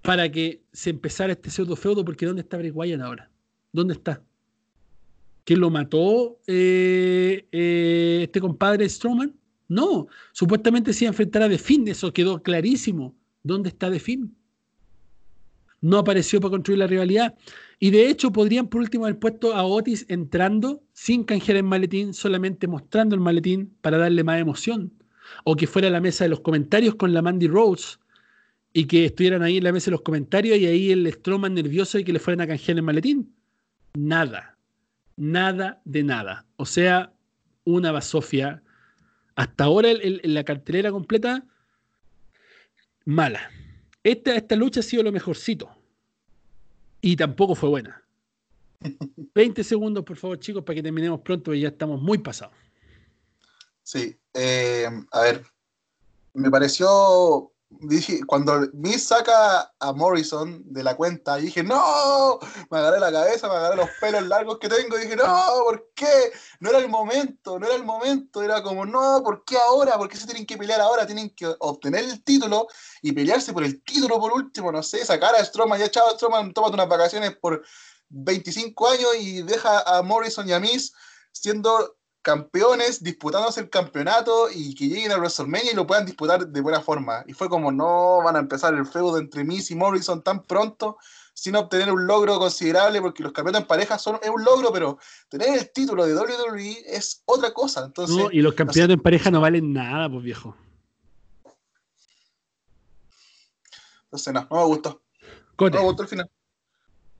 para 0.02 0.30
que 0.30 0.62
se 0.72 0.90
empezara 0.90 1.32
este 1.32 1.50
pseudo 1.50 1.76
feudo, 1.76 2.04
porque 2.04 2.26
¿dónde 2.26 2.42
está 2.42 2.58
Bray 2.58 2.70
Wyatt 2.70 3.00
ahora? 3.00 3.30
¿Dónde 3.72 3.94
está? 3.94 4.22
¿Que 5.44 5.56
lo 5.56 5.70
mató 5.70 6.38
eh, 6.46 7.46
eh, 7.50 8.20
este 8.24 8.40
compadre 8.40 8.88
Strowman? 8.88 9.34
No, 9.68 10.06
supuestamente 10.32 10.92
se 10.92 11.04
iba 11.04 11.08
a 11.08 11.12
enfrentar 11.12 11.42
a 11.42 11.48
The 11.48 11.60
eso 11.86 12.12
quedó 12.12 12.42
clarísimo. 12.42 13.16
¿Dónde 13.42 13.70
está 13.70 13.90
The? 13.90 14.34
No 15.84 15.98
apareció 15.98 16.40
para 16.40 16.52
construir 16.52 16.78
la 16.78 16.86
rivalidad. 16.86 17.34
Y 17.78 17.90
de 17.90 18.08
hecho 18.08 18.32
podrían 18.32 18.68
por 18.68 18.80
último 18.80 19.04
haber 19.04 19.18
puesto 19.18 19.54
a 19.54 19.64
Otis 19.64 20.06
entrando 20.08 20.82
sin 20.94 21.24
canjear 21.24 21.58
el 21.58 21.64
maletín, 21.64 22.14
solamente 22.14 22.66
mostrando 22.66 23.14
el 23.14 23.20
maletín 23.20 23.76
para 23.82 23.98
darle 23.98 24.24
más 24.24 24.40
emoción. 24.40 24.94
O 25.44 25.54
que 25.54 25.66
fuera 25.66 25.88
a 25.88 25.90
la 25.90 26.00
mesa 26.00 26.24
de 26.24 26.30
los 26.30 26.40
comentarios 26.40 26.94
con 26.94 27.12
la 27.12 27.20
Mandy 27.20 27.48
Rose 27.48 27.98
y 28.72 28.86
que 28.86 29.04
estuvieran 29.04 29.42
ahí 29.42 29.58
en 29.58 29.64
la 29.64 29.72
mesa 29.72 29.86
de 29.86 29.90
los 29.90 30.00
comentarios 30.00 30.56
y 30.56 30.64
ahí 30.64 30.90
el 30.90 31.12
Strowman 31.12 31.52
nervioso 31.52 31.98
y 31.98 32.04
que 32.04 32.14
le 32.14 32.18
fueran 32.18 32.40
a 32.40 32.46
canjear 32.46 32.78
el 32.78 32.82
maletín. 32.82 33.34
Nada. 33.92 34.56
Nada 35.16 35.82
de 35.84 36.02
nada. 36.02 36.46
O 36.56 36.64
sea, 36.64 37.12
una 37.64 37.92
basofia. 37.92 38.62
Hasta 39.36 39.64
ahora 39.64 39.90
en 39.90 40.32
la 40.32 40.44
cartelera 40.44 40.90
completa, 40.90 41.44
mala. 43.04 43.50
Esta, 44.04 44.34
esta 44.34 44.54
lucha 44.54 44.80
ha 44.80 44.82
sido 44.82 45.02
lo 45.02 45.12
mejorcito. 45.12 45.73
Y 47.06 47.16
tampoco 47.16 47.54
fue 47.54 47.68
buena. 47.68 48.02
20 49.34 49.62
segundos, 49.62 50.02
por 50.04 50.16
favor, 50.16 50.38
chicos, 50.38 50.64
para 50.64 50.76
que 50.76 50.82
terminemos 50.82 51.20
pronto, 51.20 51.44
porque 51.44 51.60
ya 51.60 51.68
estamos 51.68 52.00
muy 52.00 52.16
pasados. 52.16 52.54
Sí, 53.82 54.16
eh, 54.32 54.88
a 55.10 55.20
ver, 55.20 55.44
me 56.32 56.50
pareció 56.50 57.52
dije, 57.80 58.20
cuando 58.26 58.68
Miss 58.72 59.08
saca 59.08 59.72
a 59.78 59.92
Morrison 59.92 60.62
de 60.66 60.82
la 60.82 60.96
cuenta, 60.96 61.36
dije, 61.36 61.62
no, 61.62 62.38
me 62.70 62.78
agarré 62.78 63.00
la 63.00 63.12
cabeza, 63.12 63.48
me 63.48 63.54
agarré 63.54 63.76
los 63.76 63.88
pelos 64.00 64.26
largos 64.26 64.58
que 64.58 64.68
tengo, 64.68 64.96
y 64.96 65.02
dije, 65.02 65.16
no, 65.16 65.46
¿por 65.64 65.90
qué? 65.94 66.32
No 66.60 66.70
era 66.70 66.78
el 66.78 66.88
momento, 66.88 67.58
no 67.58 67.66
era 67.66 67.74
el 67.74 67.84
momento, 67.84 68.42
era 68.42 68.62
como, 68.62 68.84
no, 68.86 69.22
¿por 69.22 69.44
qué 69.44 69.56
ahora? 69.56 69.96
¿Por 69.96 70.08
qué 70.08 70.16
se 70.16 70.26
tienen 70.26 70.46
que 70.46 70.56
pelear 70.56 70.80
ahora? 70.80 71.06
Tienen 71.06 71.30
que 71.30 71.54
obtener 71.58 72.04
el 72.04 72.22
título 72.22 72.66
y 73.02 73.12
pelearse 73.12 73.52
por 73.52 73.64
el 73.64 73.82
título 73.82 74.18
por 74.18 74.32
último, 74.32 74.72
no 74.72 74.82
sé, 74.82 75.04
sacar 75.04 75.34
a 75.34 75.44
Stroman, 75.44 75.78
ya 75.78 75.90
chao 75.90 76.10
Stroman, 76.14 76.52
tómate 76.52 76.74
unas 76.74 76.88
vacaciones 76.88 77.36
por 77.36 77.64
25 78.08 78.88
años 78.88 79.08
y 79.18 79.42
deja 79.42 79.80
a 79.80 80.02
Morrison 80.02 80.48
y 80.48 80.52
a 80.52 80.60
Miss 80.60 80.92
siendo 81.32 81.96
campeones 82.24 83.04
disputándose 83.04 83.60
el 83.60 83.68
campeonato 83.68 84.48
y 84.50 84.74
que 84.74 84.88
lleguen 84.88 85.12
a 85.12 85.18
WrestleMania 85.18 85.72
y 85.72 85.76
lo 85.76 85.86
puedan 85.86 86.06
disputar 86.06 86.48
de 86.48 86.60
buena 86.62 86.80
forma. 86.80 87.22
Y 87.26 87.34
fue 87.34 87.50
como, 87.50 87.70
no 87.70 88.22
van 88.24 88.36
a 88.36 88.38
empezar 88.38 88.72
el 88.72 88.86
feudo 88.86 89.18
entre 89.18 89.44
Miss 89.44 89.70
y 89.70 89.74
Morrison 89.74 90.22
tan 90.22 90.42
pronto 90.42 90.96
sin 91.34 91.54
obtener 91.54 91.92
un 91.92 92.06
logro 92.06 92.38
considerable, 92.38 93.02
porque 93.02 93.22
los 93.22 93.32
campeones 93.32 93.60
en 93.60 93.66
pareja 93.66 93.98
son, 93.98 94.18
es 94.22 94.30
un 94.30 94.42
logro, 94.42 94.72
pero 94.72 94.98
tener 95.28 95.50
el 95.50 95.70
título 95.70 96.06
de 96.06 96.14
WWE 96.14 96.84
es 96.86 97.22
otra 97.26 97.52
cosa. 97.52 97.84
Entonces, 97.84 98.16
y 98.32 98.40
los 98.40 98.54
campeonatos 98.54 98.94
en 98.94 99.02
pareja 99.02 99.30
no 99.30 99.42
valen 99.42 99.74
nada, 99.74 100.08
pues 100.08 100.24
viejo. 100.24 100.56
Entonces, 104.04 104.32
no, 104.32 104.46
no 104.50 104.56
me 104.56 104.64
gustó. 104.64 105.02
No 105.58 105.70
me 105.70 105.80
gustó 105.80 106.02
el 106.04 106.08
final. 106.08 106.30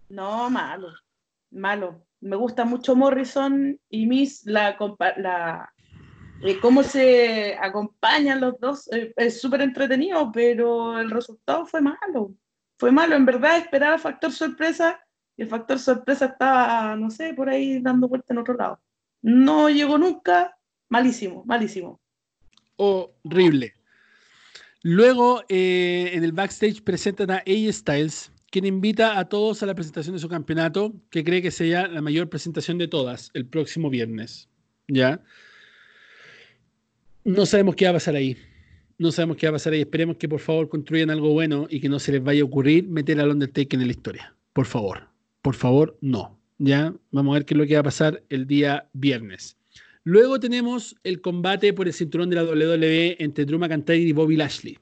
No, 0.08 0.48
malo. 0.48 0.88
Malo 1.50 2.04
me 2.24 2.36
gusta 2.36 2.64
mucho 2.64 2.96
Morrison 2.96 3.78
y 3.90 4.06
Miss, 4.06 4.46
la, 4.46 4.76
la 5.18 5.70
eh, 6.42 6.58
cómo 6.60 6.82
se 6.82 7.54
acompañan 7.60 8.40
los 8.40 8.58
dos, 8.58 8.90
eh, 8.92 9.12
es 9.16 9.40
súper 9.40 9.60
entretenido, 9.60 10.32
pero 10.32 10.98
el 10.98 11.10
resultado 11.10 11.66
fue 11.66 11.82
malo. 11.82 12.34
Fue 12.78 12.90
malo, 12.90 13.14
en 13.14 13.26
verdad 13.26 13.58
esperaba 13.58 13.98
factor 13.98 14.32
sorpresa 14.32 14.98
y 15.36 15.42
el 15.42 15.48
factor 15.48 15.78
sorpresa 15.78 16.26
estaba, 16.26 16.96
no 16.96 17.10
sé, 17.10 17.34
por 17.34 17.50
ahí 17.50 17.80
dando 17.80 18.08
vuelta 18.08 18.32
en 18.32 18.38
otro 18.38 18.54
lado. 18.54 18.80
No 19.20 19.68
llegó 19.68 19.98
nunca, 19.98 20.56
malísimo, 20.88 21.44
malísimo. 21.44 22.00
Horrible. 22.76 23.74
Luego, 24.82 25.42
eh, 25.48 26.10
en 26.14 26.24
el 26.24 26.32
backstage 26.32 26.82
presentan 26.82 27.30
a 27.30 27.36
AJ 27.36 27.72
Styles, 27.72 28.32
quien 28.54 28.66
invita 28.66 29.18
a 29.18 29.28
todos 29.28 29.64
a 29.64 29.66
la 29.66 29.74
presentación 29.74 30.14
de 30.14 30.20
su 30.20 30.28
campeonato, 30.28 30.94
que 31.10 31.24
cree 31.24 31.42
que 31.42 31.50
sea 31.50 31.88
la 31.88 32.00
mayor 32.00 32.28
presentación 32.28 32.78
de 32.78 32.86
todas 32.86 33.32
el 33.34 33.46
próximo 33.46 33.90
viernes. 33.90 34.48
¿Ya? 34.86 35.24
No 37.24 37.46
sabemos 37.46 37.74
qué 37.74 37.86
va 37.86 37.90
a 37.90 37.94
pasar 37.94 38.14
ahí. 38.14 38.36
No 38.96 39.10
sabemos 39.10 39.38
qué 39.38 39.46
va 39.46 39.50
a 39.50 39.54
pasar 39.54 39.72
ahí. 39.72 39.80
Esperemos 39.80 40.18
que 40.18 40.28
por 40.28 40.38
favor 40.38 40.68
construyan 40.68 41.10
algo 41.10 41.30
bueno 41.30 41.66
y 41.68 41.80
que 41.80 41.88
no 41.88 41.98
se 41.98 42.12
les 42.12 42.22
vaya 42.22 42.42
a 42.42 42.44
ocurrir 42.44 42.86
meter 42.86 43.18
al 43.18 43.30
Undertaker 43.30 43.80
en 43.80 43.88
la 43.88 43.92
historia. 43.92 44.36
Por 44.52 44.66
favor. 44.66 45.08
Por 45.42 45.56
favor, 45.56 45.98
no. 46.00 46.38
¿Ya? 46.58 46.94
Vamos 47.10 47.32
a 47.32 47.38
ver 47.38 47.46
qué 47.46 47.54
es 47.54 47.58
lo 47.58 47.66
que 47.66 47.74
va 47.74 47.80
a 47.80 47.90
pasar 47.90 48.22
el 48.28 48.46
día 48.46 48.88
viernes. 48.92 49.56
Luego 50.04 50.38
tenemos 50.38 50.94
el 51.02 51.20
combate 51.20 51.72
por 51.72 51.88
el 51.88 51.92
cinturón 51.92 52.30
de 52.30 52.36
la 52.36 52.44
WWE 52.44 53.16
entre 53.18 53.46
Drew 53.46 53.58
McIntyre 53.58 53.98
y 53.98 54.12
Bobby 54.12 54.36
Lashley. 54.36 54.78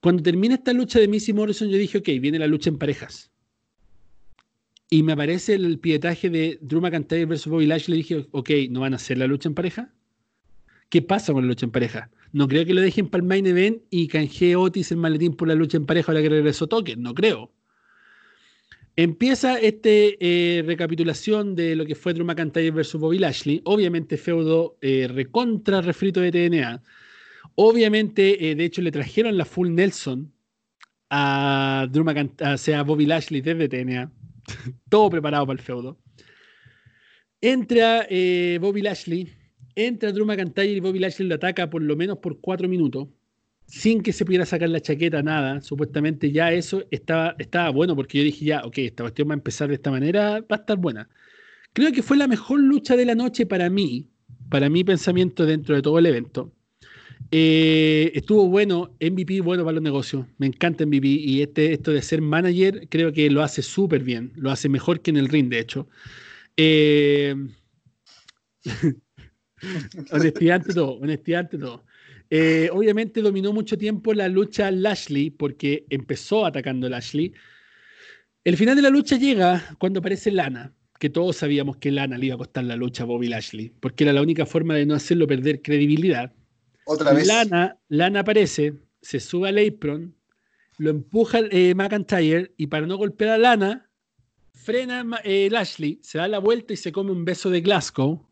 Cuando 0.00 0.22
termina 0.22 0.54
esta 0.54 0.72
lucha 0.72 1.00
de 1.00 1.08
Missy 1.08 1.32
Morrison, 1.32 1.68
yo 1.68 1.76
dije, 1.76 1.98
ok, 1.98 2.08
viene 2.20 2.38
la 2.38 2.46
lucha 2.46 2.70
en 2.70 2.78
parejas. 2.78 3.30
Y 4.90 5.02
me 5.02 5.12
aparece 5.12 5.54
el 5.54 5.78
pietaje 5.78 6.30
de 6.30 6.58
Drew 6.62 6.80
McIntyre 6.80 7.26
versus 7.26 7.50
Bobby 7.50 7.66
Lashley. 7.66 7.98
Le 7.98 8.02
dije, 8.02 8.28
ok, 8.30 8.50
¿no 8.70 8.80
van 8.80 8.94
a 8.94 8.96
hacer 8.96 9.18
la 9.18 9.26
lucha 9.26 9.48
en 9.48 9.54
pareja? 9.54 9.92
¿Qué 10.88 11.02
pasa 11.02 11.32
con 11.32 11.42
la 11.42 11.48
lucha 11.48 11.66
en 11.66 11.72
pareja? 11.72 12.10
No 12.32 12.48
creo 12.48 12.64
que 12.64 12.72
lo 12.72 12.80
dejen 12.80 13.08
para 13.08 13.20
el 13.22 13.28
main 13.28 13.46
event 13.46 13.82
y 13.90 14.08
canjee 14.08 14.56
Otis 14.56 14.90
el 14.90 14.98
maletín 14.98 15.34
por 15.34 15.48
la 15.48 15.54
lucha 15.54 15.76
en 15.76 15.84
pareja 15.84 16.12
ahora 16.12 16.22
que 16.22 16.30
regresó 16.30 16.66
Token. 16.66 17.02
No 17.02 17.12
creo. 17.12 17.52
Empieza 18.96 19.60
este 19.60 20.16
eh, 20.20 20.62
recapitulación 20.62 21.54
de 21.54 21.76
lo 21.76 21.84
que 21.84 21.94
fue 21.94 22.14
Drew 22.14 22.24
McIntyre 22.24 22.70
versus 22.70 23.00
Bobby 23.00 23.18
Lashley. 23.18 23.60
Obviamente 23.64 24.16
feudo 24.16 24.78
eh, 24.80 25.08
recontra 25.08 25.82
refrito 25.82 26.20
de 26.20 26.32
TNA. 26.32 26.82
Obviamente, 27.54 28.50
eh, 28.50 28.54
de 28.54 28.64
hecho, 28.64 28.82
le 28.82 28.90
trajeron 28.90 29.36
la 29.36 29.44
full 29.44 29.70
Nelson 29.70 30.32
a 31.10 31.86
Drew 31.90 32.04
sea, 32.56 32.82
Bobby 32.82 33.06
Lashley 33.06 33.40
desde 33.40 33.68
TNA. 33.68 34.12
Todo 34.88 35.10
preparado 35.10 35.46
para 35.46 35.58
el 35.58 35.64
feudo. 35.64 35.98
Entra 37.40 38.06
eh, 38.10 38.58
Bobby 38.60 38.82
Lashley, 38.82 39.32
entra 39.76 40.10
Drew 40.10 40.26
McIntyre 40.26 40.72
y 40.72 40.80
Bobby 40.80 40.98
Lashley 40.98 41.28
lo 41.28 41.36
ataca 41.36 41.70
por 41.70 41.82
lo 41.82 41.96
menos 41.96 42.18
por 42.18 42.40
cuatro 42.40 42.68
minutos, 42.68 43.08
sin 43.66 44.02
que 44.02 44.12
se 44.12 44.24
pudiera 44.24 44.44
sacar 44.44 44.68
la 44.70 44.80
chaqueta, 44.80 45.22
nada. 45.22 45.60
Supuestamente 45.60 46.32
ya 46.32 46.52
eso 46.52 46.84
estaba, 46.90 47.36
estaba 47.38 47.70
bueno, 47.70 47.94
porque 47.94 48.18
yo 48.18 48.24
dije 48.24 48.44
ya, 48.46 48.64
ok, 48.64 48.78
esta 48.78 49.04
cuestión 49.04 49.28
va 49.28 49.34
a 49.34 49.36
empezar 49.36 49.68
de 49.68 49.74
esta 49.74 49.90
manera, 49.90 50.40
va 50.40 50.56
a 50.56 50.56
estar 50.56 50.76
buena. 50.78 51.08
Creo 51.72 51.92
que 51.92 52.02
fue 52.02 52.16
la 52.16 52.26
mejor 52.26 52.60
lucha 52.60 52.96
de 52.96 53.04
la 53.04 53.14
noche 53.14 53.46
para 53.46 53.70
mí, 53.70 54.08
para 54.50 54.68
mi 54.68 54.82
pensamiento 54.82 55.46
dentro 55.46 55.76
de 55.76 55.82
todo 55.82 55.98
el 55.98 56.06
evento. 56.06 56.52
Eh, 57.30 58.12
estuvo 58.14 58.48
bueno, 58.48 58.96
MVP 59.00 59.40
bueno 59.40 59.64
para 59.64 59.74
los 59.74 59.82
negocios. 59.82 60.26
Me 60.38 60.46
encanta 60.46 60.86
MVP 60.86 61.06
y 61.08 61.42
este, 61.42 61.72
esto 61.72 61.92
de 61.92 62.02
ser 62.02 62.22
manager 62.22 62.88
creo 62.88 63.12
que 63.12 63.30
lo 63.30 63.42
hace 63.42 63.62
súper 63.62 64.02
bien. 64.02 64.32
Lo 64.36 64.50
hace 64.50 64.68
mejor 64.68 65.00
que 65.00 65.10
en 65.10 65.18
el 65.18 65.28
ring, 65.28 65.48
de 65.48 65.58
hecho. 65.60 65.88
Eh, 66.56 67.34
honestidad 70.10 70.56
ante 70.56 70.74
todo, 70.74 70.92
honestidad 70.94 71.48
todo. 71.50 71.84
Eh, 72.30 72.68
obviamente 72.72 73.22
dominó 73.22 73.52
mucho 73.52 73.78
tiempo 73.78 74.12
la 74.12 74.28
lucha 74.28 74.70
Lashley 74.70 75.30
porque 75.30 75.86
empezó 75.90 76.44
atacando 76.46 76.88
Lashley. 76.88 77.32
El 78.44 78.56
final 78.56 78.76
de 78.76 78.82
la 78.82 78.90
lucha 78.90 79.16
llega 79.16 79.76
cuando 79.78 80.00
aparece 80.00 80.30
Lana, 80.30 80.74
que 80.98 81.10
todos 81.10 81.36
sabíamos 81.36 81.76
que 81.78 81.90
Lana 81.90 82.18
le 82.18 82.26
iba 82.26 82.34
a 82.34 82.38
costar 82.38 82.64
la 82.64 82.76
lucha 82.76 83.02
a 83.04 83.06
Bobby 83.06 83.28
Lashley, 83.28 83.72
porque 83.80 84.04
era 84.04 84.12
la 84.12 84.22
única 84.22 84.46
forma 84.46 84.74
de 84.74 84.86
no 84.86 84.94
hacerlo 84.94 85.26
perder 85.26 85.62
credibilidad. 85.62 86.32
Lana, 87.24 87.76
Lana 87.88 88.20
aparece, 88.20 88.74
se 89.02 89.20
sube 89.20 89.48
al 89.48 89.58
apron, 89.58 90.14
lo 90.78 90.90
empuja 90.90 91.40
eh, 91.50 91.74
McIntyre 91.74 92.52
y 92.56 92.68
para 92.68 92.86
no 92.86 92.96
golpear 92.96 93.30
a 93.30 93.38
Lana, 93.38 93.90
frena 94.52 95.04
eh, 95.24 95.48
Lashley, 95.50 95.98
se 96.02 96.18
da 96.18 96.28
la 96.28 96.38
vuelta 96.38 96.72
y 96.72 96.76
se 96.76 96.92
come 96.92 97.10
un 97.10 97.24
beso 97.24 97.50
de 97.50 97.60
Glasgow. 97.60 98.26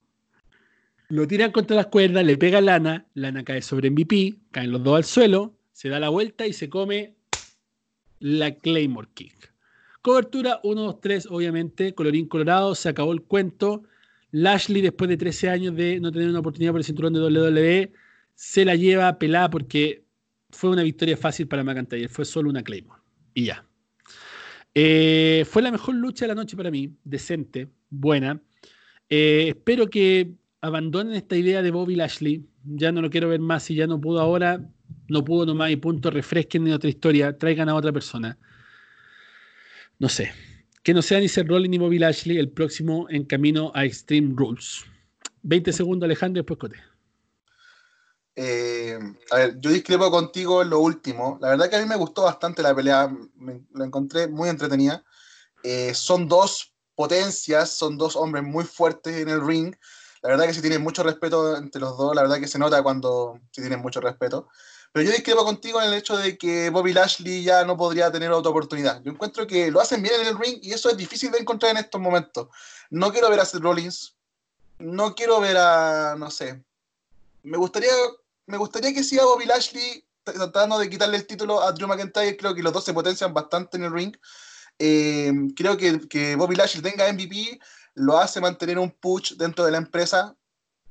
Lo 1.09 1.27
tiran 1.27 1.53
contra 1.53 1.77
las 1.77 1.87
cuerdas, 1.87 2.25
le 2.25 2.37
pega 2.37 2.59
a 2.59 2.61
Lana, 2.61 3.07
Lana 3.15 3.45
cae 3.45 3.63
sobre 3.63 3.91
MVP, 3.91 4.35
caen 4.51 4.73
los 4.73 4.83
dos 4.83 4.97
al 4.97 5.05
suelo, 5.05 5.57
se 5.73 5.89
da 5.89 6.01
la 6.01 6.09
vuelta 6.09 6.47
y 6.47 6.53
se 6.53 6.69
come 6.69 7.15
la 8.19 8.55
Claymore 8.55 9.09
Kick. 9.15 9.53
Cobertura 10.03 10.61
1, 10.63 10.83
2, 10.83 11.01
3, 11.01 11.27
obviamente, 11.31 11.95
colorín 11.95 12.29
colorado, 12.29 12.75
se 12.75 12.89
acabó 12.89 13.13
el 13.13 13.23
cuento. 13.23 13.83
Lashley, 14.31 14.83
después 14.83 15.09
de 15.09 15.17
13 15.17 15.49
años 15.49 15.77
de 15.77 16.01
no 16.01 16.13
tener 16.13 16.29
una 16.29 16.41
oportunidad 16.41 16.73
por 16.73 16.81
el 16.81 16.85
cinturón 16.85 17.13
de 17.13 17.21
WWE, 17.21 17.93
se 18.37 18.65
la 18.65 18.77
lleva 18.77 19.19
pelada 19.19 19.51
porque 19.51 20.05
fue 20.51 20.71
una 20.71 20.85
victoria 20.85 21.17
fácil 21.17 21.49
para 21.49 21.65
McIntyre, 21.65 22.09
fue 22.09 22.25
solo 22.25 22.51
una 22.51 22.63
Claymore 22.63 23.03
y 23.35 23.47
ya. 23.47 23.67
Eh, 24.75 25.45
fue 25.51 25.63
la 25.63 25.73
mejor 25.73 25.95
lucha 25.95 26.27
de 26.27 26.29
la 26.29 26.35
noche 26.35 26.57
para 26.57 26.71
mí, 26.71 26.95
decente, 27.03 27.69
buena. 27.91 28.41
Eh, 29.09 29.47
espero 29.49 29.89
que 29.89 30.35
abandonen 30.61 31.15
esta 31.15 31.37
idea 31.37 31.63
de 31.63 31.71
Bobby 31.71 31.97
Lashley. 31.97 32.47
Ya 32.65 32.93
no 32.93 33.01
lo 33.01 33.09
quiero 33.09 33.29
ver 33.29 33.41
más. 33.41 33.63
Si 33.65 33.75
ya 33.75 33.87
no 33.87 34.01
pudo 34.01 34.21
ahora, 34.21 34.69
no 35.09 35.25
pudo 35.25 35.47
nomás 35.47 35.71
y 35.71 35.77
punto. 35.77 36.11
Refresquen 36.11 36.67
en 36.67 36.75
otra 36.75 36.91
historia. 36.91 37.39
Traigan 37.39 37.69
a 37.71 37.75
otra 37.75 37.93
persona. 37.93 38.39
No 39.99 40.09
sé. 40.09 40.33
Que 40.83 40.93
no 40.93 41.03
sea 41.03 41.21
ni 41.21 41.29
Seth 41.29 41.49
Rollins 41.49 41.71
ni 41.71 41.79
Bobby 41.79 41.99
Lashley 41.99 42.37
el 42.37 42.51
próximo 42.51 43.07
en 43.09 43.25
camino 43.25 43.73
a 43.75 43.85
Extreme 43.85 44.35
Rules. 44.37 44.85
20 45.43 45.73
segundos, 45.73 46.07
Alejandro, 46.07 46.43
después 46.43 46.59
Cote. 46.59 46.77
Eh, 48.37 48.99
a 49.31 49.37
ver, 49.37 49.59
yo 49.61 49.71
discrepo 49.71 50.11
contigo 50.11 50.63
en 50.63 50.71
lo 50.71 50.81
último. 50.81 51.39
La 51.41 51.49
verdad 51.49 51.71
que 51.71 51.77
a 51.77 51.81
mí 51.81 51.87
me 51.87 51.97
gustó 51.97 52.23
bastante 52.23 52.63
la 52.63 52.75
pelea, 52.75 53.09
me, 53.37 53.63
la 53.75 53.87
encontré 53.87 54.29
muy 54.29 54.49
entretenida. 54.51 55.03
Eh, 55.63 55.95
son 55.95 56.29
dos 56.29 56.75
potencias, 56.95 57.71
son 57.71 57.97
dos 57.97 58.15
hombres 58.15 58.45
muy 58.45 58.65
fuertes 58.65 59.17
en 59.17 59.31
el 59.31 59.45
ring. 59.45 59.75
La 60.23 60.31
verdad 60.31 60.47
que 60.47 60.55
se 60.55 60.61
tienen 60.61 60.83
mucho 60.83 61.03
respeto 61.03 61.57
entre 61.57 61.81
los 61.81 61.97
dos, 61.97 62.15
la 62.15 62.23
verdad 62.23 62.39
que 62.39 62.49
se 62.49 62.59
nota 62.59 62.83
cuando 62.83 63.41
se 63.51 63.63
tienen 63.63 63.81
mucho 63.81 64.01
respeto. 64.01 64.49
Pero 64.93 65.07
yo 65.07 65.13
discrepo 65.13 65.45
contigo 65.45 65.81
en 65.81 65.89
el 65.89 65.95
hecho 65.95 66.17
de 66.17 66.39
que 66.39 66.71
Bobby 66.71 66.93
Lashley 66.93 67.43
ya 67.43 67.65
no 67.65 67.77
podría 67.77 68.11
tener 68.11 68.31
otra 68.33 68.51
oportunidad. 68.51 69.03
Yo 69.03 69.13
encuentro 69.13 69.47
que 69.47 69.71
lo 69.71 69.81
hacen 69.81 70.03
bien 70.03 70.21
en 70.21 70.29
el 70.29 70.39
ring 70.39 70.59
y 70.63 70.73
eso 70.73 70.91
es 70.91 70.97
difícil 70.97 71.31
de 71.31 71.39
encontrar 71.39 71.73
en 71.73 71.79
estos 71.79 72.01
momentos. 72.01 72.49
No 72.91 73.13
quiero 73.13 73.31
ver 73.31 73.41
a 73.41 73.45
Seth 73.45 73.63
Rollins, 73.63 74.17
no 74.79 75.15
quiero 75.15 75.41
ver 75.41 75.57
a, 75.59 76.17
no 76.19 76.31
sé, 76.31 76.65
me 77.43 77.59
gustaría, 77.59 77.93
me 78.47 78.57
gustaría 78.57 78.93
que 78.93 79.05
siga 79.05 79.25
Bobby 79.25 79.45
Lashley 79.45 80.05
tratando 80.25 80.79
de 80.79 80.91
quitarle 80.91 81.19
el 81.19 81.27
título 81.27 81.63
a 81.63 81.73
Drew 81.73 81.89
McIntyre. 81.89 82.37
Creo 82.37 82.55
que 82.55 82.63
los 82.63 82.73
dos 82.73 82.85
se 82.85 82.95
potencian 82.95 83.33
bastante 83.33 83.77
en 83.77 83.85
el 83.85 83.93
ring. 83.93 84.17
Eh, 84.79 85.33
creo 85.57 85.77
que, 85.77 86.01
que 86.09 86.37
Bobby 86.37 86.57
Lashley 86.57 86.83
tenga 86.83 87.11
MVP 87.13 87.59
lo 87.97 88.19
hace 88.19 88.41
mantener 88.41 88.79
un 88.79 88.91
push 88.91 89.35
dentro 89.37 89.65
de 89.65 89.73
la 89.73 89.79
empresa. 89.79 90.37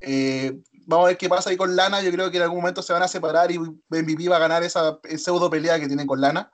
Eh, 0.01 0.59
vamos 0.87 1.05
a 1.05 1.07
ver 1.09 1.17
qué 1.17 1.29
pasa 1.29 1.49
ahí 1.49 1.57
con 1.57 1.75
Lana. 1.75 2.01
Yo 2.01 2.11
creo 2.11 2.29
que 2.29 2.37
en 2.37 2.43
algún 2.43 2.59
momento 2.59 2.81
se 2.81 2.93
van 2.93 3.03
a 3.03 3.07
separar 3.07 3.51
y 3.51 3.59
MVP 3.59 4.27
va 4.27 4.37
a 4.37 4.39
ganar 4.39 4.63
esa 4.63 4.99
pseudo 5.17 5.49
pelea 5.49 5.79
que 5.79 5.87
tiene 5.87 6.05
con 6.05 6.19
Lana. 6.19 6.51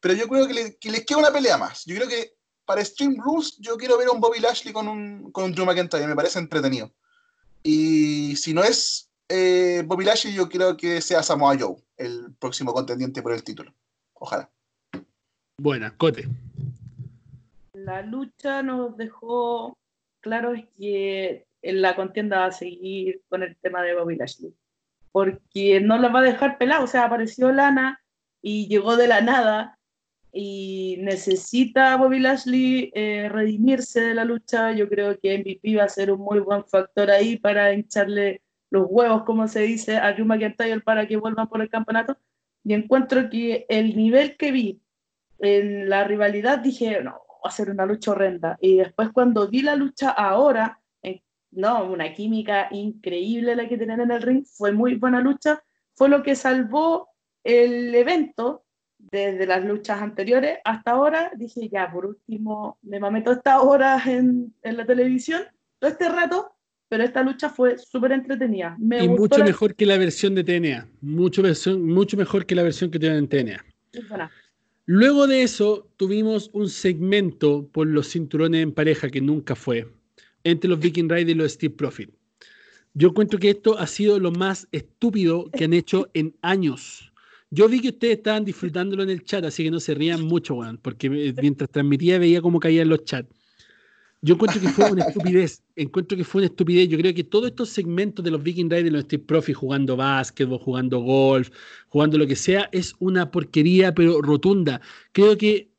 Pero 0.00 0.14
yo 0.14 0.28
creo 0.28 0.46
que, 0.46 0.76
les 0.90 1.06
queda 1.06 1.18
una 1.18 1.32
pelea 1.32 1.56
más. 1.56 1.84
Yo 1.84 1.94
creo 1.94 2.08
que 2.08 2.34
para 2.64 2.84
Stream 2.84 3.16
Rules 3.22 3.56
yo 3.58 3.76
quiero 3.76 3.96
ver 3.96 4.08
a 4.08 4.12
un 4.12 4.20
Bobby 4.20 4.40
Lashley 4.40 4.72
con 4.72 4.88
un, 4.88 5.30
con 5.30 5.44
un 5.44 5.52
Drew 5.52 5.64
McIntyre. 5.64 6.06
Me 6.06 6.16
parece 6.16 6.40
entretenido. 6.40 6.92
Y 7.62 8.34
si 8.36 8.52
no 8.52 8.64
es 8.64 9.07
eh, 9.28 9.82
Bobby 9.86 10.04
Lashley, 10.04 10.34
yo 10.34 10.48
creo 10.48 10.76
que 10.76 11.00
sea 11.00 11.22
Samoa 11.22 11.56
Joe 11.58 11.76
el 11.96 12.34
próximo 12.38 12.72
contendiente 12.72 13.22
por 13.22 13.32
el 13.32 13.42
título. 13.42 13.74
Ojalá. 14.14 14.50
Buena, 15.58 15.96
Cote 15.96 16.28
la 17.88 18.02
lucha 18.02 18.62
nos 18.62 18.96
dejó 18.98 19.78
claro 20.20 20.52
que 20.76 21.46
en 21.62 21.82
la 21.82 21.96
contienda 21.96 22.40
va 22.40 22.46
a 22.46 22.52
seguir 22.52 23.22
con 23.28 23.42
el 23.42 23.56
tema 23.56 23.82
de 23.82 23.94
Bobby 23.94 24.16
Lashley, 24.16 24.54
porque 25.10 25.80
no 25.80 25.96
lo 25.96 26.12
va 26.12 26.20
a 26.20 26.30
dejar 26.30 26.58
pelado, 26.58 26.84
o 26.84 26.86
sea, 26.86 27.04
apareció 27.04 27.50
Lana 27.50 28.02
y 28.42 28.68
llegó 28.68 28.96
de 28.96 29.08
la 29.08 29.22
nada 29.22 29.78
y 30.32 30.98
necesita 31.00 31.96
Bobby 31.96 32.20
Lashley 32.20 32.92
eh, 32.94 33.28
redimirse 33.30 34.02
de 34.02 34.14
la 34.14 34.24
lucha, 34.24 34.72
yo 34.72 34.86
creo 34.88 35.18
que 35.18 35.38
MVP 35.38 35.76
va 35.76 35.84
a 35.84 35.88
ser 35.88 36.12
un 36.12 36.20
muy 36.20 36.40
buen 36.40 36.64
factor 36.66 37.10
ahí 37.10 37.38
para 37.38 37.72
hincharle 37.72 38.42
los 38.70 38.86
huevos, 38.88 39.24
como 39.24 39.48
se 39.48 39.60
dice, 39.60 39.96
a 39.96 40.12
Drew 40.12 40.26
McIntyre 40.26 40.80
para 40.80 41.06
que 41.06 41.16
vuelvan 41.16 41.48
por 41.48 41.62
el 41.62 41.70
campeonato, 41.70 42.16
y 42.64 42.74
encuentro 42.74 43.30
que 43.30 43.66
el 43.68 43.96
nivel 43.96 44.36
que 44.36 44.52
vi 44.52 44.82
en 45.38 45.88
la 45.88 46.04
rivalidad, 46.04 46.58
dije, 46.58 47.02
no, 47.02 47.20
a 47.42 47.50
ser 47.50 47.70
una 47.70 47.86
lucha 47.86 48.10
horrenda. 48.10 48.58
Y 48.60 48.78
después 48.78 49.10
cuando 49.12 49.48
vi 49.48 49.62
la 49.62 49.76
lucha 49.76 50.10
ahora, 50.10 50.80
no, 51.50 51.90
una 51.90 52.12
química 52.12 52.68
increíble 52.70 53.56
la 53.56 53.68
que 53.68 53.78
tenían 53.78 54.00
en 54.00 54.10
el 54.10 54.22
ring, 54.22 54.44
fue 54.44 54.72
muy 54.72 54.96
buena 54.96 55.20
lucha, 55.20 55.62
fue 55.94 56.08
lo 56.08 56.22
que 56.22 56.36
salvó 56.36 57.08
el 57.42 57.94
evento 57.94 58.64
desde 58.98 59.46
las 59.46 59.64
luchas 59.64 60.02
anteriores 60.02 60.58
hasta 60.64 60.90
ahora. 60.90 61.30
Dije, 61.36 61.68
ya, 61.68 61.90
por 61.90 62.06
último, 62.06 62.78
me 62.82 63.00
mamé 63.00 63.22
todas 63.22 63.38
estas 63.38 63.62
horas 63.62 64.06
en, 64.06 64.54
en 64.62 64.76
la 64.76 64.84
televisión, 64.84 65.42
todo 65.78 65.90
este 65.90 66.08
rato, 66.08 66.52
pero 66.88 67.04
esta 67.04 67.22
lucha 67.22 67.50
fue 67.50 67.76
súper 67.78 68.12
entretenida. 68.12 68.76
Me 68.78 69.04
y 69.04 69.08
mucho 69.08 69.44
mejor 69.44 69.74
que 69.74 69.86
la 69.86 69.98
versión 69.98 70.34
de 70.34 70.44
TNA, 70.44 70.88
mucho, 71.00 71.42
mucho 71.78 72.16
mejor 72.16 72.46
que 72.46 72.54
la 72.54 72.62
versión 72.62 72.90
que 72.90 72.98
tienen 72.98 73.18
en 73.18 73.28
TNA. 73.28 73.64
Luego 74.86 75.26
de 75.26 75.42
eso, 75.42 75.90
tuvimos 75.96 76.48
un 76.54 76.70
segmento 76.70 77.68
por 77.70 77.86
los 77.86 78.08
cinturones 78.08 78.62
en 78.62 78.72
pareja 78.72 79.10
que 79.10 79.20
nunca 79.20 79.54
fue, 79.54 79.86
entre 80.44 80.70
los 80.70 80.80
Viking 80.80 81.10
Raiders 81.10 81.32
y 81.32 81.34
los 81.34 81.52
Steve 81.52 81.74
Profit. 81.74 82.10
Yo 82.94 83.08
encuentro 83.08 83.38
que 83.38 83.50
esto 83.50 83.78
ha 83.78 83.86
sido 83.86 84.18
lo 84.18 84.32
más 84.32 84.66
estúpido 84.72 85.50
que 85.50 85.64
han 85.64 85.74
hecho 85.74 86.08
en 86.14 86.34
años. 86.40 87.12
Yo 87.50 87.68
vi 87.68 87.80
que 87.80 87.90
ustedes 87.90 88.16
estaban 88.18 88.44
disfrutándolo 88.44 89.02
en 89.02 89.10
el 89.10 89.24
chat, 89.24 89.44
así 89.44 89.62
que 89.62 89.70
no 89.70 89.78
se 89.78 89.94
rían 89.94 90.22
mucho, 90.22 90.54
weón, 90.54 90.78
porque 90.78 91.08
mientras 91.10 91.70
transmitía 91.70 92.18
veía 92.18 92.40
cómo 92.40 92.58
caían 92.58 92.88
los 92.88 93.04
chats. 93.04 93.28
Yo 94.20 94.34
encuentro 94.34 94.60
que 94.60 94.68
fue 94.68 94.90
una 94.90 95.04
estupidez. 95.04 95.62
Encuentro 95.76 96.16
que 96.16 96.24
fue 96.24 96.40
una 96.40 96.46
estupidez. 96.46 96.88
Yo 96.88 96.98
creo 96.98 97.14
que 97.14 97.24
todos 97.24 97.46
estos 97.46 97.68
segmentos 97.68 98.24
de 98.24 98.32
los 98.32 98.42
Viking 98.42 98.68
Riders, 98.68 98.92
los 98.92 99.02
Steve 99.04 99.22
Profit 99.24 99.54
jugando 99.54 99.96
básquetbol, 99.96 100.58
jugando 100.58 101.00
golf, 101.00 101.50
jugando 101.88 102.18
lo 102.18 102.26
que 102.26 102.36
sea, 102.36 102.68
es 102.72 102.94
una 102.98 103.30
porquería, 103.30 103.94
pero 103.94 104.20
rotunda. 104.20 104.80
Creo 105.12 105.38
que 105.38 105.70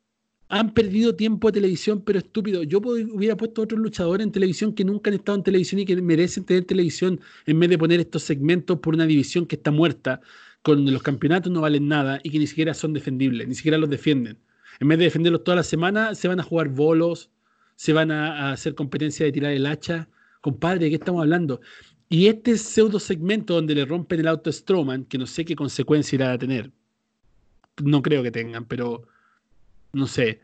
han 0.48 0.74
perdido 0.74 1.16
tiempo 1.16 1.50
de 1.50 1.54
televisión, 1.54 2.02
pero 2.02 2.20
estúpido. 2.20 2.64
Yo 2.64 2.80
hubiera 2.80 3.38
puesto 3.38 3.62
a 3.62 3.66
otros 3.66 3.80
luchadores 3.80 4.26
en 4.26 4.32
televisión 4.32 4.74
que 4.74 4.86
nunca 4.86 5.10
han 5.10 5.16
estado 5.16 5.38
en 5.38 5.44
televisión 5.44 5.80
y 5.82 5.86
que 5.86 5.96
merecen 6.02 6.46
tener 6.46 6.66
televisión 6.66 7.20
en 7.46 7.60
vez 7.60 7.70
de 7.70 7.78
poner 7.78 8.00
estos 8.00 8.24
segmentos 8.24 8.80
por 8.80 8.96
una 8.96 9.06
división 9.06 9.46
que 9.46 9.58
está 9.58 9.70
muerta, 9.72 10.22
con 10.62 10.92
los 10.92 11.04
campeonatos 11.04 11.52
no 11.52 11.62
valen 11.62 11.88
nada 11.88 12.20
y 12.24 12.32
que 12.32 12.40
ni 12.40 12.48
siquiera 12.48 12.74
son 12.74 12.94
defendibles, 12.94 13.48
ni 13.48 13.56
siquiera 13.56 13.78
los 13.78 13.90
defienden. 13.90 14.40
En 14.80 14.88
vez 14.88 14.98
de 14.98 15.06
defenderlos 15.06 15.44
toda 15.44 15.58
la 15.58 15.64
semana, 15.64 16.16
se 16.16 16.28
van 16.28 16.40
a 16.40 16.44
jugar 16.44 16.70
bolos, 16.70 17.30
se 17.80 17.94
van 17.94 18.12
a, 18.12 18.52
hacer 18.52 18.76
competencia 18.76 19.26
de 19.26 19.32
tirar 19.32 19.54
el 19.54 19.66
hacha. 19.66 20.10
Compadre, 20.42 20.80
¿de 20.84 20.90
qué 20.90 20.96
estamos 20.96 21.22
hablando? 21.22 21.62
Y 22.10 22.28
este 22.28 22.58
pseudo 22.58 23.00
segmento 23.00 23.54
donde 23.54 23.74
le 23.74 23.86
rompen 23.86 24.20
el 24.20 24.28
auto 24.28 24.50
a 24.50 24.54
Strowman, 24.54 25.06
que 25.06 25.18
no 25.18 25.26
sé 25.26 25.46
qué 25.46 25.56
consecuencia 25.56 26.18
irá 26.18 26.34
a 26.34 26.38
tener. 26.38 26.74
No 27.82 28.02
creo 28.02 28.22
que 28.22 28.32
tengan, 28.32 28.66
pero 28.66 29.08
no 29.94 30.08
sé. 30.08 30.42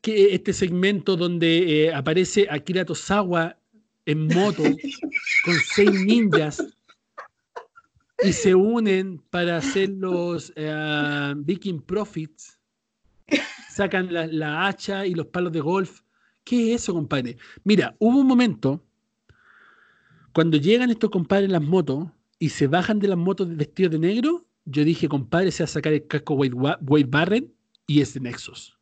Que 0.00 0.34
este 0.34 0.54
segmento 0.54 1.18
donde 1.18 1.84
eh, 1.84 1.92
aparece 1.92 2.46
Akira 2.48 2.86
Tosawa 2.86 3.58
en 4.06 4.26
moto 4.28 4.62
con 5.44 5.54
seis 5.74 5.92
ninjas 5.92 6.64
y 8.24 8.32
se 8.32 8.54
unen 8.54 9.18
para 9.28 9.58
hacer 9.58 9.90
los 9.90 10.50
eh, 10.56 11.34
Viking 11.36 11.82
Profits, 11.82 12.58
sacan 13.68 14.08
la, 14.10 14.66
hacha 14.66 15.04
y 15.04 15.12
los 15.12 15.26
palos 15.26 15.52
de 15.52 15.60
golf 15.60 16.00
¿Qué 16.44 16.74
es 16.74 16.82
eso, 16.82 16.94
compadre? 16.94 17.36
Mira, 17.64 17.94
hubo 17.98 18.18
un 18.18 18.26
momento 18.26 18.82
cuando 20.32 20.56
llegan 20.56 20.90
estos 20.90 21.10
compadres 21.10 21.46
en 21.46 21.52
las 21.52 21.62
motos 21.62 22.08
y 22.38 22.48
se 22.48 22.66
bajan 22.66 22.98
de 22.98 23.08
las 23.08 23.18
motos 23.18 23.54
vestidos 23.54 23.92
de 23.92 23.98
negro, 23.98 24.46
yo 24.64 24.84
dije, 24.84 25.08
compadre, 25.08 25.50
se 25.50 25.62
va 25.62 25.66
a 25.66 25.68
sacar 25.68 25.92
el 25.92 26.06
casco 26.06 26.34
Wade, 26.34 27.04
Barren 27.06 27.52
y 27.86 28.00
es 28.00 28.14
de 28.14 28.20
Nexus. 28.20 28.78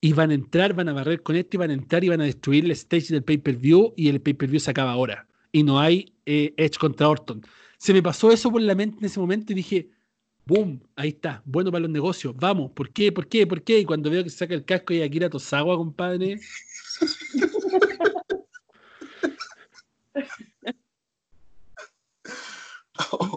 Y 0.00 0.12
van 0.12 0.30
a 0.30 0.34
entrar, 0.34 0.74
van 0.74 0.88
a 0.88 0.92
barrer 0.92 1.22
con 1.22 1.36
esto 1.36 1.56
y 1.56 1.58
van 1.58 1.70
a 1.70 1.74
entrar 1.74 2.02
y 2.02 2.08
van 2.08 2.20
a 2.20 2.24
destruir 2.24 2.64
el 2.64 2.72
stage 2.72 3.12
del 3.12 3.22
pay-per-view 3.22 3.94
y 3.96 4.08
el 4.08 4.20
pay-per-view 4.20 4.58
se 4.58 4.72
acaba 4.72 4.90
ahora. 4.90 5.28
Y 5.52 5.62
no 5.62 5.78
hay 5.78 6.12
eh, 6.26 6.52
Edge 6.56 6.78
contra 6.78 7.08
Orton. 7.08 7.42
Se 7.78 7.92
me 7.92 8.02
pasó 8.02 8.32
eso 8.32 8.50
por 8.50 8.60
la 8.60 8.74
mente 8.74 8.98
en 8.98 9.04
ese 9.04 9.20
momento 9.20 9.52
y 9.52 9.56
dije, 9.56 9.88
¡Boom! 10.44 10.80
Ahí 10.96 11.10
está, 11.10 11.40
bueno 11.44 11.70
para 11.70 11.82
los 11.82 11.90
negocios. 11.90 12.34
Vamos, 12.36 12.72
¿por 12.72 12.90
qué? 12.90 13.12
¿Por 13.12 13.28
qué? 13.28 13.46
¿Por 13.46 13.62
qué? 13.62 13.78
Y 13.80 13.84
cuando 13.84 14.10
veo 14.10 14.24
que 14.24 14.30
saca 14.30 14.54
el 14.54 14.64
casco 14.64 14.92
y 14.92 15.02
Akira 15.02 15.30
Tosawa, 15.30 15.76
compadre. 15.76 16.40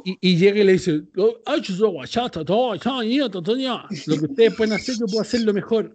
y, 0.03 0.17
y, 0.19 0.37
llega 0.37 0.59
y 0.61 0.63
le 0.63 0.73
dice: 0.73 1.03
Lo 4.07 4.17
que 4.19 4.25
ustedes 4.25 4.55
pueden 4.55 4.73
hacer, 4.73 4.95
yo 4.99 5.05
puedo 5.05 5.21
hacerlo 5.21 5.53
mejor. 5.53 5.93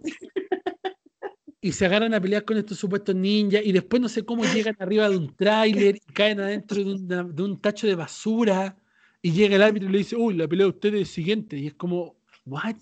Y 1.59 1.73
se 1.73 1.85
agarran 1.85 2.13
a 2.13 2.21
pelear 2.21 2.45
con 2.45 2.57
estos 2.57 2.79
supuestos 2.79 3.13
ninjas. 3.13 3.61
Y 3.65 3.73
después 3.73 4.01
no 4.01 4.07
sé 4.07 4.23
cómo 4.23 4.45
llegan 4.45 4.75
arriba 4.79 5.09
de 5.09 5.17
un 5.17 5.35
tráiler 5.35 5.97
y 5.97 6.13
caen 6.13 6.39
adentro 6.39 6.83
de, 6.83 7.23
de 7.23 7.43
un 7.43 7.59
tacho 7.59 7.85
de 7.85 7.95
basura 7.95 8.80
y 9.21 9.31
llega 9.31 9.55
el 9.55 9.61
árbitro 9.61 9.89
y 9.89 9.91
le 9.91 9.97
dice, 9.99 10.15
uy, 10.15 10.33
la 10.33 10.47
pelea 10.47 10.65
de 10.65 10.71
ustedes 10.71 11.01
es 11.01 11.09
siguiente. 11.09 11.57
Y 11.57 11.67
es 11.67 11.73
como, 11.75 12.15
¿what? 12.45 12.75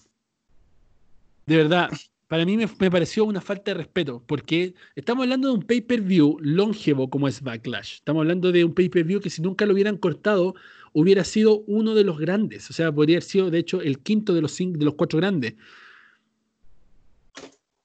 De 1.45 1.57
verdad, 1.57 1.89
para 2.27 2.45
mí 2.45 2.55
me, 2.55 2.67
pareció 2.67 3.25
una 3.25 3.41
falta 3.41 3.71
de 3.71 3.75
respeto, 3.79 4.23
porque 4.25 4.73
estamos 4.95 5.23
hablando 5.23 5.49
de 5.49 5.55
un 5.55 5.63
pay-per-view 5.63 6.37
longevo 6.39 7.09
como 7.09 7.27
es 7.27 7.41
Backlash. 7.41 7.95
Estamos 7.95 8.21
hablando 8.21 8.51
de 8.51 8.63
un 8.63 8.73
pay-per-view 8.73 9.19
que 9.19 9.29
si 9.29 9.41
nunca 9.41 9.65
lo 9.65 9.73
hubieran 9.73 9.97
cortado, 9.97 10.55
hubiera 10.93 11.23
sido 11.23 11.61
uno 11.61 11.93
de 11.95 12.03
los 12.03 12.19
grandes. 12.19 12.69
O 12.69 12.73
sea, 12.73 12.91
podría 12.91 13.15
haber 13.15 13.23
sido, 13.23 13.49
de 13.49 13.59
hecho, 13.59 13.81
el 13.81 13.99
quinto 13.99 14.33
de 14.33 14.41
los, 14.41 14.55
de 14.57 14.85
los 14.85 14.93
cuatro 14.93 15.17
grandes. 15.17 15.55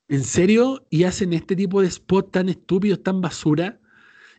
¿En 0.08 0.22
serio? 0.22 0.86
¿Y 0.90 1.04
hacen 1.04 1.32
este 1.32 1.56
tipo 1.56 1.80
de 1.80 1.88
spot 1.88 2.30
tan 2.30 2.50
estúpidos, 2.50 3.02
tan 3.02 3.20
basura? 3.20 3.80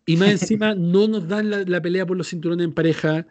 Y 0.06 0.16
más 0.18 0.30
encima 0.42 0.76
no 0.76 1.08
nos 1.08 1.28
dan 1.28 1.50
la, 1.50 1.64
la 1.64 1.82
pelea 1.82 2.06
por 2.06 2.16
los 2.16 2.30
cinturones 2.30 2.64
en 2.64 2.74
pareja 2.74 3.28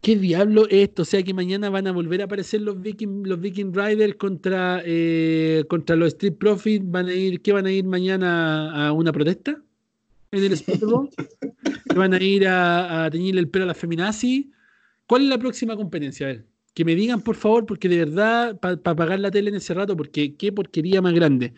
¿Qué 0.00 0.16
diablo 0.16 0.66
es 0.68 0.88
esto? 0.88 1.02
O 1.02 1.04
sea 1.04 1.22
que 1.22 1.34
mañana 1.34 1.70
van 1.70 1.86
a 1.86 1.92
volver 1.92 2.20
a 2.20 2.24
aparecer 2.24 2.60
los 2.60 2.80
Viking, 2.80 3.24
los 3.24 3.40
Viking 3.40 3.72
Riders 3.74 4.14
contra, 4.14 4.80
eh, 4.84 5.64
contra 5.68 5.96
los 5.96 6.08
Street 6.08 6.34
Profits. 6.34 6.88
¿Van 6.88 7.06
a 7.06 7.12
ir, 7.12 7.42
¿Qué 7.42 7.52
van 7.52 7.66
a 7.66 7.72
ir 7.72 7.84
mañana 7.84 8.86
a 8.86 8.92
una 8.92 9.12
protesta? 9.12 9.60
¿En 10.30 10.44
el 10.44 10.56
Se 10.56 10.78
van 11.96 12.14
a 12.14 12.22
ir 12.22 12.46
a, 12.46 13.06
a 13.06 13.10
teñirle 13.10 13.40
el 13.40 13.48
pelo 13.48 13.64
a 13.64 13.68
la 13.68 13.74
feminazi. 13.74 14.52
¿Cuál 15.06 15.22
es 15.22 15.28
la 15.28 15.38
próxima 15.38 15.74
competencia? 15.74 16.26
A 16.26 16.30
ver, 16.30 16.46
que 16.74 16.84
me 16.84 16.94
digan 16.94 17.22
por 17.22 17.34
favor, 17.34 17.66
porque 17.66 17.88
de 17.88 17.98
verdad, 17.98 18.60
para 18.60 18.76
pagar 18.80 19.18
la 19.18 19.30
tele 19.30 19.50
en 19.50 19.56
ese 19.56 19.74
rato, 19.74 19.96
porque 19.96 20.36
qué 20.36 20.52
porquería 20.52 21.02
más 21.02 21.12
grande. 21.12 21.54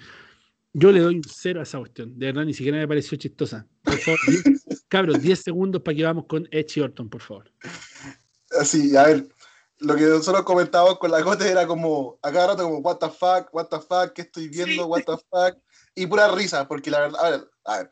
Yo 0.72 0.92
le 0.92 1.00
doy 1.00 1.16
un 1.16 1.24
cero 1.24 1.60
a 1.60 1.64
esa 1.64 1.78
cuestión. 1.78 2.18
De 2.18 2.26
verdad, 2.26 2.44
ni 2.44 2.54
siquiera 2.54 2.78
me 2.78 2.88
pareció 2.88 3.18
chistosa. 3.18 3.66
Por 3.82 3.98
favor, 3.98 4.18
cabros, 4.88 5.20
10 5.20 5.38
segundos 5.38 5.82
para 5.82 5.96
que 5.96 6.04
vamos 6.04 6.26
con 6.26 6.48
Edge 6.50 6.78
y 6.78 6.80
Orton, 6.80 7.08
por 7.08 7.20
favor. 7.20 7.52
Así, 8.58 8.96
a 8.96 9.04
ver, 9.04 9.28
lo 9.78 9.96
que 9.96 10.02
nosotros 10.02 10.44
comentábamos 10.44 10.98
con 10.98 11.10
la 11.10 11.22
Cote 11.22 11.50
era 11.50 11.66
como, 11.66 12.18
a 12.22 12.32
cada 12.32 12.48
rato 12.48 12.64
como, 12.64 12.78
what 12.78 12.98
the 12.98 13.08
fuck, 13.08 13.52
what 13.52 13.66
the 13.68 13.78
fuck, 13.78 14.12
¿qué 14.12 14.22
estoy 14.22 14.48
viendo? 14.48 14.86
What 14.86 15.02
the 15.06 15.16
fuck. 15.30 15.56
Y 15.94 16.06
pura 16.06 16.28
risa, 16.28 16.66
porque 16.68 16.90
la 16.90 17.00
verdad, 17.00 17.24
a 17.24 17.30
ver, 17.30 17.50
a 17.64 17.76
ver, 17.78 17.90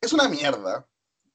es 0.00 0.12
una 0.12 0.28
mierda. 0.28 0.86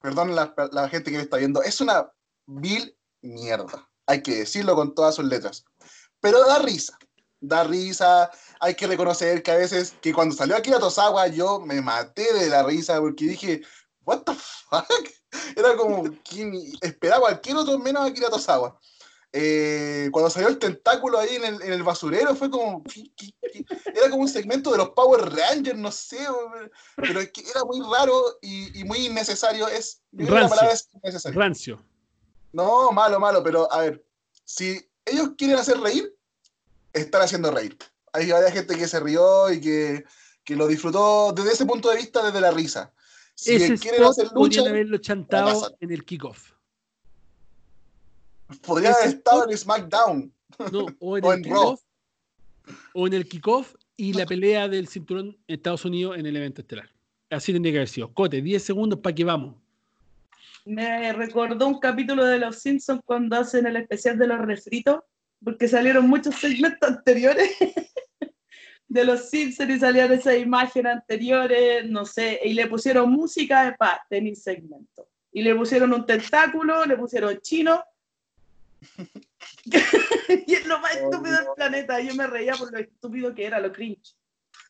Perdón 0.01 0.35
la, 0.35 0.53
la 0.71 0.89
gente 0.89 1.11
que 1.11 1.17
me 1.17 1.23
está 1.23 1.37
viendo, 1.37 1.63
es 1.63 1.79
una 1.79 2.11
vil 2.45 2.97
mierda. 3.21 3.89
Hay 4.05 4.21
que 4.21 4.39
decirlo 4.39 4.75
con 4.75 4.93
todas 4.93 5.15
sus 5.15 5.25
letras. 5.25 5.63
Pero 6.19 6.45
da 6.45 6.59
risa, 6.59 6.97
da 7.39 7.63
risa. 7.63 8.29
Hay 8.59 8.75
que 8.75 8.87
reconocer 8.87 9.43
que 9.43 9.51
a 9.51 9.57
veces, 9.57 9.95
que 10.01 10.13
cuando 10.13 10.35
salió 10.35 10.55
Akira 10.55 10.79
Tosawa, 10.79 11.27
yo 11.27 11.59
me 11.59 11.81
maté 11.81 12.33
de 12.33 12.49
la 12.49 12.63
risa 12.63 12.99
porque 12.99 13.25
dije, 13.25 13.61
what 14.05 14.23
the 14.23 14.33
fuck? 14.33 15.09
Era 15.55 15.75
como, 15.75 16.03
¿quién 16.23 16.53
esperaba 16.81 17.21
cualquier 17.21 17.57
otro 17.57 17.77
menos 17.79 18.07
Akira 18.07 18.29
Tosawa. 18.29 18.77
Eh, 19.35 20.09
cuando 20.11 20.29
salió 20.29 20.47
el 20.47 20.59
tentáculo 20.59 21.17
ahí 21.17 21.35
en 21.35 21.43
el, 21.43 21.61
en 21.63 21.73
el 21.73 21.81
basurero, 21.81 22.35
fue 22.35 22.51
como. 22.51 22.83
Era 23.95 24.09
como 24.11 24.21
un 24.21 24.29
segmento 24.29 24.71
de 24.71 24.77
los 24.77 24.89
Power 24.89 25.21
Rangers, 25.21 25.77
no 25.77 25.91
sé, 25.91 26.19
pero 26.95 27.19
es 27.19 27.31
que 27.31 27.41
era 27.49 27.63
muy 27.65 27.81
raro 27.81 28.37
y, 28.43 28.79
y 28.79 28.83
muy 28.83 29.07
innecesario. 29.07 29.67
Es, 29.67 30.01
Rancio. 30.11 30.69
Es 30.69 30.87
innecesario. 30.93 31.39
Rancio. 31.39 31.83
No, 32.51 32.91
malo, 32.91 33.19
malo, 33.19 33.41
pero 33.41 33.71
a 33.73 33.79
ver, 33.79 34.05
si 34.45 34.87
ellos 35.03 35.31
quieren 35.35 35.57
hacer 35.57 35.79
reír, 35.79 36.15
están 36.93 37.23
haciendo 37.23 37.49
reír. 37.49 37.75
Hay 38.13 38.31
varias 38.31 38.53
gente 38.53 38.77
que 38.77 38.87
se 38.87 38.99
rió 38.99 39.51
y 39.51 39.59
que, 39.59 40.05
que 40.43 40.55
lo 40.55 40.67
disfrutó 40.67 41.33
desde 41.33 41.53
ese 41.53 41.65
punto 41.65 41.89
de 41.89 41.97
vista, 41.97 42.23
desde 42.23 42.39
la 42.39 42.51
risa. 42.51 42.93
Si 43.35 43.55
Ese 43.55 43.77
quieren 43.77 44.03
hacer 44.03 44.27
lucha, 44.33 44.61
haberlo 44.61 44.97
chantado 44.97 45.75
en 45.79 45.91
el 45.91 46.05
kickoff. 46.05 46.51
Podría 48.65 48.91
haber 48.91 49.09
estado 49.09 49.49
en 49.49 49.57
SmackDown. 49.57 50.33
No, 50.71 50.85
o 50.99 51.17
en, 51.17 51.25
el 51.25 51.41
kickoff. 51.41 51.81
O 52.93 53.07
en 53.07 53.13
el 53.13 53.27
kickoff 53.27 53.75
y 53.97 54.13
la 54.13 54.25
pelea 54.27 54.67
del 54.67 54.87
cinturón 54.87 55.37
en 55.47 55.55
Estados 55.55 55.85
Unidos 55.85 56.17
en 56.17 56.25
el 56.25 56.35
evento 56.35 56.61
estelar. 56.61 56.89
Así 57.29 57.51
tendría 57.51 57.73
que 57.73 57.77
haber 57.79 57.89
sido. 57.89 58.13
Cote, 58.13 58.41
10 58.41 58.63
segundos 58.63 58.99
para 58.99 59.15
que 59.15 59.23
vamos. 59.23 59.55
Me 60.65 61.11
recordó 61.11 61.67
un 61.67 61.79
capítulo 61.79 62.23
de 62.25 62.39
Los 62.39 62.59
Simpsons 62.59 63.01
cuando 63.03 63.35
hacen 63.35 63.65
el 63.65 63.75
especial 63.75 64.17
de 64.17 64.27
los 64.27 64.39
refritos, 64.39 64.99
porque 65.43 65.67
salieron 65.67 66.07
muchos 66.07 66.35
segmentos 66.35 66.89
anteriores 66.89 67.49
de 68.93 69.05
Los 69.05 69.29
Simpsons 69.29 69.71
y 69.71 69.79
salían 69.79 70.11
esas 70.11 70.37
imágenes 70.37 70.93
anteriores, 70.93 71.89
no 71.89 72.05
sé, 72.05 72.39
y 72.43 72.53
le 72.53 72.67
pusieron 72.67 73.09
música 73.09 73.65
de 73.65 73.71
paz 73.73 74.01
en 74.11 74.27
el 74.27 74.35
segmento. 74.35 75.07
Y 75.31 75.41
le 75.41 75.55
pusieron 75.55 75.91
un 75.93 76.05
tentáculo, 76.05 76.85
le 76.85 76.95
pusieron 76.95 77.39
chino 77.41 77.83
y 80.45 80.53
es 80.53 80.65
lo 80.67 80.77
más 80.79 80.91
oh, 80.95 81.05
estúpido 81.05 81.37
del 81.37 81.47
planeta. 81.55 81.99
Yo 82.01 82.13
me 82.13 82.27
reía 82.27 82.53
por 82.53 82.71
lo 82.71 82.77
estúpido 82.77 83.33
que 83.33 83.45
era, 83.45 83.59
lo 83.59 83.71
cringe. 83.71 84.15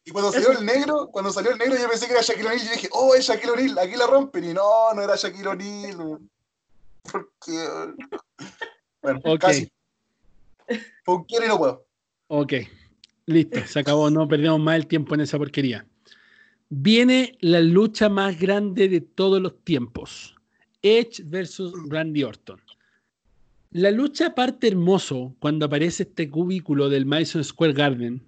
Y 0.05 0.11
cuando 0.11 0.31
salió 0.31 0.51
el 0.51 0.65
negro, 0.65 1.09
cuando 1.11 1.31
salió 1.31 1.51
el 1.51 1.57
negro, 1.57 1.75
yo 1.77 1.89
pensé 1.89 2.05
que 2.07 2.13
era 2.13 2.21
Shaquille 2.21 2.47
O'Neal. 2.47 2.65
Yo 2.65 2.71
dije, 2.71 2.89
oh, 2.93 3.15
es 3.15 3.25
Shaquille 3.25 3.51
O'Neal, 3.51 3.79
aquí 3.79 3.95
la 3.97 4.07
rompen. 4.07 4.43
Y 4.45 4.53
no, 4.53 4.93
no 4.93 5.01
era 5.01 5.17
Shaquille 5.17 5.47
O'Neal. 5.47 6.19
Porque. 7.11 7.97
Bueno, 9.01 9.19
casi. 9.37 9.69
¿Por 11.03 11.27
qué 11.27 11.45
no 11.45 11.57
puedo? 11.57 11.85
Ok, 12.27 12.53
listo, 13.25 13.59
se 13.65 13.79
acabó. 13.79 14.09
No 14.09 14.27
perdemos 14.27 14.59
más 14.59 14.75
el 14.75 14.87
tiempo 14.87 15.15
en 15.15 15.21
esa 15.21 15.37
porquería. 15.37 15.85
Viene 16.69 17.37
la 17.41 17.61
lucha 17.61 18.09
más 18.09 18.39
grande 18.39 18.89
de 18.89 19.01
todos 19.01 19.41
los 19.41 19.63
tiempos: 19.63 20.35
Edge 20.81 21.23
versus 21.25 21.73
Randy 21.89 22.23
Orton. 22.23 22.59
La 23.71 23.89
lucha 23.89 24.35
parte 24.35 24.67
hermoso 24.67 25.35
cuando 25.39 25.65
aparece 25.65 26.03
este 26.03 26.29
cubículo 26.29 26.89
del 26.89 27.07
Madison 27.07 27.43
Square 27.43 27.73
Garden 27.73 28.23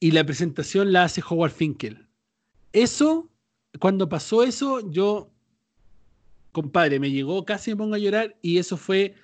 y 0.00 0.10
la 0.10 0.24
presentación 0.24 0.92
la 0.92 1.04
hace 1.04 1.22
Howard 1.26 1.52
Finkel. 1.52 2.06
Eso, 2.74 3.30
cuando 3.78 4.06
pasó 4.06 4.42
eso, 4.42 4.90
yo, 4.90 5.30
compadre, 6.52 7.00
me 7.00 7.10
llegó 7.10 7.46
casi 7.46 7.70
me 7.70 7.78
pongo 7.78 7.94
a 7.94 7.98
llorar 7.98 8.36
y 8.42 8.58
eso 8.58 8.76
fue, 8.76 9.14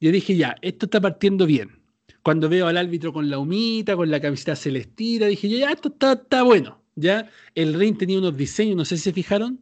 yo 0.00 0.10
dije 0.10 0.36
ya, 0.36 0.56
esto 0.62 0.86
está 0.86 1.02
partiendo 1.02 1.44
bien. 1.44 1.83
Cuando 2.24 2.48
veo 2.48 2.66
al 2.66 2.78
árbitro 2.78 3.12
con 3.12 3.28
la 3.28 3.38
humita, 3.38 3.96
con 3.96 4.10
la 4.10 4.18
camiseta 4.18 4.56
celestina, 4.56 5.26
dije 5.26 5.46
ya, 5.46 5.70
esto 5.70 5.94
está, 6.00 6.42
bueno. 6.42 6.80
Ya, 6.96 7.28
el 7.54 7.74
ring 7.74 7.98
tenía 7.98 8.18
unos 8.18 8.34
diseños, 8.34 8.76
no 8.76 8.84
sé 8.86 8.96
si 8.96 9.02
se 9.04 9.12
fijaron, 9.12 9.60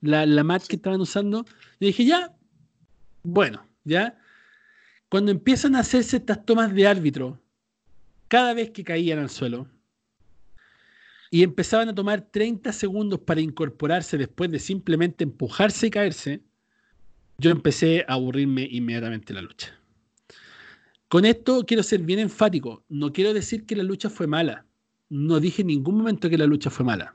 la, 0.00 0.26
la 0.26 0.42
mat 0.42 0.66
que 0.66 0.74
estaban 0.76 1.00
usando. 1.00 1.44
Yo 1.44 1.86
dije, 1.86 2.04
ya, 2.04 2.34
bueno, 3.22 3.64
¿ya? 3.84 4.18
Cuando 5.08 5.30
empiezan 5.30 5.76
a 5.76 5.80
hacerse 5.80 6.16
estas 6.16 6.44
tomas 6.44 6.74
de 6.74 6.88
árbitro, 6.88 7.40
cada 8.26 8.52
vez 8.52 8.70
que 8.70 8.82
caían 8.82 9.20
al 9.20 9.30
suelo, 9.30 9.68
y 11.30 11.44
empezaban 11.44 11.88
a 11.88 11.94
tomar 11.94 12.22
30 12.32 12.72
segundos 12.72 13.20
para 13.20 13.40
incorporarse 13.40 14.18
después 14.18 14.50
de 14.50 14.58
simplemente 14.58 15.22
empujarse 15.22 15.86
y 15.86 15.90
caerse, 15.90 16.42
yo 17.38 17.52
empecé 17.52 18.04
a 18.08 18.14
aburrirme 18.14 18.66
inmediatamente 18.68 19.32
la 19.32 19.42
lucha. 19.42 19.81
Con 21.12 21.26
esto 21.26 21.66
quiero 21.66 21.82
ser 21.82 22.00
bien 22.00 22.20
enfático. 22.20 22.86
No 22.88 23.12
quiero 23.12 23.34
decir 23.34 23.66
que 23.66 23.76
la 23.76 23.82
lucha 23.82 24.08
fue 24.08 24.26
mala. 24.26 24.64
No 25.10 25.40
dije 25.40 25.60
en 25.60 25.68
ningún 25.68 25.98
momento 25.98 26.30
que 26.30 26.38
la 26.38 26.46
lucha 26.46 26.70
fue 26.70 26.86
mala. 26.86 27.14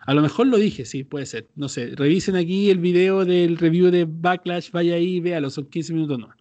A 0.00 0.14
lo 0.14 0.20
mejor 0.20 0.48
lo 0.48 0.56
dije, 0.56 0.84
sí, 0.84 1.04
puede 1.04 1.26
ser. 1.26 1.48
No 1.54 1.68
sé, 1.68 1.94
revisen 1.94 2.34
aquí 2.34 2.70
el 2.70 2.78
video 2.78 3.24
del 3.24 3.56
review 3.56 3.92
de 3.92 4.04
Backlash, 4.04 4.72
vaya 4.72 4.96
ahí, 4.96 5.20
véalo, 5.20 5.48
son 5.48 5.66
15 5.66 5.92
minutos 5.92 6.18
no. 6.18 6.34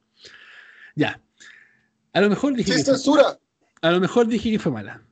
Ya. 0.96 1.22
A 2.14 2.22
lo 2.22 2.30
mejor 2.30 2.56
dije. 2.56 2.72
que 2.72 2.84
censura! 2.84 3.38
a 3.84 3.92
lo 3.92 4.00
mejor 4.00 4.28
dije 4.28 4.50
que 4.50 4.58
fue 4.58 4.72
mala. 4.72 5.04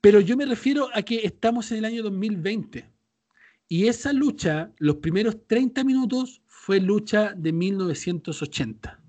Pero 0.00 0.18
yo 0.18 0.36
me 0.36 0.46
refiero 0.46 0.88
a 0.92 1.02
que 1.02 1.20
estamos 1.24 1.70
en 1.70 1.78
el 1.78 1.84
año 1.84 2.02
2020. 2.02 2.90
Y 3.68 3.86
esa 3.86 4.12
lucha, 4.12 4.72
los 4.78 4.96
primeros 4.96 5.46
30 5.46 5.84
minutos, 5.84 6.42
fue 6.48 6.80
lucha 6.80 7.34
de 7.36 7.52
1980. 7.52 9.00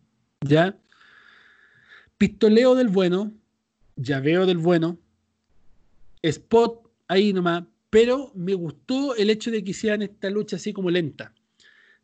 ¿Ya? 0.41 0.77
Pistoleo 2.19 2.75
del 2.75 2.89
bueno, 2.89 3.31
llaveo 3.95 4.45
del 4.45 4.57
bueno, 4.57 4.99
spot 6.21 6.91
ahí 7.07 7.31
nomás, 7.31 7.63
pero 7.89 8.33
me 8.35 8.53
gustó 8.53 9.15
el 9.15 9.29
hecho 9.29 9.51
de 9.51 9.63
que 9.63 9.71
hicieran 9.71 10.01
esta 10.01 10.29
lucha 10.29 10.57
así 10.57 10.73
como 10.73 10.91
lenta. 10.91 11.33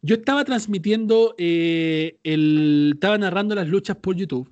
Yo 0.02 0.16
estaba 0.16 0.46
transmitiendo, 0.46 1.36
eh, 1.38 2.18
el, 2.24 2.92
estaba 2.94 3.18
narrando 3.18 3.56
las 3.56 3.68
luchas 3.68 3.98
por 3.98 4.16
YouTube 4.16 4.50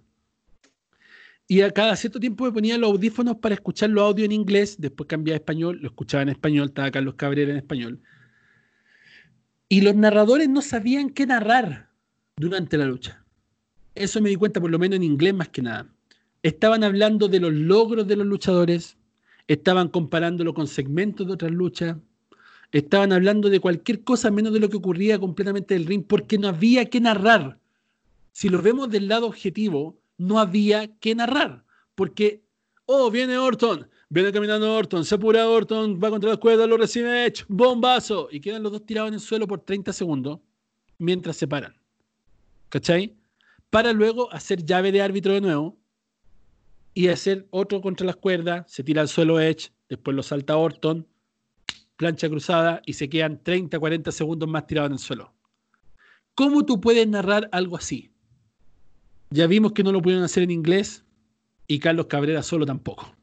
y 1.48 1.62
a 1.62 1.72
cada 1.72 1.96
cierto 1.96 2.20
tiempo 2.20 2.44
me 2.44 2.52
ponía 2.52 2.78
los 2.78 2.92
audífonos 2.92 3.38
para 3.38 3.56
escuchar 3.56 3.90
los 3.90 4.04
audio 4.04 4.26
en 4.26 4.34
inglés, 4.34 4.76
después 4.80 5.08
cambiaba 5.08 5.36
a 5.36 5.40
español, 5.40 5.80
lo 5.82 5.88
escuchaba 5.88 6.24
en 6.24 6.30
español, 6.30 6.68
estaba 6.68 6.92
Carlos 6.92 7.16
Cabrera 7.16 7.52
en 7.52 7.58
español. 7.58 8.02
Y 9.70 9.80
los 9.80 9.96
narradores 9.96 10.50
no 10.50 10.62
sabían 10.62 11.10
qué 11.10 11.26
narrar 11.26 11.90
durante 12.36 12.78
la 12.78 12.86
lucha. 12.86 13.23
Eso 13.96 14.22
me 14.22 14.30
di 14.30 14.36
cuenta 14.36 14.60
por 14.60 14.72
lo 14.72 14.80
menos 14.80 14.98
en 14.98 15.04
inglés 15.04 15.34
más 15.34 15.50
que 15.50 15.62
nada. 15.62 15.88
Estaban 16.42 16.84
hablando 16.84 17.28
de 17.28 17.40
los 17.40 17.54
logros 17.54 18.08
de 18.08 18.16
los 18.16 18.26
luchadores, 18.26 18.98
estaban 19.48 19.88
comparándolo 19.90 20.54
con 20.54 20.68
segmentos 20.68 21.28
de 21.28 21.34
otras 21.34 21.52
luchas, 21.52 21.98
estaban 22.72 23.14
hablando 23.14 23.50
de 23.50 23.60
cualquier 23.60 24.04
cosa 24.04 24.32
menos 24.32 24.52
de 24.52 24.60
lo 24.60 24.70
que 24.70 24.78
ocurría 24.78 25.20
completamente 25.20 25.76
del 25.76 25.86
ring, 25.86 26.04
porque 26.06 26.38
no 26.38 26.48
había 26.48 26.86
que 26.86 27.00
narrar. 27.00 27.60
Si 28.32 28.50
lo 28.50 28.62
vemos 28.62 28.90
del 28.90 29.08
lado 29.08 29.28
objetivo, 29.28 30.00
no 30.18 30.40
había 30.40 30.88
que 30.98 31.14
narrar, 31.14 31.64
porque, 31.96 32.42
oh, 32.86 33.12
viene 33.12 33.38
Orton, 33.38 33.88
viene 34.10 34.32
caminando 34.32 34.76
Orton, 34.76 35.06
se 35.06 35.16
apura 35.16 35.48
Orton, 35.48 36.00
va 36.04 36.10
contra 36.10 36.32
la 36.32 36.38
cuerda, 36.38 36.66
lo 36.66 36.78
recibe 36.78 37.26
Edge, 37.26 37.46
bombazo, 37.48 38.28
y 38.32 38.40
quedan 38.40 38.64
los 38.64 38.72
dos 38.72 38.86
tirados 38.86 39.10
en 39.10 39.16
el 39.16 39.20
suelo 39.20 39.48
por 39.48 39.62
30 39.62 39.94
segundos 39.94 40.40
mientras 40.98 41.38
se 41.38 41.48
paran. 41.48 41.76
¿Cachai? 42.70 43.16
Para 43.74 43.92
luego 43.92 44.32
hacer 44.32 44.64
llave 44.64 44.92
de 44.92 45.02
árbitro 45.02 45.34
de 45.34 45.42
nuevo 45.42 45.80
y 46.94 47.08
hacer 47.08 47.48
otro 47.50 47.82
contra 47.82 48.06
las 48.06 48.18
cuerdas, 48.18 48.72
se 48.72 48.84
tira 48.84 49.02
al 49.02 49.08
suelo 49.08 49.40
Edge, 49.40 49.72
después 49.90 50.16
lo 50.16 50.22
salta 50.22 50.58
Orton, 50.58 51.08
plancha 51.96 52.30
cruzada 52.30 52.84
y 52.86 52.94
se 52.94 53.10
quedan 53.10 53.42
30, 53.42 53.80
40 53.80 54.12
segundos 54.12 54.48
más 54.48 54.68
tirados 54.68 54.90
en 54.90 54.94
el 54.94 55.00
suelo. 55.00 55.34
¿Cómo 56.36 56.68
tú 56.68 56.80
puedes 56.80 57.08
narrar 57.08 57.50
algo 57.52 57.76
así? 57.76 58.12
Ya 59.32 59.48
vimos 59.48 59.72
que 59.72 59.82
no 59.82 59.92
lo 59.92 60.04
pudieron 60.04 60.24
hacer 60.24 60.44
en 60.44 60.52
inglés 60.52 61.04
y 61.66 61.80
Carlos 61.80 62.06
Cabrera 62.06 62.44
solo 62.44 62.68
tampoco. 62.68 63.16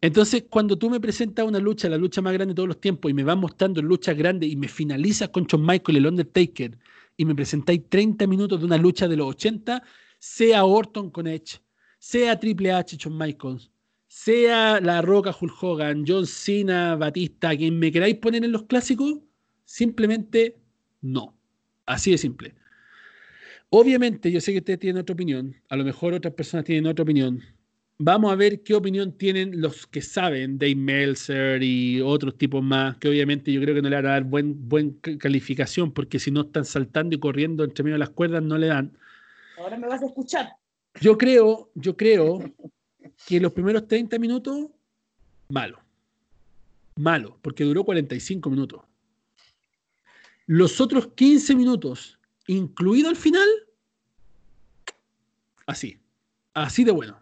Entonces, 0.00 0.44
cuando 0.48 0.78
tú 0.78 0.88
me 0.88 1.00
presentas 1.00 1.44
una 1.44 1.58
lucha, 1.58 1.88
la 1.88 1.98
lucha 1.98 2.22
más 2.22 2.34
grande 2.34 2.52
de 2.52 2.56
todos 2.56 2.68
los 2.68 2.80
tiempos, 2.80 3.10
y 3.10 3.14
me 3.14 3.24
vas 3.24 3.36
mostrando 3.36 3.82
luchas 3.82 4.16
grandes 4.16 4.48
y 4.48 4.54
me 4.54 4.68
finalizas 4.68 5.30
con 5.30 5.46
Shawn 5.46 5.66
Michael, 5.66 5.98
el 5.98 6.06
Undertaker, 6.06 6.78
y 7.16 7.24
me 7.24 7.34
presentáis 7.34 7.82
30 7.88 8.26
minutos 8.26 8.60
de 8.60 8.66
una 8.66 8.76
lucha 8.76 9.08
de 9.08 9.16
los 9.16 9.28
80, 9.28 9.82
sea 10.18 10.64
Orton 10.64 11.10
con 11.10 11.26
Edge, 11.26 11.60
sea 11.98 12.38
Triple 12.38 12.72
H, 12.72 12.96
Shawn 12.96 13.16
Michaels, 13.16 13.70
sea 14.06 14.80
La 14.80 15.02
Roca, 15.02 15.34
Hulk 15.38 15.62
Hogan, 15.62 16.04
John 16.06 16.26
Cena, 16.26 16.96
Batista, 16.96 17.56
quien 17.56 17.78
me 17.78 17.90
queráis 17.90 18.16
poner 18.16 18.44
en 18.44 18.52
los 18.52 18.64
clásicos, 18.64 19.18
simplemente 19.64 20.58
no. 21.00 21.36
Así 21.86 22.10
de 22.10 22.18
simple. 22.18 22.54
Obviamente, 23.70 24.30
yo 24.30 24.40
sé 24.40 24.52
que 24.52 24.58
ustedes 24.58 24.78
tienen 24.78 25.00
otra 25.00 25.14
opinión, 25.14 25.56
a 25.68 25.76
lo 25.76 25.84
mejor 25.84 26.12
otras 26.12 26.34
personas 26.34 26.64
tienen 26.66 26.86
otra 26.86 27.02
opinión, 27.04 27.42
Vamos 27.98 28.32
a 28.32 28.34
ver 28.34 28.62
qué 28.62 28.74
opinión 28.74 29.12
tienen 29.12 29.60
los 29.60 29.86
que 29.86 30.02
saben, 30.02 30.58
Dave 30.58 30.74
Meltzer 30.74 31.62
y 31.62 32.00
otros 32.00 32.36
tipos 32.36 32.62
más, 32.62 32.96
que 32.96 33.08
obviamente 33.08 33.52
yo 33.52 33.60
creo 33.60 33.74
que 33.74 33.82
no 33.82 33.88
le 33.88 33.96
van 33.96 34.06
a 34.06 34.10
dar 34.10 34.24
buen, 34.24 34.68
buen 34.68 34.92
calificación, 34.94 35.92
porque 35.92 36.18
si 36.18 36.30
no 36.30 36.42
están 36.42 36.64
saltando 36.64 37.14
y 37.14 37.20
corriendo 37.20 37.62
entre 37.62 37.84
medio 37.84 37.94
de 37.94 38.00
las 38.00 38.10
cuerdas, 38.10 38.42
no 38.42 38.58
le 38.58 38.68
dan. 38.68 38.96
Ahora 39.58 39.78
me 39.78 39.86
vas 39.86 40.02
a 40.02 40.06
escuchar. 40.06 40.56
Yo 41.00 41.16
creo, 41.16 41.70
yo 41.74 41.96
creo 41.96 42.40
que 43.26 43.40
los 43.40 43.52
primeros 43.52 43.86
30 43.86 44.18
minutos, 44.18 44.66
malo. 45.48 45.78
Malo, 46.96 47.38
porque 47.40 47.64
duró 47.64 47.84
45 47.84 48.50
minutos. 48.50 48.82
Los 50.46 50.80
otros 50.80 51.08
15 51.14 51.54
minutos, 51.54 52.18
incluido 52.46 53.08
el 53.10 53.16
final, 53.16 53.48
así. 55.66 55.98
Así 56.52 56.84
de 56.84 56.90
bueno. 56.90 57.21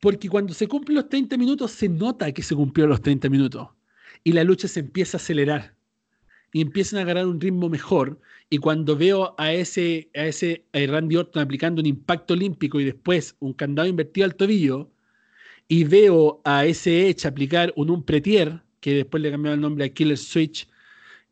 Porque 0.00 0.28
cuando 0.28 0.54
se 0.54 0.68
cumplen 0.68 0.96
los 0.96 1.08
30 1.08 1.36
minutos, 1.36 1.72
se 1.72 1.88
nota 1.88 2.30
que 2.32 2.42
se 2.42 2.54
cumplieron 2.54 2.90
los 2.90 3.02
30 3.02 3.28
minutos. 3.28 3.68
Y 4.24 4.32
la 4.32 4.44
lucha 4.44 4.68
se 4.68 4.80
empieza 4.80 5.16
a 5.16 5.20
acelerar. 5.20 5.74
Y 6.52 6.60
empiezan 6.60 6.98
a 6.98 7.02
agarrar 7.02 7.26
un 7.26 7.40
ritmo 7.40 7.68
mejor. 7.68 8.20
Y 8.50 8.58
cuando 8.58 8.96
veo 8.96 9.34
a 9.38 9.52
ese, 9.52 10.10
a 10.14 10.26
ese 10.26 10.64
Randy 10.72 11.16
Orton 11.16 11.42
aplicando 11.42 11.80
un 11.80 11.86
impacto 11.86 12.34
olímpico 12.34 12.80
y 12.80 12.84
después 12.84 13.36
un 13.40 13.52
candado 13.52 13.88
invertido 13.88 14.24
al 14.24 14.34
tobillo, 14.34 14.90
y 15.68 15.84
veo 15.84 16.40
a 16.44 16.64
ese 16.64 17.10
Edge 17.10 17.26
aplicar 17.26 17.72
un 17.76 17.90
un 17.90 18.02
pretier, 18.02 18.62
que 18.80 18.94
después 18.94 19.22
le 19.22 19.30
cambió 19.30 19.52
el 19.52 19.60
nombre 19.60 19.84
a 19.84 19.88
Killer 19.90 20.16
Switch, 20.16 20.66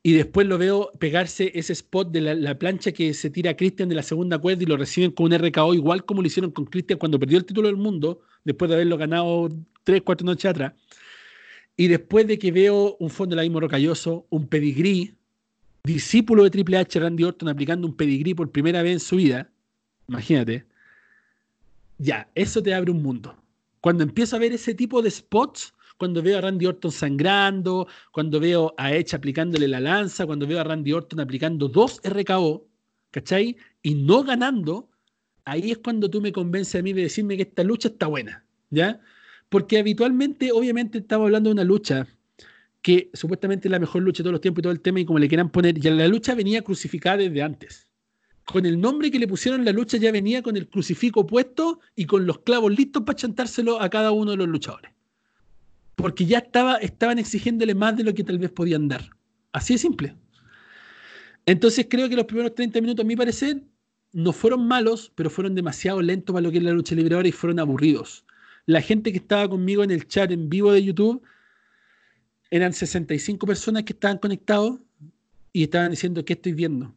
y 0.02 0.12
después 0.12 0.46
lo 0.46 0.58
veo 0.58 0.92
pegarse 1.00 1.50
ese 1.54 1.72
spot 1.72 2.12
de 2.12 2.20
la, 2.20 2.58
plancha 2.58 2.92
que 2.92 3.12
se 3.12 3.30
tira 3.30 3.52
a 3.52 3.56
Christian 3.56 3.88
de 3.88 3.96
la 3.96 4.04
segunda 4.04 4.38
cuerda 4.38 4.62
y 4.62 4.66
lo 4.66 4.76
reciben 4.76 5.10
con 5.10 5.26
un 5.26 5.38
RKO, 5.38 5.74
igual 5.74 6.04
como 6.04 6.22
lo 6.22 6.28
hicieron 6.28 6.52
con 6.52 6.66
Christian 6.66 6.98
cuando 6.98 7.18
perdió 7.18 7.38
el 7.38 7.44
título 7.44 7.66
del 7.66 7.76
mundo, 7.76 8.20
después 8.46 8.68
de 8.68 8.76
haberlo 8.76 8.96
ganado 8.96 9.48
tres, 9.82 10.02
cuatro 10.02 10.24
noches 10.24 10.48
atrás. 10.48 10.72
Y 11.76 11.88
después 11.88 12.26
de 12.26 12.38
que 12.38 12.52
veo 12.52 12.96
un 13.00 13.10
fondo 13.10 13.34
de 13.34 13.36
la 13.36 13.42
mismo 13.42 13.60
rocalloso, 13.60 14.24
un 14.30 14.46
pedigrí, 14.46 15.14
discípulo 15.84 16.44
de 16.44 16.50
Triple 16.50 16.78
H, 16.78 16.98
Randy 16.98 17.24
Orton, 17.24 17.48
aplicando 17.48 17.86
un 17.86 17.96
pedigrí 17.96 18.32
por 18.34 18.50
primera 18.50 18.82
vez 18.82 18.92
en 18.92 19.00
su 19.00 19.16
vida, 19.16 19.50
imagínate, 20.08 20.64
ya, 21.98 22.28
eso 22.34 22.62
te 22.62 22.72
abre 22.72 22.92
un 22.92 23.02
mundo. 23.02 23.36
Cuando 23.80 24.04
empiezo 24.04 24.36
a 24.36 24.38
ver 24.38 24.52
ese 24.52 24.74
tipo 24.74 25.02
de 25.02 25.10
spots, 25.10 25.74
cuando 25.98 26.22
veo 26.22 26.38
a 26.38 26.42
Randy 26.42 26.66
Orton 26.66 26.92
sangrando, 26.92 27.88
cuando 28.12 28.38
veo 28.38 28.74
a 28.78 28.92
Edge 28.92 29.14
aplicándole 29.14 29.66
la 29.66 29.80
lanza, 29.80 30.24
cuando 30.24 30.46
veo 30.46 30.60
a 30.60 30.64
Randy 30.64 30.92
Orton 30.92 31.20
aplicando 31.20 31.68
dos 31.68 32.00
RKO, 32.04 32.66
¿cachai? 33.10 33.56
Y 33.82 33.94
no 33.94 34.22
ganando, 34.22 34.88
ahí 35.46 35.70
es 35.70 35.78
cuando 35.78 36.10
tú 36.10 36.20
me 36.20 36.32
convences 36.32 36.78
a 36.78 36.82
mí 36.82 36.92
de 36.92 37.02
decirme 37.02 37.36
que 37.36 37.44
esta 37.44 37.64
lucha 37.64 37.88
está 37.88 38.06
buena, 38.06 38.44
¿ya? 38.68 39.00
Porque 39.48 39.78
habitualmente, 39.78 40.52
obviamente, 40.52 40.98
estamos 40.98 41.24
hablando 41.24 41.48
de 41.48 41.54
una 41.54 41.64
lucha 41.64 42.06
que 42.82 43.10
supuestamente 43.14 43.68
es 43.68 43.72
la 43.72 43.78
mejor 43.78 44.02
lucha 44.02 44.18
de 44.18 44.24
todos 44.24 44.32
los 44.32 44.40
tiempos 44.42 44.60
y 44.60 44.62
todo 44.64 44.72
el 44.72 44.80
tema, 44.80 45.00
y 45.00 45.06
como 45.06 45.18
le 45.18 45.28
quieran 45.28 45.50
poner, 45.50 45.80
ya 45.80 45.90
la 45.92 46.06
lucha 46.06 46.34
venía 46.34 46.62
crucificada 46.62 47.16
desde 47.16 47.42
antes. 47.42 47.88
Con 48.44 48.66
el 48.66 48.78
nombre 48.78 49.10
que 49.10 49.18
le 49.18 49.26
pusieron 49.26 49.64
la 49.64 49.72
lucha 49.72 49.96
ya 49.96 50.12
venía 50.12 50.42
con 50.42 50.56
el 50.56 50.68
crucifijo 50.68 51.26
puesto 51.26 51.80
y 51.96 52.04
con 52.04 52.26
los 52.26 52.40
clavos 52.40 52.76
listos 52.76 53.04
para 53.04 53.16
chantárselo 53.16 53.80
a 53.80 53.88
cada 53.88 54.12
uno 54.12 54.32
de 54.32 54.36
los 54.36 54.48
luchadores 54.48 54.92
porque 55.96 56.26
ya 56.26 56.38
estaba, 56.38 56.76
estaban 56.76 57.18
exigiéndole 57.18 57.74
más 57.74 57.96
de 57.96 58.04
lo 58.04 58.14
que 58.14 58.22
tal 58.22 58.38
vez 58.38 58.52
podían 58.52 58.86
dar. 58.86 59.10
Así 59.52 59.74
de 59.74 59.78
simple. 59.78 60.14
Entonces 61.46 61.86
creo 61.88 62.08
que 62.08 62.16
los 62.16 62.26
primeros 62.26 62.54
30 62.54 62.80
minutos, 62.80 63.04
a 63.04 63.06
mi 63.06 63.16
parecer, 63.16 63.62
no 64.16 64.32
fueron 64.32 64.66
malos, 64.66 65.12
pero 65.14 65.28
fueron 65.28 65.54
demasiado 65.54 66.00
lentos 66.00 66.32
para 66.32 66.42
lo 66.42 66.50
que 66.50 66.56
es 66.56 66.64
la 66.64 66.70
lucha 66.70 66.94
libre 66.94 67.28
y 67.28 67.32
fueron 67.32 67.60
aburridos. 67.60 68.24
La 68.64 68.80
gente 68.80 69.12
que 69.12 69.18
estaba 69.18 69.46
conmigo 69.46 69.84
en 69.84 69.90
el 69.90 70.08
chat 70.08 70.30
en 70.30 70.48
vivo 70.48 70.72
de 70.72 70.82
YouTube 70.82 71.22
eran 72.50 72.72
65 72.72 73.46
personas 73.46 73.82
que 73.82 73.92
estaban 73.92 74.16
conectados 74.16 74.80
y 75.52 75.64
estaban 75.64 75.90
diciendo, 75.90 76.24
¿qué 76.24 76.32
estoy 76.32 76.54
viendo? 76.54 76.94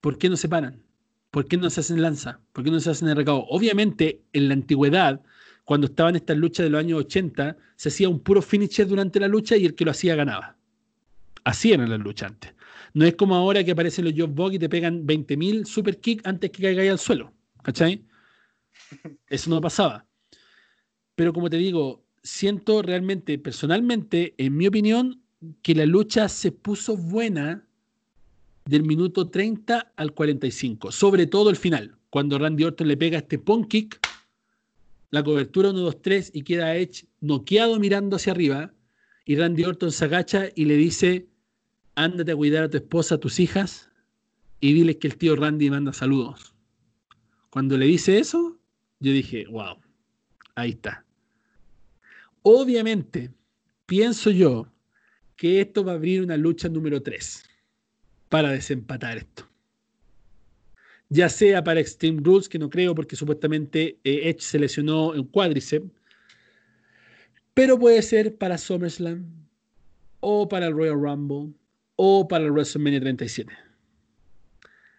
¿Por 0.00 0.18
qué 0.18 0.28
no 0.28 0.36
se 0.36 0.48
paran? 0.48 0.82
¿Por 1.30 1.46
qué 1.46 1.56
no 1.56 1.70
se 1.70 1.78
hacen 1.78 2.02
lanza? 2.02 2.40
¿Por 2.52 2.64
qué 2.64 2.72
no 2.72 2.80
se 2.80 2.90
hacen 2.90 3.06
el? 3.06 3.24
Obviamente, 3.28 4.20
en 4.32 4.48
la 4.48 4.54
antigüedad, 4.54 5.22
cuando 5.64 5.86
estaban 5.86 6.16
estas 6.16 6.36
luchas 6.36 6.64
de 6.64 6.70
los 6.70 6.80
años 6.80 6.98
80, 6.98 7.56
se 7.76 7.88
hacía 7.88 8.08
un 8.08 8.18
puro 8.18 8.42
finisher 8.42 8.88
durante 8.88 9.20
la 9.20 9.28
lucha 9.28 9.56
y 9.56 9.64
el 9.64 9.76
que 9.76 9.84
lo 9.84 9.92
hacía 9.92 10.16
ganaba. 10.16 10.56
Así 11.44 11.72
eran 11.72 11.88
las 11.88 12.00
luchas 12.00 12.32
antes. 12.32 12.52
No 12.94 13.04
es 13.04 13.14
como 13.14 13.34
ahora 13.34 13.64
que 13.64 13.72
aparecen 13.72 14.04
los 14.04 14.14
Job 14.16 14.30
Bog 14.30 14.54
y 14.54 14.58
te 14.58 14.68
pegan 14.68 15.06
20.000 15.06 15.64
super 15.64 15.98
kick 16.00 16.26
antes 16.26 16.50
que 16.50 16.62
caigáis 16.62 16.90
al 16.90 16.98
suelo. 16.98 17.32
¿Cachai? 17.62 18.04
Eso 19.28 19.50
no 19.50 19.60
pasaba. 19.60 20.06
Pero 21.14 21.32
como 21.32 21.50
te 21.50 21.56
digo, 21.56 22.04
siento 22.22 22.82
realmente, 22.82 23.38
personalmente, 23.38 24.34
en 24.38 24.56
mi 24.56 24.66
opinión, 24.66 25.22
que 25.62 25.74
la 25.74 25.86
lucha 25.86 26.28
se 26.28 26.52
puso 26.52 26.96
buena 26.96 27.66
del 28.64 28.82
minuto 28.84 29.28
30 29.28 29.92
al 29.96 30.12
45, 30.12 30.92
sobre 30.92 31.26
todo 31.26 31.50
el 31.50 31.56
final, 31.56 31.96
cuando 32.10 32.38
Randy 32.38 32.64
Orton 32.64 32.88
le 32.88 32.96
pega 32.96 33.18
este 33.18 33.38
punk 33.38 33.68
kick 33.68 34.00
la 35.10 35.24
cobertura 35.24 35.70
1-2-3 35.70 36.30
y 36.32 36.42
queda 36.42 36.76
Edge 36.76 37.06
noqueado 37.20 37.78
mirando 37.78 38.16
hacia 38.16 38.32
arriba. 38.32 38.72
Y 39.24 39.36
Randy 39.36 39.64
Orton 39.64 39.92
se 39.92 40.04
agacha 40.04 40.48
y 40.54 40.64
le 40.64 40.76
dice: 40.76 41.26
Ándate 42.00 42.32
a 42.32 42.36
cuidar 42.36 42.64
a 42.64 42.70
tu 42.70 42.78
esposa, 42.78 43.16
a 43.16 43.18
tus 43.18 43.38
hijas, 43.38 43.90
y 44.58 44.72
diles 44.72 44.96
que 44.96 45.08
el 45.08 45.16
tío 45.16 45.36
Randy 45.36 45.68
manda 45.68 45.92
saludos. 45.92 46.54
Cuando 47.50 47.76
le 47.76 47.84
dice 47.84 48.18
eso, 48.18 48.58
yo 49.00 49.12
dije: 49.12 49.46
Wow, 49.50 49.76
ahí 50.54 50.70
está. 50.70 51.04
Obviamente, 52.42 53.30
pienso 53.84 54.30
yo 54.30 54.66
que 55.36 55.60
esto 55.60 55.84
va 55.84 55.92
a 55.92 55.96
abrir 55.96 56.22
una 56.22 56.38
lucha 56.38 56.70
número 56.70 57.02
3 57.02 57.44
para 58.30 58.50
desempatar 58.50 59.18
esto 59.18 59.50
ya 61.10 61.28
sea 61.28 61.62
para 61.62 61.80
Extreme 61.80 62.20
Rules, 62.22 62.48
que 62.48 62.58
no 62.58 62.70
creo 62.70 62.94
porque 62.94 63.16
supuestamente 63.16 63.98
eh, 64.04 64.30
Edge 64.30 64.40
se 64.40 64.60
lesionó 64.60 65.12
en 65.14 65.24
cuádriceps, 65.24 65.90
pero 67.52 67.78
puede 67.78 68.00
ser 68.00 68.38
para 68.38 68.56
SummerSlam, 68.56 69.26
o 70.20 70.48
para 70.48 70.68
el 70.68 70.72
Royal 70.72 71.00
Rumble, 71.00 71.52
o 72.02 72.26
para 72.26 72.46
el 72.46 72.52
WrestleMania 72.52 72.98
37. 73.00 73.52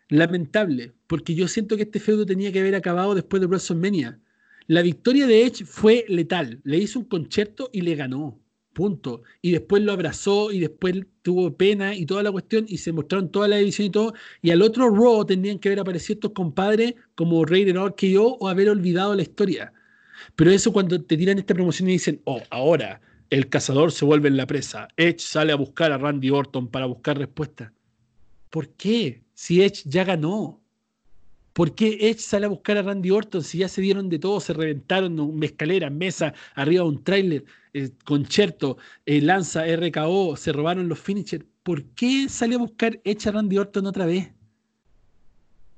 Lamentable, 0.10 0.92
porque 1.08 1.34
yo 1.34 1.48
siento 1.48 1.76
que 1.76 1.84
este 1.84 2.00
feudo 2.00 2.28
tenía 2.28 2.52
que 2.52 2.60
haber 2.60 2.76
acabado 2.76 3.16
después 3.16 3.42
de 3.42 3.48
WrestleMania. 3.48 4.20
La 4.68 4.84
victoria 4.84 5.26
de 5.26 5.44
Edge 5.44 5.66
fue 5.66 6.06
letal, 6.08 6.62
le 6.64 6.78
hizo 6.78 7.00
un 7.00 7.06
concierto 7.06 7.72
y 7.74 7.82
le 7.82 7.96
ganó. 7.96 8.40
Punto. 8.74 9.24
Y 9.42 9.50
después 9.50 9.82
lo 9.82 9.94
abrazó 9.94 10.52
y 10.52 10.60
después 10.60 10.96
tuvo 11.24 11.58
pena 11.58 11.96
y 11.96 12.06
toda 12.06 12.22
la 12.22 12.32
cuestión 12.32 12.66
y 12.68 12.78
se 12.78 12.92
mostraron 12.92 13.32
toda 13.32 13.48
la 13.48 13.58
edición 13.58 13.88
y 13.88 13.90
todo. 13.90 14.14
Y 14.44 14.52
al 14.52 14.62
otro 14.62 14.88
Raw 14.88 15.26
tendrían 15.26 15.58
que 15.58 15.70
haber 15.70 15.80
aparecido 15.80 16.14
estos 16.14 16.34
compadres 16.34 16.94
como 17.16 17.44
Raiden 17.46 17.78
que 17.98 18.12
yo 18.12 18.38
o 18.40 18.48
haber 18.48 18.70
olvidado 18.70 19.16
la 19.16 19.24
historia. 19.24 19.74
Pero 20.36 20.52
eso 20.52 20.72
cuando 20.72 21.02
te 21.02 21.18
tiran 21.18 21.40
esta 21.40 21.56
promoción 21.56 21.90
y 21.90 21.94
dicen, 21.94 22.22
oh, 22.26 22.44
ahora 22.52 23.02
el 23.32 23.48
cazador 23.48 23.94
se 23.94 24.06
vuelve 24.06 24.28
en 24.28 24.38
la 24.38 24.46
presa. 24.46 24.90
Edge 24.98 25.20
sale 25.20 25.54
a 25.54 25.56
buscar 25.56 25.92
a 25.94 25.98
Randy 25.98 26.30
Orton 26.30 26.68
para 26.68 26.86
buscar 26.86 27.18
respuesta. 27.18 27.74
¿Por 28.50 28.68
qué? 28.74 29.24
Si 29.34 29.64
Edge 29.64 29.84
ya 29.86 30.04
ganó. 30.04 30.62
¿Por 31.54 31.74
qué 31.74 32.10
Edge 32.10 32.20
sale 32.20 32.46
a 32.46 32.50
buscar 32.50 32.78
a 32.78 32.82
Randy 32.82 33.10
Orton 33.10 33.42
si 33.42 33.60
ya 33.60 33.70
se 33.70 33.82
dieron 33.82 34.10
de 34.10 34.20
todo, 34.20 34.40
se 34.42 34.54
reventaron 34.54 35.18
una 35.20 35.46
escalera, 35.46 35.90
mesa, 35.90 36.34
arriba 36.56 36.84
un 36.84 37.04
tráiler, 37.04 37.46
eh, 37.74 37.92
concierto, 38.04 38.78
eh, 39.06 39.22
lanza, 39.22 39.66
RKO, 39.66 40.36
se 40.36 40.52
robaron 40.52 40.90
los 40.90 41.00
finishers? 41.00 41.46
¿Por 41.64 41.86
qué 41.94 42.28
sale 42.28 42.56
a 42.56 42.60
buscar 42.60 43.00
Edge 43.06 43.30
a 43.30 43.32
Randy 43.32 43.58
Orton 43.58 43.86
otra 43.86 44.06
vez? 44.06 44.30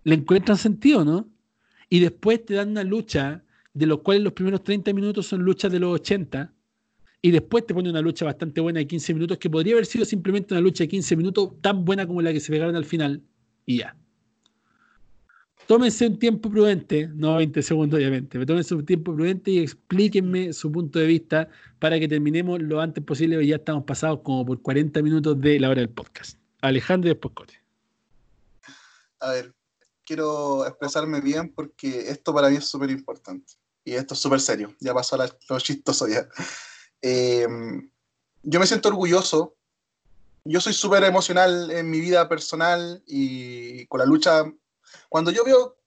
¿Le 0.04 0.16
encuentran 0.16 0.58
sentido, 0.58 1.06
no? 1.06 1.30
Y 1.88 2.00
después 2.00 2.44
te 2.46 2.56
dan 2.56 2.70
una 2.70 2.84
lucha, 2.84 3.44
de 3.74 3.86
los 3.86 4.00
cuales 4.00 4.24
los 4.24 4.34
primeros 4.34 4.64
30 4.64 4.92
minutos 4.94 5.28
son 5.28 5.44
luchas 5.44 5.72
de 5.72 5.80
los 5.80 5.94
80, 5.94 6.52
y 7.26 7.32
después 7.32 7.66
te 7.66 7.74
pone 7.74 7.90
una 7.90 8.02
lucha 8.02 8.26
bastante 8.26 8.60
buena 8.60 8.80
de 8.80 8.86
15 8.86 9.14
minutos, 9.14 9.38
que 9.38 9.50
podría 9.50 9.76
haber 9.76 9.86
sido 9.86 10.04
simplemente 10.04 10.54
una 10.54 10.60
lucha 10.60 10.84
de 10.84 10.90
15 10.90 11.16
minutos 11.16 11.52
tan 11.62 11.86
buena 11.86 12.06
como 12.06 12.22
la 12.22 12.34
que 12.34 12.42
se 12.42 12.52
pegaron 12.52 12.76
al 12.76 12.84
final, 12.84 13.24
y 13.66 13.78
ya. 13.78 13.96
tómense 15.66 16.06
un 16.06 16.20
tiempo 16.20 16.50
prudente, 16.52 17.08
no 17.16 17.38
20 17.38 17.64
segundos 17.64 17.98
obviamente, 17.98 18.32
pero 18.34 18.46
tómense 18.46 18.76
un 18.76 18.86
tiempo 18.86 19.16
prudente 19.16 19.52
y 19.52 19.60
explíquenme 19.60 20.52
su 20.52 20.70
punto 20.70 21.00
de 21.00 21.06
vista 21.06 21.48
para 21.80 21.98
que 21.98 22.10
terminemos 22.10 22.62
lo 22.62 22.82
antes 22.82 23.02
posible, 23.02 23.48
ya 23.48 23.56
estamos 23.56 23.86
pasados 23.86 24.20
como 24.22 24.46
por 24.46 24.62
40 24.62 25.02
minutos 25.02 25.40
de 25.40 25.62
la 25.62 25.70
hora 25.70 25.80
del 25.80 25.90
podcast. 25.90 26.38
Alejandro 26.60 27.10
y 27.10 27.14
después 27.14 27.34
Cote. 27.34 27.54
A 29.22 29.32
ver, 29.32 29.54
quiero 30.06 30.68
expresarme 30.68 31.22
bien 31.22 31.54
porque 31.56 32.10
esto 32.10 32.34
para 32.34 32.50
mí 32.50 32.58
es 32.58 32.66
súper 32.66 32.90
importante 32.90 33.54
y 33.86 33.94
esto 33.94 34.14
es 34.14 34.20
súper 34.20 34.42
serio, 34.42 34.76
ya 34.82 34.94
pasó 34.94 35.16
a 35.22 35.30
lo 35.48 35.60
chistoso 35.62 36.06
ya. 36.10 36.28
Eh, 37.04 37.46
yo 38.44 38.60
me 38.60 38.66
siento 38.66 38.88
orgulloso, 38.88 39.56
yo 40.46 40.62
soy 40.62 40.74
súper 40.74 41.04
emocional 41.04 41.70
en 41.70 41.90
mi 41.90 42.00
vida 42.00 42.28
personal 42.30 43.04
y 43.06 43.86
con 43.88 44.00
la 44.00 44.06
lucha 44.06 44.46
cuando 45.10 45.30
yo 45.32 45.44
veo 45.44 45.78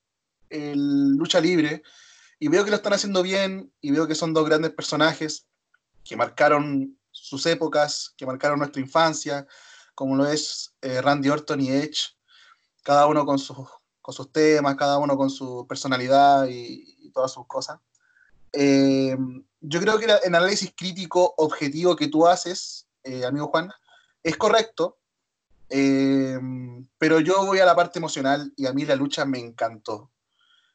el 0.50 1.16
lucha 1.16 1.40
libre 1.40 1.82
y 2.38 2.48
veo 2.48 2.64
que 2.64 2.70
lo 2.70 2.76
están 2.76 2.92
haciendo 2.92 3.22
bien 3.22 3.72
y 3.80 3.90
veo 3.92 4.06
que 4.06 4.14
son 4.14 4.34
dos 4.34 4.46
grandes 4.46 4.72
personajes 4.72 5.46
que 6.04 6.16
marcaron 6.16 6.98
sus 7.10 7.46
épocas, 7.46 8.14
que 8.16 8.26
marcaron 8.26 8.58
nuestra 8.58 8.82
infancia, 8.82 9.46
como 9.94 10.16
lo 10.16 10.26
es 10.26 10.74
eh, 10.82 11.00
Randy 11.00 11.30
Orton 11.30 11.60
y 11.62 11.70
Edge, 11.70 12.14
cada 12.82 13.06
uno 13.06 13.24
con 13.24 13.38
sus, 13.38 13.56
con 14.02 14.14
sus 14.14 14.30
temas, 14.30 14.76
cada 14.76 14.98
uno 14.98 15.16
con 15.16 15.30
su 15.30 15.66
personalidad 15.66 16.46
y, 16.48 17.10
todas 17.14 17.32
sus 17.32 17.46
cosas. 17.46 17.78
Eh, 18.52 19.16
yo 19.60 19.80
creo 19.80 19.98
que 19.98 20.06
el 20.06 20.34
análisis 20.34 20.72
crítico 20.76 21.34
objetivo 21.36 21.96
que 21.96 22.08
tú 22.08 22.26
haces, 22.26 22.86
eh, 23.02 23.24
amigo 23.24 23.48
Juan, 23.48 23.70
es 24.22 24.36
correcto, 24.36 24.98
eh, 25.68 26.38
pero 26.98 27.20
yo 27.20 27.44
voy 27.44 27.58
a 27.58 27.66
la 27.66 27.74
parte 27.74 27.98
emocional 27.98 28.52
y 28.56 28.66
a 28.66 28.72
mí 28.72 28.84
la 28.84 28.96
lucha 28.96 29.24
me 29.24 29.38
encantó. 29.38 30.10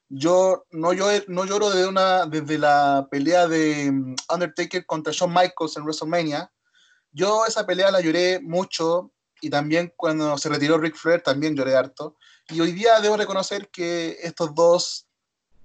Yo 0.10 0.66
no, 0.72 0.92
yo, 0.92 1.08
no 1.28 1.46
lloro 1.46 1.70
desde, 1.70 1.88
una, 1.88 2.26
desde 2.26 2.58
la 2.58 3.08
pelea 3.10 3.48
de 3.48 3.92
mm, 3.92 4.16
Undertaker 4.34 4.86
contra 4.86 5.14
Shawn 5.14 5.34
Michaels 5.34 5.78
en 5.78 5.84
WrestleMania. 5.84 6.52
Yo 7.14 7.46
esa 7.46 7.66
pelea 7.66 7.92
la 7.92 8.02
lloré 8.02 8.42
mucho 8.42 9.12
y 9.42 9.50
también 9.50 9.94
cuando 9.96 10.38
se 10.38 10.50
retiró 10.50 10.78
Ric 10.78 10.96
Flair 10.96 11.22
también 11.22 11.56
lloré 11.56 11.76
harto. 11.76 12.18
Y 12.50 12.60
hoy 12.60 12.74
día 12.74 13.00
debo 13.00 13.16
reconocer 13.16 13.70
que 13.70 14.18
estos 14.22 14.54
dos 14.54 15.08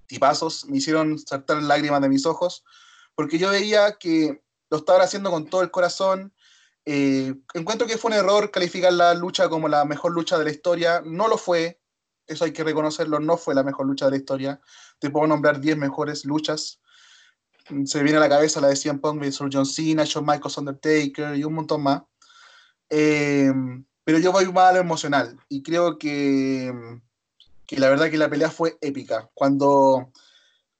tipazos 0.07 0.65
me 0.65 0.77
hicieron 0.77 1.19
saltar 1.19 1.61
lágrimas 1.61 2.01
de 2.01 2.09
mis 2.09 2.25
ojos 2.25 2.63
porque 3.17 3.39
yo 3.39 3.49
veía 3.49 3.93
que 3.93 4.43
lo 4.69 4.77
estaban 4.77 5.01
haciendo 5.01 5.31
con 5.31 5.47
todo 5.47 5.63
el 5.63 5.71
corazón, 5.71 6.35
eh, 6.85 7.33
encuentro 7.55 7.87
que 7.87 7.97
fue 7.97 8.11
un 8.11 8.17
error 8.17 8.51
calificar 8.51 8.93
la 8.93 9.15
lucha 9.15 9.49
como 9.49 9.67
la 9.67 9.85
mejor 9.85 10.11
lucha 10.13 10.37
de 10.37 10.43
la 10.45 10.51
historia. 10.51 11.01
No 11.03 11.27
lo 11.27 11.39
fue, 11.39 11.81
eso 12.27 12.45
hay 12.45 12.51
que 12.53 12.63
reconocerlo, 12.63 13.19
no 13.19 13.35
fue 13.35 13.55
la 13.55 13.63
mejor 13.63 13.87
lucha 13.87 14.05
de 14.05 14.11
la 14.11 14.17
historia. 14.17 14.61
Te 14.99 15.09
puedo 15.09 15.25
nombrar 15.25 15.59
10 15.59 15.77
mejores 15.77 16.25
luchas. 16.25 16.79
Se 17.85 18.03
viene 18.03 18.19
a 18.19 18.21
la 18.21 18.29
cabeza 18.29 18.61
la 18.61 18.67
de 18.67 18.75
CM 18.75 18.99
Punk 18.99 19.19
versus 19.19 19.49
John 19.51 19.65
Cena, 19.65 20.03
Shawn 20.05 20.23
Michaels 20.23 20.57
Undertaker 20.59 21.35
y 21.35 21.43
un 21.43 21.55
montón 21.55 21.81
más. 21.81 22.03
Eh, 22.87 23.51
pero 24.03 24.19
yo 24.19 24.31
voy 24.31 24.45
más 24.53 24.69
a 24.69 24.73
lo 24.73 24.79
emocional 24.79 25.39
y 25.49 25.63
creo 25.63 25.97
que, 25.97 26.71
que 27.65 27.79
la 27.79 27.89
verdad 27.89 28.11
que 28.11 28.19
la 28.19 28.29
pelea 28.29 28.51
fue 28.51 28.77
épica. 28.79 29.27
Cuando 29.33 30.11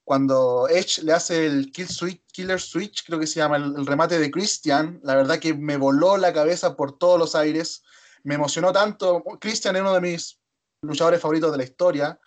cuando 0.08 0.70
Edge 0.70 1.04
le 1.04 1.12
hace 1.12 1.48
el 1.48 1.70
kill 1.70 1.90
switch, 1.90 2.22
Killer 2.32 2.62
Switch, 2.62 3.04
creo 3.06 3.20
que 3.20 3.28
se 3.28 3.42
llama 3.42 3.58
el, 3.58 3.86
remate 3.86 4.18
de 4.18 4.32
Christian, 4.32 5.02
la 5.04 5.16
verdad 5.16 5.38
que 5.38 5.54
me 5.54 5.76
voló 5.76 6.16
la 6.16 6.32
cabeza 6.32 6.78
por 6.78 6.98
todos 6.98 7.20
los 7.20 7.36
aires, 7.36 7.84
me 8.24 8.36
emocionó 8.36 8.72
tanto. 8.72 9.22
Christian 9.42 9.76
es 9.76 9.82
uno 9.82 9.94
de 9.94 10.00
mis 10.00 10.40
luchadores 10.82 11.20
favoritos 11.20 11.52
de 11.52 11.58
la 11.58 11.66
historia, 11.66 12.18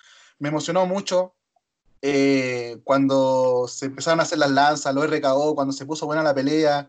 me 0.41 0.51
emocionó 0.51 0.85
mucho 0.85 1.33
eh, 2.03 2.83
cuando 2.85 3.65
se 3.67 3.87
empezaron 3.87 4.21
a 4.21 4.25
hacer 4.25 4.37
las 4.37 4.51
lanzas, 4.51 4.95
lo 4.95 5.03
RKO, 5.03 5.55
cuando 5.55 5.73
se 5.73 5.87
puso 5.87 6.05
buena 6.05 6.23
la 6.23 6.35
pelea, 6.35 6.87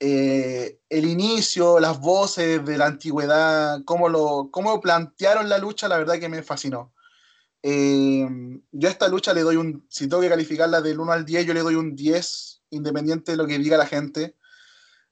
eh, 0.00 0.80
el 0.88 1.06
inicio, 1.06 1.78
las 1.78 2.00
voces 2.00 2.64
de 2.64 2.76
la 2.76 2.86
antigüedad, 2.86 3.84
cómo, 3.84 4.08
lo, 4.08 4.48
cómo 4.50 4.80
plantearon 4.80 5.48
la 5.48 5.58
lucha, 5.58 5.86
la 5.86 5.98
verdad 5.98 6.18
que 6.18 6.28
me 6.28 6.42
fascinó. 6.42 6.92
Eh, 7.62 8.26
yo 8.70 8.88
a 8.88 8.90
esta 8.90 9.08
lucha 9.08 9.34
le 9.34 9.42
doy 9.42 9.56
un, 9.56 9.86
si 9.88 10.08
tengo 10.08 10.22
que 10.22 10.28
calificarla 10.28 10.80
del 10.80 11.00
1 11.00 11.12
al 11.12 11.24
10, 11.24 11.46
yo 11.46 11.54
le 11.54 11.60
doy 11.60 11.74
un 11.74 11.94
10, 11.94 12.62
independiente 12.70 13.32
de 13.32 13.38
lo 13.38 13.46
que 13.46 13.58
diga 13.58 13.76
la 13.76 13.86
gente. 13.86 14.36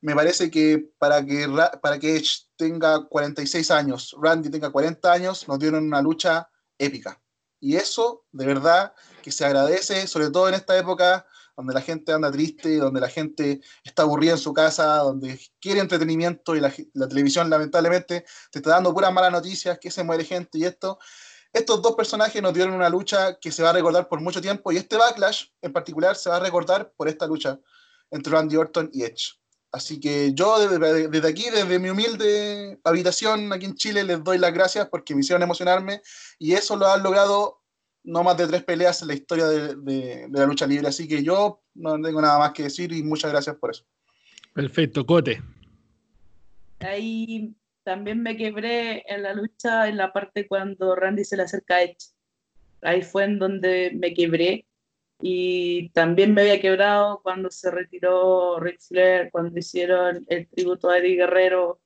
Me 0.00 0.14
parece 0.14 0.50
que 0.50 0.90
para 0.98 1.24
que, 1.24 1.48
para 1.80 1.98
que 1.98 2.16
Edge 2.16 2.48
tenga 2.56 3.04
46 3.06 3.70
años, 3.70 4.14
Randy 4.20 4.50
tenga 4.50 4.70
40 4.70 5.12
años, 5.12 5.48
nos 5.48 5.58
dieron 5.58 5.84
una 5.84 6.02
lucha 6.02 6.48
épica. 6.78 7.20
Y 7.58 7.76
eso, 7.76 8.26
de 8.32 8.46
verdad, 8.46 8.94
que 9.22 9.32
se 9.32 9.44
agradece, 9.44 10.06
sobre 10.06 10.30
todo 10.30 10.48
en 10.48 10.54
esta 10.54 10.78
época 10.78 11.26
donde 11.56 11.72
la 11.72 11.80
gente 11.80 12.12
anda 12.12 12.30
triste, 12.30 12.76
donde 12.76 13.00
la 13.00 13.08
gente 13.08 13.62
está 13.82 14.02
aburrida 14.02 14.32
en 14.32 14.38
su 14.38 14.52
casa, 14.52 14.98
donde 14.98 15.40
quiere 15.58 15.80
entretenimiento 15.80 16.54
y 16.54 16.60
la, 16.60 16.72
la 16.92 17.08
televisión 17.08 17.48
lamentablemente 17.48 18.26
te 18.50 18.58
está 18.58 18.70
dando 18.72 18.92
puras 18.92 19.10
malas 19.10 19.32
noticias, 19.32 19.78
que 19.78 19.90
se 19.90 20.04
muere 20.04 20.24
gente 20.24 20.58
y 20.58 20.64
esto 20.64 20.98
estos 21.56 21.80
dos 21.80 21.94
personajes 21.94 22.42
nos 22.42 22.52
dieron 22.52 22.74
una 22.74 22.90
lucha 22.90 23.38
que 23.38 23.50
se 23.50 23.62
va 23.62 23.70
a 23.70 23.72
recordar 23.72 24.08
por 24.08 24.20
mucho 24.20 24.40
tiempo 24.42 24.72
y 24.72 24.76
este 24.76 24.96
backlash 24.96 25.46
en 25.62 25.72
particular 25.72 26.14
se 26.14 26.28
va 26.28 26.36
a 26.36 26.40
recordar 26.40 26.92
por 26.96 27.08
esta 27.08 27.26
lucha 27.26 27.58
entre 28.10 28.32
Randy 28.32 28.56
Orton 28.56 28.90
y 28.92 29.02
Edge. 29.02 29.32
Así 29.72 29.98
que 29.98 30.32
yo 30.34 30.58
desde, 30.58 31.28
aquí, 31.28 31.44
desde 31.50 31.78
mi 31.78 31.88
humilde 31.88 32.78
habitación 32.84 33.52
aquí 33.52 33.64
en 33.66 33.74
Chile, 33.74 34.04
les 34.04 34.22
doy 34.22 34.38
las 34.38 34.52
gracias 34.52 34.88
porque 34.88 35.14
me 35.14 35.20
hicieron 35.20 35.42
emocionarme 35.42 36.02
y 36.38 36.52
eso 36.52 36.76
lo 36.76 36.86
han 36.86 37.02
logrado 37.02 37.62
no 38.04 38.22
más 38.22 38.36
de 38.36 38.46
tres 38.46 38.62
peleas 38.62 39.02
en 39.02 39.08
la 39.08 39.14
historia 39.14 39.46
de, 39.46 39.74
de 39.76 40.28
la 40.30 40.46
lucha 40.46 40.66
libre. 40.66 40.88
Así 40.88 41.08
que 41.08 41.22
yo 41.22 41.62
no 41.74 42.00
tengo 42.00 42.20
nada 42.20 42.38
más 42.38 42.52
que 42.52 42.64
decir 42.64 42.92
y 42.92 43.02
muchas 43.02 43.32
gracias 43.32 43.56
por 43.56 43.70
eso. 43.70 43.84
Perfecto, 44.52 45.04
Cote. 45.04 45.42
Ahí 46.80 47.54
también 47.86 48.20
me 48.20 48.36
quebré 48.36 49.04
en 49.06 49.22
la 49.22 49.32
lucha 49.32 49.86
en 49.86 49.96
la 49.96 50.12
parte 50.12 50.48
cuando 50.48 50.96
Randy 50.96 51.24
se 51.24 51.36
le 51.36 51.44
acerca 51.44 51.76
a 51.76 51.82
Edge. 51.84 52.10
Ahí 52.82 53.02
fue 53.02 53.22
en 53.22 53.38
donde 53.38 53.92
me 53.94 54.12
quebré. 54.12 54.66
Y 55.20 55.90
también 55.90 56.34
me 56.34 56.40
había 56.40 56.60
quebrado 56.60 57.20
cuando 57.22 57.48
se 57.48 57.70
retiró 57.70 58.58
Ric 58.58 58.80
Flair, 58.80 59.30
cuando 59.30 59.56
hicieron 59.56 60.26
el 60.28 60.48
tributo 60.48 60.90
a 60.90 60.98
Eddie 60.98 61.14
Guerrero, 61.14 61.80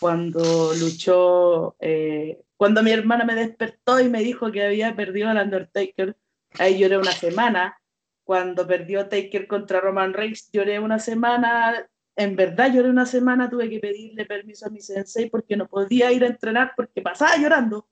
cuando 0.00 0.72
luchó, 0.72 1.76
eh, 1.80 2.40
cuando 2.56 2.82
mi 2.82 2.92
hermana 2.92 3.26
me 3.26 3.34
despertó 3.34 4.00
y 4.00 4.08
me 4.08 4.22
dijo 4.22 4.50
que 4.50 4.64
había 4.64 4.96
perdido 4.96 5.28
al 5.28 5.36
Undertaker. 5.36 6.16
Ahí 6.58 6.78
lloré 6.78 6.96
una 6.96 7.12
semana. 7.12 7.78
Cuando 8.24 8.66
perdió 8.66 9.08
Taker 9.10 9.46
contra 9.46 9.80
Roman 9.80 10.14
Reigns, 10.14 10.50
lloré 10.50 10.80
una 10.80 10.98
semana 10.98 11.86
en 12.16 12.34
verdad 12.34 12.72
lloré 12.72 12.88
una 12.88 13.06
semana, 13.06 13.50
tuve 13.50 13.68
que 13.68 13.78
pedirle 13.78 14.24
permiso 14.24 14.66
a 14.66 14.70
mi 14.70 14.80
sensei 14.80 15.28
porque 15.28 15.56
no 15.56 15.68
podía 15.68 16.10
ir 16.12 16.24
a 16.24 16.28
entrenar 16.28 16.72
porque 16.74 17.02
pasaba 17.02 17.36
llorando. 17.36 17.86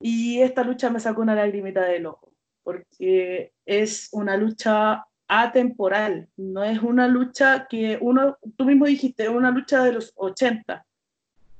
Y 0.00 0.40
esta 0.40 0.62
lucha 0.62 0.90
me 0.90 1.00
sacó 1.00 1.22
una 1.22 1.34
lagrimita 1.34 1.82
del 1.84 2.06
ojo, 2.06 2.32
porque 2.62 3.52
es 3.64 4.10
una 4.12 4.36
lucha 4.36 5.06
atemporal, 5.28 6.28
no 6.36 6.62
es 6.62 6.82
una 6.82 7.08
lucha 7.08 7.66
que 7.68 7.98
uno, 8.00 8.36
tú 8.56 8.66
mismo 8.66 8.84
dijiste, 8.84 9.22
es 9.22 9.28
una 9.30 9.50
lucha 9.50 9.82
de 9.82 9.92
los 9.92 10.12
80. 10.16 10.84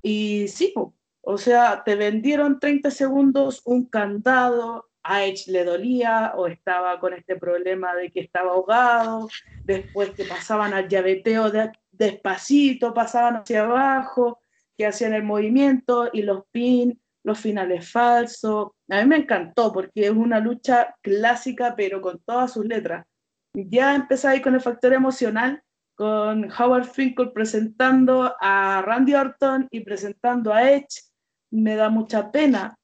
Y 0.03 0.49
sí, 0.49 0.75
o 1.23 1.39
sea, 1.39 1.83
te 1.85 1.95
vendieron 1.95 2.59
30 2.61 2.91
segundos, 2.91 3.63
un 3.65 3.87
candado, 3.87 4.91
a 5.03 5.25
Edge 5.25 5.51
le 5.51 5.65
dolía 5.65 6.33
o 6.37 6.47
estaba 6.47 6.99
con 7.01 7.15
este 7.15 7.37
problema 7.37 7.95
de 7.95 8.11
que 8.11 8.21
estaba 8.21 8.53
ahogado, 8.53 9.29
después 9.65 10.11
que 10.11 10.25
pasaban 10.25 10.73
al 10.73 10.89
llaveteo 10.89 11.51
de, 11.51 11.73
despacito, 11.91 12.95
pasaban 12.95 13.37
hacia 13.37 13.65
abajo, 13.65 14.41
que 14.77 14.87
hacían 14.87 15.15
el 15.15 15.23
movimiento 15.23 16.09
y 16.13 16.23
los 16.23 16.45
pin, 16.51 17.01
los 17.23 17.39
finales 17.39 17.91
falsos. 17.91 18.71
A 18.89 19.01
mí 19.01 19.07
me 19.07 19.17
encantó 19.17 19.73
porque 19.73 20.07
es 20.07 20.11
una 20.11 20.41
lucha 20.41 20.97
clásica 21.03 21.75
pero 21.77 22.01
con 22.01 22.21
todas 22.25 22.53
sus 22.53 22.65
letras. 22.65 23.07
Ya 23.55 23.95
empezáis 23.95 24.43
con 24.43 24.55
el 24.55 24.61
factor 24.61 24.93
emocional, 24.95 25.63
con 25.95 26.51
Howard 26.51 26.87
Finkel 26.87 27.33
presentando 27.33 28.35
a 28.41 28.83
Randy 28.83 29.15
Orton 29.15 29.69
y 29.71 29.81
presentando 29.81 30.53
a 30.53 30.71
Edge. 30.71 31.03
Me 31.51 31.77
da 31.77 31.91
mucha 31.91 32.33
pena 32.33 32.75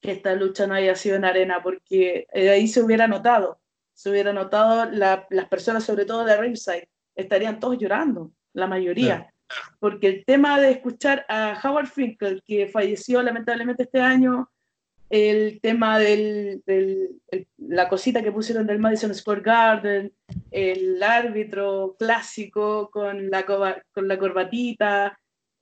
que 0.00 0.12
esta 0.12 0.34
lucha 0.34 0.66
no 0.66 0.74
haya 0.74 0.94
sido 0.94 1.16
en 1.16 1.24
arena, 1.24 1.62
porque 1.62 2.26
eh, 2.32 2.50
ahí 2.50 2.68
se 2.68 2.82
hubiera 2.82 3.08
notado, 3.08 3.60
se 3.94 4.10
hubiera 4.10 4.32
notado 4.32 4.88
las 4.90 5.48
personas, 5.48 5.84
sobre 5.84 6.04
todo 6.04 6.24
de 6.24 6.36
Ringside, 6.36 6.88
estarían 7.16 7.58
todos 7.58 7.78
llorando, 7.78 8.32
la 8.52 8.66
mayoría. 8.66 9.32
Porque 9.80 10.08
el 10.08 10.24
tema 10.24 10.60
de 10.60 10.70
escuchar 10.70 11.24
a 11.28 11.58
Howard 11.62 11.88
Finkel, 11.88 12.42
que 12.44 12.68
falleció 12.68 13.22
lamentablemente 13.22 13.84
este 13.84 14.00
año, 14.00 14.50
el 15.10 15.58
tema 15.62 15.98
de 15.98 16.60
la 17.56 17.88
cosita 17.88 18.22
que 18.22 18.30
pusieron 18.30 18.66
del 18.66 18.78
Madison 18.78 19.14
Square 19.14 19.40
Garden, 19.40 20.12
el 20.50 21.02
árbitro 21.02 21.96
clásico 21.98 22.90
con 22.90 23.30
la, 23.30 23.44
con 23.46 24.06
la 24.06 24.18
corbatita, 24.18 25.18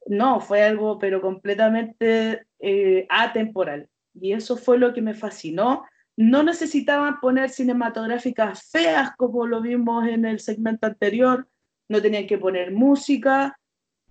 no, 0.09 0.41
fue 0.41 0.63
algo 0.63 0.99
pero 0.99 1.21
completamente 1.21 2.47
eh, 2.59 3.07
atemporal 3.09 3.89
y 4.21 4.33
eso 4.33 4.57
fue 4.57 4.79
lo 4.79 4.93
que 4.93 5.03
me 5.03 5.15
fascinó. 5.15 5.85
No 6.17 6.43
necesitaban 6.43 7.21
poner 7.21 7.51
cinematográficas 7.51 8.71
feas 8.71 9.11
como 9.17 9.47
lo 9.47 9.61
vimos 9.61 10.07
en 10.09 10.25
el 10.25 10.41
segmento 10.41 10.87
anterior, 10.87 11.47
no 11.89 12.01
tenían 12.01 12.27
que 12.27 12.39
poner 12.39 12.73
música, 12.73 13.59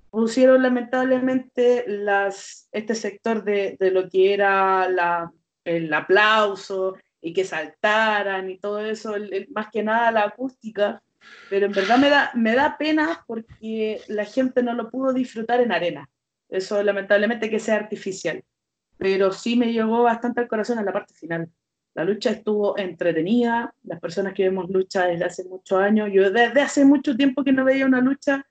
pusieron 0.09 0.63
lamentablemente 0.63 1.83
las, 1.87 2.69
este 2.71 2.95
sector 2.95 3.43
de, 3.43 3.77
lo 3.79 4.09
que 4.09 4.33
era 4.33 4.87
la, 4.87 5.31
el 5.65 5.93
aplauso 5.93 6.95
y 7.19 7.33
que 7.33 7.43
saltaran 7.43 8.49
y 8.49 8.57
todo 8.59 8.79
eso, 8.79 9.15
más 9.49 9.67
que 9.71 9.83
nada 9.83 10.11
la 10.11 10.23
acústica, 10.23 11.01
pero 11.49 11.65
en 11.65 11.71
verdad 11.71 11.97
me 11.97 12.09
da, 12.09 12.31
me 12.35 12.55
da 12.55 12.77
pena 12.77 13.23
porque 13.27 14.01
la 14.07 14.25
gente 14.25 14.63
no 14.63 14.73
lo 14.73 14.89
pudo 14.89 15.11
disfrutar 15.11 15.59
en 15.59 15.71
arena. 15.71 16.09
Eso 16.49 16.81
lamentablemente 16.83 17.49
que 17.49 17.59
sea 17.59 17.75
artificial, 17.75 18.43
pero 18.97 19.31
sí 19.31 19.55
me 19.55 19.71
llegó 19.71 20.03
bastante 20.03 20.41
al 20.41 20.47
corazón 20.47 20.79
en 20.79 20.85
la 20.85 20.93
parte 20.93 21.13
final. 21.13 21.49
La 21.93 22.03
lucha 22.03 22.31
estuvo 22.31 22.77
entretenida, 22.77 23.73
las 23.83 23.99
personas 23.99 24.33
que 24.33 24.43
vemos 24.43 24.69
lucha 24.69 25.05
desde 25.05 25.25
hace 25.25 25.45
muchos 25.45 25.79
años, 25.79 26.09
yo 26.11 26.29
desde 26.29 26.61
hace 26.61 26.85
mucho 26.85 27.15
tiempo 27.15 27.43
que 27.43 27.53
no 27.53 27.63
veía 27.63 27.85
una 27.85 28.01
lucha 28.01 28.45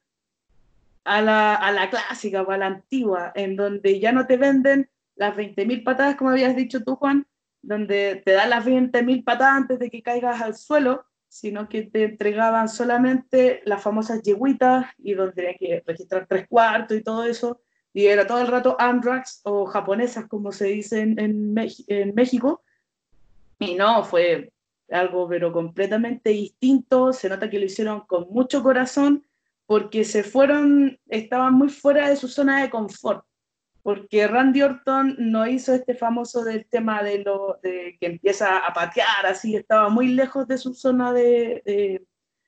a 1.05 1.21
la, 1.21 1.55
a 1.55 1.71
la 1.73 1.91
clásica 1.91 2.43
o 2.43 2.51
a 2.51 2.57
la 2.57 2.67
antigua, 2.67 3.33
en 3.35 3.57
donde 3.57 4.01
ya 4.01 4.13
no 4.13 4.27
te 4.27 4.39
venden 4.39 4.89
las 5.17 5.37
20.000 5.37 5.85
patadas, 5.85 6.17
como 6.17 6.31
habías 6.31 6.57
dicho 6.57 6.83
tú, 6.83 6.97
Juan, 6.97 7.27
donde 7.63 8.23
te 8.25 8.33
dan 8.33 8.51
las 8.51 8.65
20.000 8.65 9.25
patadas 9.25 9.55
antes 9.55 9.79
de 9.79 9.91
que 9.91 10.03
caigas 10.03 10.41
al 10.41 10.55
suelo, 10.55 11.05
sino 11.29 11.69
que 11.69 11.83
te 11.83 12.05
entregaban 12.05 12.69
solamente 12.69 13.61
las 13.65 13.83
famosas 13.83 14.23
yegüitas 14.23 14.87
y 14.99 15.15
donde 15.15 15.33
tenías 15.33 15.57
que 15.59 15.83
registrar 15.85 16.27
tres 16.29 16.47
cuartos 16.49 16.97
y 16.97 17.03
todo 17.03 17.25
eso, 17.25 17.61
y 17.95 18.07
era 18.07 18.27
todo 18.27 18.41
el 18.41 18.49
rato 18.49 18.77
Andrax 18.79 19.41
o 19.45 19.65
japonesas, 19.65 20.27
como 20.27 20.53
se 20.53 20.67
dice 20.67 21.01
en, 21.01 21.55
México, 22.15 22.63
y 23.59 23.75
no, 23.77 24.05
fue 24.05 24.53
algo 24.91 25.27
pero 25.29 25.53
completamente 25.53 26.31
distinto, 26.31 27.15
se 27.15 27.31
nota 27.31 27.49
que 27.49 27.59
lo 27.59 27.65
hicieron 27.65 28.01
con 28.01 28.27
mucho 28.29 28.63
corazón, 28.63 29.25
porque 29.65 30.05
se 30.05 30.25
fueron, 30.25 30.99
estaban 31.09 31.55
muy 31.55 31.71
fuera 31.71 32.11
de 32.11 32.17
su 32.17 32.29
zona 32.29 32.61
de 32.61 32.69
confort 32.69 33.25
porque 33.85 34.27
Randy 34.27 34.63
Orton 34.63 35.15
no 35.19 35.47
hizo 35.47 35.75
este 35.75 35.95
famoso 35.95 36.43
del 36.43 36.65
tema 36.65 37.03
de, 37.03 37.19
lo, 37.19 37.59
de 37.63 37.99
que 38.01 38.07
empieza 38.07 38.57
a 38.57 38.73
patear, 38.73 39.27
así 39.27 39.55
estaba 39.55 39.91
muy 39.91 40.09
lejos 40.09 40.49
de 40.49 40.57
su 40.57 40.73
zona 40.73 41.13
de, 41.13 42.03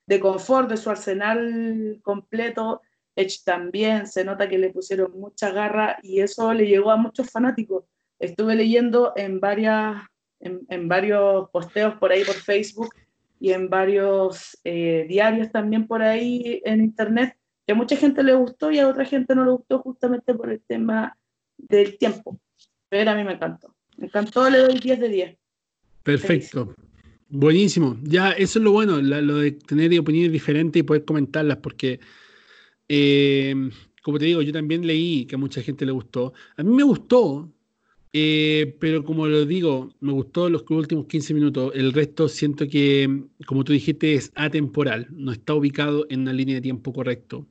de, 0.07 0.19
confort, 0.19 0.67
de 0.67 0.77
su 0.77 0.89
arsenal 0.89 1.99
completo. 2.01 2.81
Edge 3.17 3.39
también 3.43 4.07
se 4.07 4.23
nota 4.23 4.47
que 4.47 4.57
le 4.57 4.69
pusieron 4.69 5.11
mucha 5.19 5.51
garra 5.51 5.97
y 6.03 6.21
eso 6.21 6.53
le 6.53 6.67
llegó 6.67 6.91
a 6.91 6.97
muchos 6.97 7.29
fanáticos. 7.29 7.83
Estuve 8.19 8.55
leyendo 8.55 9.13
en, 9.15 9.39
varias, 9.39 10.03
en, 10.39 10.87
varios 10.87 11.49
posteos 11.49 11.95
por 11.95 12.11
ahí 12.11 12.23
por 12.23 12.35
Facebook 12.35 12.93
y 13.39 13.51
en 13.51 13.69
varios 13.69 14.57
eh, 14.63 15.05
diarios 15.09 15.51
también 15.51 15.87
por 15.87 16.01
ahí 16.01 16.61
en 16.63 16.81
internet 16.81 17.35
que 17.65 17.73
a 17.73 17.75
mucha 17.75 17.97
gente 17.97 18.23
le 18.23 18.33
gustó 18.33 18.71
y 18.71 18.79
a 18.79 18.87
otra 18.87 19.03
gente 19.03 19.35
no 19.35 19.43
le 19.43 19.51
gustó 19.51 19.79
justamente 19.79 20.33
por 20.33 20.49
el 20.49 20.61
tema 20.61 21.17
del 21.57 21.97
tiempo. 21.97 22.39
Pero 22.87 23.11
a 23.11 23.15
mí 23.15 23.23
me 23.23 23.33
encantó. 23.33 23.75
Me 23.97 24.05
encantó, 24.05 24.49
le 24.49 24.59
doy 24.59 24.79
10 24.79 24.99
de 24.99 25.09
10. 25.09 25.37
Perfecto. 26.03 26.73
Buenísimo. 27.29 27.97
Ya, 28.03 28.31
eso 28.31 28.59
es 28.59 28.63
lo 28.63 28.71
bueno, 28.71 29.01
lo 29.01 29.37
de 29.39 29.51
tener 29.51 29.99
opiniones 29.99 30.31
diferentes 30.31 30.79
y 30.79 30.83
poder 30.83 31.03
comentarlas, 31.03 31.57
porque, 31.57 31.99
eh, 32.89 33.69
como 34.01 34.19
te 34.19 34.25
digo, 34.25 34.41
yo 34.41 34.53
también 34.53 34.87
leí 34.87 35.25
que 35.25 35.35
a 35.35 35.37
mucha 35.37 35.61
gente 35.61 35.85
le 35.85 35.91
gustó. 35.91 36.33
A 36.55 36.63
mí 36.63 36.73
me 36.73 36.83
gustó, 36.83 37.51
eh, 38.13 38.77
pero 38.79 39.03
como 39.03 39.27
lo 39.27 39.45
digo, 39.45 39.93
me 39.99 40.13
gustó 40.13 40.49
los 40.49 40.63
últimos 40.69 41.07
15 41.07 41.33
minutos. 41.33 41.73
El 41.75 41.93
resto 41.93 42.27
siento 42.29 42.67
que, 42.67 43.25
como 43.45 43.63
tú 43.63 43.73
dijiste, 43.73 44.13
es 44.13 44.31
atemporal, 44.35 45.07
no 45.11 45.31
está 45.33 45.53
ubicado 45.53 46.05
en 46.09 46.21
una 46.21 46.33
línea 46.33 46.55
de 46.55 46.61
tiempo 46.61 46.93
correcto. 46.93 47.45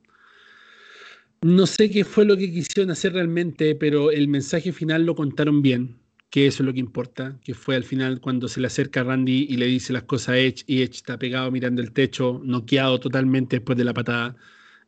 No 1.42 1.66
sé 1.66 1.90
qué 1.90 2.04
fue 2.04 2.24
lo 2.24 2.36
que 2.36 2.50
quisieron 2.50 2.90
hacer 2.90 3.12
realmente, 3.12 3.74
pero 3.74 4.10
el 4.10 4.26
mensaje 4.26 4.72
final 4.72 5.04
lo 5.04 5.14
contaron 5.14 5.62
bien, 5.62 5.98
que 6.30 6.46
eso 6.46 6.62
es 6.62 6.66
lo 6.66 6.72
que 6.72 6.80
importa, 6.80 7.38
que 7.44 7.54
fue 7.54 7.76
al 7.76 7.84
final 7.84 8.20
cuando 8.20 8.48
se 8.48 8.60
le 8.60 8.66
acerca 8.68 9.04
Randy 9.04 9.46
y 9.48 9.56
le 9.58 9.66
dice 9.66 9.92
las 9.92 10.04
cosas 10.04 10.30
a 10.30 10.38
Edge 10.38 10.64
y 10.66 10.82
Edge 10.82 10.96
está 10.96 11.18
pegado 11.18 11.50
mirando 11.50 11.82
el 11.82 11.92
techo, 11.92 12.40
noqueado 12.44 12.98
totalmente 12.98 13.56
después 13.56 13.76
de 13.78 13.84
la 13.84 13.94
patada. 13.94 14.36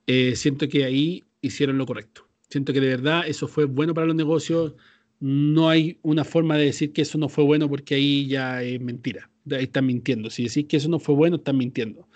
Eh, 0.08 0.34
siento 0.36 0.68
que 0.68 0.84
ahí 0.84 1.22
hicieron 1.42 1.78
lo 1.78 1.86
correcto. 1.86 2.26
Siento 2.48 2.72
que 2.72 2.80
de 2.80 2.88
verdad 2.88 3.28
eso 3.28 3.46
fue 3.46 3.66
bueno 3.66 3.94
para 3.94 4.06
los 4.06 4.16
negocios. 4.16 4.74
No 5.20 5.68
hay 5.68 5.98
una 6.02 6.24
forma 6.24 6.56
de 6.56 6.64
decir 6.64 6.92
que 6.92 7.02
eso 7.02 7.18
no 7.18 7.28
fue 7.28 7.44
bueno 7.44 7.68
porque 7.68 7.94
ahí 7.94 8.26
ya 8.26 8.62
es 8.62 8.80
mentira. 8.80 9.30
Ahí 9.50 9.64
están 9.64 9.86
mintiendo. 9.86 10.30
Si 10.30 10.44
decís 10.44 10.66
que 10.66 10.78
eso 10.78 10.88
no 10.88 10.98
fue 10.98 11.14
bueno, 11.14 11.36
están 11.36 11.58
mintiendo. 11.58 12.08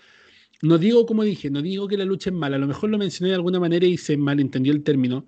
No 0.63 0.77
digo, 0.77 1.05
como 1.05 1.23
dije, 1.23 1.51
no 1.51 1.61
digo 1.61 1.87
que 1.87 1.97
la 1.97 2.05
lucha 2.05 2.29
es 2.31 2.35
mala, 2.35 2.55
a 2.55 2.59
lo 2.59 2.67
mejor 2.67 2.89
lo 2.89 2.97
mencioné 2.97 3.29
de 3.29 3.35
alguna 3.35 3.59
manera 3.59 3.85
y 3.85 3.97
se 3.97 4.15
malentendió 4.15 4.71
el 4.71 4.81
término, 4.81 5.27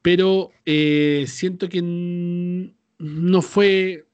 pero 0.00 0.50
eh, 0.64 1.26
siento 1.28 1.68
que 1.68 1.82
no 1.82 3.42
fue, 3.42 4.06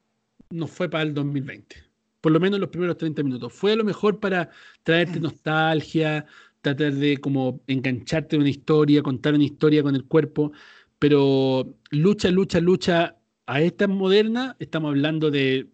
no 0.49 0.67
fue 0.67 0.89
para 0.89 1.03
el 1.03 1.13
2020, 1.13 1.77
por 2.19 2.33
lo 2.33 2.41
menos 2.41 2.59
los 2.59 2.69
primeros 2.69 2.97
30 2.97 3.23
minutos. 3.23 3.53
Fue 3.53 3.71
a 3.71 3.77
lo 3.77 3.85
mejor 3.85 4.19
para 4.19 4.49
traerte 4.83 5.21
nostalgia, 5.21 6.25
tratar 6.61 6.93
de 6.93 7.17
como 7.17 7.61
engancharte 7.67 8.35
en 8.35 8.41
una 8.41 8.49
historia, 8.49 9.01
contar 9.01 9.33
una 9.33 9.43
historia 9.43 9.83
con 9.83 9.95
el 9.95 10.05
cuerpo, 10.05 10.51
pero 10.97 11.73
lucha, 11.91 12.29
lucha, 12.29 12.59
lucha 12.59 13.15
a 13.45 13.61
esta 13.61 13.87
moderna, 13.87 14.55
estamos 14.59 14.89
hablando 14.89 15.31
de 15.31 15.67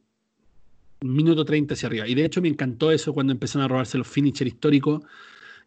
minuto 1.02 1.46
30 1.46 1.74
hacia 1.74 1.88
arriba. 1.88 2.08
Y 2.08 2.16
de 2.16 2.26
hecho 2.26 2.42
me 2.42 2.48
encantó 2.48 2.92
eso 2.92 3.14
cuando 3.14 3.34
empezaron 3.34 3.66
a 3.66 3.68
robarse 3.68 3.98
los 3.98 4.08
finishers 4.08 4.52
históricos 4.52 5.04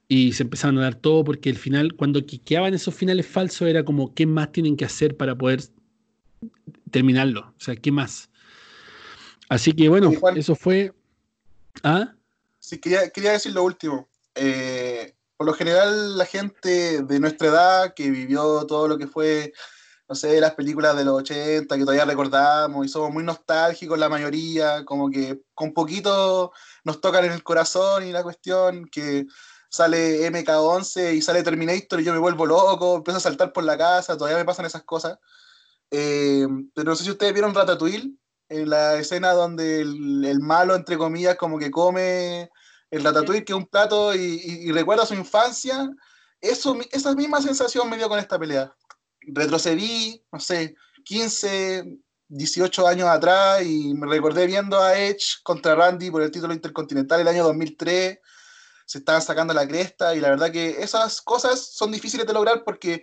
y 0.09 0.33
se 0.33 0.45
empezaron 0.45 0.79
a 0.79 0.83
dar 0.83 0.95
todo 0.95 1.25
porque 1.25 1.51
el 1.51 1.57
final, 1.57 1.95
cuando 1.95 2.25
quiqueaban 2.25 2.73
esos 2.75 2.95
finales 2.95 3.27
falsos, 3.27 3.69
era 3.69 3.85
como, 3.85 4.15
¿qué 4.15 4.27
más 4.27 4.53
tienen 4.53 4.77
que 4.77 4.85
hacer 4.85 5.17
para 5.17 5.37
poder 5.37 5.63
terminarlo? 6.91 7.41
O 7.41 7.61
sea, 7.61 7.77
¿qué 7.77 7.93
más? 7.93 8.31
Así 9.49 9.73
que 9.73 9.89
bueno, 9.89 10.13
eso 10.35 10.55
fue... 10.55 10.93
¿Ah? 11.83 12.15
Sí, 12.59 12.79
quería, 12.79 13.09
quería 13.11 13.33
decir 13.33 13.53
lo 13.53 13.65
último. 13.65 14.09
Eh, 14.35 14.68
por 15.39 15.47
lo 15.47 15.55
general, 15.55 16.19
la 16.19 16.27
gente 16.27 17.03
de 17.03 17.21
nuestra 17.21 17.49
edad 17.49 17.95
que 17.95 18.11
vivió 18.11 18.67
todo 18.67 18.89
lo 18.89 18.99
que 18.99 19.07
fue 19.07 19.55
no 20.09 20.15
sé, 20.15 20.41
las 20.41 20.55
películas 20.55 20.97
de 20.97 21.05
los 21.05 21.19
80 21.21 21.77
que 21.77 21.83
todavía 21.83 22.07
recordamos 22.07 22.87
y 22.87 22.89
somos 22.89 23.13
muy 23.13 23.23
nostálgicos 23.25 23.99
la 23.99 24.09
mayoría, 24.09 24.85
como 24.85 25.11
que 25.11 25.43
con 25.55 25.75
poquito 25.75 26.53
nos 26.85 27.01
tocan 27.01 27.27
en 27.27 27.33
el 27.33 27.43
corazón 27.43 28.07
y 28.07 28.13
la 28.13 28.23
cuestión 28.23 28.87
que 28.87 29.27
sale 29.69 30.27
MK11 30.33 31.15
y 31.15 31.21
sale 31.21 31.43
Terminator 31.43 32.01
y 32.01 32.05
yo 32.05 32.13
me 32.15 32.19
vuelvo 32.19 32.47
loco, 32.47 32.97
empiezo 32.97 33.19
a 33.19 33.21
saltar 33.21 33.53
por 33.53 33.65
la 33.65 33.77
casa, 33.77 34.17
todavía 34.17 34.39
me 34.39 34.47
pasan 34.47 34.65
esas 34.65 34.85
cosas. 34.85 35.19
Eh, 35.91 36.47
pero 36.75 36.91
no 36.91 36.97
sé 36.97 37.05
si 37.05 37.11
ustedes 37.11 37.35
vieron 37.35 37.55
Ratatouille, 37.55 38.15
en 38.49 38.71
la 38.71 38.97
escena 38.97 39.33
donde 39.33 39.83
el, 39.83 40.41
malo, 40.41 40.75
entre 40.75 40.97
comillas, 40.97 41.37
como 41.37 41.59
que 41.59 41.71
come 41.71 42.51
el 42.91 43.05
Ratatouille, 43.05 43.45
que 43.45 43.53
es 43.53 43.59
un 43.59 43.67
plato, 43.67 44.15
y, 44.15 44.41
y 44.45 44.73
recuerda 44.73 45.07
su 45.07 45.15
infancia. 45.15 45.91
Eso, 46.41 46.79
esa 46.93 47.15
misma 47.15 47.43
sensación 47.43 47.89
me 47.91 47.97
dio 47.97 48.09
con 48.09 48.19
esta 48.19 48.39
pelea 48.39 48.73
retrocedí, 49.33 50.25
no 50.33 50.41
sé, 50.41 50.75
15, 51.05 51.85
18 52.29 52.87
años 52.87 53.09
atrás 53.09 53.63
y 53.63 53.95
me 53.95 54.07
recordé 54.07 54.47
viendo 54.47 54.79
a 54.79 54.99
Edge 54.99 55.41
contra 55.43 55.75
Randy 55.75 56.11
por 56.11 56.23
el 56.23 56.31
título 56.31 56.55
intercontinental 56.55 57.21
el 57.21 57.29
año 57.29 57.45
2003. 57.45 58.19
Se 58.87 58.99
estaban 58.99 59.23
sacando 59.23 59.53
la 59.53 59.69
cresta 59.69 60.15
y 60.15 60.21
la 60.21 60.31
verdad 60.31 60.51
que 60.51 60.83
esas 60.83 61.21
cosas 61.21 61.61
son 61.61 61.93
difíciles 61.93 62.27
de 62.27 62.33
lograr 62.33 62.65
porque 62.65 63.03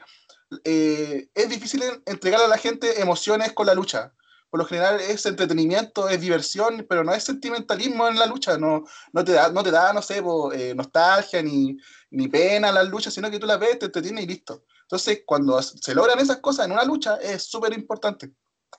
eh, 0.63 1.29
es 1.33 1.49
difícil 1.49 1.83
entregar 2.05 2.41
a 2.41 2.47
la 2.47 2.57
gente 2.57 3.01
emociones 3.01 3.53
con 3.53 3.67
la 3.67 3.75
lucha. 3.75 4.13
Por 4.49 4.59
lo 4.59 4.65
general 4.65 4.99
es 5.01 5.25
entretenimiento, 5.25 6.07
es 6.07 6.21
diversión, 6.21 6.85
pero 6.87 7.03
no 7.03 7.13
es 7.13 7.23
sentimentalismo 7.23 8.07
en 8.07 8.17
la 8.17 8.25
lucha. 8.25 8.57
No, 8.57 8.85
no, 9.11 9.23
te, 9.25 9.33
da, 9.33 9.49
no 9.49 9.63
te 9.63 9.71
da, 9.71 9.91
no 9.91 10.01
sé, 10.01 10.23
eh, 10.53 10.73
nostalgia 10.75 11.41
ni, 11.41 11.77
ni 12.11 12.27
pena 12.27 12.71
la 12.71 12.83
lucha, 12.83 13.11
sino 13.11 13.29
que 13.29 13.39
tú 13.39 13.45
la 13.47 13.57
ves, 13.57 13.79
te 13.79 13.85
entretiene 13.85 14.21
y 14.21 14.27
listo. 14.27 14.63
Entonces, 14.83 15.23
cuando 15.25 15.61
se 15.61 15.95
logran 15.95 16.19
esas 16.19 16.37
cosas 16.37 16.65
en 16.65 16.71
una 16.71 16.85
lucha, 16.85 17.17
es 17.17 17.43
súper 17.43 17.73
importante. 17.73 18.31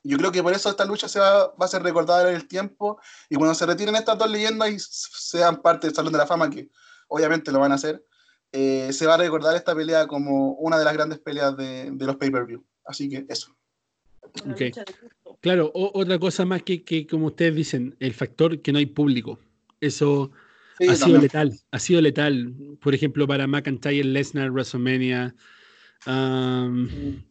Yo 0.02 0.18
creo 0.18 0.32
que 0.32 0.42
por 0.42 0.52
eso 0.52 0.70
esta 0.70 0.84
lucha 0.84 1.08
se 1.08 1.18
va, 1.18 1.52
a 1.58 1.68
ser 1.68 1.82
recordada 1.82 2.28
en 2.28 2.36
el 2.36 2.46
tiempo 2.46 3.00
y 3.28 3.36
cuando 3.36 3.54
se 3.54 3.66
retiren 3.66 3.96
estas 3.96 4.18
dos 4.18 4.30
leyendas 4.30 4.70
y 4.70 4.78
sean 4.78 5.62
parte 5.62 5.86
del 5.86 5.96
Salón 5.96 6.12
de 6.12 6.18
la 6.18 6.26
Fama, 6.26 6.50
que 6.50 6.70
obviamente 7.08 7.50
lo 7.50 7.60
van 7.60 7.72
a 7.72 7.76
hacer, 7.76 8.04
eh, 8.52 8.92
se 8.92 9.06
va 9.06 9.14
a 9.14 9.18
recordar 9.18 9.56
esta 9.56 9.74
pelea 9.74 10.06
como 10.06 10.52
una 10.52 10.78
de 10.78 10.84
las 10.84 10.94
grandes 10.94 11.18
peleas 11.18 11.56
de, 11.56 11.90
los 11.98 12.16
pay-per-view. 12.16 12.64
Así 12.84 13.08
que 13.08 13.26
eso. 13.28 13.56
Claro, 15.40 15.70
otra 15.74 16.18
cosa 16.18 16.44
más 16.44 16.62
que, 16.62 16.82
que, 16.82 17.06
como 17.06 17.26
ustedes 17.26 17.54
dicen, 17.54 17.96
el 18.00 18.14
factor 18.14 18.60
que 18.60 18.72
no 18.72 18.78
hay 18.78 18.86
público. 18.86 19.38
Eso 19.80 20.32
ha 20.88 20.94
sido 20.94 21.20
letal, 21.20 21.52
ha 21.70 21.78
sido 21.78 22.00
letal. 22.00 22.54
Por 22.80 22.94
ejemplo, 22.94 23.26
para 23.26 23.46
McIntyre, 23.46 24.04
Lesnar, 24.04 24.50
WrestleMania, 24.50 25.34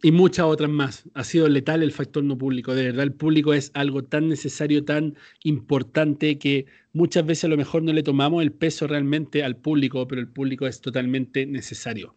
y 0.01 0.11
muchas 0.11 0.45
otras 0.45 0.69
más. 0.69 1.03
Ha 1.13 1.23
sido 1.23 1.47
letal 1.47 1.81
el 1.81 1.91
factor 1.91 2.23
no 2.23 2.37
público. 2.37 2.75
De 2.75 2.85
verdad, 2.85 3.03
el 3.03 3.13
público 3.13 3.53
es 3.53 3.71
algo 3.73 4.03
tan 4.03 4.27
necesario, 4.27 4.83
tan 4.83 5.15
importante 5.43 6.37
que 6.37 6.65
muchas 6.91 7.25
veces 7.25 7.45
a 7.45 7.47
lo 7.49 7.57
mejor 7.57 7.83
no 7.83 7.93
le 7.93 8.03
tomamos 8.03 8.43
el 8.43 8.51
peso 8.51 8.87
realmente 8.87 9.43
al 9.43 9.55
público, 9.55 10.07
pero 10.07 10.19
el 10.19 10.27
público 10.27 10.67
es 10.67 10.81
totalmente 10.81 11.45
necesario. 11.45 12.15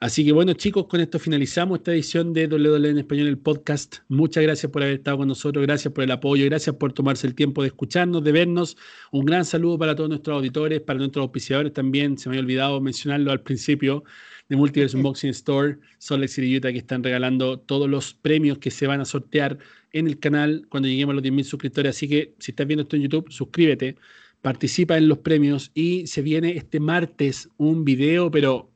Así 0.00 0.24
que 0.24 0.32
bueno, 0.32 0.54
chicos, 0.54 0.86
con 0.86 1.02
esto 1.02 1.18
finalizamos 1.18 1.80
esta 1.80 1.92
edición 1.92 2.32
de 2.32 2.46
WWE 2.46 2.88
en 2.88 2.98
Español, 2.98 3.26
el 3.26 3.36
podcast. 3.36 3.98
Muchas 4.08 4.42
gracias 4.42 4.72
por 4.72 4.82
haber 4.82 4.94
estado 4.94 5.18
con 5.18 5.28
nosotros, 5.28 5.62
gracias 5.66 5.92
por 5.92 6.02
el 6.02 6.10
apoyo, 6.10 6.46
gracias 6.46 6.74
por 6.76 6.94
tomarse 6.94 7.26
el 7.26 7.34
tiempo 7.34 7.60
de 7.60 7.68
escucharnos, 7.68 8.24
de 8.24 8.32
vernos. 8.32 8.78
Un 9.12 9.26
gran 9.26 9.44
saludo 9.44 9.78
para 9.78 9.94
todos 9.94 10.08
nuestros 10.08 10.34
auditores, 10.36 10.80
para 10.80 10.98
nuestros 10.98 11.22
auspiciadores 11.24 11.74
también. 11.74 12.16
Se 12.16 12.30
me 12.30 12.36
había 12.36 12.40
olvidado 12.40 12.80
mencionarlo 12.80 13.30
al 13.30 13.42
principio 13.42 14.02
de 14.48 14.56
Multiverse 14.56 14.96
Unboxing 14.96 15.30
Store, 15.30 15.76
Salt 15.98 16.22
Lake 16.22 16.32
City, 16.32 16.56
Utah, 16.56 16.72
que 16.72 16.78
están 16.78 17.04
regalando 17.04 17.58
todos 17.58 17.86
los 17.86 18.14
premios 18.14 18.56
que 18.56 18.70
se 18.70 18.86
van 18.86 19.02
a 19.02 19.04
sortear 19.04 19.58
en 19.92 20.06
el 20.06 20.18
canal 20.18 20.66
cuando 20.70 20.88
lleguemos 20.88 21.12
a 21.12 21.16
los 21.16 21.24
10.000 21.24 21.44
suscriptores. 21.44 21.94
Así 21.94 22.08
que 22.08 22.34
si 22.38 22.52
estás 22.52 22.66
viendo 22.66 22.84
esto 22.84 22.96
en 22.96 23.02
YouTube, 23.02 23.30
suscríbete, 23.30 23.96
participa 24.40 24.96
en 24.96 25.08
los 25.08 25.18
premios 25.18 25.70
y 25.74 26.06
se 26.06 26.22
viene 26.22 26.56
este 26.56 26.80
martes 26.80 27.50
un 27.58 27.84
video, 27.84 28.30
pero 28.30 28.70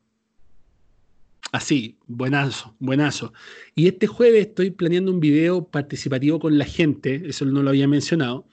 Así, 1.54 1.98
buenazo, 2.08 2.74
buenazo. 2.80 3.32
Y 3.76 3.86
este 3.86 4.08
jueves 4.08 4.48
estoy 4.48 4.72
planeando 4.72 5.12
un 5.12 5.20
video 5.20 5.68
participativo 5.70 6.40
con 6.40 6.58
la 6.58 6.64
gente, 6.64 7.22
eso 7.26 7.44
no 7.44 7.62
lo 7.62 7.70
había 7.70 7.86
mencionado, 7.86 8.44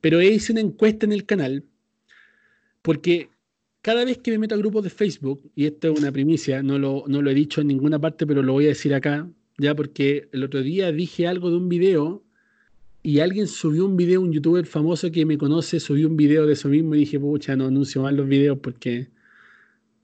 pero 0.00 0.22
hice 0.22 0.52
una 0.52 0.62
encuesta 0.62 1.04
en 1.04 1.12
el 1.12 1.26
canal 1.26 1.66
porque 2.80 3.28
cada 3.82 4.02
vez 4.02 4.16
que 4.16 4.30
me 4.30 4.38
meto 4.38 4.54
a 4.54 4.58
grupos 4.58 4.82
de 4.82 4.88
Facebook, 4.88 5.42
y 5.54 5.66
esto 5.66 5.92
es 5.92 6.00
una 6.00 6.10
primicia, 6.10 6.62
no 6.62 6.78
lo, 6.78 7.04
no 7.06 7.20
lo 7.20 7.28
he 7.28 7.34
dicho 7.34 7.60
en 7.60 7.66
ninguna 7.66 7.98
parte, 7.98 8.26
pero 8.26 8.42
lo 8.42 8.54
voy 8.54 8.64
a 8.64 8.68
decir 8.68 8.94
acá, 8.94 9.28
ya 9.58 9.74
porque 9.74 10.30
el 10.32 10.42
otro 10.42 10.62
día 10.62 10.90
dije 10.90 11.26
algo 11.26 11.50
de 11.50 11.56
un 11.58 11.68
video 11.68 12.24
y 13.02 13.20
alguien 13.20 13.46
subió 13.46 13.84
un 13.84 13.98
video, 13.98 14.22
un 14.22 14.32
youtuber 14.32 14.64
famoso 14.64 15.12
que 15.12 15.26
me 15.26 15.36
conoce, 15.36 15.80
subió 15.80 16.08
un 16.08 16.16
video 16.16 16.46
de 16.46 16.54
eso 16.54 16.70
mismo 16.70 16.94
y 16.94 17.00
dije, 17.00 17.20
pucha, 17.20 17.56
no 17.56 17.66
anuncio 17.66 18.00
más 18.00 18.14
los 18.14 18.26
videos 18.26 18.58
porque 18.62 19.10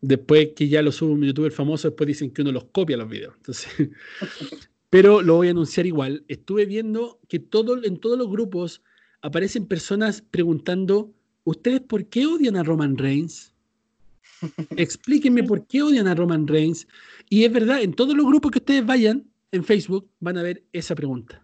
después 0.07 0.51
que 0.55 0.69
ya 0.69 0.83
lo 0.83 0.93
sube 0.93 1.13
un 1.13 1.25
youtuber 1.25 1.53
famoso, 1.53 1.89
después 1.89 2.07
dicen 2.07 2.31
que 2.31 2.43
uno 2.43 2.53
los 2.53 2.65
copia 2.65 2.97
los 2.97 3.09
videos. 3.09 3.35
Entonces, 3.37 3.69
pero 4.91 5.23
lo 5.23 5.37
voy 5.37 5.49
a 5.49 5.53
anunciar 5.53 5.87
igual. 5.87 6.25
Estuve 6.29 6.67
viendo 6.67 7.19
que 7.29 7.39
todo, 7.39 7.83
en 7.83 7.99
todos 7.99 8.19
los 8.19 8.29
grupos 8.29 8.83
aparecen 9.23 9.67
personas 9.67 10.23
preguntando, 10.23 11.13
¿ustedes 11.45 11.81
por 11.81 12.07
qué 12.07 12.27
odian 12.27 12.57
a 12.57 12.63
Roman 12.63 12.99
Reigns? 12.99 13.55
Explíquenme 14.77 15.43
por 15.43 15.67
qué 15.67 15.83
odian 15.83 16.07
a 16.07 16.15
Roman 16.15 16.47
Reigns. 16.47 16.87
Y 17.31 17.45
es 17.45 17.53
verdad, 17.53 17.83
en 17.83 17.95
todos 17.95 18.15
los 18.15 18.27
grupos 18.27 18.51
que 18.51 18.59
ustedes 18.59 18.85
vayan 18.85 19.25
en 19.53 19.65
Facebook 19.65 20.09
van 20.21 20.37
a 20.37 20.43
ver 20.43 20.63
esa 20.73 20.95
pregunta. 20.95 21.43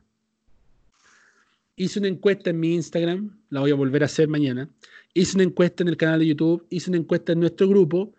Hice 1.76 1.98
una 1.98 2.08
encuesta 2.08 2.50
en 2.50 2.60
mi 2.60 2.74
Instagram, 2.74 3.40
la 3.48 3.60
voy 3.60 3.70
a 3.70 3.74
volver 3.74 4.02
a 4.02 4.06
hacer 4.06 4.28
mañana. 4.28 4.68
Hice 5.14 5.38
una 5.38 5.44
encuesta 5.44 5.82
en 5.82 5.88
el 5.88 5.96
canal 5.96 6.20
de 6.20 6.26
YouTube, 6.26 6.66
hice 6.68 6.90
una 6.90 6.98
encuesta 6.98 7.32
en 7.32 7.40
nuestro 7.40 7.66
grupo 7.66 8.12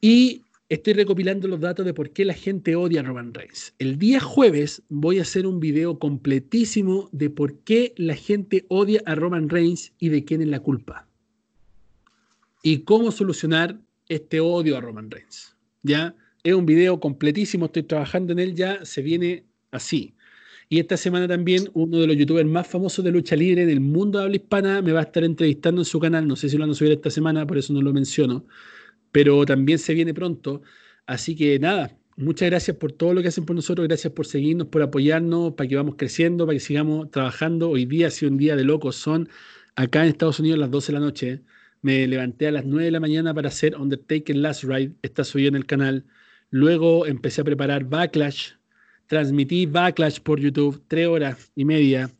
y 0.00 0.42
estoy 0.68 0.94
recopilando 0.94 1.48
los 1.48 1.60
datos 1.60 1.84
de 1.84 1.92
por 1.92 2.10
qué 2.10 2.24
la 2.24 2.34
gente 2.34 2.76
odia 2.76 3.00
a 3.00 3.02
Roman 3.02 3.34
Reigns. 3.34 3.74
El 3.78 3.98
día 3.98 4.20
jueves 4.20 4.82
voy 4.88 5.18
a 5.18 5.22
hacer 5.22 5.46
un 5.46 5.60
video 5.60 5.98
completísimo 5.98 7.08
de 7.12 7.28
por 7.28 7.58
qué 7.58 7.92
la 7.96 8.14
gente 8.14 8.64
odia 8.68 9.02
a 9.04 9.14
Roman 9.14 9.48
Reigns 9.48 9.92
y 9.98 10.08
de 10.08 10.24
quién 10.24 10.42
es 10.42 10.48
la 10.48 10.60
culpa. 10.60 11.06
Y 12.62 12.78
cómo 12.80 13.10
solucionar 13.10 13.78
este 14.08 14.40
odio 14.40 14.76
a 14.76 14.80
Roman 14.80 15.10
Reigns. 15.10 15.56
¿Ya? 15.82 16.14
Es 16.42 16.54
un 16.54 16.66
video 16.66 17.00
completísimo, 17.00 17.66
estoy 17.66 17.82
trabajando 17.82 18.32
en 18.32 18.38
él 18.38 18.54
ya, 18.54 18.84
se 18.84 19.02
viene 19.02 19.44
así. 19.70 20.14
Y 20.68 20.78
esta 20.78 20.96
semana 20.96 21.26
también 21.26 21.68
uno 21.74 21.98
de 21.98 22.06
los 22.06 22.16
youtubers 22.16 22.48
más 22.48 22.66
famosos 22.66 23.04
de 23.04 23.10
lucha 23.10 23.34
libre 23.34 23.66
del 23.66 23.80
mundo 23.80 24.18
de 24.18 24.24
habla 24.24 24.36
hispana 24.36 24.82
me 24.82 24.92
va 24.92 25.00
a 25.00 25.02
estar 25.02 25.24
entrevistando 25.24 25.80
en 25.80 25.84
su 25.84 25.98
canal. 25.98 26.28
No 26.28 26.36
sé 26.36 26.48
si 26.48 26.56
lo 26.56 26.62
van 26.62 26.70
a 26.70 26.74
subir 26.74 26.92
esta 26.92 27.10
semana, 27.10 27.44
por 27.44 27.58
eso 27.58 27.72
no 27.72 27.82
lo 27.82 27.92
menciono 27.92 28.44
pero 29.12 29.44
también 29.46 29.78
se 29.78 29.94
viene 29.94 30.14
pronto. 30.14 30.62
Así 31.06 31.36
que 31.36 31.58
nada, 31.58 31.96
muchas 32.16 32.50
gracias 32.50 32.76
por 32.76 32.92
todo 32.92 33.14
lo 33.14 33.22
que 33.22 33.28
hacen 33.28 33.44
por 33.44 33.56
nosotros, 33.56 33.86
gracias 33.88 34.12
por 34.12 34.26
seguirnos, 34.26 34.68
por 34.68 34.82
apoyarnos, 34.82 35.54
para 35.54 35.68
que 35.68 35.76
vamos 35.76 35.96
creciendo, 35.96 36.46
para 36.46 36.56
que 36.56 36.60
sigamos 36.60 37.10
trabajando. 37.10 37.70
Hoy 37.70 37.86
día 37.86 38.08
ha 38.08 38.10
sido 38.10 38.30
un 38.30 38.38
día 38.38 38.56
de 38.56 38.64
locos, 38.64 38.96
son 38.96 39.28
acá 39.76 40.02
en 40.02 40.10
Estados 40.10 40.40
Unidos 40.40 40.58
las 40.58 40.70
12 40.70 40.92
de 40.92 40.98
la 40.98 41.04
noche. 41.04 41.42
Me 41.82 42.06
levanté 42.06 42.46
a 42.48 42.52
las 42.52 42.64
9 42.66 42.84
de 42.84 42.90
la 42.90 43.00
mañana 43.00 43.34
para 43.34 43.48
hacer 43.48 43.76
Undertaker 43.76 44.36
Last 44.36 44.64
Ride, 44.64 44.92
está 45.02 45.24
subido 45.24 45.48
en 45.48 45.56
el 45.56 45.66
canal. 45.66 46.04
Luego 46.50 47.06
empecé 47.06 47.40
a 47.40 47.44
preparar 47.44 47.84
Backlash, 47.84 48.52
transmití 49.06 49.66
Backlash 49.66 50.20
por 50.20 50.40
YouTube, 50.40 50.82
tres 50.88 51.06
horas 51.06 51.50
y 51.56 51.64
media. 51.64 52.10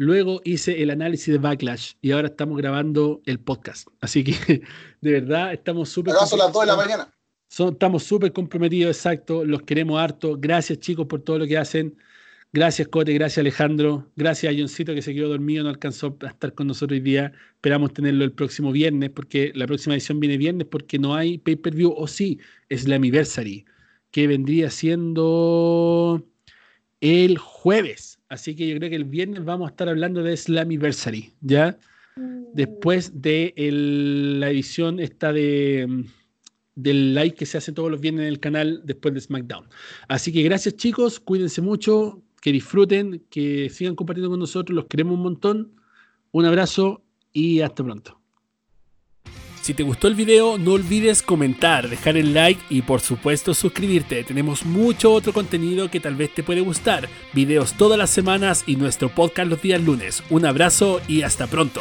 Luego 0.00 0.40
hice 0.44 0.82
el 0.82 0.88
análisis 0.88 1.26
de 1.26 1.36
Backlash 1.36 1.92
y 2.00 2.12
ahora 2.12 2.28
estamos 2.28 2.56
grabando 2.56 3.20
el 3.26 3.38
podcast. 3.38 3.86
Así 4.00 4.24
que 4.24 4.32
de 5.02 5.12
verdad 5.12 5.52
estamos 5.52 5.90
súper... 5.90 6.14
Acá 6.14 6.24
son 6.24 6.38
las 6.38 6.50
2 6.54 6.62
de 6.62 6.66
la 6.68 6.76
mañana. 6.76 7.14
estamos 7.50 8.04
súper 8.04 8.32
comprometidos, 8.32 8.96
exacto. 8.96 9.44
Los 9.44 9.60
queremos 9.60 10.00
harto. 10.00 10.38
Gracias 10.38 10.78
chicos 10.78 11.04
por 11.04 11.20
todo 11.20 11.40
lo 11.40 11.46
que 11.46 11.58
hacen. 11.58 11.98
Gracias 12.50 12.88
Cote, 12.88 13.12
gracias 13.12 13.42
Alejandro. 13.42 14.10
Gracias 14.16 14.54
a 14.54 14.56
Johncito 14.58 14.94
que 14.94 15.02
se 15.02 15.12
quedó 15.12 15.28
dormido, 15.28 15.64
no 15.64 15.68
alcanzó 15.68 16.16
a 16.22 16.28
estar 16.28 16.54
con 16.54 16.68
nosotros 16.68 16.96
hoy 16.96 17.00
día. 17.00 17.32
Esperamos 17.56 17.92
tenerlo 17.92 18.24
el 18.24 18.32
próximo 18.32 18.72
viernes 18.72 19.10
porque 19.10 19.52
la 19.54 19.66
próxima 19.66 19.96
edición 19.96 20.18
viene 20.18 20.38
viernes 20.38 20.66
porque 20.66 20.98
no 20.98 21.14
hay 21.14 21.36
pay-per-view 21.36 21.92
o 21.94 22.06
sí, 22.06 22.40
es 22.70 22.88
la 22.88 22.96
anniversary 22.96 23.66
que 24.12 24.26
vendría 24.26 24.70
siendo 24.70 26.24
el 27.02 27.36
jueves. 27.36 28.19
Así 28.30 28.54
que 28.54 28.66
yo 28.68 28.76
creo 28.76 28.88
que 28.88 28.96
el 28.96 29.04
viernes 29.04 29.44
vamos 29.44 29.66
a 29.68 29.70
estar 29.72 29.88
hablando 29.88 30.22
de 30.22 30.36
Slammiversary, 30.36 31.34
¿ya? 31.40 31.76
Mm. 32.16 32.44
Después 32.54 33.20
de 33.20 33.52
la 34.38 34.50
edición 34.50 35.00
esta 35.00 35.32
de 35.32 35.86
mm, 35.88 36.04
del 36.76 37.14
like 37.14 37.36
que 37.36 37.44
se 37.44 37.58
hace 37.58 37.72
todos 37.72 37.90
los 37.90 38.00
viernes 38.00 38.22
en 38.22 38.28
el 38.28 38.40
canal 38.40 38.82
después 38.84 39.12
de 39.14 39.20
SmackDown. 39.20 39.66
Así 40.08 40.32
que 40.32 40.42
gracias 40.42 40.76
chicos, 40.76 41.20
cuídense 41.20 41.60
mucho, 41.60 42.22
que 42.40 42.52
disfruten, 42.52 43.22
que 43.30 43.68
sigan 43.68 43.96
compartiendo 43.96 44.30
con 44.30 44.40
nosotros, 44.40 44.74
los 44.74 44.86
queremos 44.86 45.14
un 45.14 45.22
montón. 45.22 45.72
Un 46.32 46.44
abrazo 46.44 47.02
y 47.32 47.60
hasta 47.60 47.82
pronto. 47.82 48.19
Si 49.70 49.74
te 49.74 49.84
gustó 49.84 50.08
el 50.08 50.16
video, 50.16 50.58
no 50.58 50.72
olvides 50.72 51.22
comentar, 51.22 51.88
dejar 51.88 52.16
el 52.16 52.34
like 52.34 52.60
y 52.70 52.82
por 52.82 53.00
supuesto 53.00 53.54
suscribirte. 53.54 54.24
Tenemos 54.24 54.66
mucho 54.66 55.12
otro 55.12 55.32
contenido 55.32 55.88
que 55.88 56.00
tal 56.00 56.16
vez 56.16 56.34
te 56.34 56.42
puede 56.42 56.60
gustar. 56.60 57.08
Videos 57.34 57.74
todas 57.74 57.96
las 57.96 58.10
semanas 58.10 58.64
y 58.66 58.74
nuestro 58.74 59.10
podcast 59.10 59.48
los 59.48 59.62
días 59.62 59.80
lunes. 59.80 60.24
Un 60.28 60.44
abrazo 60.44 61.00
y 61.06 61.22
hasta 61.22 61.46
pronto. 61.46 61.80